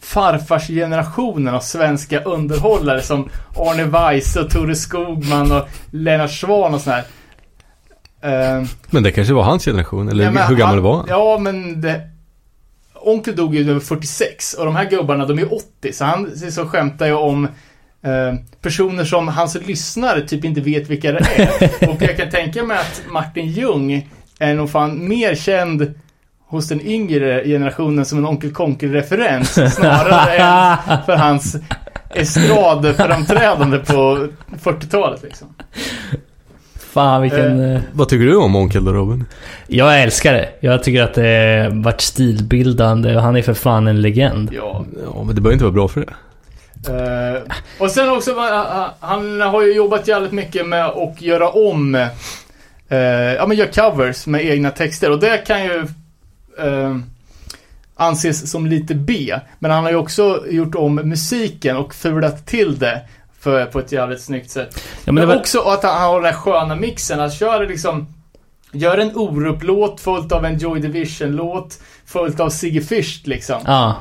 farfarsgenerationen 0.00 1.54
av 1.54 1.60
svenska 1.60 2.22
underhållare 2.22 3.02
som 3.02 3.28
Arne 3.56 3.84
Weise 3.84 4.40
och 4.40 4.50
Tore 4.50 4.74
Skogman 4.74 5.52
och 5.52 5.68
Lennart 5.90 6.30
Swahn 6.30 6.74
och 6.74 6.80
sådär. 6.80 7.04
Uh, 8.24 8.66
Men 8.90 9.02
det 9.02 9.12
kanske 9.12 9.34
var 9.34 9.42
hans 9.42 9.64
generation, 9.64 10.08
eller 10.08 10.24
ja, 10.24 10.30
hur 10.30 10.56
gammal 10.56 10.74
han, 10.74 10.84
var 10.84 10.96
han? 10.96 11.06
Ja, 11.08 11.38
men 11.38 11.80
det, 11.80 12.00
Onkel 12.94 13.36
dog 13.36 13.54
ju 13.54 13.70
över 13.70 13.80
46 13.80 14.54
och 14.54 14.64
de 14.64 14.76
här 14.76 14.90
gubbarna 14.90 15.26
de 15.26 15.38
är 15.38 15.54
80 15.54 15.92
så 15.92 16.04
han 16.04 16.36
så 16.36 16.66
skämtar 16.66 17.06
ju 17.06 17.12
om 17.12 17.48
eh, 18.04 18.34
personer 18.62 19.04
som 19.04 19.28
hans 19.28 19.56
lyssnare 19.66 20.20
typ 20.20 20.44
inte 20.44 20.60
vet 20.60 20.90
vilka 20.90 21.12
det 21.12 21.18
är. 21.36 21.88
och 21.88 22.02
jag 22.02 22.16
kan 22.16 22.30
tänka 22.30 22.62
mig 22.62 22.76
att 22.76 23.02
Martin 23.10 23.46
Ljung 23.46 24.08
är 24.38 24.54
nog 24.54 24.70
fan 24.70 25.08
mer 25.08 25.34
känd 25.34 25.94
hos 26.46 26.68
den 26.68 26.80
yngre 26.80 27.44
generationen 27.44 28.04
som 28.04 28.18
en 28.18 28.26
Onkel 28.26 28.52
Konkel-referens 28.52 29.74
snarare 29.74 30.36
än 30.36 31.02
för 31.06 31.16
hans 31.16 31.56
estradframträdande 32.10 33.78
på 33.78 34.28
40-talet 34.62 35.22
liksom. 35.22 35.48
Fan 36.94 37.22
vilken... 37.22 37.74
Eh. 37.74 37.80
Vad 37.92 38.08
tycker 38.08 38.26
du 38.26 38.36
om 38.36 38.56
Onkel 38.56 38.84
då 38.84 38.92
Robin? 38.92 39.24
Jag 39.66 40.02
älskar 40.02 40.32
det. 40.32 40.48
Jag 40.60 40.82
tycker 40.82 41.02
att 41.02 41.14
det 41.14 41.70
varit 41.72 42.00
stilbildande 42.00 43.16
och 43.16 43.22
han 43.22 43.36
är 43.36 43.42
för 43.42 43.54
fan 43.54 43.86
en 43.86 44.00
legend. 44.00 44.50
Ja. 44.52 44.84
Ja, 45.04 45.24
men 45.24 45.34
det 45.34 45.40
behöver 45.40 45.52
inte 45.52 45.64
vara 45.64 45.74
bra 45.74 45.88
för 45.88 46.00
det. 46.00 46.14
Uh, 46.88 47.42
och 47.78 47.90
sen 47.90 48.08
också, 48.08 48.30
uh, 48.30 48.86
han 49.00 49.40
har 49.40 49.62
ju 49.62 49.74
jobbat 49.74 50.08
jävligt 50.08 50.32
mycket 50.32 50.66
med 50.66 50.86
att 50.86 51.22
göra 51.22 51.48
om, 51.48 51.94
uh, 51.94 52.98
ja 52.98 53.46
men 53.46 53.56
göra 53.56 53.70
covers 53.70 54.26
med 54.26 54.44
egna 54.44 54.70
texter 54.70 55.10
och 55.10 55.20
det 55.20 55.46
kan 55.46 55.64
ju 55.64 55.86
anses 57.96 58.50
som 58.50 58.66
lite 58.66 58.94
B. 58.94 59.38
Men 59.58 59.70
han 59.70 59.84
har 59.84 59.90
ju 59.90 59.96
också 59.96 60.44
gjort 60.50 60.74
om 60.74 60.94
musiken 60.94 61.76
och 61.76 61.94
fulat 61.94 62.46
till 62.46 62.78
det 62.78 63.00
för, 63.40 63.66
på 63.66 63.78
ett 63.78 63.92
jävligt 63.92 64.20
snyggt 64.20 64.50
sätt. 64.50 64.82
Ja, 65.04 65.12
men, 65.12 65.14
men 65.14 65.28
var... 65.28 65.36
också 65.36 65.60
att 65.60 65.82
han 65.82 66.02
har 66.02 66.20
den 66.20 66.32
här 66.32 66.40
sköna 66.40 66.76
mixen, 66.76 67.18
han 67.18 67.30
kör 67.30 67.66
liksom 67.66 68.06
Gör 68.74 68.98
en 68.98 69.16
Orup-låt 69.16 70.00
följt 70.00 70.32
av 70.32 70.44
en 70.44 70.58
Joy 70.58 70.80
Division-låt 70.80 71.78
följt 72.06 72.40
av 72.40 72.50
Sigge 72.50 72.80
Fürst 72.80 73.28
liksom. 73.28 73.60
Ja. 73.66 73.96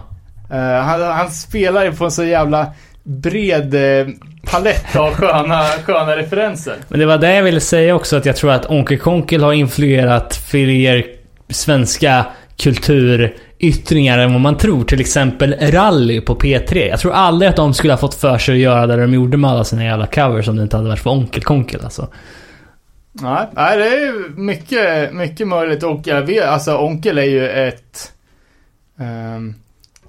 Uh, 0.52 0.58
han, 0.58 1.02
han, 1.02 1.32
spelar 1.32 1.86
ju 1.86 1.92
på 1.92 2.06
en 2.06 2.12
så 2.12 2.24
jävla 2.24 2.74
bred 3.04 3.76
uh, 3.76 4.14
palett 4.44 4.96
av 4.96 5.14
sköna, 5.14 5.64
sköna 5.64 6.18
referenser. 6.18 6.76
Men 6.88 7.00
det 7.00 7.06
var 7.06 7.18
det 7.18 7.36
jag 7.36 7.44
ville 7.44 7.60
säga 7.60 7.96
också, 7.96 8.18
att 8.18 8.26
jag 8.26 8.36
tror 8.36 8.52
att 8.52 8.70
Onkel 8.70 9.00
Konkel 9.00 9.44
har 9.44 9.54
influerat 9.54 10.36
fler 10.36 11.06
svenska 11.50 12.26
kulturyttringar 12.58 14.18
än 14.18 14.32
vad 14.32 14.42
man 14.42 14.58
tror. 14.58 14.84
Till 14.84 15.00
exempel 15.00 15.56
rally 15.60 16.22
på 16.22 16.36
P3. 16.36 16.88
Jag 16.90 17.00
tror 17.00 17.14
aldrig 17.14 17.50
att 17.50 17.56
de 17.56 17.74
skulle 17.74 17.94
ha 17.94 17.98
fått 17.98 18.16
för 18.16 18.38
sig 18.38 18.54
att 18.54 18.60
göra 18.60 18.88
det 18.88 18.96
de 18.96 19.14
gjorde 19.14 19.38
med 19.38 19.52
alla 19.52 19.64
sina 19.64 19.84
jävla 19.84 20.08
covers 20.08 20.48
om 20.48 20.56
det 20.56 20.64
inte 20.64 20.78
hade 20.78 20.90
varit 20.90 21.00
för 21.00 21.10
Onkel 21.10 21.44
Konkel 21.44 21.82
alltså. 21.84 22.08
Nej, 23.12 23.48
nej 23.52 23.78
det 23.78 23.86
är 23.86 24.30
mycket, 24.40 25.14
mycket 25.14 25.48
möjligt 25.48 25.84
och 25.84 26.02
jag 26.04 26.22
vet, 26.22 26.46
alltså 26.46 26.78
Onkel 26.78 27.18
är 27.18 27.24
ju 27.24 27.50
ett 27.50 28.12
um, 29.00 29.56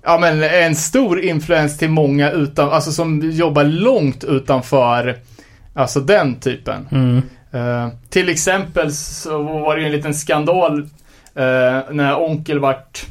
Ja 0.05 0.19
men 0.19 0.43
en 0.43 0.75
stor 0.77 1.21
influens 1.21 1.79
till 1.79 1.91
många 1.91 2.31
utan, 2.31 2.71
alltså 2.71 2.93
som 2.93 3.31
jobbar 3.31 3.65
långt 3.65 4.25
utanför 4.25 5.19
Alltså 5.75 6.01
den 6.01 6.41
typen. 6.41 6.89
Mm. 6.93 7.23
Uh, 7.55 7.89
till 8.09 8.29
exempel 8.29 8.93
så 8.93 9.43
var 9.43 9.75
det 9.75 9.81
ju 9.81 9.87
en 9.87 9.93
liten 9.93 10.15
skandal 10.15 10.81
uh, 10.81 10.87
när 11.91 12.23
Onkel 12.23 12.59
vart 12.59 13.07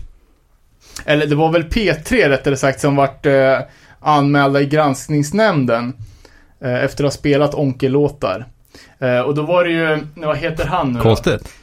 Eller 1.05 1.27
det 1.27 1.35
var 1.35 1.51
väl 1.51 1.63
P3 1.63 2.29
rättare 2.29 2.57
sagt 2.57 2.79
som 2.79 2.95
vart 2.95 3.25
uh, 3.25 3.59
anmälda 3.99 4.61
i 4.61 4.65
granskningsnämnden 4.65 5.93
Efter 6.59 7.03
att 7.03 7.13
ha 7.13 7.17
spelat 7.17 7.53
Onkel-låtar. 7.53 8.45
och 9.25 9.35
då 9.35 9.41
var 9.41 9.63
det 9.63 9.71
ju, 9.71 9.99
vad 10.15 10.37
heter 10.37 10.65
han 10.65 10.93
nu? 10.93 10.99
Konstigt. 10.99 11.53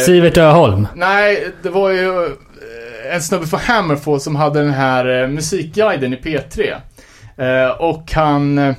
Sivert 0.00 0.38
Öholm. 0.38 0.88
Nej, 0.94 1.52
det 1.62 1.70
var 1.70 1.90
ju 1.90 2.30
en 3.10 3.22
snubbe 3.22 3.46
från 3.46 3.60
Hammerfall 3.60 4.20
som 4.20 4.36
hade 4.36 4.62
den 4.62 4.72
här 4.72 5.26
musikguiden 5.26 6.12
i 6.12 6.16
P3. 6.16 6.80
och 7.78 8.12
han 8.12 8.74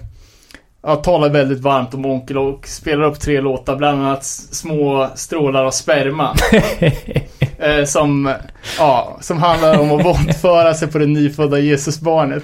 ja, 0.84 0.96
talar 0.96 1.30
väldigt 1.30 1.60
varmt 1.60 1.94
om 1.94 2.06
Onkel 2.06 2.38
och 2.38 2.68
spelar 2.68 3.04
upp 3.04 3.20
tre 3.20 3.42
låtar, 3.42 3.76
bland 3.76 4.02
annat 4.02 4.26
Små 4.26 5.10
strålar 5.16 5.66
av 5.66 5.72
sperma. 5.72 6.36
eh, 7.60 7.86
som, 7.86 8.34
ja, 8.78 9.18
som 9.22 9.38
handlar 9.38 9.80
om 9.80 9.92
att 9.92 10.06
våldföra 10.06 10.74
sig 10.74 10.88
på 10.88 10.98
det 10.98 11.06
nyfödda 11.06 11.60
Jesusbarnet. 11.60 12.44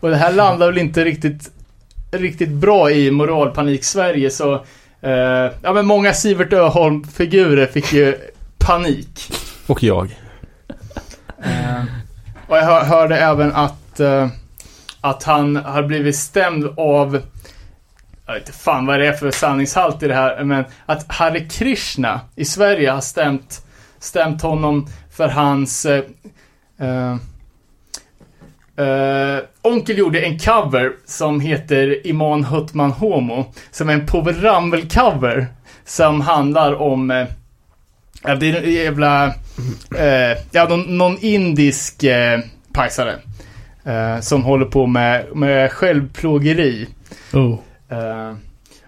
Och 0.00 0.10
det 0.10 0.16
här 0.16 0.32
landar 0.32 0.66
väl 0.66 0.78
inte 0.78 1.04
riktigt, 1.04 1.50
riktigt 2.10 2.50
bra 2.50 2.90
i 2.90 3.10
moralpanik-Sverige 3.10 4.30
så 4.30 4.54
eh, 5.00 5.52
Ja 5.62 5.72
men 5.72 5.86
många 5.86 6.12
Sivert 6.12 6.52
Öholm-figurer 6.52 7.66
fick 7.66 7.92
ju 7.92 8.18
panik. 8.58 9.32
Och 9.66 9.82
jag. 9.82 10.23
Eh, 11.44 11.84
och 12.46 12.56
jag 12.56 12.62
hör, 12.62 12.84
hörde 12.84 13.16
även 13.16 13.52
att 13.52 14.00
eh, 14.00 14.28
Att 15.00 15.22
han 15.22 15.56
har 15.56 15.82
blivit 15.82 16.16
stämd 16.16 16.64
av 16.76 17.22
jag 18.26 18.34
vet 18.34 18.42
inte 18.42 18.58
fan 18.58 18.86
vad 18.86 19.00
det 19.00 19.06
är 19.06 19.12
för 19.12 19.30
sanningshalt 19.30 20.02
i 20.02 20.08
det 20.08 20.14
här, 20.14 20.44
men 20.44 20.64
att 20.86 21.12
Hare 21.12 21.40
Krishna 21.40 22.20
i 22.36 22.44
Sverige 22.44 22.90
har 22.90 23.00
stämt, 23.00 23.66
stämt 23.98 24.42
honom 24.42 24.86
för 25.10 25.28
hans 25.28 25.86
eh, 25.86 26.04
eh, 26.80 27.16
eh, 28.86 29.38
Onkel 29.62 29.98
gjorde 29.98 30.20
en 30.20 30.38
cover 30.38 30.92
som 31.04 31.40
heter 31.40 32.06
Iman 32.06 32.44
Hutman 32.44 32.90
Homo, 32.90 33.52
som 33.70 33.88
är 33.88 33.94
en 33.94 34.06
Povel 34.06 34.40
Ramel-cover 34.40 35.46
som 35.84 36.20
handlar 36.20 36.74
om 36.74 37.10
eh, 37.10 37.26
det 38.24 38.50
är 38.50 38.62
en 38.62 38.72
jävla... 38.72 39.26
Eh, 39.98 40.38
ja, 40.50 40.68
någon, 40.68 40.98
någon 40.98 41.18
indisk 41.18 42.02
eh, 42.02 42.40
pajsare. 42.72 43.14
Eh, 43.84 44.20
som 44.20 44.42
håller 44.42 44.66
på 44.66 44.86
med, 44.86 45.36
med 45.36 45.72
självplågeri. 45.72 46.88
Oh. 47.32 47.58
Uh, 47.92 48.36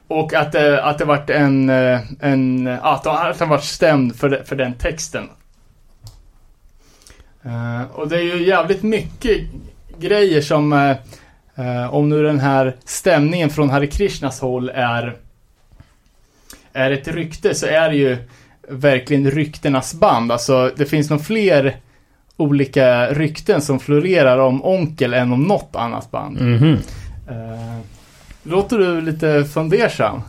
och 0.08 0.34
att, 0.34 0.54
uh, 0.54 0.86
att 0.86 0.98
det 0.98 1.04
vart 1.04 1.30
en, 1.30 1.70
uh, 1.70 2.00
en 2.20 2.68
att, 2.68 3.06
att 3.06 3.40
han 3.40 3.48
varit 3.48 3.64
stämd 3.64 4.16
för, 4.16 4.42
för 4.44 4.56
den 4.56 4.74
texten. 4.74 5.28
och 7.92 8.08
det 8.08 8.16
är 8.16 8.22
ju 8.22 8.46
jävligt 8.46 8.82
mycket 8.82 9.40
grejer 9.98 10.40
som, 10.40 10.96
om 11.90 12.08
nu 12.08 12.22
den 12.22 12.40
här 12.40 12.76
stämningen 12.84 13.50
från 13.50 13.70
Hare 13.70 13.86
Krishnas 13.86 14.40
håll 14.40 14.68
är, 14.74 15.16
är 16.72 16.90
ett 16.90 17.08
rykte 17.08 17.54
så 17.54 17.66
är 17.66 17.88
det 17.88 17.96
ju 17.96 18.18
verkligen 18.68 19.30
ryktenas 19.30 19.94
band. 19.94 20.32
Alltså 20.32 20.70
det 20.76 20.86
finns 20.86 21.10
nog 21.10 21.24
fler 21.24 21.76
olika 22.36 23.06
rykten 23.06 23.60
som 23.60 23.80
florerar 23.80 24.38
om 24.38 24.64
Onkel 24.64 25.14
än 25.14 25.32
om 25.32 25.42
något 25.42 25.76
annat 25.76 26.10
band. 26.10 26.38
Mm 26.40 26.58
-hmm. 26.58 26.78
Låter 28.42 28.78
du 28.78 29.00
lite 29.00 29.44
fundersam? 29.44 30.22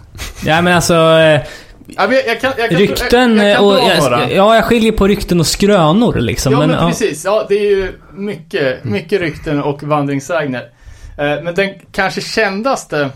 Ja 0.46 0.62
men 0.62 0.76
alltså... 0.76 0.94
Eh, 0.94 1.42
ja, 1.88 2.08
men 2.08 2.14
jag 2.28 2.42
kan, 2.42 2.54
jag 2.58 2.70
kan, 2.70 2.80
rykten 2.80 3.38
jag, 3.38 3.50
jag 3.50 3.64
och... 3.64 4.32
Ja, 4.32 4.56
jag 4.56 4.66
skiljer 4.66 4.92
på 4.92 5.08
rykten 5.08 5.40
och 5.40 5.48
skrönor 5.48 6.16
liksom. 6.16 6.54
Ja 6.54 6.60
men, 6.60 6.70
men 6.70 6.90
precis. 6.90 7.26
Ja, 7.26 7.46
det 7.50 7.56
är 7.56 7.70
ju 7.70 7.92
mycket, 8.14 8.84
mycket 8.84 9.22
rykten 9.22 9.64
och 9.64 9.84
vandringssägner. 9.84 10.70
Eh, 11.18 11.44
men 11.44 11.56
den 11.56 11.70
kanske 11.92 12.22
kändaste 12.22 13.10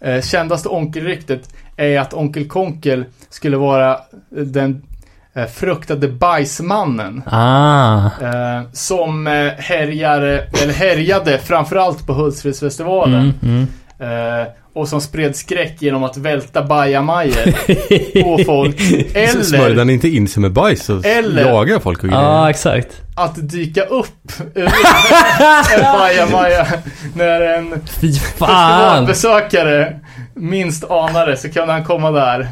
eh, 0.00 0.22
kändaste 0.22 0.68
onkelryktet 0.68 1.54
är 1.80 2.00
att 2.00 2.14
Onkel 2.14 2.48
Konkel 2.48 3.04
skulle 3.30 3.56
vara 3.56 3.98
den 4.30 4.82
eh, 5.34 5.46
fruktade 5.46 6.08
bajsmannen. 6.08 7.22
Ah. 7.26 8.04
Eh, 8.04 8.62
som 8.72 9.26
eh, 9.26 9.32
härjar, 9.58 10.20
eller 10.62 10.72
härjade 10.72 11.38
framförallt 11.38 12.06
på 12.06 12.12
Hultsfredsfestivalen. 12.12 13.34
Mm, 13.42 13.66
mm. 14.00 14.46
och 14.74 14.88
som 14.88 15.00
spred 15.00 15.36
skräck 15.36 15.76
genom 15.78 16.04
att 16.04 16.16
välta 16.16 16.64
bajamajor 16.64 17.52
på 18.22 18.44
folk. 18.44 18.80
Eller... 19.14 19.42
Smörjde 19.42 19.80
han 19.80 19.90
inte 19.90 20.08
in 20.08 20.28
sig 20.28 20.40
med 20.40 20.52
bajs 20.52 20.90
och 20.90 21.06
eller, 21.06 21.44
jagade 21.44 21.80
folk 21.80 22.02
och 22.02 22.08
grejer? 22.08 22.22
Ja, 22.22 22.50
exakt. 22.50 22.88
Att 23.16 23.50
dyka 23.50 23.82
upp 23.82 24.32
ur 24.54 24.64
en 25.74 25.82
bajamaja 25.82 26.66
när 27.14 27.40
en 27.40 27.74
Fy 28.00 28.12
fan. 28.12 29.06
besökare 29.06 30.00
minst 30.40 30.90
anade 30.90 31.36
så 31.36 31.50
kunde 31.50 31.72
han 31.72 31.84
komma 31.84 32.10
där. 32.10 32.48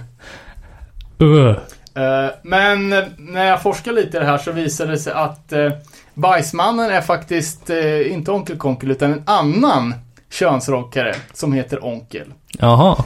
Uh. 1.22 1.48
Eh, 1.94 2.30
men 2.42 2.88
när 3.18 3.46
jag 3.46 3.62
forskar 3.62 3.92
lite 3.92 4.16
i 4.16 4.20
det 4.20 4.26
här 4.26 4.38
så 4.38 4.52
visade 4.52 4.90
det 4.90 4.98
sig 4.98 5.12
att 5.12 5.52
uh, 5.52 5.72
Bajsmannen 6.14 6.90
är 6.90 7.00
faktiskt 7.00 7.70
uh, 7.70 8.12
inte 8.12 8.32
Onkel 8.32 8.56
Konkel 8.56 8.90
utan 8.90 9.12
en 9.12 9.22
annan 9.26 9.94
könsrockare 10.30 11.14
som 11.32 11.52
heter 11.52 11.84
Onkel. 11.84 12.32
Jaha. 12.58 13.04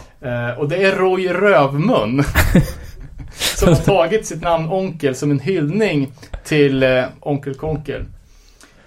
och 0.59 0.69
det 0.69 0.85
är 0.85 0.97
Roy 0.97 1.29
Rövmun. 1.29 2.25
som 3.35 3.69
har 3.69 3.77
tagit 3.77 4.27
sitt 4.27 4.43
namn 4.43 4.69
Onkel 4.69 5.15
som 5.15 5.31
en 5.31 5.41
hyllning 5.41 6.13
till 6.45 7.05
Onkel 7.21 7.55
Konkel. 7.55 8.05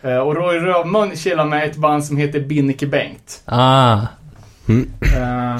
Eh, 0.06 0.18
och 0.18 0.36
Roy 0.36 0.60
Rövmun 0.60 1.16
chillar 1.16 1.46
med 1.46 1.70
ett 1.70 1.76
band 1.76 2.06
som 2.06 2.18
heter 2.18 2.40
Binnike 2.40 2.88
Bengt. 2.88 3.42
Ah. 3.46 3.98
Mm. 4.68 4.90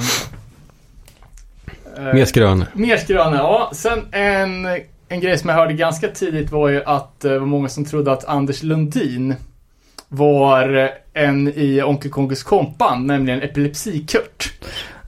Eh, 1.96 2.08
eh, 2.08 2.14
Mer 2.14 2.24
skrönor. 2.24 2.66
Mer 2.74 2.96
skrönor, 2.96 3.36
ja. 3.36 3.70
Sen 3.74 3.98
en, 4.12 4.66
en 5.08 5.20
grej 5.20 5.38
som 5.38 5.48
jag 5.48 5.56
hörde 5.56 5.72
ganska 5.72 6.08
tidigt 6.08 6.52
var 6.52 6.68
ju 6.68 6.84
att 6.84 7.24
eh, 7.24 7.30
det 7.30 7.38
var 7.38 7.46
många 7.46 7.68
som 7.68 7.84
trodde 7.84 8.12
att 8.12 8.24
Anders 8.24 8.62
Lundin 8.62 9.34
var 10.08 10.90
en 11.14 11.48
i 11.48 11.82
Onkel 11.82 12.10
Kongus 12.10 12.42
kompband, 12.42 13.06
nämligen 13.06 13.42
Epilepsi-Kurt. 13.42 14.52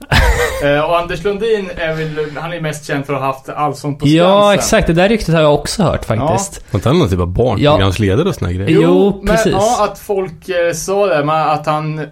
Eh, 0.63 0.79
och 0.79 0.99
Anders 0.99 1.23
Lundin 1.23 1.69
är 1.75 1.93
väl, 1.93 2.37
han 2.37 2.53
är 2.53 2.61
mest 2.61 2.85
känd 2.87 3.05
för 3.05 3.13
att 3.13 3.19
ha 3.19 3.27
haft 3.27 3.49
Allsång 3.49 3.95
på 3.95 4.05
Skansen. 4.05 4.17
Ja, 4.17 4.53
exakt. 4.53 4.87
Det 4.87 4.93
där 4.93 5.09
ryktet 5.09 5.35
har 5.35 5.41
jag 5.41 5.53
också 5.53 5.83
hört 5.83 6.05
faktiskt. 6.05 6.63
Var 6.71 6.77
inte 6.77 6.89
han 6.89 6.99
någon 6.99 7.09
typ 7.09 7.19
av 7.19 7.27
barnprogramsledare 7.27 8.29
och 8.29 8.35
såna 8.35 8.47
här 8.47 8.55
grejer? 8.55 8.81
Jo, 8.81 9.19
men, 9.23 9.35
precis. 9.35 9.51
Ja, 9.51 9.89
att 9.91 9.99
folk 9.99 10.49
eh, 10.49 10.73
sa 10.73 11.07
det, 11.07 11.25
men 11.25 11.49
att 11.49 11.65
han 11.65 12.07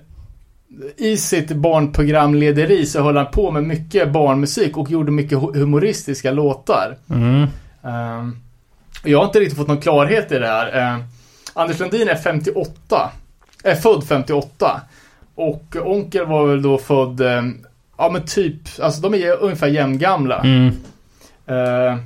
i 0.98 1.18
sitt 1.18 1.52
barnprogramlederi 1.52 2.86
så 2.86 3.02
höll 3.04 3.18
han 3.18 3.32
på 3.32 3.52
med 3.52 3.64
mycket 3.64 4.12
barnmusik 4.12 4.78
och 4.78 4.92
gjorde 4.92 5.12
mycket 5.12 5.38
hu- 5.38 5.58
humoristiska 5.58 6.32
låtar. 6.32 6.98
Mm. 7.10 7.48
Ehm, 7.84 8.36
jag 9.04 9.18
har 9.18 9.26
inte 9.26 9.40
riktigt 9.40 9.58
fått 9.58 9.68
någon 9.68 9.82
klarhet 9.82 10.32
i 10.32 10.40
det 10.40 10.48
här. 10.48 10.76
Ehm, 10.78 11.04
Anders 11.54 11.80
Lundin 11.80 12.08
är 12.10 12.16
58. 12.16 13.12
Är 13.64 13.76
född 13.76 14.04
58. 14.04 14.82
Och 15.36 15.76
Onkel 15.86 16.26
var 16.26 16.48
väl 16.48 16.62
då 16.62 16.78
född, 16.78 17.22
ehm, 17.22 17.58
ja 17.98 18.10
men 18.14 18.26
typ, 18.26 18.56
alltså 18.82 19.02
de 19.02 19.14
är 19.16 19.44
ungefär 19.44 19.68
jämngamla. 19.68 20.40
Mm. 20.42 20.68
Ehm, 21.48 22.00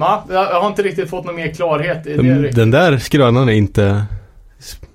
ja, 0.00 0.24
jag 0.30 0.60
har 0.60 0.68
inte 0.68 0.82
riktigt 0.82 1.10
fått 1.10 1.24
någon 1.24 1.36
mer 1.36 1.54
klarhet 1.54 2.06
i 2.06 2.16
det. 2.16 2.22
Den, 2.22 2.42
riktigt. 2.42 2.56
den 2.56 2.70
där 2.70 2.98
skrönan 2.98 3.48
är 3.48 3.52
inte... 3.52 4.04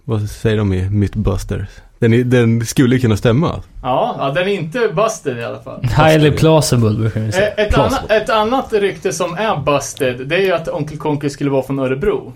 Vad 0.06 0.30
säger 0.30 0.58
de 0.58 0.74
i 0.74 0.90
Mythbusters? 0.90 1.68
Den, 2.00 2.14
är, 2.14 2.24
den 2.24 2.66
skulle 2.66 3.00
kunna 3.00 3.18
stämma. 3.18 3.62
Ja, 3.84 4.16
ja, 4.20 4.32
den 4.32 4.44
är 4.44 4.54
inte 4.54 4.90
busted 4.96 5.38
i 5.38 5.44
alla 5.44 5.60
fall. 5.60 5.84
Highly 5.84 6.32
plausible 6.32 6.90
brukar 6.90 7.22
vi 7.22 7.32
säga. 7.32 7.54
Eh, 7.54 7.66
Ett, 7.66 7.78
annat, 7.78 8.12
ett 8.12 8.30
annat 8.30 8.74
rykte 8.74 9.14
som 9.14 9.34
är 9.34 9.58
busted, 9.58 10.28
det 10.28 10.36
är 10.36 10.40
ju 10.42 10.52
att 10.52 10.68
Onkel 10.68 10.98
Konkel 10.98 11.30
skulle 11.30 11.50
vara 11.50 11.64
från 11.64 11.80
Örebro. 11.80 12.34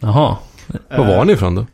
Jaha. 0.00 0.36
Var 0.88 1.06
var 1.06 1.24
ni 1.24 1.32
ifrån 1.32 1.54
då? 1.54 1.66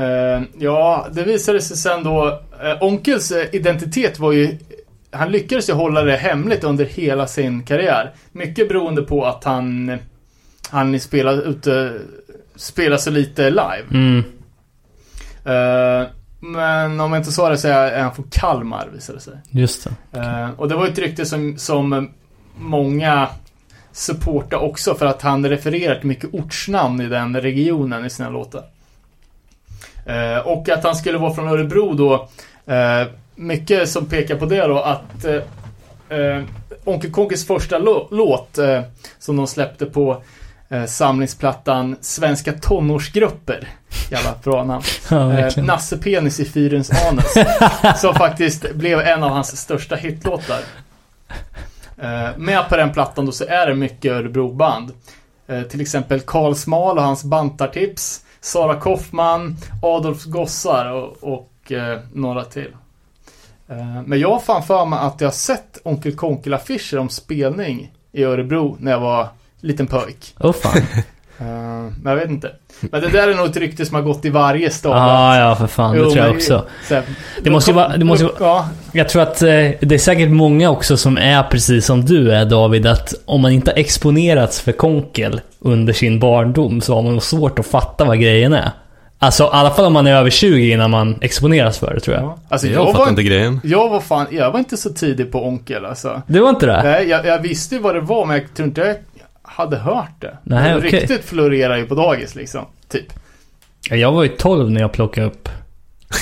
Eh, 0.00 0.42
ja, 0.58 1.06
det 1.12 1.22
visade 1.22 1.60
sig 1.60 1.76
sen 1.76 2.02
då. 2.04 2.40
Eh, 2.62 2.82
onkels 2.82 3.30
eh, 3.30 3.46
identitet 3.52 4.18
var 4.18 4.32
ju... 4.32 4.58
Han 5.10 5.32
lyckades 5.32 5.68
ju 5.68 5.72
hålla 5.72 6.02
det 6.02 6.16
hemligt 6.16 6.64
under 6.64 6.84
hela 6.84 7.26
sin 7.26 7.62
karriär. 7.62 8.10
Mycket 8.32 8.68
beroende 8.68 9.02
på 9.02 9.24
att 9.24 9.44
han... 9.44 9.98
Han 10.70 11.00
spelade 11.00 11.42
ute... 11.42 11.92
Spelar 12.56 12.96
så 12.96 13.10
lite 13.10 13.50
live. 13.50 13.84
Mm. 13.90 14.22
Eh, 15.44 16.06
men 16.40 17.00
om 17.00 17.12
jag 17.12 17.20
inte 17.20 17.32
sa 17.32 17.48
det 17.48 17.58
så 17.58 17.68
är 17.68 18.02
han 18.02 18.14
från 18.14 18.28
Kalmar, 18.30 18.88
visade 18.92 19.18
det 19.18 19.22
sig. 19.22 19.34
Just 19.50 19.88
det. 20.12 20.20
Eh, 20.20 20.50
och 20.56 20.68
det 20.68 20.74
var 20.74 20.86
ett 20.86 20.98
rykte 20.98 21.26
som, 21.26 21.58
som 21.58 22.10
många 22.56 23.28
supportar 23.92 24.58
också 24.58 24.94
för 24.94 25.06
att 25.06 25.22
han 25.22 25.48
refererar 25.48 25.94
till 25.98 26.08
mycket 26.08 26.34
ortsnamn 26.34 27.00
i 27.00 27.06
den 27.08 27.40
regionen 27.40 28.04
i 28.04 28.10
sina 28.10 28.28
låtar. 28.30 28.62
Eh, 30.06 30.38
och 30.46 30.68
att 30.68 30.84
han 30.84 30.96
skulle 30.96 31.18
vara 31.18 31.34
från 31.34 31.48
Örebro 31.48 31.92
då. 31.94 32.28
Eh, 32.74 33.06
mycket 33.34 33.88
som 33.88 34.06
pekar 34.06 34.36
på 34.36 34.46
det 34.46 34.66
då 34.66 34.78
att 34.78 35.24
eh, 35.24 36.42
Onkel 36.84 37.10
Konkes 37.12 37.46
första 37.46 37.78
lå- 37.78 38.08
låt 38.10 38.58
som 39.18 39.36
de 39.36 39.46
släppte 39.46 39.86
på 39.86 40.22
samlingsplattan 40.86 41.96
Svenska 42.00 42.52
tonårsgrupper. 42.52 43.68
Jävla 44.10 44.34
bra 44.44 44.64
namn. 44.64 44.82
Ja, 45.10 45.32
Eh. 45.38 45.64
Nasse 45.64 45.96
Penis 45.98 46.40
i 46.40 46.44
Fyrens 46.44 46.90
anus. 46.90 47.34
som 48.00 48.14
faktiskt 48.14 48.72
blev 48.74 49.00
en 49.00 49.22
av 49.22 49.30
hans 49.30 49.56
största 49.56 49.96
hitlåtar. 49.96 50.60
Eh, 51.98 52.36
med 52.36 52.68
på 52.68 52.76
den 52.76 52.92
plattan 52.92 53.26
då 53.26 53.32
så 53.32 53.44
är 53.44 53.66
det 53.66 53.74
mycket 53.74 54.12
Örebroband. 54.12 54.92
Eh, 55.46 55.62
till 55.62 55.80
exempel 55.80 56.20
Karl 56.20 56.54
Smal 56.54 56.98
och 56.98 57.04
hans 57.04 57.24
bantartips. 57.24 58.20
Sara 58.40 58.80
Kaufman, 58.80 59.56
Adolfs 59.82 60.24
gossar 60.24 60.90
och, 60.92 61.16
och 61.20 61.72
eh, 61.72 62.00
några 62.12 62.44
till. 62.44 62.72
Eh, 63.68 64.02
men 64.06 64.20
jag 64.20 64.30
har 64.30 64.38
fan 64.38 64.62
för 64.62 64.84
mig 64.84 64.98
att 64.98 65.20
jag 65.20 65.28
har 65.28 65.32
sett 65.32 65.78
Onkel 65.84 66.16
Konkel-affischer 66.16 66.98
om 66.98 67.08
spelning 67.08 67.92
i 68.12 68.22
Örebro 68.24 68.76
när 68.80 68.90
jag 68.90 69.00
var 69.00 69.28
liten 69.60 69.86
pojk. 69.86 70.34
Fan. 70.38 70.82
Eh, 71.38 71.46
men 71.46 71.92
jag 72.04 72.16
vet 72.16 72.30
inte. 72.30 72.50
Men 72.80 73.00
det 73.00 73.08
där 73.08 73.28
är 73.28 73.34
nog 73.34 73.46
ett 73.46 73.56
rykte 73.56 73.86
som 73.86 73.94
har 73.94 74.02
gått 74.02 74.24
i 74.24 74.30
varje 74.30 74.70
stad. 74.70 74.92
ah, 74.96 75.38
ja, 75.38 75.54
för 75.56 75.66
fan. 75.66 75.92
Det 75.94 75.98
Jo, 76.02 76.10
tror 76.10 76.24
jag 76.26 76.34
också. 76.34 76.64
Här, 76.90 77.02
Det 77.42 77.50
måste 77.50 77.70
ju 77.70 77.74
vara- 77.74 77.96
det 77.96 78.04
måste 78.04 78.24
ju 78.24 78.30
vara- 78.30 78.38
Ja, 78.48 78.68
Jag 78.92 79.08
tror 79.08 79.22
att 79.22 79.42
eh, 79.42 79.48
det 79.80 79.92
är 79.92 79.98
säkert 79.98 80.30
många 80.30 80.70
också 80.70 80.96
som 80.96 81.18
är 81.18 81.42
precis 81.42 81.86
som 81.86 82.04
du 82.04 82.32
är 82.32 82.44
David, 82.44 82.86
att 82.86 83.14
om 83.24 83.40
man 83.40 83.52
inte 83.52 83.70
har 83.70 83.78
exponerats 83.78 84.60
för 84.60 84.72
konkel 84.72 85.40
under 85.60 85.92
sin 85.92 86.18
barndom 86.18 86.80
så 86.80 86.94
har 86.94 87.02
man 87.02 87.12
nog 87.12 87.22
svårt 87.22 87.58
att 87.58 87.66
fatta 87.66 88.04
vad 88.04 88.20
grejen 88.20 88.52
är. 88.52 88.70
Alltså 89.18 89.44
i 89.44 89.48
alla 89.52 89.70
fall 89.70 89.84
om 89.84 89.92
man 89.92 90.06
är 90.06 90.14
över 90.14 90.30
20 90.30 90.72
innan 90.72 90.90
man 90.90 91.18
exponeras 91.20 91.78
för 91.78 91.94
det 91.94 92.00
tror 92.00 92.16
jag. 92.16 92.24
ja. 92.24 92.38
Alltså, 92.48 92.66
Jag 92.66 92.76
jag, 92.80 92.86
fattar 92.86 92.98
var, 92.98 93.08
inte 93.10 93.22
grejen. 93.22 93.60
jag 93.64 93.88
var 93.88 94.00
fan, 94.00 94.26
jag 94.30 94.50
var 94.50 94.58
inte 94.58 94.76
så 94.76 94.90
tidig 94.90 95.32
på 95.32 95.46
Onkel 95.46 95.84
alltså. 95.84 96.22
Det 96.26 96.40
var 96.40 96.50
inte 96.50 96.66
det? 96.66 96.82
Nej, 96.82 97.08
jag, 97.08 97.26
jag 97.26 97.38
visste 97.38 97.74
ju 97.74 97.80
vad 97.80 97.94
det 97.94 98.00
var 98.00 98.26
men 98.26 98.36
jag 98.36 98.54
tror 98.56 98.68
inte 98.68 98.80
jag 98.80 98.96
hade 99.44 99.76
hört 99.76 100.20
det. 100.20 100.38
Nej, 100.42 100.76
okej. 100.76 100.90
Ryktet 100.90 101.24
florerar 101.24 101.76
ju 101.76 101.86
på 101.86 101.94
dagis 101.94 102.34
liksom. 102.34 102.64
Typ. 102.88 103.06
Ja, 103.90 103.96
Jag 103.96 104.12
var 104.12 104.22
ju 104.22 104.28
12 104.28 104.70
när 104.70 104.80
jag 104.80 104.92
plockade 104.92 105.26
upp 105.26 105.48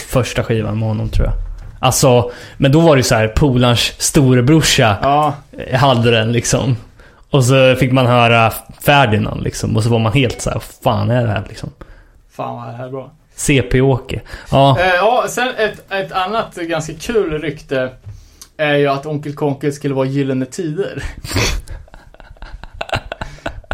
första 0.09 0.45
skivan 0.45 0.79
med 0.79 0.89
honom 0.89 1.09
tror 1.09 1.27
jag. 1.27 1.35
Alltså, 1.81 2.31
men 2.57 2.73
då 2.73 2.81
var 2.81 2.97
det 2.97 3.03
så 3.03 3.15
här, 3.15 3.29
polarns 3.29 3.95
storebrorsa 3.99 4.97
Ja, 5.03 5.35
hade 5.77 6.11
den 6.11 6.33
liksom. 6.33 6.77
Och 7.31 7.45
så 7.45 7.77
fick 7.77 7.93
man 7.93 8.07
höra 8.07 8.53
Ferdinand 8.81 9.43
liksom. 9.43 9.77
Och 9.77 9.83
så 9.83 9.91
var 9.91 9.99
man 9.99 10.13
helt 10.13 10.41
så 10.41 10.51
här, 10.51 10.63
fan 10.85 11.11
är 11.11 11.23
det 11.23 11.29
här 11.33 11.43
liksom? 11.49 11.71
fan 12.37 12.55
vad 12.57 12.67
det 12.67 12.73
här 12.77 12.87
är 12.87 12.91
bra. 12.91 13.11
CP-Åke. 13.37 14.21
Ja. 14.51 14.81
Eh, 14.81 14.87
ja, 14.95 15.25
sen 15.29 15.49
ett, 15.59 15.93
ett 15.93 16.13
annat 16.13 16.55
ganska 16.55 16.93
kul 16.95 17.41
rykte 17.41 17.91
är 18.57 18.75
ju 18.75 18.87
att 18.87 19.07
Onkel 19.07 19.35
Konkel 19.35 19.73
skulle 19.73 19.95
vara 19.95 20.07
Gyllene 20.07 20.47
Tider. 20.47 21.03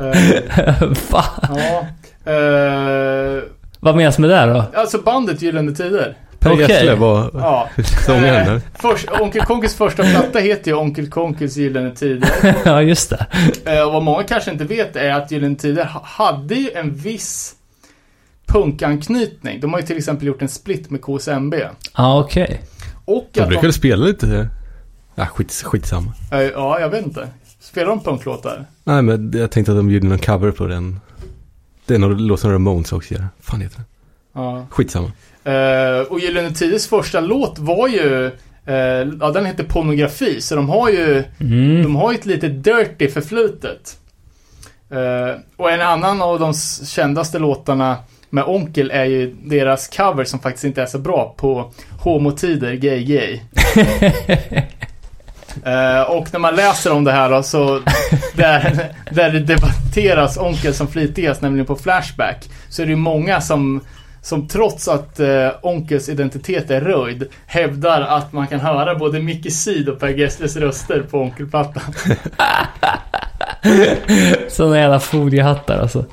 eh, 0.00 0.92
Fan. 0.94 1.56
ja. 1.56 1.86
Eh, 2.32 3.42
Vad 3.80 3.96
menas 3.96 4.18
med 4.18 4.30
det 4.30 4.46
då? 4.46 4.64
alltså 4.80 4.98
bandet 4.98 5.42
Gyllene 5.42 5.72
Tider. 5.74 6.16
Per 6.38 6.52
Okej. 6.52 6.66
Gessle 6.68 6.94
var 6.94 7.30
Ja. 7.34 7.68
sångaren 8.06 8.56
Eh, 8.56 8.62
först, 8.74 9.08
Onkel 9.20 9.42
Konkels 9.42 9.74
första 9.74 10.02
platta 10.02 10.38
heter 10.38 10.70
ju 10.70 10.76
Onkel 10.76 11.10
Konkels 11.10 11.56
Gyllene 11.56 11.90
Tider. 11.94 12.30
ja, 12.64 12.82
just 12.82 13.10
det. 13.10 13.26
Eh, 13.76 13.82
och 13.86 13.92
vad 13.92 14.02
många 14.02 14.22
kanske 14.22 14.50
inte 14.50 14.64
vet 14.64 14.96
är 14.96 15.10
att 15.10 15.30
Gyllene 15.30 15.56
Tider 15.56 15.84
ha- 15.84 16.02
hade 16.04 16.54
ju 16.54 16.70
en 16.74 16.94
viss 16.94 17.54
punkanknytning. 18.46 19.60
De 19.60 19.72
har 19.72 19.80
ju 19.80 19.86
till 19.86 19.96
exempel 19.96 20.26
gjort 20.26 20.42
en 20.42 20.48
split 20.48 20.90
med 20.90 21.00
KSMB. 21.02 21.54
Ja, 21.96 22.20
okej. 22.20 22.60
Och 23.04 23.28
De 23.32 23.40
brukade 23.46 23.68
de, 23.68 23.72
spela 23.72 24.04
lite... 24.06 24.48
Ja, 25.14 25.26
skit, 25.26 25.62
skitsamma. 25.64 26.12
eh, 26.32 26.40
Ja, 26.40 26.80
jag 26.80 26.88
vet 26.88 27.04
inte. 27.06 27.28
Spelar 27.70 27.88
de 27.88 28.00
punklåtar? 28.00 28.66
Nej, 28.84 29.02
men 29.02 29.32
jag 29.34 29.50
tänkte 29.50 29.72
att 29.72 29.78
de 29.78 29.90
gjorde 29.90 30.06
någon 30.06 30.18
cover 30.18 30.50
på 30.50 30.66
den. 30.66 31.00
Det 31.86 31.94
är 31.94 31.98
någon 31.98 32.26
låt 32.26 32.40
som 32.40 32.52
Ramones 32.52 32.92
också 32.92 33.14
gör. 33.14 33.28
fan 33.40 33.60
heter 33.60 33.76
den? 33.76 33.84
Ja. 34.34 34.66
Skitsamma. 34.70 35.12
Eh, 35.44 36.00
och 36.10 36.20
Gyllene 36.20 36.50
Tiders 36.54 36.86
första 36.86 37.20
låt 37.20 37.58
var 37.58 37.88
ju, 37.88 38.26
eh, 38.66 38.74
ja 39.20 39.30
den 39.34 39.46
heter 39.46 39.64
Pornografi, 39.64 40.40
så 40.40 40.56
de 40.56 40.68
har 40.68 40.90
ju, 40.90 41.24
Mm. 41.40 41.82
de 41.82 41.96
har 41.96 42.12
ju 42.12 42.18
ett 42.18 42.26
lite 42.26 42.48
dirty 42.48 43.08
förflutet. 43.08 43.98
Eh, 44.90 45.40
och 45.56 45.70
en 45.70 45.80
annan 45.80 46.22
av 46.22 46.40
de 46.40 46.54
kändaste 46.86 47.38
låtarna 47.38 47.96
med 48.30 48.44
Onkel 48.46 48.90
är 48.90 49.04
ju 49.04 49.34
deras 49.44 49.88
cover 49.88 50.24
som 50.24 50.38
faktiskt 50.40 50.64
inte 50.64 50.82
är 50.82 50.86
så 50.86 50.98
bra 50.98 51.34
på 51.38 51.72
Homotider, 52.00 52.72
Gay 52.74 53.04
Gay. 53.04 53.40
Eh, 55.64 56.02
och 56.02 56.32
när 56.32 56.38
man 56.38 56.56
läser 56.56 56.92
om 56.92 57.04
det 57.04 57.12
här 57.12 57.30
då, 57.30 57.42
så 57.42 57.80
där, 58.34 58.92
där 59.10 59.30
det 59.30 59.40
debatteras 59.40 60.36
Onkel 60.36 60.74
som 60.74 60.88
flitigast, 60.88 61.42
nämligen 61.42 61.66
på 61.66 61.76
Flashback, 61.76 62.48
så 62.68 62.82
är 62.82 62.86
det 62.86 62.90
ju 62.90 62.96
många 62.96 63.40
som 63.40 63.80
som 64.22 64.48
trots 64.48 64.88
att 64.88 65.20
eh, 65.20 65.48
Onkels 65.62 66.08
identitet 66.08 66.70
är 66.70 66.80
röjd 66.80 67.28
hävdar 67.46 68.00
att 68.00 68.32
man 68.32 68.46
kan 68.46 68.60
höra 68.60 68.94
både 68.94 69.20
Micke 69.20 69.52
Syd 69.52 69.88
och 69.88 70.00
Per 70.00 70.08
Gessles 70.08 70.56
röster 70.56 71.02
på 71.10 71.18
Onkelplattan. 71.18 71.82
Såna 74.48 74.78
jävla 74.78 75.00
foliehattar 75.00 75.78
alltså. 75.78 76.04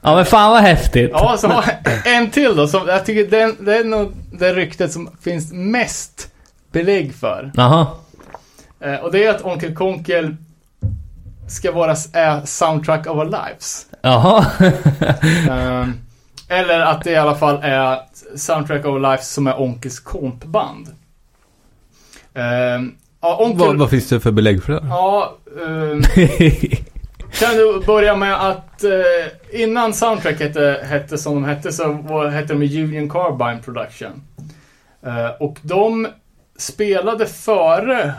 Ja 0.00 0.14
men 0.14 0.26
fan 0.26 0.50
vad 0.50 0.62
häftigt. 0.62 1.10
Ja, 1.12 1.36
så 1.38 1.62
en 2.04 2.30
till 2.30 2.56
då. 2.56 2.68
Som 2.68 2.88
jag 2.88 3.06
tycker 3.06 3.30
den, 3.30 3.56
det 3.60 3.76
är 3.76 3.84
nog 3.84 4.12
det 4.32 4.52
ryktet 4.52 4.92
som 4.92 5.10
finns 5.22 5.52
mest 5.52 6.28
belägg 6.72 7.14
för. 7.14 7.52
Jaha. 7.54 7.86
Eh, 8.80 8.94
och 8.94 9.12
det 9.12 9.24
är 9.24 9.30
att 9.30 9.44
Onkel 9.44 9.74
Konkel 9.74 10.36
ska 11.48 11.72
vara 11.72 11.96
Soundtrack 12.44 13.06
of 13.06 13.16
Our 13.16 13.24
Lives. 13.24 13.86
Jaha. 14.02 14.46
Ehm, 15.50 15.92
eller 16.48 16.80
att 16.80 17.04
det 17.04 17.10
i 17.10 17.16
alla 17.16 17.34
fall 17.34 17.58
är 17.62 17.98
Soundtrack 18.36 18.84
of 18.84 18.86
Our 18.86 19.00
Lives 19.00 19.28
som 19.28 19.46
är 19.46 19.60
Onkels 19.60 20.00
kompband. 20.00 20.88
Ehm, 22.34 22.94
ja, 23.20 23.36
Onkel... 23.40 23.66
Vad, 23.66 23.78
vad 23.78 23.90
finns 23.90 24.08
det 24.08 24.20
för 24.20 24.30
belägg 24.30 24.62
för 24.62 24.72
det? 24.72 24.86
Ja, 24.88 25.36
ehm, 25.66 26.02
kan 27.38 27.56
du 27.56 27.82
börja 27.86 28.16
med 28.16 28.48
att 28.48 28.84
eh, 28.84 29.60
innan 29.62 29.94
Soundtrack 29.94 30.40
hette, 30.40 30.86
hette 30.88 31.18
som 31.18 31.34
de 31.34 31.44
hette 31.44 31.72
så 31.72 31.92
var, 31.92 32.28
hette 32.28 32.54
de 32.54 32.82
Union 32.82 33.08
Carbine 33.08 33.62
Production. 33.64 34.22
Eh, 35.06 35.30
och 35.40 35.56
de 35.62 36.06
spelade 36.60 37.26
före 37.26 38.12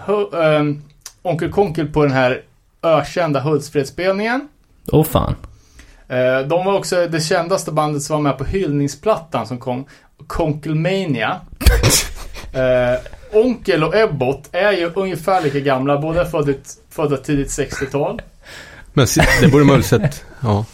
ehm, 0.43 0.81
Onkel 1.21 1.51
Konkel 1.51 1.87
på 1.87 2.03
den 2.03 2.11
här 2.11 2.41
ökända 2.83 3.39
Hultsfredsspelningen. 3.39 4.47
Åh 4.91 5.03
fan. 5.03 5.35
Eh, 6.07 6.47
de 6.47 6.65
var 6.65 6.73
också 6.77 7.07
det 7.07 7.21
kändaste 7.21 7.71
bandet 7.71 8.03
som 8.03 8.15
var 8.15 8.21
med 8.21 8.37
på 8.37 8.43
hyllningsplattan 8.43 9.47
som 9.47 9.57
kom, 9.57 9.85
Konkelmania. 10.27 11.41
Eh, 12.53 12.99
Onkel 13.33 13.83
och 13.83 13.95
Ebbot 13.95 14.49
är 14.51 14.71
ju 14.71 14.91
ungefär 14.95 15.41
lika 15.41 15.59
gamla, 15.59 15.97
båda 15.97 16.25
födda, 16.25 16.53
födda 16.89 17.17
tidigt 17.17 17.47
60-tal. 17.47 18.21
Men 18.93 19.07
det 19.41 19.47
borde 19.47 19.63
man 19.63 19.75
väl 19.75 19.83
sett. 19.83 20.23
Ja. 20.39 20.65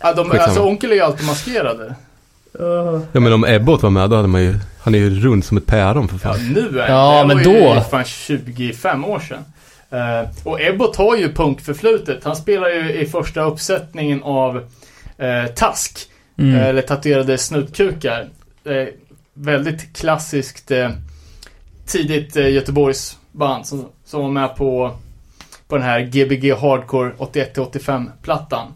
Ja, 0.00 0.12
de, 0.12 0.30
alltså 0.30 0.62
Onkel 0.62 0.90
är 0.90 0.94
ju 0.94 1.00
alltid 1.00 1.26
maskerade. 1.26 1.94
ja, 3.12 3.20
men 3.20 3.32
om 3.32 3.44
Ebbot 3.44 3.82
var 3.82 3.90
med 3.90 4.10
då 4.10 4.16
hade 4.16 4.28
man 4.28 4.42
ju... 4.42 4.54
Han 4.88 4.94
är 4.94 4.98
ju 4.98 5.20
rund 5.20 5.44
som 5.44 5.56
ett 5.56 5.66
päron 5.66 6.08
för 6.08 6.28
Ja, 6.28 6.34
fan. 6.34 6.52
nu 6.52 6.80
är 6.80 6.88
Ja, 6.88 7.20
det. 7.20 7.26
men 7.26 7.36
var 7.36 7.44
ju 7.44 7.74
då- 7.74 7.80
fan 7.80 8.04
25 8.04 9.04
år 9.04 9.20
sedan. 9.20 9.44
Eh, 9.90 10.28
och 10.44 10.60
Ebbot 10.60 10.96
har 10.96 11.16
ju 11.16 11.32
punkförflutet. 11.32 12.24
Han 12.24 12.36
spelar 12.36 12.68
ju 12.68 12.92
i 12.92 13.06
första 13.06 13.40
uppsättningen 13.42 14.22
av 14.22 14.56
uh, 14.56 15.46
Task. 15.56 15.98
Mm. 16.38 16.54
Eh, 16.54 16.66
Eller 16.66 16.82
tatuerade 16.82 17.38
snutkukar. 17.38 18.28
Eh, 18.64 18.88
väldigt 19.34 19.96
klassiskt 19.96 20.70
eh, 20.70 20.90
tidigt 21.86 22.36
eh, 22.36 22.48
Göteborgs 22.50 23.18
band 23.32 23.66
som, 23.66 23.88
som 24.04 24.22
var 24.22 24.30
med 24.30 24.56
på, 24.56 24.96
på 25.68 25.76
den 25.76 25.84
här 25.84 26.00
Gbg 26.00 26.52
Hardcore 26.54 27.10
81-85-plattan. 27.18 28.66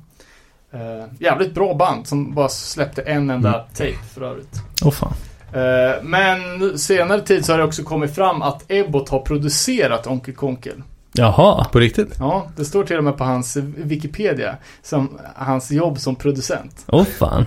Eh, 0.72 1.05
jävligt 1.18 1.55
bra 1.55 1.74
band 1.74 2.06
som 2.06 2.34
bara 2.34 2.48
släppte 2.48 3.02
en 3.02 3.30
enda 3.30 3.48
Mm. 3.55 3.66
tape 3.74 4.05
för 4.14 4.22
övrigt. 4.22 4.60
Åh 4.84 4.90
fan. 4.93 5.14
Eh, 5.54 6.02
men 6.02 6.78
senare 6.78 7.20
tid 7.20 7.44
så 7.44 7.52
har 7.52 7.58
det 7.58 7.64
också 7.64 7.82
kommit 7.82 8.14
fram 8.14 8.42
att 8.42 8.64
Ebbot 8.68 9.08
har 9.08 9.18
producerat 9.18 10.06
Onkel 10.06 10.34
Konkel. 10.34 10.82
Jaha. 11.12 11.64
På 11.64 11.78
riktigt? 11.78 12.16
Ja, 12.18 12.46
det 12.56 12.64
står 12.64 12.84
till 12.84 12.98
och 12.98 13.04
med 13.04 13.18
på 13.18 13.24
hans 13.24 13.56
Wikipedia 13.76 14.56
som 14.82 15.18
hans 15.34 15.70
jobb 15.70 15.98
som 15.98 16.16
producent. 16.16 16.84
Åh 16.86 17.04
fan. 17.04 17.46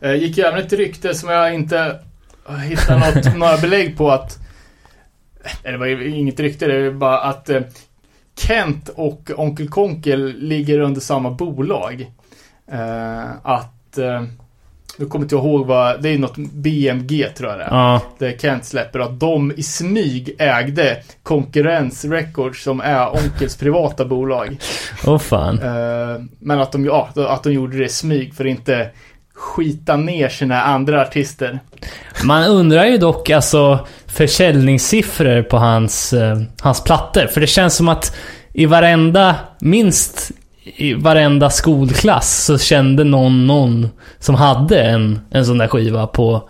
Eh, 0.00 0.14
gick 0.14 0.38
ju 0.38 0.44
även 0.44 0.60
ett 0.60 0.72
rykte 0.72 1.14
som 1.14 1.28
jag 1.28 1.54
inte 1.54 2.00
hittar 2.64 2.98
något, 2.98 3.36
några 3.36 3.56
belägg 3.56 3.96
på 3.96 4.10
att 4.10 4.38
eller 5.62 5.72
det 5.72 5.78
var 5.78 5.86
ju 5.86 6.16
inget 6.16 6.40
rykte, 6.40 6.66
det 6.66 6.74
är 6.74 6.90
bara 6.90 7.20
att 7.20 7.50
eh, 7.50 7.62
Kent 8.38 8.88
och 8.88 9.30
Onkel 9.36 9.68
Konkel 9.68 10.34
ligger 10.38 10.80
under 10.80 11.00
samma 11.00 11.30
bolag. 11.30 12.12
Eh, 12.66 13.24
att 13.42 13.98
eh, 13.98 14.22
nu 14.96 15.06
kommer 15.06 15.24
inte 15.24 15.34
jag 15.34 15.44
ihåg 15.44 15.66
vad, 15.66 16.02
det 16.02 16.08
är 16.08 16.18
något 16.18 16.36
BMG 16.36 17.28
tror 17.36 17.50
jag 17.50 17.58
det 17.58 17.64
är. 17.64 17.68
Ja. 17.70 18.00
Där 18.18 18.36
Kent 18.38 18.64
släpper 18.64 18.98
att 18.98 19.20
de 19.20 19.52
i 19.56 19.62
smyg 19.62 20.34
ägde 20.38 21.02
Konkurrens 21.22 22.04
Records 22.04 22.62
som 22.62 22.80
är 22.80 23.14
Onkels 23.14 23.56
privata 23.56 24.04
bolag. 24.04 24.56
Åh 25.06 25.18
fan. 25.18 25.58
Eh, 25.62 26.22
men 26.38 26.60
att 26.60 26.72
de, 26.72 26.84
ja, 26.84 27.08
att 27.16 27.42
de 27.42 27.52
gjorde 27.52 27.78
det 27.78 27.84
i 27.84 27.88
smyg 27.88 28.34
för 28.34 28.44
att 28.44 28.50
inte 28.50 28.90
skita 29.34 29.96
ner 29.96 30.28
sina 30.28 30.62
andra 30.62 31.02
artister. 31.02 31.58
Man 32.24 32.44
undrar 32.44 32.84
ju 32.84 32.98
dock 32.98 33.30
alltså 33.30 33.86
försäljningssiffror 34.06 35.42
på 35.42 35.56
hans, 35.56 36.12
eh, 36.12 36.42
hans 36.60 36.84
plattor. 36.84 37.26
För 37.26 37.40
det 37.40 37.46
känns 37.46 37.74
som 37.74 37.88
att 37.88 38.16
i 38.52 38.66
varenda, 38.66 39.36
minst 39.58 40.30
i 40.64 40.94
varenda 40.94 41.50
skolklass 41.50 42.44
så 42.44 42.58
kände 42.58 43.04
någon 43.04 43.46
någon 43.46 43.88
som 44.18 44.34
hade 44.34 44.82
en, 44.82 45.20
en 45.30 45.46
sån 45.46 45.58
där 45.58 45.68
skiva 45.68 46.06
på, 46.06 46.48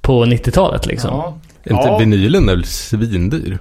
på 0.00 0.24
90-talet 0.24 0.86
liksom. 0.86 1.10
Ja. 1.10 1.38
Inte 1.70 1.88
Ja. 1.88 1.98
vinylen 1.98 2.48
är 2.48 2.52
väl 2.54 2.64
svindyr? 2.64 3.58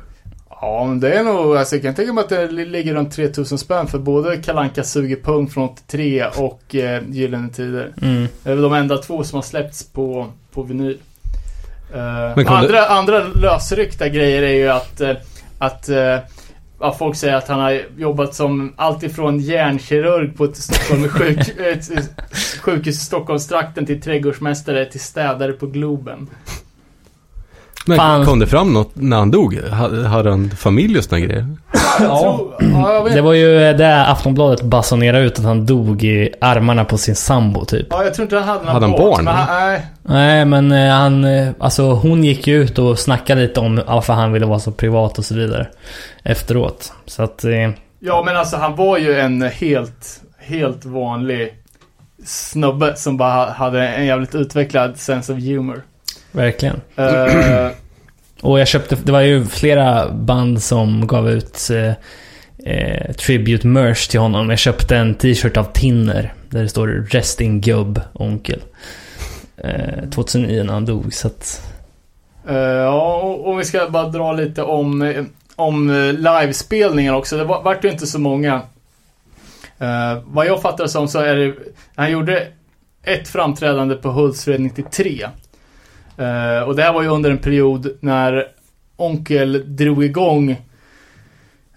ja, 0.62 0.86
men 0.86 1.00
det 1.00 1.14
är 1.14 1.24
nog, 1.24 1.58
alltså 1.58 1.76
jag 1.76 1.84
kan 1.84 1.96
tänka 1.96 2.14
mig 2.14 2.24
att 2.24 2.30
det 2.30 2.52
li- 2.52 2.66
ligger 2.66 2.94
runt 2.94 3.12
3000 3.16 3.58
spänn 3.58 3.88
för 3.88 4.00
både 4.00 4.38
Kalanka 4.38 4.84
suger 4.84 5.16
pung 5.16 5.48
från 5.50 5.64
83 5.70 6.26
och 6.36 6.76
eh, 6.76 7.02
Gyllene 7.10 7.50
Tider. 7.50 7.92
Mm. 8.02 8.28
Det 8.44 8.50
är 8.50 8.54
väl 8.54 8.64
de 8.64 8.74
enda 8.74 8.98
två 8.98 9.24
som 9.24 9.36
har 9.38 9.44
släppts 9.44 9.84
på, 9.92 10.28
på 10.54 10.64
vinyl. 10.64 10.98
Eh, 11.96 12.52
andra, 12.54 12.86
andra 12.86 13.24
lösryckta 13.24 14.08
grejer 14.10 14.42
är 14.44 14.54
ju 14.54 14.70
att, 14.70 15.02
eh, 15.02 15.12
att 15.58 15.90
eh, 15.90 16.18
ja, 16.84 16.96
folk 17.00 17.16
säger 17.16 17.36
att 17.36 17.48
han 17.48 17.60
har 17.60 17.82
jobbat 17.98 18.36
som 18.36 18.74
alltifrån 18.76 19.40
hjärnkirurg 19.40 20.38
på 20.38 20.46
ett 20.46 20.58
Stockholm, 20.58 21.10
sjuk, 21.10 21.38
ett 21.60 21.90
sjukhus 22.62 22.96
i 22.96 23.06
Stockholmstrakten 23.06 23.86
till 23.86 24.02
trädgårdsmästare 24.02 24.86
till 24.86 25.00
städare 25.00 25.54
på 25.54 25.68
Globen. 25.68 26.30
Men 27.86 27.98
Fan. 27.98 28.26
kom 28.26 28.40
det 28.40 28.48
fram 28.48 28.74
något 28.74 28.92
när 28.94 29.18
han 29.18 29.32
dog? 29.32 29.60
Ha- 29.60 30.04
Hade 30.08 30.30
han 30.30 30.50
familj 30.50 30.98
och 30.98 31.04
såna 31.04 31.20
grejer? 31.20 31.48
Ja, 32.00 32.40
jag 32.60 33.04
vet, 33.04 33.14
Det 33.14 33.22
var 33.22 33.34
ju 33.34 33.74
det 33.74 34.06
Aftonbladet 34.06 34.62
basunerade 34.62 35.24
ut 35.26 35.40
att 35.40 35.46
han 35.46 35.66
dog 35.66 36.04
i 36.04 36.30
armarna 36.42 36.86
på 36.86 36.98
sin 36.98 37.16
sambo 37.16 37.66
typ. 37.66 37.88
ja, 37.90 38.04
jag 38.04 38.14
tror 38.14 38.24
inte 38.24 38.36
han 38.38 38.48
hade 38.48 38.60
några 38.60 38.74
Hade 38.74 38.86
han 38.86 38.92
barn, 38.98 39.24
Men 39.26 39.34
han, 39.36 39.48
nej, 39.60 39.86
Nej 40.02 40.46
men 40.46 40.72
eh, 40.72 40.94
han, 40.94 41.24
eh, 41.26 41.50
alltså 41.60 41.84
hon 41.92 42.24
gick 42.24 42.48
ju 42.48 42.64
ut 42.64 42.80
och 42.80 43.00
snackade 43.00 43.42
lite 43.42 43.60
om 43.60 43.82
varför 43.88 44.14
han 44.14 44.32
ville 44.34 44.46
vara 44.46 44.60
så 44.60 44.72
privat 44.72 45.18
och 45.18 45.26
så 45.26 45.36
vidare. 45.36 45.68
Efteråt. 46.24 46.94
Så 47.06 47.24
att, 47.24 47.44
eh, 47.44 47.52
ja, 48.00 48.24
men 48.26 48.38
alltså 48.38 48.58
han 48.58 48.76
var 48.76 48.98
ju 48.98 49.20
en 49.20 49.42
helt, 49.42 50.22
helt 50.40 50.86
vanlig 50.86 51.54
snubbe 52.26 52.96
som 52.96 53.18
bara 53.18 53.50
hade 53.52 53.88
en 53.88 54.06
jävligt 54.06 54.36
utvecklad 54.36 54.98
sense 54.98 55.34
of 55.34 55.40
humor. 55.40 55.82
Verkligen. 56.34 56.82
Eh, 56.96 57.72
Och 58.42 58.60
jag 58.60 58.68
köpte, 58.68 58.96
det 59.04 59.12
var 59.12 59.22
ju 59.22 59.46
flera 59.46 60.10
band 60.10 60.64
som 60.64 61.08
gav 61.08 61.30
ut 61.30 61.70
eh, 61.74 61.94
eh, 62.74 63.12
tribute 63.14 63.68
merch 63.68 64.08
till 64.08 64.20
honom. 64.20 64.50
Jag 64.50 64.60
köpte 64.60 64.98
en 64.98 65.16
t-shirt 65.16 65.58
av 65.58 65.64
Tinner. 65.64 66.34
Där 66.50 66.62
det 66.62 66.70
står 66.70 66.88
'Resting 67.10 67.62
Gubb 67.62 68.02
Onkel'. 68.14 68.62
Eh, 69.58 70.10
2009 70.10 70.64
när 70.64 70.74
han 70.74 70.86
dog 70.86 71.14
så 71.14 71.28
att... 71.28 71.62
Eh, 72.50 72.56
Ja, 72.58 73.16
och, 73.22 73.48
och 73.48 73.60
vi 73.60 73.64
ska 73.66 73.90
bara 73.90 74.08
dra 74.10 74.34
lite 74.34 74.64
om, 74.64 75.26
om 75.56 75.92
livespelningar 76.18 77.14
också. 77.14 77.38
Det 77.38 77.44
var, 77.44 77.64
vart 77.64 77.84
ju 77.86 77.90
inte 77.92 78.08
så 78.08 78.20
många. 78.20 78.54
Eh, 79.80 80.18
vad 80.26 80.46
jag 80.46 80.62
fattar 80.62 80.88
som 80.88 81.08
så 81.08 81.20
är 81.20 81.36
det, 81.36 81.54
han 81.96 82.12
gjorde 82.12 82.48
ett 83.04 83.28
framträdande 83.28 83.96
på 83.96 84.10
Hultsfred 84.10 84.62
93. 84.62 85.26
Eh, 86.18 86.60
och 86.68 86.76
det 86.76 86.84
här 86.84 86.94
var 86.94 87.02
ju 87.02 87.08
under 87.10 87.32
en 87.32 87.38
period 87.38 87.98
när 88.00 88.48
Onkel 88.96 89.76
drog 89.76 90.04
igång 90.04 90.52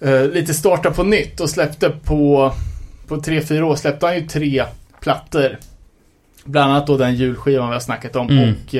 eh, 0.00 0.24
lite 0.24 0.54
starta 0.54 0.90
på 0.90 1.02
nytt 1.02 1.40
och 1.40 1.50
släppte 1.50 1.90
på, 1.90 2.52
på 3.08 3.16
3-4 3.16 3.62
år 3.62 3.76
släppte 3.76 4.06
han 4.06 4.14
ju 4.16 4.26
tre 4.26 4.64
plattor. 5.00 5.58
Bland 6.44 6.72
annat 6.72 6.86
då 6.86 6.96
den 6.96 7.14
julskivan 7.14 7.68
vi 7.68 7.72
har 7.74 7.80
snackat 7.80 8.16
om 8.16 8.28
Mm. 8.30 8.54
och 8.54 8.74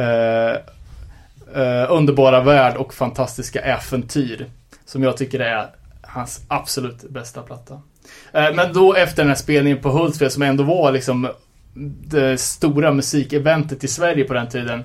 eh, 0.00 0.52
Underbara 1.88 2.40
värld 2.40 2.76
och 2.76 2.94
Fantastiska 2.94 3.60
äventyr. 3.60 4.46
Som 4.84 5.02
jag 5.02 5.16
tycker 5.16 5.40
är 5.40 5.66
hans 6.02 6.40
absolut 6.48 7.10
bästa 7.10 7.42
platta. 7.42 7.80
Men 8.32 8.72
då 8.72 8.94
efter 8.94 9.16
den 9.22 9.28
här 9.28 9.34
spelningen 9.36 9.78
på 9.78 9.88
Hultsfred 9.90 10.32
som 10.32 10.42
ändå 10.42 10.64
var 10.64 10.92
liksom 10.92 11.28
det 12.06 12.40
stora 12.40 12.92
musikeventet 12.92 13.84
i 13.84 13.88
Sverige 13.88 14.24
på 14.24 14.34
den 14.34 14.48
tiden. 14.48 14.82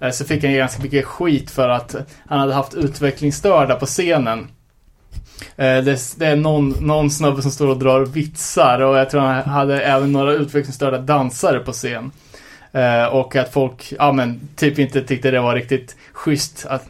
eh, 0.00 0.10
Så 0.10 0.24
fick 0.24 0.44
han 0.44 0.54
ganska 0.54 0.82
mycket 0.82 1.04
skit 1.04 1.50
för 1.50 1.68
att 1.68 1.96
han 2.28 2.38
hade 2.38 2.54
haft 2.54 2.74
utvecklingsstörda 2.74 3.74
på 3.74 3.86
scenen. 3.86 4.38
Eh, 5.56 5.84
Det, 5.84 6.20
är 6.20 6.36
någon, 6.36 6.68
någon 6.80 7.10
snubbe 7.10 7.42
som 7.42 7.50
står 7.50 7.68
och 7.68 7.78
drar 7.78 8.00
vitsar 8.06 8.80
och 8.80 8.96
jag 8.98 9.10
tror 9.10 9.20
han 9.20 9.42
hade 9.44 9.80
även 9.82 10.12
några 10.12 10.32
utvecklingsstörda 10.32 10.98
dansare 10.98 11.58
på 11.58 11.72
scen. 11.72 12.10
Eh, 12.72 13.04
och 13.04 13.36
att 13.36 13.52
folk, 13.52 13.92
ja 13.98 14.12
men, 14.12 14.40
typ 14.56 14.78
inte 14.78 15.02
tyckte 15.02 15.30
det 15.30 15.40
var 15.40 15.54
riktigt 15.54 15.96
schysst 16.12 16.66
att 16.68 16.84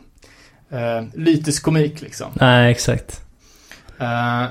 eh, 0.70 1.04
lyteskomik 1.14 2.00
liksom. 2.00 2.26
Nej, 2.34 2.70
exakt. 2.70 3.20
Eh, 4.00 4.44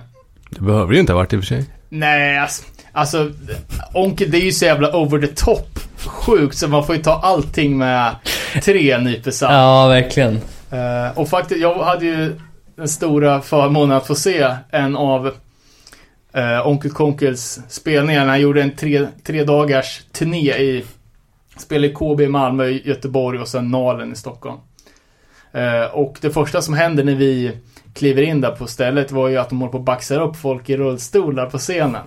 Det 0.50 0.62
behöver 0.62 0.94
ju 0.94 1.00
inte 1.00 1.14
ha 1.14 1.18
varit 1.18 1.34
i 1.34 1.36
och 1.36 1.40
för 1.42 1.48
sig. 1.48 1.66
nej, 1.90 2.38
alltså, 2.38 2.64
alltså 2.94 3.32
Onkel 3.94 4.32
det 4.32 4.38
är 4.38 4.46
ju 4.46 4.52
så 4.52 4.66
jävla 4.66 4.96
over 4.96 5.28
the 5.28 5.36
top 5.36 5.80
sjukt 5.98 6.58
så 6.58 6.68
man 6.68 6.86
får 6.86 6.96
ju 6.96 7.02
ta 7.02 7.14
allting 7.14 7.78
med 7.78 8.16
tre 8.64 8.98
nypor. 8.98 9.34
Ja, 9.42 9.88
verkligen. 9.88 10.40
Eh, 10.72 11.18
och 11.18 11.30
faktiskt, 11.30 11.62
jag 11.62 11.84
hade 11.84 12.06
ju 12.06 12.36
den 12.76 12.88
stora 12.88 13.42
förmånen 13.42 13.98
att 13.98 14.08
få 14.08 14.16
se 14.16 14.56
en 14.72 14.96
av 14.96 15.32
eh, 16.34 16.68
Onkel 16.68 16.92
Konkels 16.92 17.60
spelningar. 17.70 18.26
Han 18.26 18.42
gjorde 18.42 18.62
en 18.62 18.76
tre, 18.76 19.08
tre 19.24 19.44
dagars 19.44 20.02
turné 20.12 20.54
i 20.54 20.84
Spelade 21.58 21.88
i 21.88 21.94
KB 21.94 22.22
i 22.22 22.28
Malmö, 22.28 22.68
Göteborg 22.68 23.40
och 23.40 23.48
sen 23.48 23.72
Nalen 23.72 24.12
i 24.12 24.16
Stockholm. 24.16 24.58
Eh, 25.52 25.84
och 25.94 26.18
det 26.22 26.30
första 26.30 26.62
som 26.62 26.74
händer 26.74 27.04
när 27.04 27.16
vi 27.16 27.52
kliver 27.94 28.22
in 28.22 28.42
där 28.42 28.52
på 28.52 28.68
stället 28.68 29.12
var 29.12 29.28
ju 29.28 29.38
att 29.38 29.50
de 29.50 29.60
håller 29.60 29.72
på 29.72 29.78
att 29.78 29.84
baxa 29.84 30.16
upp 30.22 30.36
folk 30.36 30.70
i 30.70 30.78
rullstolar 30.78 31.46
på 31.46 31.58
scenen. 31.58 32.02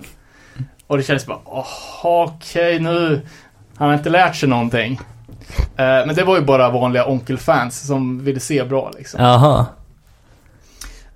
Och 0.87 0.97
det 0.97 1.03
kändes 1.03 1.25
bara, 1.25 1.39
jaha 1.45 2.23
okej 2.23 2.79
nu, 2.79 3.21
han 3.77 3.87
har 3.87 3.95
inte 3.97 4.09
lärt 4.09 4.35
sig 4.35 4.49
någonting. 4.49 4.99
Eh, 5.57 6.05
men 6.05 6.15
det 6.15 6.23
var 6.23 6.35
ju 6.35 6.41
bara 6.45 6.69
vanliga 6.69 7.05
onkelfans 7.05 7.87
som 7.87 8.23
ville 8.23 8.39
se 8.39 8.63
bra 8.63 8.91
liksom. 8.97 9.23
Jaha. 9.23 9.65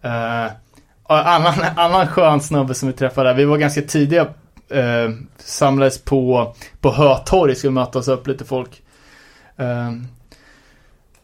Eh, 0.01 0.51
annan, 1.07 1.53
annan 1.75 2.07
skön 2.07 2.41
snubbe 2.41 2.73
som 2.73 2.87
vi 2.87 2.93
träffade 2.93 3.33
vi 3.33 3.45
var 3.45 3.57
ganska 3.57 3.81
tidiga, 3.81 4.21
eh, 4.69 5.09
samlades 5.37 6.03
på, 6.03 6.55
på 6.81 6.91
Hötorg, 6.91 7.55
skulle 7.55 7.71
mötas 7.71 8.07
upp 8.07 8.27
lite 8.27 8.45
folk. 8.45 8.81
Eh, 9.57 9.91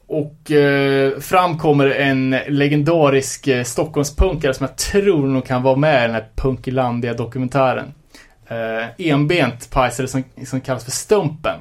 och 0.08 0.52
eh, 0.52 1.20
fram 1.20 1.58
kommer 1.58 1.86
en 1.90 2.30
legendarisk 2.48 3.48
eh, 3.48 3.64
Stockholmspunkare 3.64 4.54
som 4.54 4.68
jag 4.70 4.78
tror 4.78 5.28
nog 5.28 5.46
kan 5.46 5.64
vara 5.64 5.76
med 5.76 6.04
i 6.04 6.08
den 6.08 6.16
här 6.16 6.28
Punkilandia 6.36 7.14
dokumentären. 7.14 7.94
Eh, 8.48 8.88
enbent 8.98 9.70
pajsare 9.72 10.08
som, 10.08 10.24
som 10.46 10.62
kallas 10.62 10.84
för 10.84 10.92
Stumpen. 10.92 11.60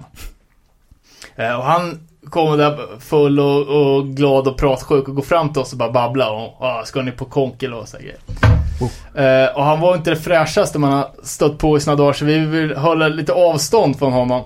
Eh, 1.36 1.54
och 1.54 1.64
han 1.64 2.08
kommer 2.30 2.56
där 2.56 3.00
full 3.00 3.40
och, 3.40 3.66
och 3.66 4.06
glad 4.06 4.48
och 4.48 4.58
pratsjuk 4.58 5.08
och 5.08 5.14
går 5.14 5.22
fram 5.22 5.52
till 5.52 5.62
oss 5.62 5.72
och 5.72 5.78
bara 5.78 5.92
babblar 5.92 6.30
och 6.30 6.62
ah, 6.62 6.84
ska 6.84 7.02
ni 7.02 7.12
på 7.12 7.24
konkel 7.24 7.74
och 7.74 7.88
så 7.88 7.96
här 7.96 8.04
grejer. 8.04 8.20
Eh, 9.14 9.56
och 9.56 9.64
han 9.64 9.80
var 9.80 9.96
inte 9.96 10.10
det 10.10 10.16
fräschaste 10.16 10.78
man 10.78 10.92
har 10.92 11.10
stött 11.22 11.58
på 11.58 11.76
i 11.76 11.80
sina 11.80 11.96
dagar 11.96 12.12
så 12.12 12.24
vi 12.24 12.38
vill 12.38 12.76
hålla 12.76 13.08
lite 13.08 13.32
avstånd 13.32 13.98
från 13.98 14.12
honom. 14.12 14.44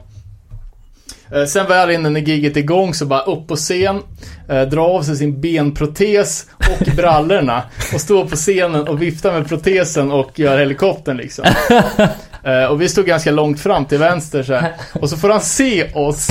Eh, 1.35 1.45
sen 1.45 1.67
väl 1.67 1.91
innan 1.91 2.13
när 2.13 2.21
giget 2.21 2.57
är 2.57 2.61
igång 2.61 2.95
så 2.95 3.07
bara 3.07 3.21
upp 3.21 3.49
på 3.49 3.57
scen, 3.57 4.03
eh, 4.49 4.63
dra 4.63 4.89
av 4.89 5.03
sig 5.03 5.17
sin 5.17 5.41
benprotes 5.41 6.47
och 6.59 6.97
brallorna 6.97 7.63
och 7.95 8.01
stå 8.01 8.27
på 8.27 8.37
scenen 8.37 8.89
och 8.89 9.03
vifta 9.03 9.33
med 9.33 9.49
protesen 9.49 10.11
och 10.11 10.39
göra 10.39 10.59
helikoptern 10.59 11.17
liksom. 11.17 11.45
Eh, 12.45 12.65
och 12.65 12.81
vi 12.81 12.89
stod 12.89 13.07
ganska 13.07 13.31
långt 13.31 13.61
fram 13.61 13.85
till 13.85 13.99
vänster 13.99 14.43
så 14.43 14.55
här. 14.55 14.73
Och 15.01 15.11
så 15.11 15.17
får 15.17 15.29
han 15.29 15.41
se 15.41 15.93
oss. 15.95 16.27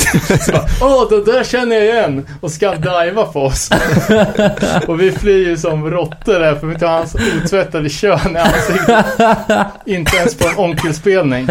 Så 0.45 0.51
bara, 0.51 0.65
Åh, 0.81 1.09
det 1.09 1.31
där 1.31 1.43
känner 1.43 1.75
jag 1.75 1.85
igen. 1.85 2.25
Och 2.41 2.51
ska 2.51 2.75
diva 2.75 3.25
på 3.25 3.41
oss. 3.41 3.69
och 4.87 5.01
vi 5.01 5.11
flyr 5.11 5.47
ju 5.47 5.57
som 5.57 5.91
råttor 5.91 6.39
där 6.39 6.55
för 6.55 6.67
vi 6.67 6.75
tar 6.79 6.87
hans 6.87 7.15
otvättade 7.15 7.89
kön 7.89 8.35
i 8.35 8.39
ansiktet. 8.39 9.05
Inte 9.85 10.17
ens 10.17 10.35
på 10.37 10.47
en 10.47 10.57
onkelspelning. 10.57 11.47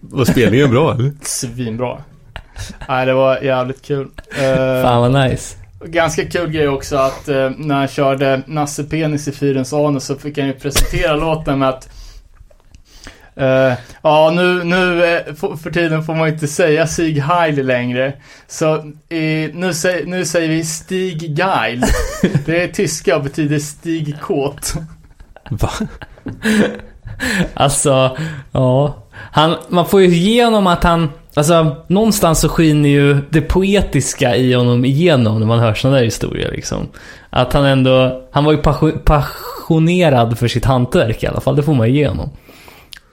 Var 0.00 0.24
spelningen 0.24 0.70
bra 0.70 0.94
eller? 0.94 1.12
Svinbra. 1.22 1.98
Nej, 2.88 3.06
det 3.06 3.12
var 3.14 3.38
jävligt 3.38 3.82
kul. 3.82 4.08
Eh, 4.38 4.82
Fan 4.82 5.12
vad 5.12 5.24
nice. 5.30 5.56
Ganska 5.84 6.24
kul 6.24 6.50
grej 6.50 6.68
också 6.68 6.96
att 6.96 7.28
eh, 7.28 7.50
när 7.58 7.74
han 7.74 7.88
körde 7.88 8.42
Nasse 8.46 8.84
Penis 8.84 9.28
i 9.28 9.32
Fyrens 9.32 9.72
anus 9.72 10.04
så 10.04 10.14
fick 10.14 10.38
han 10.38 10.46
ju 10.46 10.52
presentera 10.52 11.16
låten 11.16 11.58
med 11.58 11.68
att 11.68 11.88
eh, 13.36 13.72
ja, 14.02 14.32
nu, 14.34 14.64
nu 14.64 15.04
eh, 15.04 15.34
för, 15.34 15.70
tiden 15.70 16.02
får 16.02 16.14
man 16.14 16.28
inte 16.28 16.48
säga 16.48 16.86
Sig 16.86 17.18
Heil 17.18 17.66
längre. 17.66 18.12
Så 18.46 18.74
eh, 19.08 19.50
nu, 19.54 19.72
sä, 19.74 20.00
nu 20.06 20.24
säger 20.24 20.48
vi 20.48 20.64
Stig 20.64 21.38
Geil. 21.38 21.84
Det 22.46 22.62
är 22.62 22.68
tyska 22.68 23.16
och 23.16 23.22
betyder 23.22 23.58
Stig 23.58 24.20
Kåt. 24.20 24.74
Va? 25.50 25.70
Alltså, 27.54 28.16
ja. 28.52 29.02
Han, 29.32 29.56
man 29.68 29.86
får 29.86 30.00
ju 30.00 30.06
igenom 30.06 30.66
att 30.66 30.84
han... 30.84 31.10
Alltså, 31.34 31.76
någonstans 31.86 32.40
så 32.40 32.48
skiner 32.48 32.88
ju 32.88 33.18
det 33.30 33.40
poetiska 33.40 34.36
i 34.36 34.52
honom 34.52 34.84
igenom 34.84 35.40
när 35.40 35.46
man 35.46 35.58
hör 35.58 35.74
sådana 35.74 35.96
där 35.96 36.04
historier 36.04 36.50
liksom. 36.52 36.88
Att 37.30 37.52
han 37.52 37.64
ändå... 37.64 38.22
Han 38.32 38.44
var 38.44 38.52
ju 38.52 38.58
passion, 38.58 39.00
passionerad 39.04 40.38
för 40.38 40.48
sitt 40.48 40.64
hantverk 40.64 41.22
i 41.22 41.26
alla 41.26 41.40
fall, 41.40 41.56
det 41.56 41.62
får 41.62 41.74
man 41.74 41.86
igenom. 41.86 42.30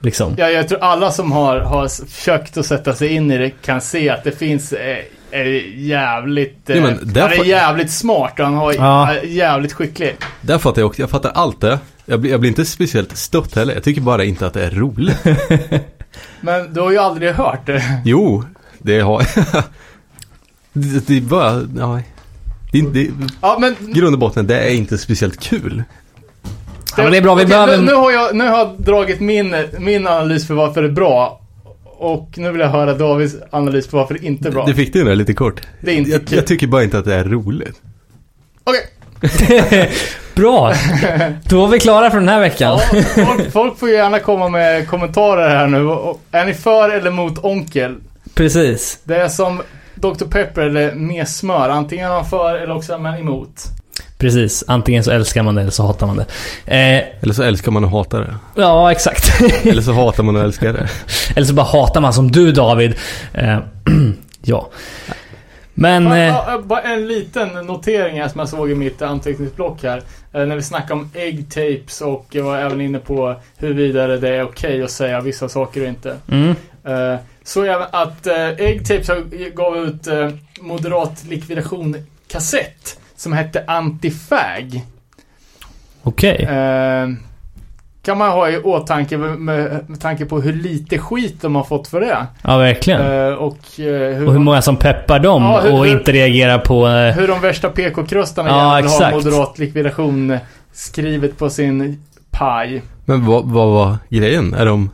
Liksom. 0.04 0.34
Ja, 0.38 0.50
jag 0.50 0.68
tror 0.68 0.78
alla 0.82 1.10
som 1.10 1.32
har, 1.32 1.60
har 1.60 2.06
försökt 2.06 2.56
att 2.56 2.66
sätta 2.66 2.94
sig 2.94 3.08
in 3.08 3.30
i 3.30 3.38
det 3.38 3.50
kan 3.50 3.80
se 3.80 4.08
att 4.10 4.24
det 4.24 4.38
finns 4.38 4.72
eh, 4.72 4.98
är 5.30 5.44
jävligt... 5.76 6.70
Eh, 6.70 6.82
där 7.02 7.20
han 7.20 7.32
är 7.32 7.44
jävligt 7.44 7.90
smart 7.90 8.38
och 8.38 8.44
han 8.44 8.54
har 8.54 8.72
Ja. 8.72 9.12
är 9.12 9.22
jävligt 9.24 9.72
skicklig. 9.72 10.16
Där 10.40 10.58
fattar 10.58 10.82
jag 10.82 10.86
också. 10.88 11.02
Jag 11.02 11.10
fattar 11.10 11.30
allt 11.34 11.60
det. 11.60 11.78
Jag 12.06 12.20
blir, 12.20 12.30
jag 12.30 12.40
blir 12.40 12.48
inte 12.50 12.64
speciellt 12.64 13.16
stött 13.16 13.54
heller. 13.54 13.74
Jag 13.74 13.82
tycker 13.82 14.00
bara 14.00 14.24
inte 14.24 14.46
att 14.46 14.54
det 14.54 14.64
är 14.64 14.70
roligt. 14.70 15.16
Men 16.40 16.74
du 16.74 16.80
har 16.80 16.90
ju 16.90 16.98
aldrig 16.98 17.32
hört 17.32 17.66
det. 17.66 18.00
Jo, 18.04 18.44
det 18.78 19.00
har 19.00 19.22
det, 20.72 21.06
det 21.06 21.16
är 21.16 21.20
bara, 21.20 21.62
ja. 21.78 22.00
Det, 22.72 22.80
det, 22.80 23.10
Ja, 23.42 23.56
men... 23.60 23.76
Grund 23.92 24.14
och 24.14 24.18
botten, 24.18 24.46
det 24.46 24.58
är 24.58 24.74
inte 24.74 24.98
speciellt 24.98 25.40
kul. 25.40 25.82
Ja, 26.96 27.02
men 27.02 27.12
det 27.12 27.18
är 27.18 27.22
bra, 27.22 27.34
vi 27.34 27.46
behöver- 27.46 27.76
Nu, 27.76 27.82
nu, 27.84 27.92
har 27.94 28.10
jag, 28.12 28.34
nu 28.36 28.48
har 28.48 28.58
jag 28.58 28.74
dragit 28.78 29.20
min, 29.20 29.56
min 29.78 30.06
analys 30.06 30.46
för 30.46 30.54
varför 30.54 30.82
det 30.82 30.88
är 30.88 30.92
bra. 30.92 31.40
Och 31.84 32.28
nu 32.36 32.50
vill 32.50 32.60
jag 32.60 32.68
höra 32.68 32.94
Davids 32.94 33.34
analys 33.50 33.88
för 33.88 33.98
varför 33.98 34.14
det 34.14 34.24
inte 34.26 34.48
är 34.48 34.52
bra. 34.52 34.64
Det 34.66 34.74
fick 34.74 34.92
du 34.92 35.04
där 35.04 35.14
lite 35.14 35.34
kort. 35.34 35.60
Det 35.80 35.90
är 35.90 35.94
inte 35.96 36.10
jag, 36.10 36.22
jag 36.30 36.46
tycker 36.46 36.66
bara 36.66 36.82
inte 36.84 36.98
att 36.98 37.04
det 37.04 37.14
är 37.14 37.24
roligt. 37.24 37.80
Okej. 38.64 38.80
Bra! 40.34 40.72
Då 41.48 41.64
är 41.64 41.68
vi 41.68 41.80
klara 41.80 42.10
för 42.10 42.18
den 42.18 42.28
här 42.28 42.40
veckan. 42.40 42.78
Ja, 42.92 43.02
folk, 43.26 43.52
folk 43.52 43.78
får 43.78 43.88
ju 43.88 43.94
gärna 43.94 44.18
komma 44.18 44.48
med 44.48 44.88
kommentarer 44.88 45.48
här 45.48 45.66
nu. 45.66 45.78
Är 46.30 46.44
ni 46.44 46.54
för 46.54 46.90
eller 46.90 47.10
mot 47.10 47.44
onkel? 47.44 47.96
Precis. 48.34 48.98
Det 49.04 49.16
är 49.16 49.28
som 49.28 49.62
Dr. 49.94 50.24
Pepper 50.30 50.62
eller 50.62 50.94
med 50.94 51.28
smör. 51.28 51.68
Antingen 51.68 52.06
är 52.06 52.14
man 52.14 52.24
för 52.24 52.54
eller 52.54 52.76
också 52.76 52.92
är 52.92 52.98
man 52.98 53.18
emot. 53.18 53.62
Precis. 54.24 54.64
Antingen 54.66 55.04
så 55.04 55.10
älskar 55.10 55.42
man 55.42 55.54
det 55.54 55.60
eller 55.60 55.70
så 55.70 55.82
hatar 55.86 56.06
man 56.06 56.16
det. 56.16 56.26
Eh, 56.66 57.04
Eller 57.20 57.32
så 57.34 57.42
älskar 57.42 57.72
man 57.72 57.84
och 57.84 57.90
hatar 57.90 58.20
det. 58.20 58.34
ja, 58.62 58.92
exakt. 58.92 59.40
Eller 59.66 59.82
så 59.82 59.92
hatar 59.92 60.22
man 60.22 60.36
och 60.36 60.42
älskar 60.42 60.72
det. 60.72 60.88
eller 61.36 61.46
så 61.46 61.54
bara 61.54 61.66
hatar 61.66 62.00
man 62.00 62.12
som 62.14 62.30
du 62.30 62.52
David. 62.52 62.94
Eh, 63.34 63.58
ja. 64.42 64.68
Men... 65.74 66.06
Eh, 66.12 66.58
Bara 66.58 66.80
en 66.82 67.08
liten 67.08 67.48
notering 67.48 68.20
här 68.20 68.28
som 68.28 68.38
jag 68.38 68.48
såg 68.48 68.70
i 68.70 68.74
mitt 68.74 69.02
anteckningsblock 69.02 69.82
här. 69.82 70.02
Eh, 70.32 70.46
När 70.46 70.56
vi 70.56 70.62
snackade 70.62 70.92
om 71.00 71.10
egg 71.14 71.46
tapes 71.50 72.00
och 72.00 72.26
jag 72.30 72.44
var 72.44 72.56
även 72.58 72.80
inne 72.80 72.98
på 72.98 73.34
huruvida 73.56 74.06
det 74.06 74.28
är 74.28 74.42
okej 74.44 74.82
att 74.82 74.90
säga 74.90 75.20
vissa 75.20 75.48
saker 75.48 75.80
och 75.80 75.86
inte. 75.88 76.16
mm, 76.30 76.54
Eh, 76.86 77.16
Så 77.44 77.62
även 77.62 77.86
att 77.90 78.26
Egg 78.58 78.86
Tapes 78.86 79.10
gav 79.54 79.76
ut 79.76 80.08
Moderat 80.60 81.24
likvidation 81.28 81.96
kassett 82.28 82.98
som 83.24 83.32
hette 83.32 83.64
Antifag. 83.66 84.82
Okej. 86.02 86.36
Eh, 86.44 87.08
kan 88.02 88.18
man 88.18 88.30
ha 88.30 88.50
i 88.50 88.58
åtanke 88.58 89.18
med, 89.18 89.38
med, 89.38 89.84
med 89.90 90.00
tanke 90.00 90.24
på 90.24 90.40
hur 90.40 90.52
lite 90.52 90.98
skit 90.98 91.42
de 91.42 91.54
har 91.54 91.64
fått 91.64 91.88
för 91.88 92.00
det. 92.00 92.26
Ja, 92.42 92.56
verkligen. 92.58 93.00
Eh, 93.00 93.32
och 93.32 93.80
eh, 93.80 94.16
hur, 94.16 94.26
Och 94.26 94.32
hur 94.32 94.40
många 94.40 94.62
som 94.62 94.76
peppar 94.76 95.18
dem 95.18 95.42
Ja, 95.42 95.60
hur- 95.60 95.72
och 95.72 95.86
hur- 95.86 95.98
inte 95.98 96.12
reagerar 96.12 96.58
på... 96.58 96.86
Eh, 96.88 97.14
hur 97.16 97.28
de 97.28 97.40
värsta 97.40 97.68
PK-krustarna 97.70 98.48
Ja, 98.48 98.76
vill 98.82 98.90
ha 98.90 99.10
moderat 99.10 99.58
likvidation 99.58 100.38
skrivet 100.72 101.38
på 101.38 101.50
sin 101.50 102.02
paj. 102.30 102.82
Men 103.04 103.26
vad, 103.26 103.44
vad 103.44 103.68
var 103.68 103.96
grejen? 104.08 104.54
Är 104.54 104.66
de 104.66 104.90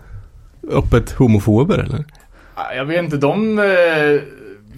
öppet 0.72 1.10
homofober 1.12 1.78
eller? 1.78 2.04
Ah, 2.54 2.72
Jag 2.76 2.84
vet 2.84 2.98
inte, 3.04 3.16
de 3.16 3.58
eh, 3.58 3.64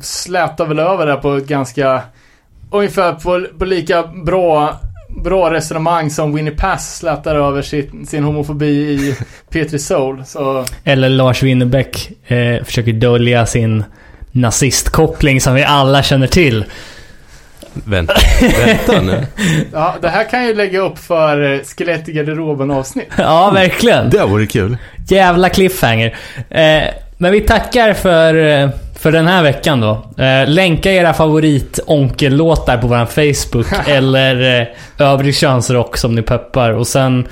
slätar 0.00 0.66
väl 0.66 0.78
över 0.78 1.06
det 1.06 1.16
på 1.16 1.34
ett 1.34 1.46
ganska... 1.46 2.02
Ungefär 2.72 3.12
på, 3.12 3.46
på 3.58 3.64
lika 3.64 4.02
bra, 4.02 4.80
bra 5.24 5.52
resonemang 5.52 6.10
som 6.10 6.34
Winnie 6.34 6.50
Pass 6.50 6.96
slätar 6.96 7.36
över 7.36 7.62
sin, 7.62 8.06
sin 8.06 8.24
homofobi 8.24 8.66
i 8.66 9.16
Petri 9.50 9.78
Soul. 9.78 10.22
Så 10.26 10.64
eller 10.84 11.08
Lars 11.08 11.42
Winnerbäck 11.42 12.10
eh, 12.26 12.64
försöker 12.64 12.92
dölja 12.92 13.46
sin 13.46 13.84
nazistkoppling 14.32 15.40
som 15.40 15.54
vi 15.54 15.64
alla 15.64 16.02
känner 16.02 16.26
till. 16.26 16.64
Vänta, 17.74 18.14
vänta 18.66 19.00
nu. 19.00 19.26
ja, 19.72 19.94
det 20.00 20.08
här 20.08 20.30
kan 20.30 20.40
jag 20.40 20.48
ju 20.48 20.54
lägga 20.54 20.80
upp 20.80 20.98
för 20.98 21.54
eh, 21.54 21.60
Skelett 21.60 22.08
i 22.08 22.12
garderoben 22.12 22.70
avsnitt. 22.70 23.08
Ja, 23.16 23.50
verkligen. 23.50 24.10
Det 24.10 24.24
vore 24.24 24.46
kul. 24.46 24.76
Jävla 25.08 25.48
cliffhanger. 25.48 26.16
Eh, 26.50 26.82
men 27.18 27.32
vi 27.32 27.40
tackar 27.40 27.92
för, 27.92 28.34
eh, 28.34 28.70
för 29.02 29.12
den 29.12 29.26
här 29.26 29.42
veckan 29.42 29.80
då. 29.80 30.22
Eh, 30.24 30.48
länka 30.48 30.92
era 30.92 31.14
favorit 31.14 31.80
onkellåtar 31.86 32.78
på 32.78 32.86
vår 32.86 33.06
Facebook 33.06 33.66
eller 33.88 34.60
eh, 34.60 35.06
övrig 35.06 35.36
könsrock 35.36 35.96
som 35.96 36.14
ni 36.14 36.22
peppar. 36.22 36.70
Och 36.70 36.86
sen, 36.86 37.28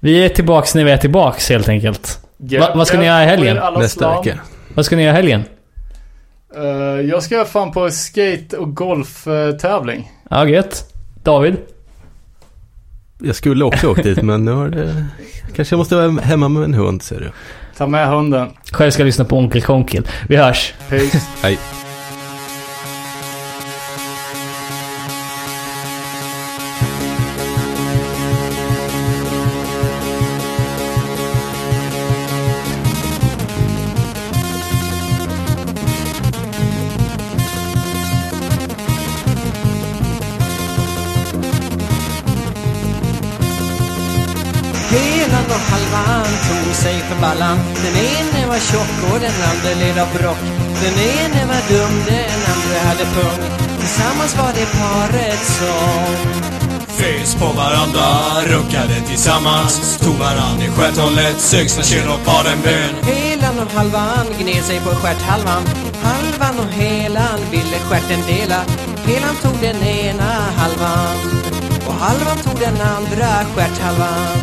vi 0.00 0.24
är 0.24 0.28
tillbaks 0.28 0.74
när 0.74 0.84
vi 0.84 0.90
är 0.90 0.96
tillbaks 0.96 1.48
helt 1.48 1.68
enkelt. 1.68 2.18
Va- 2.36 2.72
vad 2.74 2.86
ska 2.86 2.98
ni 2.98 3.06
göra 3.06 3.22
i 3.22 3.26
helgen? 3.26 3.58
Nästa 3.78 4.20
vecka. 4.20 4.38
Vad 4.74 4.84
ska 4.84 4.96
ni 4.96 5.02
göra 5.02 5.12
i 5.12 5.16
helgen? 5.16 5.42
Eh, 6.56 6.62
jag 7.08 7.22
ska 7.22 7.44
fan 7.44 7.72
på 7.72 7.90
skate 7.90 8.56
och 8.56 8.76
golftävling. 8.76 10.12
Ja, 10.30 10.48
gött. 10.48 10.84
David? 11.22 11.56
jag 13.22 13.34
skulle 13.36 13.64
också 13.64 13.88
åkt 13.90 14.02
dit 14.02 14.22
men 14.22 14.44
nu 14.44 14.52
har 14.52 14.68
det... 14.68 15.06
Kanske 15.56 15.72
jag 15.74 15.78
måste 15.78 15.94
vara 15.96 16.10
hemma 16.10 16.48
med 16.48 16.62
en 16.64 16.74
hund 16.74 17.02
ser 17.02 17.20
du. 17.20 17.30
Ta 17.78 17.86
med 17.86 18.08
hunden. 18.08 18.48
Själv 18.72 18.90
ska 18.90 19.00
jag 19.00 19.06
lyssna 19.06 19.24
på 19.24 19.36
Onkel 19.36 19.62
Konkel. 19.62 20.06
Vi 20.28 20.36
hörs. 20.36 20.74
Peace. 20.88 21.20
Hej. 21.42 21.58
Var 48.58 48.64
tjock 48.72 49.12
och 49.12 49.20
den 49.20 49.38
andra 49.50 49.70
led 49.80 49.98
av 49.98 50.08
brock. 50.18 50.42
Den 50.82 50.94
ene 50.94 51.46
var 51.46 51.62
dum, 51.70 51.94
den 52.06 52.40
andra 52.54 52.78
hade 52.88 53.04
pung. 53.14 53.40
Tillsammans 53.78 54.36
var 54.36 54.52
det 54.58 54.68
paret 54.78 55.42
som 55.58 56.14
Fys 56.98 57.34
på 57.34 57.46
varandra, 57.46 58.06
runkade 58.46 58.94
tillsammans. 59.08 59.98
Tog 59.98 60.14
varann 60.14 60.62
i 60.62 60.68
stjärthållet, 60.68 61.40
sög 61.40 61.70
sina 61.70 61.84
kön 61.84 62.08
och 62.08 62.20
bön. 62.64 62.94
Helan 63.02 63.58
och 63.58 63.72
halvan 63.72 64.26
gned 64.40 64.64
sig 64.64 64.80
på 64.80 64.90
stjärthalvan 64.90 65.62
Halvan 66.02 66.58
och 66.58 66.72
helan 66.72 67.38
ville 67.50 67.78
stjärten 67.88 68.20
dela. 68.26 68.60
Helan 69.06 69.36
tog 69.42 69.56
den 69.60 69.82
ena 69.82 70.32
halvan 70.56 71.16
och 71.86 71.94
halvan 71.94 72.38
tog 72.44 72.58
den 72.60 72.80
andra 72.96 73.30
stjärthalvan 73.54 74.38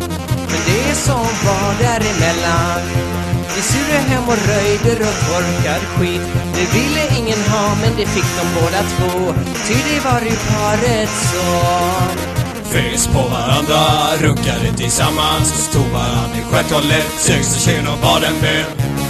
Men 0.50 0.60
det 0.66 0.94
som 0.94 1.26
var 1.44 1.68
däremellan 1.82 3.25
vi 3.54 3.62
surade 3.62 3.98
hem 4.10 4.24
och 4.28 4.40
röjde 4.48 4.92
och 5.08 5.16
torkad 5.26 5.82
skit. 5.94 6.22
Det 6.54 6.78
ville 6.78 7.02
ingen 7.18 7.42
ha 7.50 7.74
men 7.82 7.96
det 7.96 8.06
fick 8.06 8.28
de 8.38 8.44
båda 8.60 8.80
två. 8.82 9.34
Ty 9.66 9.74
det 9.74 10.00
var 10.04 10.20
ju 10.20 10.36
paret 10.50 11.10
så. 11.32 11.46
Fes 12.72 13.06
på 13.06 13.22
varandra, 13.28 13.82
runkade 14.20 14.72
tillsammans 14.76 15.70
Tog 15.72 15.86
varann 15.86 16.30
i 16.40 16.42
stjärthållet, 16.42 17.06
sög 17.18 17.44
sina 17.44 17.76
kön 17.76 17.86
och 17.92 17.98
bad 18.02 18.24
en 18.24 18.40
bön. 18.40 19.05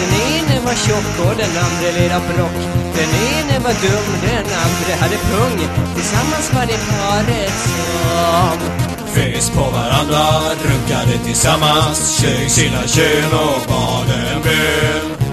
Den 0.00 0.12
ene 0.34 0.60
var 0.66 0.74
tjock 0.84 1.10
och 1.26 1.36
den 1.42 1.52
andra 1.66 1.88
led 1.96 2.12
av 2.18 2.22
brock 2.30 2.58
Den 2.98 3.10
ene 3.30 3.58
var 3.64 3.74
dum, 3.84 4.08
den 4.22 4.46
andra 4.64 4.92
hade 5.00 5.16
pung. 5.30 5.58
Tillsammans 5.94 6.52
var 6.54 6.66
det 6.66 6.80
paret 6.90 7.56
som 7.64 8.58
Fes 9.14 9.50
på 9.50 9.60
varandra, 9.60 10.24
runkade 10.64 11.18
tillsammans. 11.24 11.98
Sög 11.98 12.50
sina 12.50 12.82
kön 12.86 13.32
och 13.32 13.60
bad 13.68 14.08
en 14.34 14.42
bön 14.42 15.29